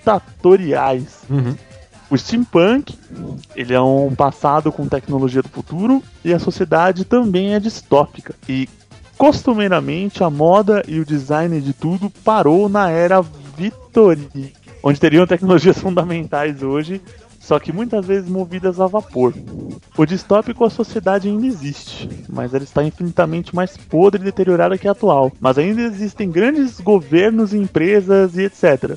ditatoriais. 0.04 1.22
Uhum. 1.30 1.56
O 2.10 2.18
steampunk, 2.18 2.94
ele 3.56 3.72
é 3.72 3.80
um 3.80 4.14
passado 4.14 4.70
com 4.70 4.86
tecnologia 4.86 5.42
do 5.42 5.48
futuro 5.48 6.02
e 6.22 6.32
a 6.32 6.38
sociedade 6.38 7.04
também 7.04 7.54
é 7.54 7.60
distópica. 7.60 8.34
E 8.46 8.68
costumeiramente 9.16 10.22
a 10.22 10.28
moda 10.28 10.82
e 10.86 11.00
o 11.00 11.04
design 11.04 11.60
de 11.60 11.72
tudo 11.72 12.10
parou 12.22 12.68
na 12.68 12.90
era 12.90 13.22
vitoriana, 13.56 14.52
onde 14.82 15.00
teriam 15.00 15.26
tecnologias 15.26 15.78
fundamentais 15.80 16.62
hoje, 16.62 17.00
só 17.44 17.58
que 17.58 17.72
muitas 17.72 18.06
vezes 18.06 18.28
movidas 18.28 18.80
a 18.80 18.86
vapor. 18.86 19.34
O 19.96 20.06
distópico 20.06 20.64
a 20.64 20.70
sociedade 20.70 21.28
ainda 21.28 21.46
existe, 21.46 22.08
mas 22.28 22.54
ela 22.54 22.64
está 22.64 22.82
infinitamente 22.82 23.54
mais 23.54 23.76
podre 23.76 24.22
e 24.22 24.24
deteriorada 24.24 24.78
que 24.78 24.88
a 24.88 24.92
atual. 24.92 25.30
Mas 25.38 25.58
ainda 25.58 25.82
existem 25.82 26.30
grandes 26.30 26.80
governos, 26.80 27.52
empresas 27.52 28.38
e 28.38 28.44
etc. 28.44 28.96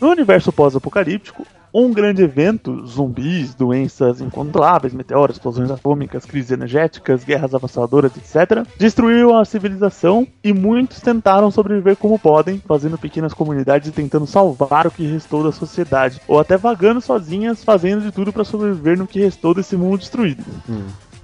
No 0.00 0.10
universo 0.10 0.52
pós-apocalíptico, 0.52 1.44
um 1.72 1.92
grande 1.92 2.22
evento, 2.22 2.86
zumbis, 2.86 3.54
doenças 3.54 4.20
incontroláveis, 4.20 4.92
meteoros, 4.92 5.36
explosões 5.36 5.70
atômicas, 5.70 6.24
crises 6.24 6.50
energéticas, 6.50 7.24
guerras 7.24 7.54
avassalladoras, 7.54 8.12
etc., 8.16 8.66
destruiu 8.76 9.36
a 9.36 9.44
civilização 9.44 10.26
e 10.42 10.52
muitos 10.52 11.00
tentaram 11.00 11.50
sobreviver 11.50 11.96
como 11.96 12.18
podem, 12.18 12.60
fazendo 12.66 12.98
pequenas 12.98 13.32
comunidades 13.32 13.88
e 13.88 13.92
tentando 13.92 14.26
salvar 14.26 14.86
o 14.86 14.90
que 14.90 15.06
restou 15.06 15.44
da 15.44 15.52
sociedade, 15.52 16.20
ou 16.26 16.38
até 16.38 16.56
vagando 16.56 17.00
sozinhas, 17.00 17.62
fazendo 17.62 18.02
de 18.02 18.12
tudo 18.12 18.32
para 18.32 18.44
sobreviver 18.44 18.98
no 18.98 19.06
que 19.06 19.20
restou 19.20 19.54
desse 19.54 19.76
mundo 19.76 19.98
destruído. 19.98 20.44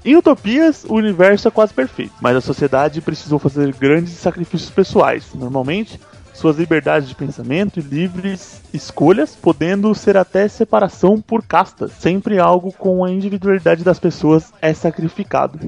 Em 0.04 0.14
utopias, 0.14 0.84
o 0.84 0.94
universo 0.94 1.48
é 1.48 1.50
quase 1.50 1.74
perfeito, 1.74 2.12
mas 2.20 2.36
a 2.36 2.40
sociedade 2.40 3.00
precisou 3.00 3.40
fazer 3.40 3.74
grandes 3.74 4.12
sacrifícios 4.12 4.70
pessoais, 4.70 5.34
normalmente 5.34 5.98
suas 6.36 6.56
liberdades 6.56 7.08
de 7.08 7.14
pensamento 7.14 7.80
e 7.80 7.82
livres 7.82 8.60
escolhas, 8.72 9.34
podendo 9.34 9.94
ser 9.94 10.16
até 10.16 10.46
separação 10.46 11.20
por 11.20 11.42
castas. 11.42 11.92
Sempre 11.92 12.38
algo 12.38 12.72
com 12.72 13.04
a 13.04 13.10
individualidade 13.10 13.82
das 13.82 13.98
pessoas 13.98 14.52
é 14.60 14.74
sacrificado. 14.74 15.58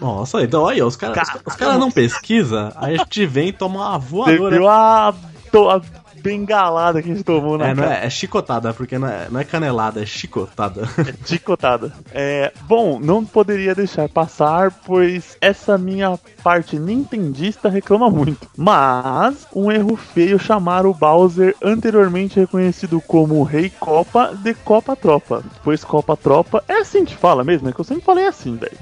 Nossa, 0.00 0.42
então 0.42 0.62
olha, 0.62 0.86
os 0.86 0.96
caras 0.96 1.28
os, 1.28 1.52
os 1.52 1.54
caras 1.54 1.78
não 1.78 1.90
pesquisam, 1.90 2.72
aí 2.74 2.94
a 2.94 2.98
gente 2.98 3.24
vem 3.26 3.48
e 3.48 3.52
toma 3.52 3.88
uma 3.88 3.98
voadora. 3.98 4.56
viu 4.56 4.68
a, 4.68 5.08
a 5.10 5.80
bengalada 6.22 7.02
que 7.02 7.10
a 7.10 7.14
gente 7.14 7.24
tomou 7.24 7.58
na 7.58 7.68
É, 7.68 7.74
não 7.74 7.82
cara. 7.84 7.96
é, 7.96 8.06
é 8.06 8.10
chicotada, 8.10 8.72
porque 8.72 8.98
não 8.98 9.08
é, 9.08 9.28
não 9.30 9.40
é 9.40 9.44
canelada, 9.44 10.02
é 10.02 10.06
chicotada. 10.06 10.88
Chicotada. 11.24 11.92
É, 12.12 12.52
bom, 12.62 12.98
não 13.00 13.24
poderia 13.24 13.74
deixar 13.74 14.08
passar, 14.08 14.70
pois 14.86 15.36
essa 15.40 15.76
minha 15.76 16.18
parte 16.42 16.78
nintendista 16.78 17.68
reclama 17.68 18.08
muito. 18.10 18.46
Mas, 18.56 19.46
um 19.54 19.70
erro 19.70 19.96
feio 19.96 20.38
chamar 20.38 20.86
o 20.86 20.94
Bowser, 20.94 21.54
anteriormente 21.62 22.38
reconhecido 22.38 23.00
como 23.00 23.42
Rei 23.42 23.70
Copa, 23.70 24.32
de 24.34 24.54
Copa 24.54 24.94
Tropa. 24.94 25.42
Pois 25.64 25.84
Copa 25.84 26.16
Tropa 26.16 26.62
é 26.68 26.80
assim 26.80 27.04
que 27.04 27.16
fala 27.16 27.42
mesmo, 27.44 27.68
é 27.68 27.72
que 27.72 27.80
eu 27.80 27.84
sempre 27.84 28.04
falei 28.04 28.26
assim, 28.26 28.56
velho. 28.56 28.76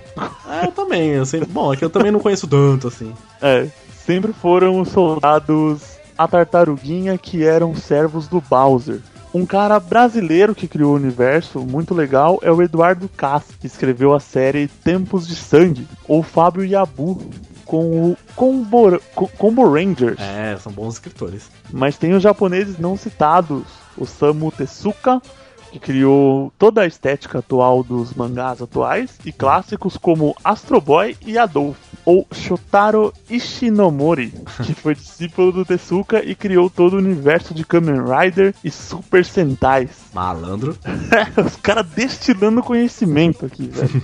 É, 0.48 0.66
eu 0.66 0.72
também, 0.72 1.08
eu 1.10 1.24
sei. 1.24 1.40
Bom, 1.44 1.72
é 1.72 1.76
que 1.76 1.84
eu 1.84 1.90
também 1.90 2.10
não 2.10 2.20
conheço 2.20 2.46
tanto 2.46 2.88
assim. 2.88 3.12
É, 3.40 3.66
sempre 4.04 4.32
foram 4.32 4.80
os 4.80 4.88
soldados 4.88 5.89
a 6.22 6.28
tartaruguinha 6.28 7.16
que 7.16 7.44
eram 7.44 7.74
servos 7.74 8.28
do 8.28 8.40
Bowser. 8.42 9.00
Um 9.32 9.46
cara 9.46 9.78
brasileiro 9.80 10.54
que 10.54 10.66
criou 10.68 10.92
o 10.92 10.96
universo, 10.96 11.60
muito 11.60 11.94
legal, 11.94 12.38
é 12.42 12.50
o 12.50 12.60
Eduardo 12.60 13.08
Kass, 13.08 13.44
que 13.60 13.66
escreveu 13.66 14.12
a 14.12 14.20
série 14.20 14.66
Tempos 14.68 15.26
de 15.26 15.34
Sangue, 15.36 15.86
ou 16.06 16.22
Fábio 16.22 16.64
Yabu, 16.64 17.22
com 17.64 18.10
o 18.10 18.16
Combo, 18.34 19.00
Co- 19.14 19.30
Combo 19.38 19.72
Rangers. 19.72 20.18
É, 20.20 20.58
são 20.60 20.72
bons 20.72 20.94
escritores. 20.94 21.44
Mas 21.72 21.96
tem 21.96 22.12
os 22.12 22.22
japoneses 22.22 22.76
não 22.78 22.96
citados, 22.96 23.62
o 23.96 24.04
Samu 24.04 24.50
Tezuka, 24.50 25.22
que 25.70 25.78
criou 25.78 26.52
toda 26.58 26.82
a 26.82 26.86
estética 26.86 27.38
atual 27.38 27.82
dos 27.82 28.12
mangás 28.14 28.60
atuais, 28.60 29.18
e 29.24 29.32
clássicos 29.32 29.96
como 29.96 30.36
Astro 30.42 30.80
Boy 30.80 31.16
e 31.24 31.38
Adolf, 31.38 31.78
ou 32.04 32.26
Shotaro 32.32 33.12
Ishinomori, 33.28 34.32
que 34.64 34.74
foi 34.74 34.94
discípulo 34.94 35.52
do 35.52 35.64
Tezuka 35.64 36.24
e 36.24 36.34
criou 36.34 36.68
todo 36.68 36.94
o 36.94 36.98
universo 36.98 37.54
de 37.54 37.64
Kamen 37.64 38.02
Rider 38.04 38.54
e 38.64 38.70
Super 38.70 39.24
Sentais. 39.24 39.90
Malandro. 40.12 40.76
Os 41.44 41.56
caras 41.56 41.86
destilando 41.94 42.62
conhecimento 42.62 43.46
aqui, 43.46 43.66
velho. 43.66 44.02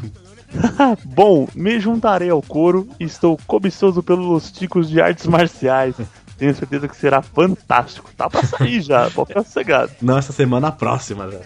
Bom, 1.04 1.48
me 1.54 1.78
juntarei 1.80 2.30
ao 2.30 2.42
coro 2.42 2.88
e 2.98 3.04
estou 3.04 3.38
cobiçoso 3.46 4.02
pelos 4.02 4.50
ticos 4.50 4.88
de 4.88 5.00
artes 5.00 5.26
marciais. 5.26 5.96
Tenho 6.38 6.54
certeza 6.54 6.86
que 6.88 6.96
será 6.96 7.22
fantástico. 7.22 8.10
Tá 8.16 8.28
pra 8.28 8.42
sair 8.42 8.80
já, 8.80 9.10
pode 9.14 9.28
ficar 9.28 9.42
sossegado. 9.44 9.92
Não, 10.02 10.18
essa 10.18 10.32
semana 10.32 10.70
próxima 10.72 11.30
já. 11.30 11.38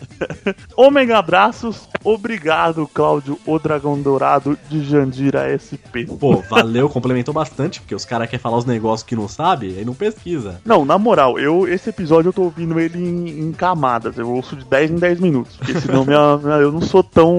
Ômega 0.77 1.19
abraços, 1.19 1.89
obrigado, 2.03 2.89
Cláudio, 2.93 3.39
o 3.47 3.59
Dragão 3.59 4.01
Dourado 4.01 4.59
de 4.69 4.83
Jandira 4.85 5.47
SP. 5.57 6.07
Pô, 6.19 6.37
valeu, 6.49 6.89
complementou 6.89 7.33
bastante, 7.35 7.81
porque 7.81 7.95
os 7.95 8.05
caras 8.05 8.29
querem 8.29 8.43
falar 8.43 8.59
os 8.59 8.65
negócios 8.65 9.07
que 9.07 9.15
não 9.17 9.29
sabe, 9.29 9.75
aí 9.79 9.85
não 9.85 9.95
pesquisa. 9.95 10.61
Não, 10.65 10.85
na 10.85 10.99
moral, 10.99 11.39
eu 11.39 11.69
esse 11.69 11.91
episódio 11.91 12.29
eu 12.29 12.33
tô 12.33 12.43
ouvindo 12.43 12.79
ele 12.81 12.99
em, 12.99 13.41
em 13.49 13.53
camadas. 13.53 14.19
Eu 14.19 14.29
ouço 14.31 14.57
de 14.57 14.65
10 14.65 14.91
em 14.93 14.97
10 14.97 15.21
minutos. 15.21 15.57
Porque 15.57 15.79
senão 15.81 16.05
minha, 16.05 16.37
minha- 16.43 16.57
eu 16.57 16.73
não 16.73 16.81
sou 16.81 17.03
tão. 17.03 17.37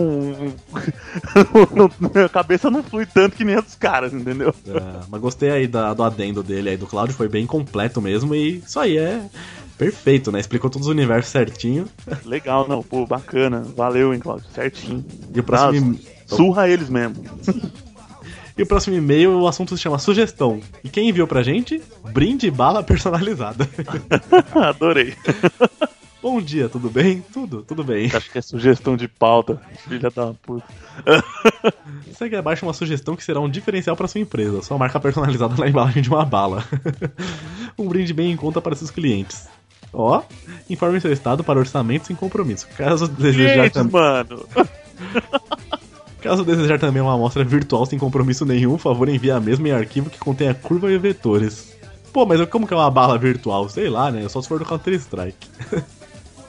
não- 1.75 2.09
minha 2.13 2.29
cabeça 2.29 2.69
não 2.69 2.83
flui 2.83 3.05
tanto 3.05 3.35
que 3.35 3.43
nem 3.43 3.55
a 3.55 3.61
dos 3.61 3.75
caras, 3.75 4.13
entendeu? 4.13 4.53
É, 4.67 4.81
mas 5.09 5.21
gostei 5.21 5.49
aí 5.51 5.67
da- 5.67 5.93
do 5.93 6.03
adendo 6.03 6.41
dele 6.43 6.69
aí 6.69 6.77
do 6.77 6.87
Cláudio, 6.87 7.15
foi 7.15 7.27
bem 7.27 7.40
completo 7.45 8.01
mesmo, 8.01 8.33
e 8.35 8.57
isso 8.57 8.79
aí 8.79 8.97
é 8.97 9.21
perfeito, 9.77 10.31
né? 10.31 10.39
Explicou 10.39 10.69
todos 10.69 10.87
os 10.87 10.91
universos 10.91 11.31
certinho. 11.31 11.87
Legal, 12.25 12.67
não, 12.67 12.83
pô, 12.83 13.05
bacana. 13.05 13.65
Valeu, 13.75 14.13
hein, 14.13 14.19
Cláudio, 14.19 14.45
certinho. 14.53 15.03
E 15.33 15.39
o 15.39 15.43
próximo. 15.43 15.99
Surra 16.25 16.69
eles 16.69 16.89
mesmo. 16.89 17.15
E 18.57 18.63
o 18.63 18.65
próximo 18.65 18.95
e-mail, 18.95 19.39
o 19.39 19.47
assunto 19.47 19.75
se 19.75 19.81
chama 19.81 19.97
sugestão. 19.97 20.59
E 20.83 20.89
quem 20.89 21.09
enviou 21.09 21.25
pra 21.25 21.41
gente? 21.41 21.81
Brinde 22.11 22.51
bala 22.51 22.83
personalizada. 22.83 23.67
Adorei. 24.53 25.15
Bom 26.21 26.39
dia, 26.39 26.69
tudo 26.69 26.87
bem? 26.89 27.23
Tudo, 27.33 27.63
tudo 27.63 27.83
bem. 27.83 28.05
Acho 28.13 28.29
que 28.29 28.37
é 28.37 28.41
sugestão 28.41 28.95
de 28.95 29.07
pauta, 29.07 29.59
filha 29.87 30.11
da 30.11 30.33
puta. 30.33 30.63
Segue 32.15 32.35
abaixo 32.35 32.63
uma 32.65 32.73
sugestão 32.73 33.15
que 33.15 33.23
será 33.23 33.39
um 33.39 33.49
diferencial 33.49 33.95
para 33.95 34.07
sua 34.07 34.21
empresa. 34.21 34.61
Sua 34.61 34.77
marca 34.77 34.99
personalizada 34.99 35.55
na 35.57 35.67
embalagem 35.67 36.03
de 36.03 36.09
uma 36.09 36.23
bala. 36.23 36.63
um 37.77 37.87
brinde 37.87 38.13
bem 38.13 38.31
em 38.31 38.35
conta 38.35 38.61
para 38.61 38.75
seus 38.75 38.91
clientes. 38.91 39.47
Ó, 39.91 40.21
informe 40.69 41.01
seu 41.01 41.11
estado 41.11 41.43
para 41.43 41.57
orçamento 41.59 42.05
sem 42.05 42.15
compromisso. 42.15 42.67
Caso 42.77 43.07
desejar, 43.07 43.63
Gente, 43.63 43.73
tam- 43.73 43.89
mano. 43.91 44.45
Caso 46.21 46.45
desejar 46.45 46.79
também 46.79 47.01
uma 47.01 47.15
amostra 47.15 47.43
virtual 47.43 47.83
sem 47.87 47.97
compromisso 47.97 48.45
nenhum, 48.45 48.73
por 48.73 48.79
favor 48.79 49.09
envie 49.09 49.31
a 49.31 49.39
mesma 49.39 49.69
em 49.69 49.71
arquivo 49.71 50.07
que 50.07 50.19
contém 50.19 50.47
a 50.49 50.53
curva 50.53 50.91
e 50.91 50.97
vetores. 50.99 51.75
Pô, 52.13 52.27
mas 52.27 52.45
como 52.47 52.67
que 52.67 52.73
é 52.75 52.77
uma 52.77 52.91
bala 52.91 53.17
virtual? 53.17 53.67
Sei 53.69 53.89
lá, 53.89 54.11
né? 54.11 54.29
Só 54.29 54.39
se 54.39 54.47
for 54.47 54.59
do 54.59 54.65
Counter-Strike. 54.65 55.47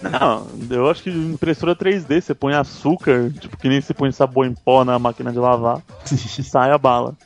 Não, 0.03 0.47
eu 0.71 0.91
acho 0.91 1.03
que 1.03 1.11
impressora 1.11 1.77
3D, 1.77 2.21
você 2.21 2.35
põe 2.35 2.55
açúcar, 2.55 3.31
tipo 3.39 3.57
que 3.57 3.69
nem 3.69 3.81
você 3.81 3.95
põe 3.95 4.11
sabão 4.13 4.45
em 4.45 4.55
pó 4.55 4.85
na 4.85 4.99
máquina 4.99 5.33
de 5.33 5.39
lavar, 5.39 5.81
sai 6.05 6.71
a 6.71 6.79
bala. 6.79 7.17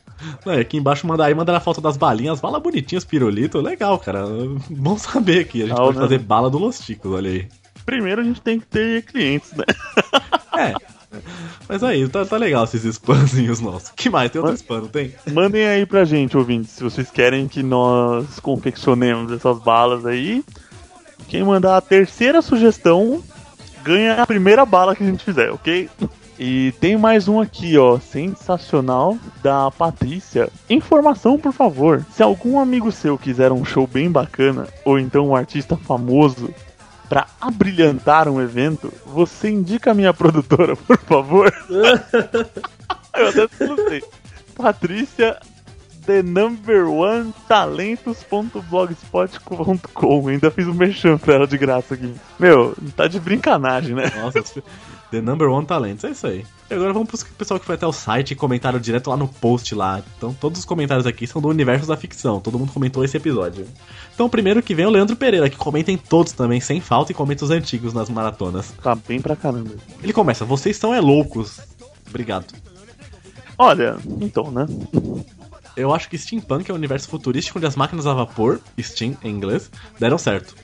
Não, 0.45 0.53
é 0.53 0.61
aqui 0.61 0.77
embaixo 0.77 1.05
manda 1.05 1.25
aí, 1.25 1.33
manda 1.33 1.55
a 1.55 1.59
foto 1.59 1.79
das 1.79 1.95
balinhas, 1.95 2.39
balas 2.39 2.61
bonitinhas, 2.61 3.05
pirulito, 3.05 3.59
legal, 3.61 3.99
cara. 3.99 4.25
Bom 4.69 4.97
saber 4.97 5.41
aqui. 5.41 5.59
A 5.59 5.65
gente 5.65 5.73
Legal, 5.73 5.85
pode 5.85 5.97
né? 5.97 6.03
fazer 6.03 6.19
bala 6.19 6.49
do 6.49 6.57
Los 6.57 6.79
Ticos, 6.79 7.11
olha 7.11 7.29
aí. 7.29 7.47
Primeiro 7.85 8.21
a 8.21 8.23
gente 8.23 8.41
tem 8.41 8.59
que 8.59 8.65
ter 8.65 9.03
clientes, 9.03 9.53
né? 9.53 9.65
É. 10.57 10.73
Mas 11.69 11.83
aí, 11.83 12.07
tá, 12.09 12.25
tá 12.25 12.35
legal 12.35 12.63
esses 12.63 12.83
spamzinhos 12.83 13.59
nossos. 13.59 13.91
que 13.95 14.09
mais? 14.09 14.31
Tem 14.31 14.41
outro 14.41 14.55
spam, 14.55 14.81
não 14.81 14.87
tem? 14.87 15.13
Mandem 15.31 15.67
aí 15.67 15.85
pra 15.85 16.03
gente, 16.03 16.35
ouvintes, 16.35 16.71
se 16.71 16.83
vocês 16.83 17.11
querem 17.11 17.47
que 17.47 17.61
nós 17.61 18.39
confeccionemos 18.39 19.31
essas 19.31 19.59
balas 19.59 20.03
aí. 20.05 20.43
Quem 21.27 21.43
mandar 21.43 21.77
a 21.77 21.81
terceira 21.81 22.41
sugestão 22.41 23.21
ganha 23.83 24.21
a 24.21 24.27
primeira 24.27 24.65
bala 24.65 24.95
que 24.95 25.03
a 25.03 25.05
gente 25.05 25.23
fizer, 25.23 25.51
ok? 25.51 25.89
E 26.39 26.71
tem 26.79 26.95
mais 26.97 27.27
um 27.27 27.39
aqui, 27.39 27.77
ó, 27.77 27.99
sensacional, 27.99 29.17
da 29.41 29.71
Patrícia. 29.71 30.49
Informação, 30.69 31.37
por 31.37 31.51
favor. 31.51 32.05
Se 32.13 32.21
algum 32.21 32.59
amigo 32.59 32.91
seu 32.91 33.17
quiser 33.17 33.51
um 33.51 33.65
show 33.65 33.87
bem 33.87 34.09
bacana, 34.11 34.67
ou 34.85 34.99
então 34.99 35.29
um 35.29 35.35
artista 35.35 35.75
famoso, 35.75 36.53
pra 37.09 37.27
abrilhantar 37.41 38.29
um 38.29 38.41
evento, 38.41 38.93
você 39.05 39.49
indica 39.49 39.91
a 39.91 39.93
minha 39.93 40.13
produtora, 40.13 40.75
por 40.85 40.97
favor? 40.99 41.51
Eu 43.15 43.29
até 43.29 43.65
não 43.65 43.75
sei. 43.87 44.03
Patrícia 44.55 45.39
The 46.07 46.23
Number 46.23 46.89
One 46.89 47.31
Talentos.blogspot.com. 47.49 50.27
Ainda 50.29 50.49
fiz 50.49 50.65
um 50.65 50.73
merchan 50.73 51.17
pra 51.17 51.33
ela 51.33 51.45
de 51.45 51.57
graça 51.57 51.95
aqui. 51.95 52.15
Meu, 52.39 52.73
tá 52.95 53.07
de 53.07 53.19
brincanagem, 53.19 53.93
né? 53.93 54.09
Nossa, 54.15 54.41
The 55.11 55.19
Number 55.19 55.49
One 55.49 55.65
Talentos, 55.65 56.05
é 56.05 56.11
isso 56.11 56.25
aí. 56.25 56.45
E 56.69 56.73
agora 56.73 56.93
vamos 56.93 57.09
pro 57.09 57.19
pessoal 57.33 57.59
que 57.59 57.65
foi 57.65 57.75
até 57.75 57.85
o 57.85 57.91
site 57.91 58.31
e 58.31 58.35
comentaram 58.35 58.79
direto 58.79 59.09
lá 59.09 59.17
no 59.17 59.27
post 59.27 59.75
lá. 59.75 60.01
Então 60.17 60.33
todos 60.33 60.59
os 60.59 60.65
comentários 60.65 61.05
aqui 61.05 61.27
são 61.27 61.41
do 61.41 61.49
universo 61.49 61.85
da 61.85 61.97
ficção. 61.97 62.39
Todo 62.39 62.57
mundo 62.57 62.71
comentou 62.71 63.03
esse 63.03 63.17
episódio. 63.17 63.67
Então 64.13 64.27
o 64.27 64.29
primeiro 64.29 64.63
que 64.63 64.73
vem 64.73 64.85
é 64.85 64.87
o 64.87 64.91
Leandro 64.91 65.17
Pereira, 65.17 65.49
que 65.49 65.57
comenta 65.57 65.91
em 65.91 65.97
todos 65.97 66.31
também, 66.31 66.61
sem 66.61 66.79
falta, 66.79 67.11
e 67.11 67.15
comenta 67.15 67.43
os 67.43 67.51
antigos 67.51 67.93
nas 67.93 68.09
maratonas. 68.09 68.73
Tá 68.81 68.95
bem 68.95 69.19
pra 69.19 69.35
caramba. 69.35 69.75
Ele 70.01 70.13
começa, 70.13 70.45
vocês 70.45 70.77
são 70.77 70.93
é 70.93 71.01
loucos. 71.01 71.59
Obrigado. 72.07 72.55
Olha, 73.57 73.97
então, 74.21 74.51
né? 74.51 74.65
Eu 75.77 75.93
acho 75.93 76.09
que 76.09 76.17
Steampunk 76.17 76.71
é 76.71 76.73
um 76.73 76.77
universo 76.77 77.07
futurístico 77.07 77.59
onde 77.59 77.67
as 77.67 77.75
máquinas 77.75 78.07
a 78.07 78.13
vapor, 78.13 78.59
Steam 78.81 79.15
em 79.23 79.29
inglês, 79.29 79.69
deram 79.99 80.17
certo. 80.17 80.55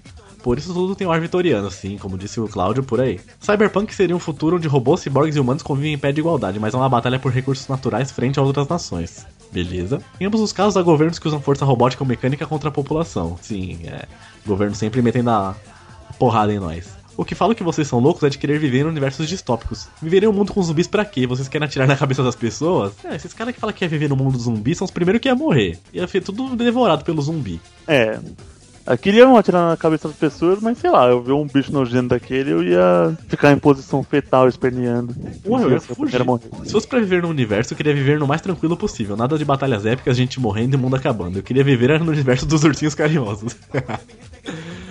Por 0.41 0.57
isso 0.57 0.73
tudo 0.73 0.95
tem 0.95 1.07
um 1.07 1.11
ar 1.11 1.21
vitoriano, 1.21 1.69
sim, 1.69 1.97
como 1.97 2.17
disse 2.17 2.39
o 2.39 2.49
Cláudio 2.49 2.83
por 2.83 2.99
aí. 2.99 3.21
Cyberpunk 3.39 3.93
seria 3.93 4.15
um 4.15 4.19
futuro 4.19 4.57
onde 4.57 4.67
robôs, 4.67 5.01
ciborgues 5.01 5.35
e 5.35 5.39
humanos 5.39 5.61
convivem 5.61 5.93
em 5.93 5.97
pé 5.97 6.11
de 6.11 6.19
igualdade, 6.19 6.59
mas 6.59 6.73
é 6.73 6.77
uma 6.77 6.89
batalha 6.89 7.19
por 7.19 7.31
recursos 7.31 7.67
naturais 7.67 8.11
frente 8.11 8.39
a 8.39 8.41
outras 8.41 8.67
nações. 8.67 9.25
Beleza. 9.51 10.01
Em 10.19 10.25
ambos 10.25 10.41
os 10.41 10.51
casos, 10.51 10.75
há 10.75 10.81
governos 10.81 11.19
que 11.19 11.27
usam 11.27 11.39
força 11.39 11.63
robótica 11.63 12.03
ou 12.03 12.07
mecânica 12.07 12.47
contra 12.47 12.69
a 12.69 12.71
população. 12.71 13.37
Sim, 13.39 13.81
é. 13.85 14.05
Governo 14.45 14.75
sempre 14.75 15.01
metendo 15.01 15.29
a 15.29 15.55
porrada 16.17 16.51
em 16.51 16.59
nós. 16.59 17.02
O 17.15 17.23
que 17.23 17.35
falo 17.35 17.53
que 17.53 17.63
vocês 17.63 17.87
são 17.87 17.99
loucos 17.99 18.23
é 18.23 18.29
de 18.29 18.37
querer 18.37 18.59
viver 18.59 18.79
em 18.79 18.83
universos 18.83 19.27
distópicos. 19.27 19.87
Viver 20.01 20.23
em 20.23 20.27
um 20.27 20.33
mundo 20.33 20.51
com 20.51 20.61
zumbis 20.61 20.87
pra 20.87 21.05
quê? 21.05 21.27
Vocês 21.27 21.47
querem 21.47 21.65
atirar 21.65 21.87
na 21.87 21.95
cabeça 21.95 22.23
das 22.23 22.35
pessoas? 22.35 22.93
É, 23.03 23.15
esses 23.15 23.33
caras 23.33 23.53
que 23.53 23.59
falam 23.59 23.73
que 23.73 23.79
quer 23.79 23.87
viver 23.87 24.09
no 24.09 24.15
mundo 24.15 24.33
dos 24.33 24.43
zumbis 24.43 24.77
são 24.77 24.85
os 24.85 24.91
primeiros 24.91 25.21
que 25.21 25.27
ia 25.27 25.35
morrer. 25.35 25.77
Ia 25.93 26.07
ser 26.07 26.21
tudo 26.21 26.55
devorado 26.55 27.03
pelo 27.03 27.21
zumbi. 27.21 27.61
É. 27.87 28.19
Queria 29.01 29.25
não 29.25 29.37
atirar 29.37 29.69
na 29.69 29.77
cabeça 29.77 30.09
das 30.09 30.17
pessoas, 30.17 30.59
mas 30.59 30.77
sei 30.77 30.91
lá, 30.91 31.07
eu 31.07 31.21
ver 31.21 31.31
um 31.31 31.47
bicho 31.47 31.71
nojento 31.71 32.09
daquele, 32.09 32.51
eu 32.51 32.61
ia 32.61 33.17
ficar 33.29 33.53
em 33.53 33.57
posição 33.57 34.03
fetal, 34.03 34.49
esperneando. 34.49 35.15
Ué, 35.45 35.63
eu 35.63 35.71
ia 35.71 35.79
fugir. 35.79 36.19
Se 36.65 36.71
fosse 36.71 36.87
pra 36.87 36.99
viver 36.99 37.21
no 37.21 37.29
universo, 37.29 37.73
eu 37.73 37.77
queria 37.77 37.93
viver 37.93 38.19
no 38.19 38.27
mais 38.27 38.41
tranquilo 38.41 38.75
possível. 38.75 39.15
Nada 39.15 39.37
de 39.37 39.45
batalhas 39.45 39.85
épicas, 39.85 40.17
gente 40.17 40.37
morrendo 40.37 40.75
e 40.75 40.77
mundo 40.77 40.97
acabando. 40.97 41.37
Eu 41.37 41.43
queria 41.43 41.63
viver 41.63 41.97
no 42.01 42.11
universo 42.11 42.45
dos 42.45 42.63
ursinhos 42.65 42.93
carinhosos. 42.93 43.55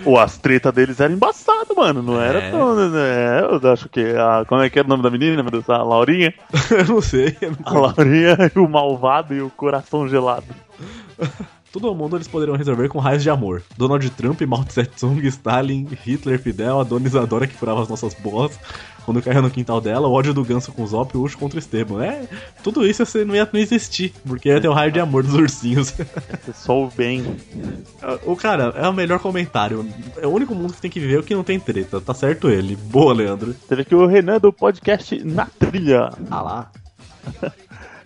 Pô, 0.02 0.18
as 0.18 0.36
tretas 0.38 0.72
deles 0.72 1.00
eram 1.00 1.14
embaçadas, 1.14 1.76
mano. 1.76 2.02
Não 2.02 2.20
era 2.20 2.38
É. 2.40 2.50
tão. 2.50 2.76
É, 2.96 3.40
eu 3.62 3.72
acho 3.72 3.88
que. 3.88 4.00
A, 4.16 4.44
como 4.46 4.60
é 4.62 4.68
que 4.70 4.78
era 4.78 4.86
o 4.86 4.88
nome 4.88 5.02
da 5.02 5.10
menina, 5.10 5.42
meu 5.42 5.50
Deus? 5.52 5.68
A 5.70 5.82
Laurinha? 5.82 6.34
eu 6.70 6.84
não 6.86 7.00
sei. 7.00 7.36
Eu 7.40 7.50
não 7.52 7.58
A 7.64 7.78
Laurinha 7.86 8.36
e 8.54 8.58
o 8.58 8.68
malvado 8.68 9.34
e 9.34 9.40
o 9.40 9.50
coração 9.50 10.08
gelado. 10.08 10.44
Todo 11.72 11.90
o 11.90 11.94
mundo 11.94 12.16
eles 12.16 12.28
poderiam 12.28 12.56
resolver 12.56 12.88
com 12.88 12.98
raios 12.98 13.22
de 13.22 13.30
amor. 13.30 13.62
Donald 13.76 14.08
Trump, 14.10 14.40
Mao 14.42 14.64
Tse 14.64 14.84
Tung, 14.84 15.26
Stalin, 15.26 15.88
Hitler, 16.04 16.38
Fidel, 16.38 16.80
a 16.80 16.84
Dona 16.84 17.06
Isadora 17.06 17.46
que 17.46 17.54
furava 17.54 17.82
as 17.82 17.88
nossas 17.88 18.14
bolas 18.14 18.58
quando 19.04 19.22
caía 19.22 19.42
no 19.42 19.50
quintal 19.50 19.80
dela, 19.80 20.08
o 20.08 20.12
ódio 20.12 20.32
do 20.32 20.44
ganso 20.44 20.72
com 20.72 20.82
o 20.82 20.86
Zop 20.86 21.14
e 21.14 21.18
o 21.18 21.22
Ucho 21.22 21.38
contra 21.38 21.56
o 21.56 21.58
Esteban. 21.58 22.04
É, 22.04 22.26
tudo 22.62 22.86
isso 22.86 23.04
você 23.04 23.24
não 23.24 23.34
ia 23.34 23.48
não 23.52 23.60
existir, 23.60 24.12
porque 24.26 24.48
ia 24.48 24.60
ter 24.60 24.68
o 24.68 24.72
raio 24.72 24.92
de 24.92 25.00
amor 25.00 25.22
dos 25.22 25.34
ursinhos. 25.34 25.94
É 25.98 26.52
só 26.52 26.84
o 26.84 26.90
bem. 26.90 27.36
o 28.24 28.36
cara, 28.36 28.72
é 28.76 28.88
o 28.88 28.92
melhor 28.92 29.18
comentário. 29.18 29.86
É 30.20 30.26
o 30.26 30.30
único 30.30 30.54
mundo 30.54 30.72
que 30.72 30.80
tem 30.80 30.90
que 30.90 31.00
viver 31.00 31.18
o 31.18 31.22
que 31.22 31.34
não 31.34 31.44
tem 31.44 31.58
treta. 31.58 32.00
Tá 32.00 32.14
certo 32.14 32.48
ele. 32.48 32.76
Boa, 32.76 33.12
Leandro. 33.12 33.54
Teve 33.68 33.82
aqui 33.82 33.94
o 33.94 34.06
Renan 34.06 34.38
do 34.38 34.52
podcast 34.52 35.22
Na 35.24 35.46
Trilha. 35.46 36.10
Ah 36.30 36.42
lá. 36.42 36.70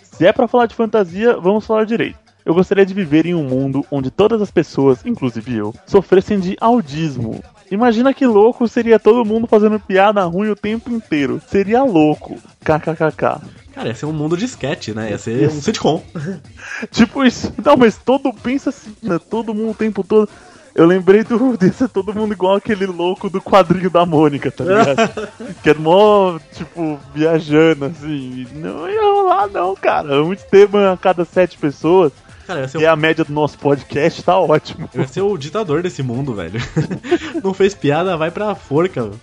Se 0.02 0.26
é 0.26 0.32
pra 0.32 0.48
falar 0.48 0.66
de 0.66 0.74
fantasia, 0.74 1.36
vamos 1.38 1.66
falar 1.66 1.84
direito. 1.84 2.25
Eu 2.46 2.54
gostaria 2.54 2.86
de 2.86 2.94
viver 2.94 3.26
em 3.26 3.34
um 3.34 3.42
mundo 3.42 3.84
onde 3.90 4.08
todas 4.08 4.40
as 4.40 4.52
pessoas, 4.52 5.04
inclusive 5.04 5.56
eu, 5.56 5.74
sofressem 5.84 6.38
de 6.38 6.56
audismo. 6.60 7.42
Imagina 7.72 8.14
que 8.14 8.24
louco 8.24 8.68
seria 8.68 9.00
todo 9.00 9.24
mundo 9.24 9.48
fazendo 9.48 9.80
piada 9.80 10.22
ruim 10.22 10.50
o 10.50 10.54
tempo 10.54 10.88
inteiro. 10.88 11.42
Seria 11.48 11.82
louco. 11.82 12.36
KKKK. 12.60 13.40
Cara, 13.74 13.88
ia 13.88 13.94
ser 13.96 14.06
um 14.06 14.12
mundo 14.12 14.36
de 14.36 14.44
sketch, 14.44 14.90
né? 14.90 15.10
Ia 15.10 15.18
ser 15.18 15.48
um 15.48 15.60
sitcom. 15.60 16.00
Tipo 16.92 17.24
isso. 17.24 17.52
Não, 17.64 17.76
mas 17.76 17.96
todo 17.98 18.32
pensa 18.32 18.70
assim, 18.70 18.94
né? 19.02 19.18
Todo 19.18 19.52
mundo 19.52 19.72
o 19.72 19.74
tempo 19.74 20.04
todo. 20.04 20.28
Eu 20.72 20.86
lembrei 20.86 21.24
do, 21.24 21.56
de 21.58 21.72
ser 21.72 21.88
todo 21.88 22.14
mundo 22.14 22.32
igual 22.32 22.54
aquele 22.54 22.86
louco 22.86 23.28
do 23.28 23.42
quadrinho 23.42 23.90
da 23.90 24.06
Mônica, 24.06 24.52
tá 24.52 24.62
ligado? 24.62 25.28
que 25.64 25.70
é 25.70 25.74
mó, 25.74 26.38
tipo, 26.52 26.96
viajando, 27.12 27.86
assim. 27.86 28.46
Não 28.54 28.88
ia 28.88 29.02
rolar, 29.02 29.48
não, 29.48 29.74
cara. 29.74 30.22
Um 30.22 30.36
tema 30.36 30.92
a 30.92 30.96
cada 30.96 31.24
sete 31.24 31.58
pessoas. 31.58 32.12
Cara, 32.46 32.60
ia 32.60 32.68
ser 32.68 32.80
E 32.80 32.86
a 32.86 32.94
média 32.94 33.24
do 33.24 33.32
nosso 33.32 33.58
podcast 33.58 34.22
tá 34.22 34.38
ótimo. 34.38 34.88
Eu 34.94 35.02
ia 35.02 35.08
ser 35.08 35.20
o 35.22 35.36
ditador 35.36 35.82
desse 35.82 36.02
mundo, 36.02 36.34
velho. 36.34 36.60
Não 37.42 37.52
fez 37.52 37.74
piada, 37.74 38.16
vai 38.16 38.30
pra 38.30 38.54
forca. 38.54 39.02
velho. 39.02 39.20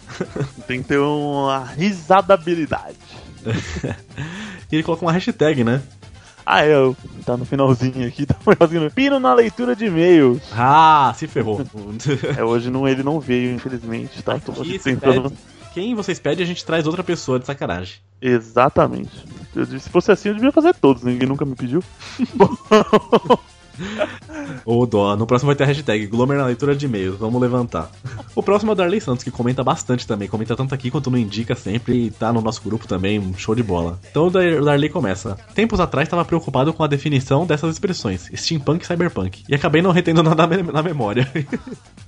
Tem 0.68 0.82
que 0.82 0.88
ter 0.90 0.98
uma 1.00 1.64
risadabilidade. 1.66 2.98
E 4.72 4.76
ele 4.78 4.84
coloca 4.84 5.06
uma 5.06 5.12
hashtag, 5.12 5.64
né? 5.64 5.84
Ah, 6.44 6.66
é, 6.66 6.74
eu- 6.74 6.98
tá 7.24 7.38
no 7.38 7.46
finalzinho 7.46 8.08
aqui, 8.08 8.26
tá 8.28 8.36
no 8.44 8.54
finalzinho. 8.56 8.90
Pino 8.92 9.20
na 9.20 9.32
leitura 9.36 9.76
de 9.76 9.86
e-mails. 9.86 10.42
Ah, 10.52 11.14
se 11.16 11.28
ferrou. 11.28 11.62
É, 12.36 12.44
hoje 12.44 12.72
não, 12.72 12.88
ele 12.88 13.04
não 13.04 13.20
veio, 13.20 13.54
infelizmente, 13.54 14.20
tá? 14.24 14.40
Tô 14.40 14.52
tentando... 14.84 15.30
pede- 15.30 15.36
Quem 15.74 15.96
vocês 15.96 16.20
pedem, 16.20 16.44
a 16.44 16.48
gente 16.48 16.64
traz 16.64 16.86
outra 16.86 17.04
pessoa 17.04 17.40
de 17.40 17.46
sacanagem. 17.46 17.96
Exatamente. 18.22 19.12
Eu 19.56 19.66
disse, 19.66 19.82
se 19.82 19.90
fosse 19.90 20.12
assim, 20.12 20.30
eu 20.30 20.36
devia 20.36 20.52
fazer 20.52 20.74
todos, 20.76 21.04
ninguém 21.04 21.28
nunca 21.28 21.46
me 21.46 21.56
pediu. 21.56 21.84
Ou 24.66 24.86
dó. 24.86 25.16
No 25.16 25.26
próximo 25.26 25.48
vai 25.48 25.56
ter 25.56 25.64
a 25.64 25.68
hashtag 25.68 26.06
Glomer 26.08 26.38
na 26.38 26.46
leitura 26.46 26.76
de 26.76 26.86
e-mails. 26.86 27.18
Vamos 27.18 27.42
levantar. 27.42 27.90
O 28.36 28.44
próximo 28.44 28.72
é 28.72 28.74
o 28.74 28.76
Darley 28.76 29.02
Santos, 29.02 29.24
que 29.24 29.32
comenta 29.32 29.64
bastante 29.64 30.06
também. 30.06 30.28
Comenta 30.28 30.56
tanto 30.56 30.76
aqui 30.76 30.92
quanto 30.92 31.10
no 31.10 31.18
Indica 31.18 31.56
sempre. 31.56 32.06
E 32.06 32.12
tá 32.12 32.32
no 32.32 32.40
nosso 32.40 32.62
grupo 32.64 32.88
também. 32.88 33.18
Um 33.20 33.34
show 33.36 33.56
de 33.56 33.64
bola. 33.64 34.00
Então 34.12 34.28
o 34.28 34.30
Dar- 34.30 34.62
o 34.62 34.66
Darley 34.66 34.90
começa. 34.90 35.36
Tempos 35.56 35.80
atrás 35.80 36.06
estava 36.06 36.24
preocupado 36.24 36.72
com 36.72 36.84
a 36.84 36.88
definição 36.88 37.48
dessas 37.48 37.72
expressões: 37.74 38.30
steampunk 38.36 38.84
e 38.84 38.88
cyberpunk. 38.88 39.44
E 39.50 39.56
acabei 39.56 39.82
não 39.82 39.92
retendo 39.92 40.22
nada 40.22 40.46
na 40.46 40.84
memória. 40.84 41.28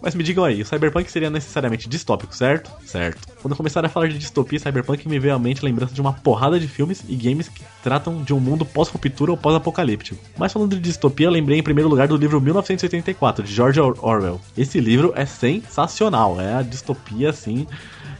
Mas 0.00 0.14
me 0.14 0.22
digam 0.22 0.44
aí, 0.44 0.62
o 0.62 0.66
cyberpunk 0.66 1.10
seria 1.10 1.28
necessariamente 1.30 1.88
distópico, 1.88 2.34
certo? 2.34 2.70
Certo. 2.86 3.26
Quando 3.42 3.56
começaram 3.56 3.86
a 3.86 3.88
falar 3.90 4.08
de 4.08 4.18
distopia 4.18 4.58
cyberpunk, 4.58 5.08
me 5.08 5.18
veio 5.18 5.34
à 5.34 5.38
mente 5.38 5.60
a 5.60 5.64
lembrança 5.64 5.94
de 5.94 6.00
uma 6.00 6.12
porrada 6.12 6.58
de 6.58 6.68
filmes 6.68 7.02
e 7.08 7.16
games 7.16 7.48
que 7.48 7.62
tratam 7.82 8.22
de 8.22 8.32
um 8.32 8.40
mundo 8.40 8.64
pós-ruptura 8.64 9.30
ou 9.32 9.36
pós-apocalíptico. 9.36 10.20
Mas 10.36 10.52
falando 10.52 10.74
de 10.76 10.80
distopia, 10.80 11.30
lembrei 11.30 11.58
em 11.58 11.62
primeiro 11.62 11.88
lugar 11.88 12.06
do 12.08 12.16
livro 12.16 12.40
1984, 12.40 13.44
de 13.44 13.52
George 13.52 13.80
Or- 13.80 13.98
Orwell. 14.02 14.40
Esse 14.56 14.80
livro 14.80 15.12
é 15.16 15.26
sensacional, 15.26 16.40
é 16.40 16.54
a 16.54 16.62
distopia, 16.62 17.30
assim, 17.30 17.66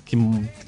que 0.05 0.17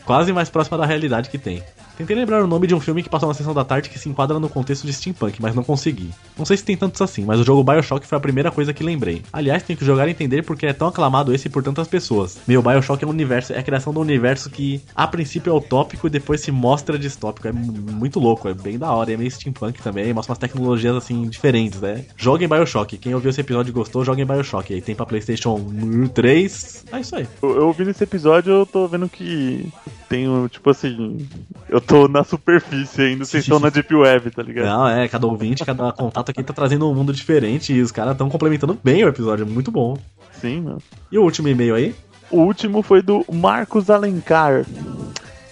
quase 0.04 0.32
mais 0.32 0.48
próxima 0.50 0.78
da 0.78 0.86
realidade 0.86 1.28
que 1.30 1.38
tem. 1.38 1.62
Tentei 2.00 2.16
lembrar 2.16 2.42
o 2.42 2.46
nome 2.46 2.66
de 2.66 2.74
um 2.74 2.80
filme 2.80 3.02
que 3.02 3.10
passou 3.10 3.28
na 3.28 3.34
sessão 3.34 3.52
da 3.52 3.62
tarde 3.62 3.90
que 3.90 3.98
se 3.98 4.08
enquadra 4.08 4.40
no 4.40 4.48
contexto 4.48 4.86
de 4.86 4.92
steampunk, 4.94 5.36
mas 5.38 5.54
não 5.54 5.62
consegui. 5.62 6.08
Não 6.38 6.46
sei 6.46 6.56
se 6.56 6.64
tem 6.64 6.74
tantos 6.74 6.98
assim, 7.02 7.26
mas 7.26 7.38
o 7.38 7.44
jogo 7.44 7.62
Bioshock 7.62 8.06
foi 8.06 8.16
a 8.16 8.20
primeira 8.20 8.50
coisa 8.50 8.72
que 8.72 8.82
lembrei. 8.82 9.20
Aliás, 9.30 9.62
tenho 9.62 9.78
que 9.78 9.84
jogar 9.84 10.08
e 10.08 10.12
entender 10.12 10.42
porque 10.42 10.64
é 10.64 10.72
tão 10.72 10.88
aclamado 10.88 11.34
esse 11.34 11.50
por 11.50 11.62
tantas 11.62 11.86
pessoas. 11.86 12.38
Meu, 12.48 12.62
Bioshock 12.62 13.04
é 13.04 13.06
um 13.06 13.10
universo, 13.10 13.52
é 13.52 13.58
a 13.58 13.62
criação 13.62 13.92
do 13.92 14.00
universo 14.00 14.48
que 14.48 14.80
a 14.94 15.06
princípio 15.06 15.50
é 15.50 15.54
utópico 15.54 16.06
e 16.06 16.10
depois 16.10 16.40
se 16.40 16.50
mostra 16.50 16.98
distópico. 16.98 17.46
É 17.48 17.52
mu- 17.52 17.70
muito 17.70 18.18
louco, 18.18 18.48
é 18.48 18.54
bem 18.54 18.78
da 18.78 18.90
hora, 18.90 19.12
é 19.12 19.16
meio 19.18 19.30
steampunk 19.30 19.82
também, 19.82 20.10
mostra 20.14 20.30
umas 20.32 20.38
tecnologias 20.38 20.96
assim 20.96 21.28
diferentes, 21.28 21.82
né? 21.82 22.06
Joguem 22.16 22.48
Bioshock. 22.48 22.96
Quem 22.96 23.12
ouviu 23.14 23.28
esse 23.28 23.42
episódio 23.42 23.72
e 23.72 23.74
gostou, 23.74 24.06
joguem 24.06 24.24
Bioshock. 24.24 24.72
Aí 24.72 24.80
tem 24.80 24.94
pra 24.94 25.04
PlayStation 25.04 25.60
3. 26.14 26.86
É 26.92 27.00
isso 27.00 27.14
aí. 27.14 27.26
Eu, 27.42 27.56
eu 27.56 27.66
ouvindo 27.66 27.90
esse 27.90 28.02
episódio, 28.04 28.50
eu 28.52 28.64
tô 28.64 28.88
vendo 28.88 29.06
que 29.06 29.68
tenho, 30.08 30.48
tipo 30.48 30.70
assim, 30.70 31.28
eu 31.68 31.80
tô 31.90 32.08
na 32.08 32.24
superfície 32.24 33.02
ainda, 33.02 33.24
vocês 33.24 33.44
estão 33.44 33.58
na 33.58 33.68
Deep 33.68 33.94
Web, 33.94 34.30
tá 34.30 34.42
ligado? 34.42 34.66
Não, 34.66 34.88
é, 34.88 35.08
cada 35.08 35.26
ouvinte, 35.26 35.64
cada 35.64 35.92
contato 35.92 36.30
aqui 36.30 36.42
tá 36.42 36.52
trazendo 36.52 36.88
um 36.88 36.94
mundo 36.94 37.12
diferente 37.12 37.72
e 37.72 37.82
os 37.82 37.90
caras 37.90 38.12
estão 38.12 38.30
complementando 38.30 38.78
bem 38.82 39.04
o 39.04 39.08
episódio, 39.08 39.44
é 39.44 39.48
muito 39.48 39.70
bom. 39.70 39.96
Sim, 40.40 40.62
mano. 40.62 40.78
E 41.10 41.18
o 41.18 41.22
último 41.22 41.48
e-mail 41.48 41.74
aí? 41.74 41.94
O 42.30 42.38
último 42.38 42.82
foi 42.82 43.02
do 43.02 43.24
Marcos 43.30 43.90
Alencar. 43.90 44.64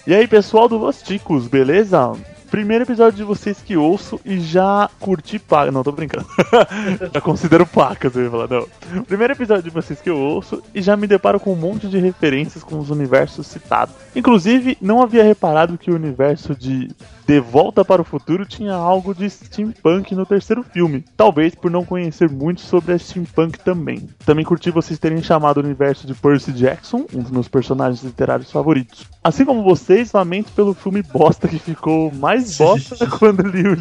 E 0.07 0.13
aí, 0.13 0.27
pessoal 0.27 0.69
do 0.69 0.77
Los 0.77 1.01
Ticos, 1.01 1.47
beleza? 1.47 2.13
Primeiro 2.49 2.83
episódio 2.83 3.17
de 3.17 3.23
vocês 3.23 3.61
que 3.61 3.77
ouço 3.77 4.19
e 4.25 4.39
já 4.39 4.89
curti 4.99 5.37
paca. 5.37 5.71
Não, 5.71 5.83
tô 5.83 5.91
brincando. 5.91 6.25
já 7.13 7.21
considero 7.21 7.65
pacas, 7.65 8.15
eu 8.15 8.23
ia 8.23 8.31
falar, 8.31 8.47
não. 8.47 9.03
Primeiro 9.03 9.33
episódio 9.33 9.63
de 9.63 9.69
vocês 9.69 10.01
que 10.01 10.09
eu 10.09 10.17
ouço 10.17 10.63
e 10.73 10.81
já 10.81 10.97
me 10.97 11.05
deparo 11.05 11.39
com 11.39 11.53
um 11.53 11.55
monte 11.55 11.87
de 11.87 11.99
referências 11.99 12.63
com 12.63 12.79
os 12.79 12.89
universos 12.89 13.45
citados. 13.47 13.93
Inclusive, 14.15 14.77
não 14.81 15.01
havia 15.01 15.23
reparado 15.23 15.77
que 15.77 15.91
o 15.91 15.95
universo 15.95 16.55
de 16.55 16.89
De 17.29 17.39
Volta 17.39 17.85
para 17.85 18.01
o 18.01 18.03
Futuro 18.05 18.43
tinha 18.43 18.73
algo 18.73 19.13
de 19.13 19.29
steampunk 19.29 20.15
no 20.15 20.25
terceiro 20.25 20.63
filme. 20.63 21.05
Talvez 21.15 21.53
por 21.53 21.69
não 21.69 21.85
conhecer 21.85 22.27
muito 22.27 22.59
sobre 22.61 22.91
a 22.91 22.97
steampunk 22.97 23.59
também. 23.59 24.09
Também 24.25 24.43
curti 24.43 24.71
vocês 24.71 24.97
terem 24.97 25.21
chamado 25.21 25.57
o 25.57 25.63
universo 25.63 26.07
de 26.07 26.15
Percy 26.15 26.51
Jackson, 26.51 27.05
um 27.13 27.21
dos 27.21 27.29
meus 27.29 27.47
personagens 27.47 28.03
literários 28.03 28.51
favoritos. 28.51 29.05
Assim 29.23 29.45
como 29.45 29.61
vocês, 29.61 30.11
lamento 30.11 30.51
pelo 30.53 30.73
filme 30.73 31.03
bosta 31.03 31.47
que 31.47 31.59
ficou 31.59 32.11
mais 32.11 32.57
bosta 32.57 33.05
quando 33.19 33.43
li 33.43 33.61
o, 33.61 33.77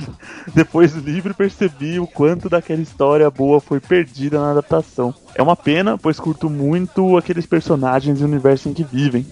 depois 0.55 0.93
do 0.93 1.01
livro 1.01 1.35
percebi 1.35 1.99
o 1.99 2.07
quanto 2.07 2.51
daquela 2.51 2.83
história 2.83 3.31
boa 3.31 3.63
foi 3.63 3.81
perdida 3.81 4.39
na 4.39 4.51
adaptação. 4.51 5.15
É 5.35 5.43
uma 5.43 5.57
pena, 5.57 5.97
pois 5.97 6.21
curto 6.21 6.51
muito 6.51 7.17
aqueles 7.17 7.47
personagens 7.47 8.21
e 8.21 8.23
o 8.23 8.27
universo 8.27 8.69
em 8.69 8.75
que 8.75 8.85
vivem. 8.85 9.27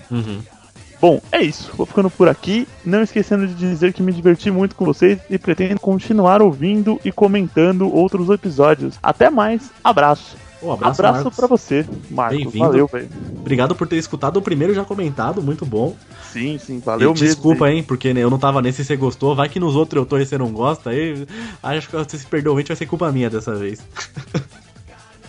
Bom, 1.00 1.20
é 1.30 1.42
isso. 1.42 1.72
Vou 1.76 1.86
ficando 1.86 2.10
por 2.10 2.28
aqui. 2.28 2.66
Não 2.84 3.02
esquecendo 3.02 3.46
de 3.46 3.54
dizer 3.54 3.92
que 3.92 4.02
me 4.02 4.12
diverti 4.12 4.50
muito 4.50 4.74
com 4.74 4.84
vocês 4.84 5.18
e 5.28 5.38
pretendo 5.38 5.80
continuar 5.80 6.40
ouvindo 6.40 7.00
e 7.04 7.12
comentando 7.12 7.92
outros 7.94 8.30
episódios. 8.30 8.98
Até 9.02 9.30
mais. 9.30 9.70
Abraço. 9.84 10.36
Um 10.62 10.72
abraço, 10.72 11.02
Abraço 11.02 11.30
pra 11.30 11.46
você, 11.46 11.86
Marcos. 12.10 12.38
Bem-vindo. 12.38 12.64
Valeu, 12.64 12.86
velho. 12.86 13.08
Obrigado 13.38 13.74
por 13.74 13.86
ter 13.86 13.96
escutado 13.96 14.38
o 14.38 14.42
primeiro 14.42 14.74
já 14.74 14.84
comentado, 14.84 15.42
muito 15.42 15.66
bom. 15.66 15.94
Sim, 16.32 16.58
sim, 16.58 16.80
valeu 16.80 17.10
e 17.10 17.12
mesmo. 17.12 17.26
Desculpa, 17.26 17.70
hein, 17.70 17.82
porque 17.82 18.14
né, 18.14 18.20
eu 18.22 18.30
não 18.30 18.38
tava 18.38 18.62
nesse 18.62 18.80
e 18.80 18.84
você 18.84 18.96
gostou. 18.96 19.34
Vai 19.34 19.48
que 19.48 19.60
nos 19.60 19.76
outros 19.76 20.00
eu 20.00 20.06
tô 20.06 20.16
e 20.16 20.24
você 20.24 20.38
não 20.38 20.50
gosta. 20.50 20.90
Aí 20.90 21.26
acho 21.62 21.88
que 21.88 21.96
você 21.96 22.18
se 22.18 22.26
perdeu 22.26 22.52
o 22.52 22.56
20 22.56 22.68
vai 22.68 22.76
ser 22.76 22.86
culpa 22.86 23.12
minha 23.12 23.28
dessa 23.28 23.54
vez. 23.54 23.80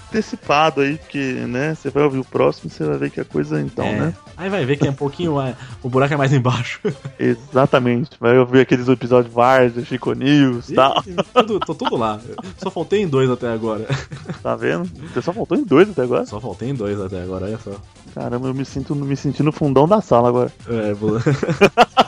Antecipado 0.09 0.81
aí, 0.81 0.97
porque, 0.97 1.19
né, 1.19 1.75
você 1.75 1.89
vai 1.89 2.03
ouvir 2.03 2.19
o 2.19 2.23
próximo, 2.23 2.69
você 2.69 2.83
vai 2.85 2.97
ver 2.97 3.11
que 3.11 3.19
a 3.19 3.25
coisa 3.25 3.59
então, 3.61 3.85
É. 3.85 3.99
né? 3.99 4.13
Aí 4.37 4.49
vai 4.49 4.63
ver 4.65 4.77
que 4.77 4.87
é 4.87 4.91
um 4.91 4.93
pouquinho. 4.93 5.35
mais- 5.35 5.55
o 5.83 5.89
buraco 5.89 6.13
é 6.13 6.17
mais 6.17 6.31
embaixo. 6.31 6.79
Exatamente. 7.19 8.11
Vai 8.19 8.37
ouvir 8.37 8.61
aqueles 8.61 8.87
episódios 8.87 9.33
Varsa, 9.33 9.83
Chico 9.83 10.13
News 10.13 10.69
e 10.69 10.73
tal. 10.75 11.03
Tudo, 11.33 11.59
tô 11.59 11.75
tudo 11.75 11.97
lá. 11.97 12.19
Só 12.57 12.69
faltei 12.69 13.01
em 13.01 13.07
dois 13.07 13.29
até 13.29 13.51
agora. 13.51 13.85
Tá 14.43 14.55
vendo? 14.55 14.89
Você 15.13 15.21
só 15.21 15.33
faltou 15.33 15.57
em 15.57 15.63
dois 15.63 15.89
até 15.89 16.03
agora? 16.03 16.25
Só 16.25 16.39
faltei 16.39 16.69
em 16.69 16.73
dois 16.73 16.99
até 17.01 17.21
agora, 17.21 17.45
olha 17.45 17.57
só. 17.57 17.71
Caramba, 18.13 18.47
eu 18.47 18.53
me 18.53 18.63
sinto 18.63 18.95
me 18.95 19.15
senti 19.15 19.43
no 19.43 19.51
fundão 19.51 19.87
da 19.87 19.99
sala 20.01 20.29
agora. 20.29 20.51
É, 20.69 20.93
vou... 20.93 21.17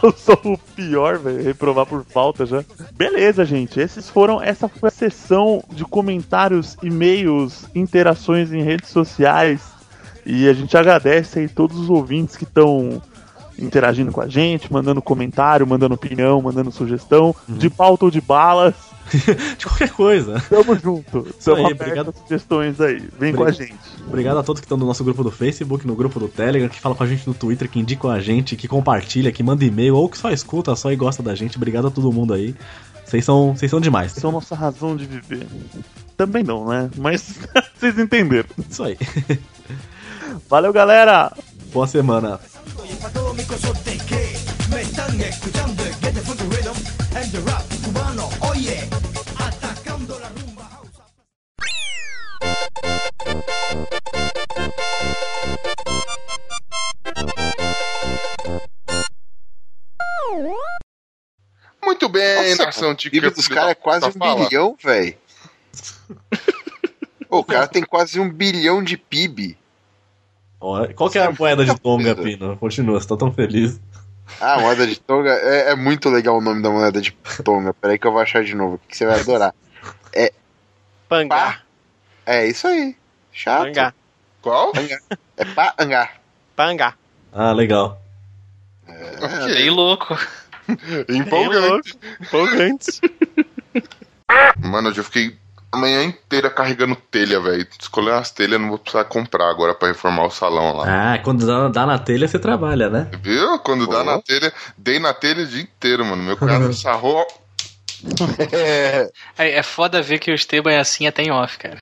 eu 0.03 0.11
sou 0.17 0.39
o 0.45 0.57
pior, 0.75 1.17
velho. 1.17 1.43
Reprovar 1.43 1.85
por 1.85 2.03
falta 2.05 2.45
já. 2.45 2.63
Beleza, 2.95 3.43
gente. 3.43 3.79
Esses 3.79 4.09
foram. 4.09 4.41
Essa 4.41 4.67
foi 4.69 4.87
a 4.87 4.91
sessão 4.91 5.63
de 5.71 5.83
comentários, 5.83 6.77
e-mails, 6.83 7.65
interações 7.89 8.53
em 8.53 8.61
redes 8.61 8.89
sociais. 8.89 9.61
E 10.25 10.47
a 10.47 10.53
gente 10.53 10.77
agradece 10.77 11.39
aí 11.39 11.49
todos 11.49 11.77
os 11.77 11.89
ouvintes 11.89 12.35
que 12.35 12.43
estão 12.43 13.01
interagindo 13.57 14.11
com 14.11 14.21
a 14.21 14.27
gente, 14.27 14.71
mandando 14.71 15.01
comentário, 15.01 15.65
mandando 15.67 15.95
opinião, 15.95 16.41
mandando 16.41 16.71
sugestão, 16.71 17.35
de 17.47 17.69
pauta 17.69 18.05
ou 18.05 18.11
de 18.11 18.21
balas. 18.21 18.75
de 19.57 19.65
qualquer 19.65 19.89
coisa. 19.89 20.39
Tamo 20.47 20.75
junto. 20.75 21.27
Isso 21.37 21.51
aí, 21.51 21.65
obrigado. 21.65 22.13
sugestões 22.13 22.79
aí. 22.79 23.01
Vem 23.19 23.33
com 23.33 23.41
a 23.41 23.47
Obrigado. 23.47 23.67
gente. 23.67 24.03
Obrigado 24.05 24.37
a 24.37 24.43
todos 24.43 24.59
que 24.59 24.65
estão 24.65 24.77
no 24.77 24.85
nosso 24.85 25.03
grupo 25.03 25.23
do 25.23 25.31
Facebook, 25.31 25.87
no 25.87 25.95
grupo 25.95 26.19
do 26.19 26.27
Telegram, 26.27 26.69
que 26.69 26.79
falam 26.79 26.95
com 26.95 27.03
a 27.03 27.07
gente 27.07 27.27
no 27.27 27.33
Twitter, 27.33 27.67
que 27.67 27.79
indicam 27.79 28.11
a 28.11 28.19
gente, 28.19 28.55
que 28.55 28.67
compartilha, 28.67 29.31
que 29.31 29.41
manda 29.41 29.65
e-mail, 29.65 29.95
ou 29.95 30.07
que 30.07 30.17
só 30.17 30.29
escuta 30.29 30.75
só 30.75 30.91
e 30.91 30.95
gosta 30.95 31.23
da 31.23 31.33
gente. 31.33 31.57
Obrigado 31.57 31.87
a 31.87 31.91
todo 31.91 32.11
mundo 32.11 32.35
aí. 32.35 32.53
Vocês 33.03 33.25
são, 33.25 33.55
vocês 33.55 33.71
são 33.71 33.81
demais. 33.81 34.11
São 34.11 34.31
nossa 34.31 34.53
razão 34.53 34.95
de 34.95 35.07
viver. 35.07 35.47
Também 36.19 36.43
não, 36.43 36.67
né? 36.67 36.91
Mas 36.97 37.39
vocês 37.79 37.97
entenderam. 37.97 38.49
Isso 38.69 38.83
aí. 38.83 38.97
Valeu, 40.49 40.73
galera! 40.73 41.31
Boa 41.71 41.87
semana. 41.87 42.41
Muito 61.81 62.09
bem, 62.09 62.49
Nossa, 62.49 62.65
nação 62.65 62.91
o 62.91 62.95
PIB 62.97 63.29
dos 63.29 63.47
caras 63.47 63.71
é 63.71 63.75
quase 63.75 64.05
um 64.05 64.11
bilhão, 64.11 64.75
velho. 64.83 65.15
Pô, 67.29 67.39
o 67.39 67.43
cara 67.43 67.67
tem 67.67 67.83
quase 67.83 68.19
um 68.19 68.29
bilhão 68.29 68.83
de 68.83 68.97
PIB. 68.97 69.57
Ó, 70.59 70.85
Qual 70.93 71.09
que 71.09 71.17
é 71.19 71.23
a 71.23 71.31
moeda 71.31 71.63
de 71.63 71.79
Tonga, 71.79 72.15
Pino? 72.15 72.57
Continua, 72.57 72.99
você 72.99 73.07
tá 73.07 73.15
tão 73.15 73.31
feliz. 73.31 73.79
Ah, 74.41 74.55
a 74.55 74.59
moeda 74.59 74.85
de 74.85 74.99
Tonga. 74.99 75.31
É, 75.31 75.71
é 75.71 75.75
muito 75.75 76.09
legal 76.09 76.37
o 76.37 76.41
nome 76.41 76.61
da 76.61 76.69
moeda 76.69 77.01
de 77.01 77.11
Tonga. 77.43 77.73
Peraí 77.73 77.97
que 77.97 78.05
eu 78.05 78.11
vou 78.11 78.21
achar 78.21 78.43
de 78.43 78.55
novo, 78.55 78.79
que 78.87 78.95
você 78.97 79.05
vai 79.05 79.19
adorar. 79.19 79.53
É. 80.13 80.33
Pangá. 81.07 81.61
É 82.25 82.45
isso 82.47 82.67
aí. 82.67 82.95
Chato. 83.31 83.65
Pangá. 83.65 83.93
Qual? 84.41 84.71
É 85.37 85.45
Pangá. 85.45 86.11
Pangá. 86.55 86.93
Ah, 87.31 87.51
legal. 87.51 88.01
Bem 89.45 89.69
louco. 89.69 90.17
Empolgante. 91.07 91.97
Empolgante. 92.21 93.01
Mano, 94.57 94.89
eu 94.89 94.93
já 94.93 95.03
fiquei 95.03 95.38
manhã 95.77 96.03
inteira 96.03 96.49
carregando 96.49 96.95
telha, 96.95 97.39
velho. 97.39 97.65
Escolher 97.79 98.11
umas 98.11 98.31
telhas, 98.31 98.59
não 98.59 98.69
vou 98.69 98.77
precisar 98.79 99.03
comprar 99.05 99.49
agora 99.49 99.73
pra 99.75 99.89
reformar 99.89 100.25
o 100.25 100.31
salão 100.31 100.75
lá. 100.77 101.13
Ah, 101.13 101.17
quando 101.19 101.45
dá, 101.45 101.67
dá 101.67 101.85
na 101.85 101.99
telha, 101.99 102.27
você 102.27 102.39
trabalha, 102.39 102.89
né? 102.89 103.09
Viu? 103.21 103.59
Quando 103.59 103.87
dá 103.87 104.03
na 104.03 104.21
telha, 104.21 104.51
dei 104.77 104.99
na 104.99 105.13
telha 105.13 105.43
o 105.43 105.47
dia 105.47 105.61
inteiro, 105.61 106.03
mano. 106.05 106.23
Meu 106.23 106.35
cunhado 106.37 106.71
sarrou. 106.73 107.25
É, 108.51 109.11
é 109.59 109.63
foda 109.63 110.01
ver 110.01 110.19
que 110.19 110.31
o 110.31 110.33
Esteban 110.35 110.71
é 110.71 110.79
assim 110.79 111.05
até 111.05 111.21
em 111.23 111.31
off, 111.31 111.57
cara. 111.57 111.77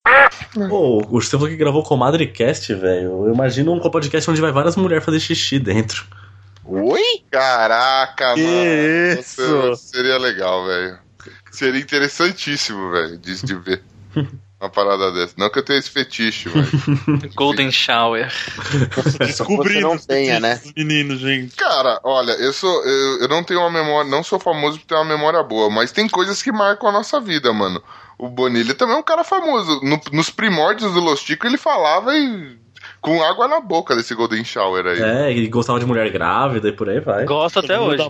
Pô, 0.67 1.05
o 1.09 1.19
Estevão 1.19 1.47
que 1.47 1.55
gravou 1.55 1.83
com 1.83 1.95
o 1.95 1.97
Madrecast, 1.97 2.73
velho. 2.73 3.25
Eu 3.27 3.33
imagino 3.33 3.71
um 3.73 3.79
podcast 3.79 4.29
onde 4.29 4.41
vai 4.41 4.51
várias 4.51 4.75
mulheres 4.75 5.05
fazer 5.05 5.19
xixi 5.19 5.59
dentro. 5.59 6.05
Oi? 6.65 7.01
Caraca, 7.31 8.33
Que 8.33 8.41
mano. 8.43 9.19
isso? 9.21 9.75
Seria 9.77 10.17
legal, 10.17 10.65
velho. 10.65 10.97
Seria 11.57 11.81
interessantíssimo, 11.81 12.91
velho, 12.91 13.17
de, 13.17 13.43
de 13.43 13.55
ver. 13.55 13.81
Uma 14.59 14.69
parada 14.71 15.11
dessa. 15.11 15.35
Não 15.37 15.49
que 15.51 15.59
eu 15.59 15.63
tenha 15.63 15.77
esse 15.77 15.89
fetiche, 15.91 16.49
velho. 16.49 16.67
Golden 17.35 17.71
Shower. 17.71 18.31
Você 18.95 19.79
não 19.81 19.97
tenha, 19.97 20.39
né? 20.39 20.59
Menino, 20.75 21.15
gente. 21.15 21.55
Cara, 21.55 21.99
olha, 22.03 22.31
eu 22.33 22.51
sou. 22.51 22.83
Eu, 22.83 23.21
eu 23.21 23.27
não 23.27 23.43
tenho 23.43 23.59
uma 23.59 23.69
memória. 23.71 24.09
Não 24.09 24.23
sou 24.23 24.39
famoso 24.39 24.79
por 24.79 24.85
ter 24.87 24.95
uma 24.95 25.05
memória 25.05 25.43
boa, 25.43 25.69
mas 25.69 25.91
tem 25.91 26.07
coisas 26.09 26.41
que 26.41 26.51
marcam 26.51 26.89
a 26.89 26.91
nossa 26.91 27.19
vida, 27.19 27.53
mano. 27.53 27.81
O 28.17 28.27
Bonilha 28.29 28.73
também 28.73 28.95
é 28.95 28.99
um 28.99 29.03
cara 29.03 29.23
famoso. 29.23 29.79
No- 29.83 30.01
nos 30.11 30.31
primórdios 30.31 30.91
do 30.91 30.99
Lostico, 30.99 31.45
ele 31.45 31.57
falava 31.57 32.15
e. 32.15 32.57
Com 32.99 33.21
água 33.23 33.47
na 33.47 33.59
boca 33.59 33.95
desse 33.95 34.15
Golden 34.15 34.43
Shower 34.43 34.85
aí. 34.87 34.99
É, 35.01 35.31
ele 35.31 35.47
gostava 35.49 35.79
de 35.79 35.85
mulher 35.85 36.09
grávida 36.11 36.67
e 36.69 36.71
por 36.71 36.89
aí 36.89 36.99
vai. 36.99 37.25
Gosto 37.25 37.59
até 37.59 37.79
hoje. 37.79 38.09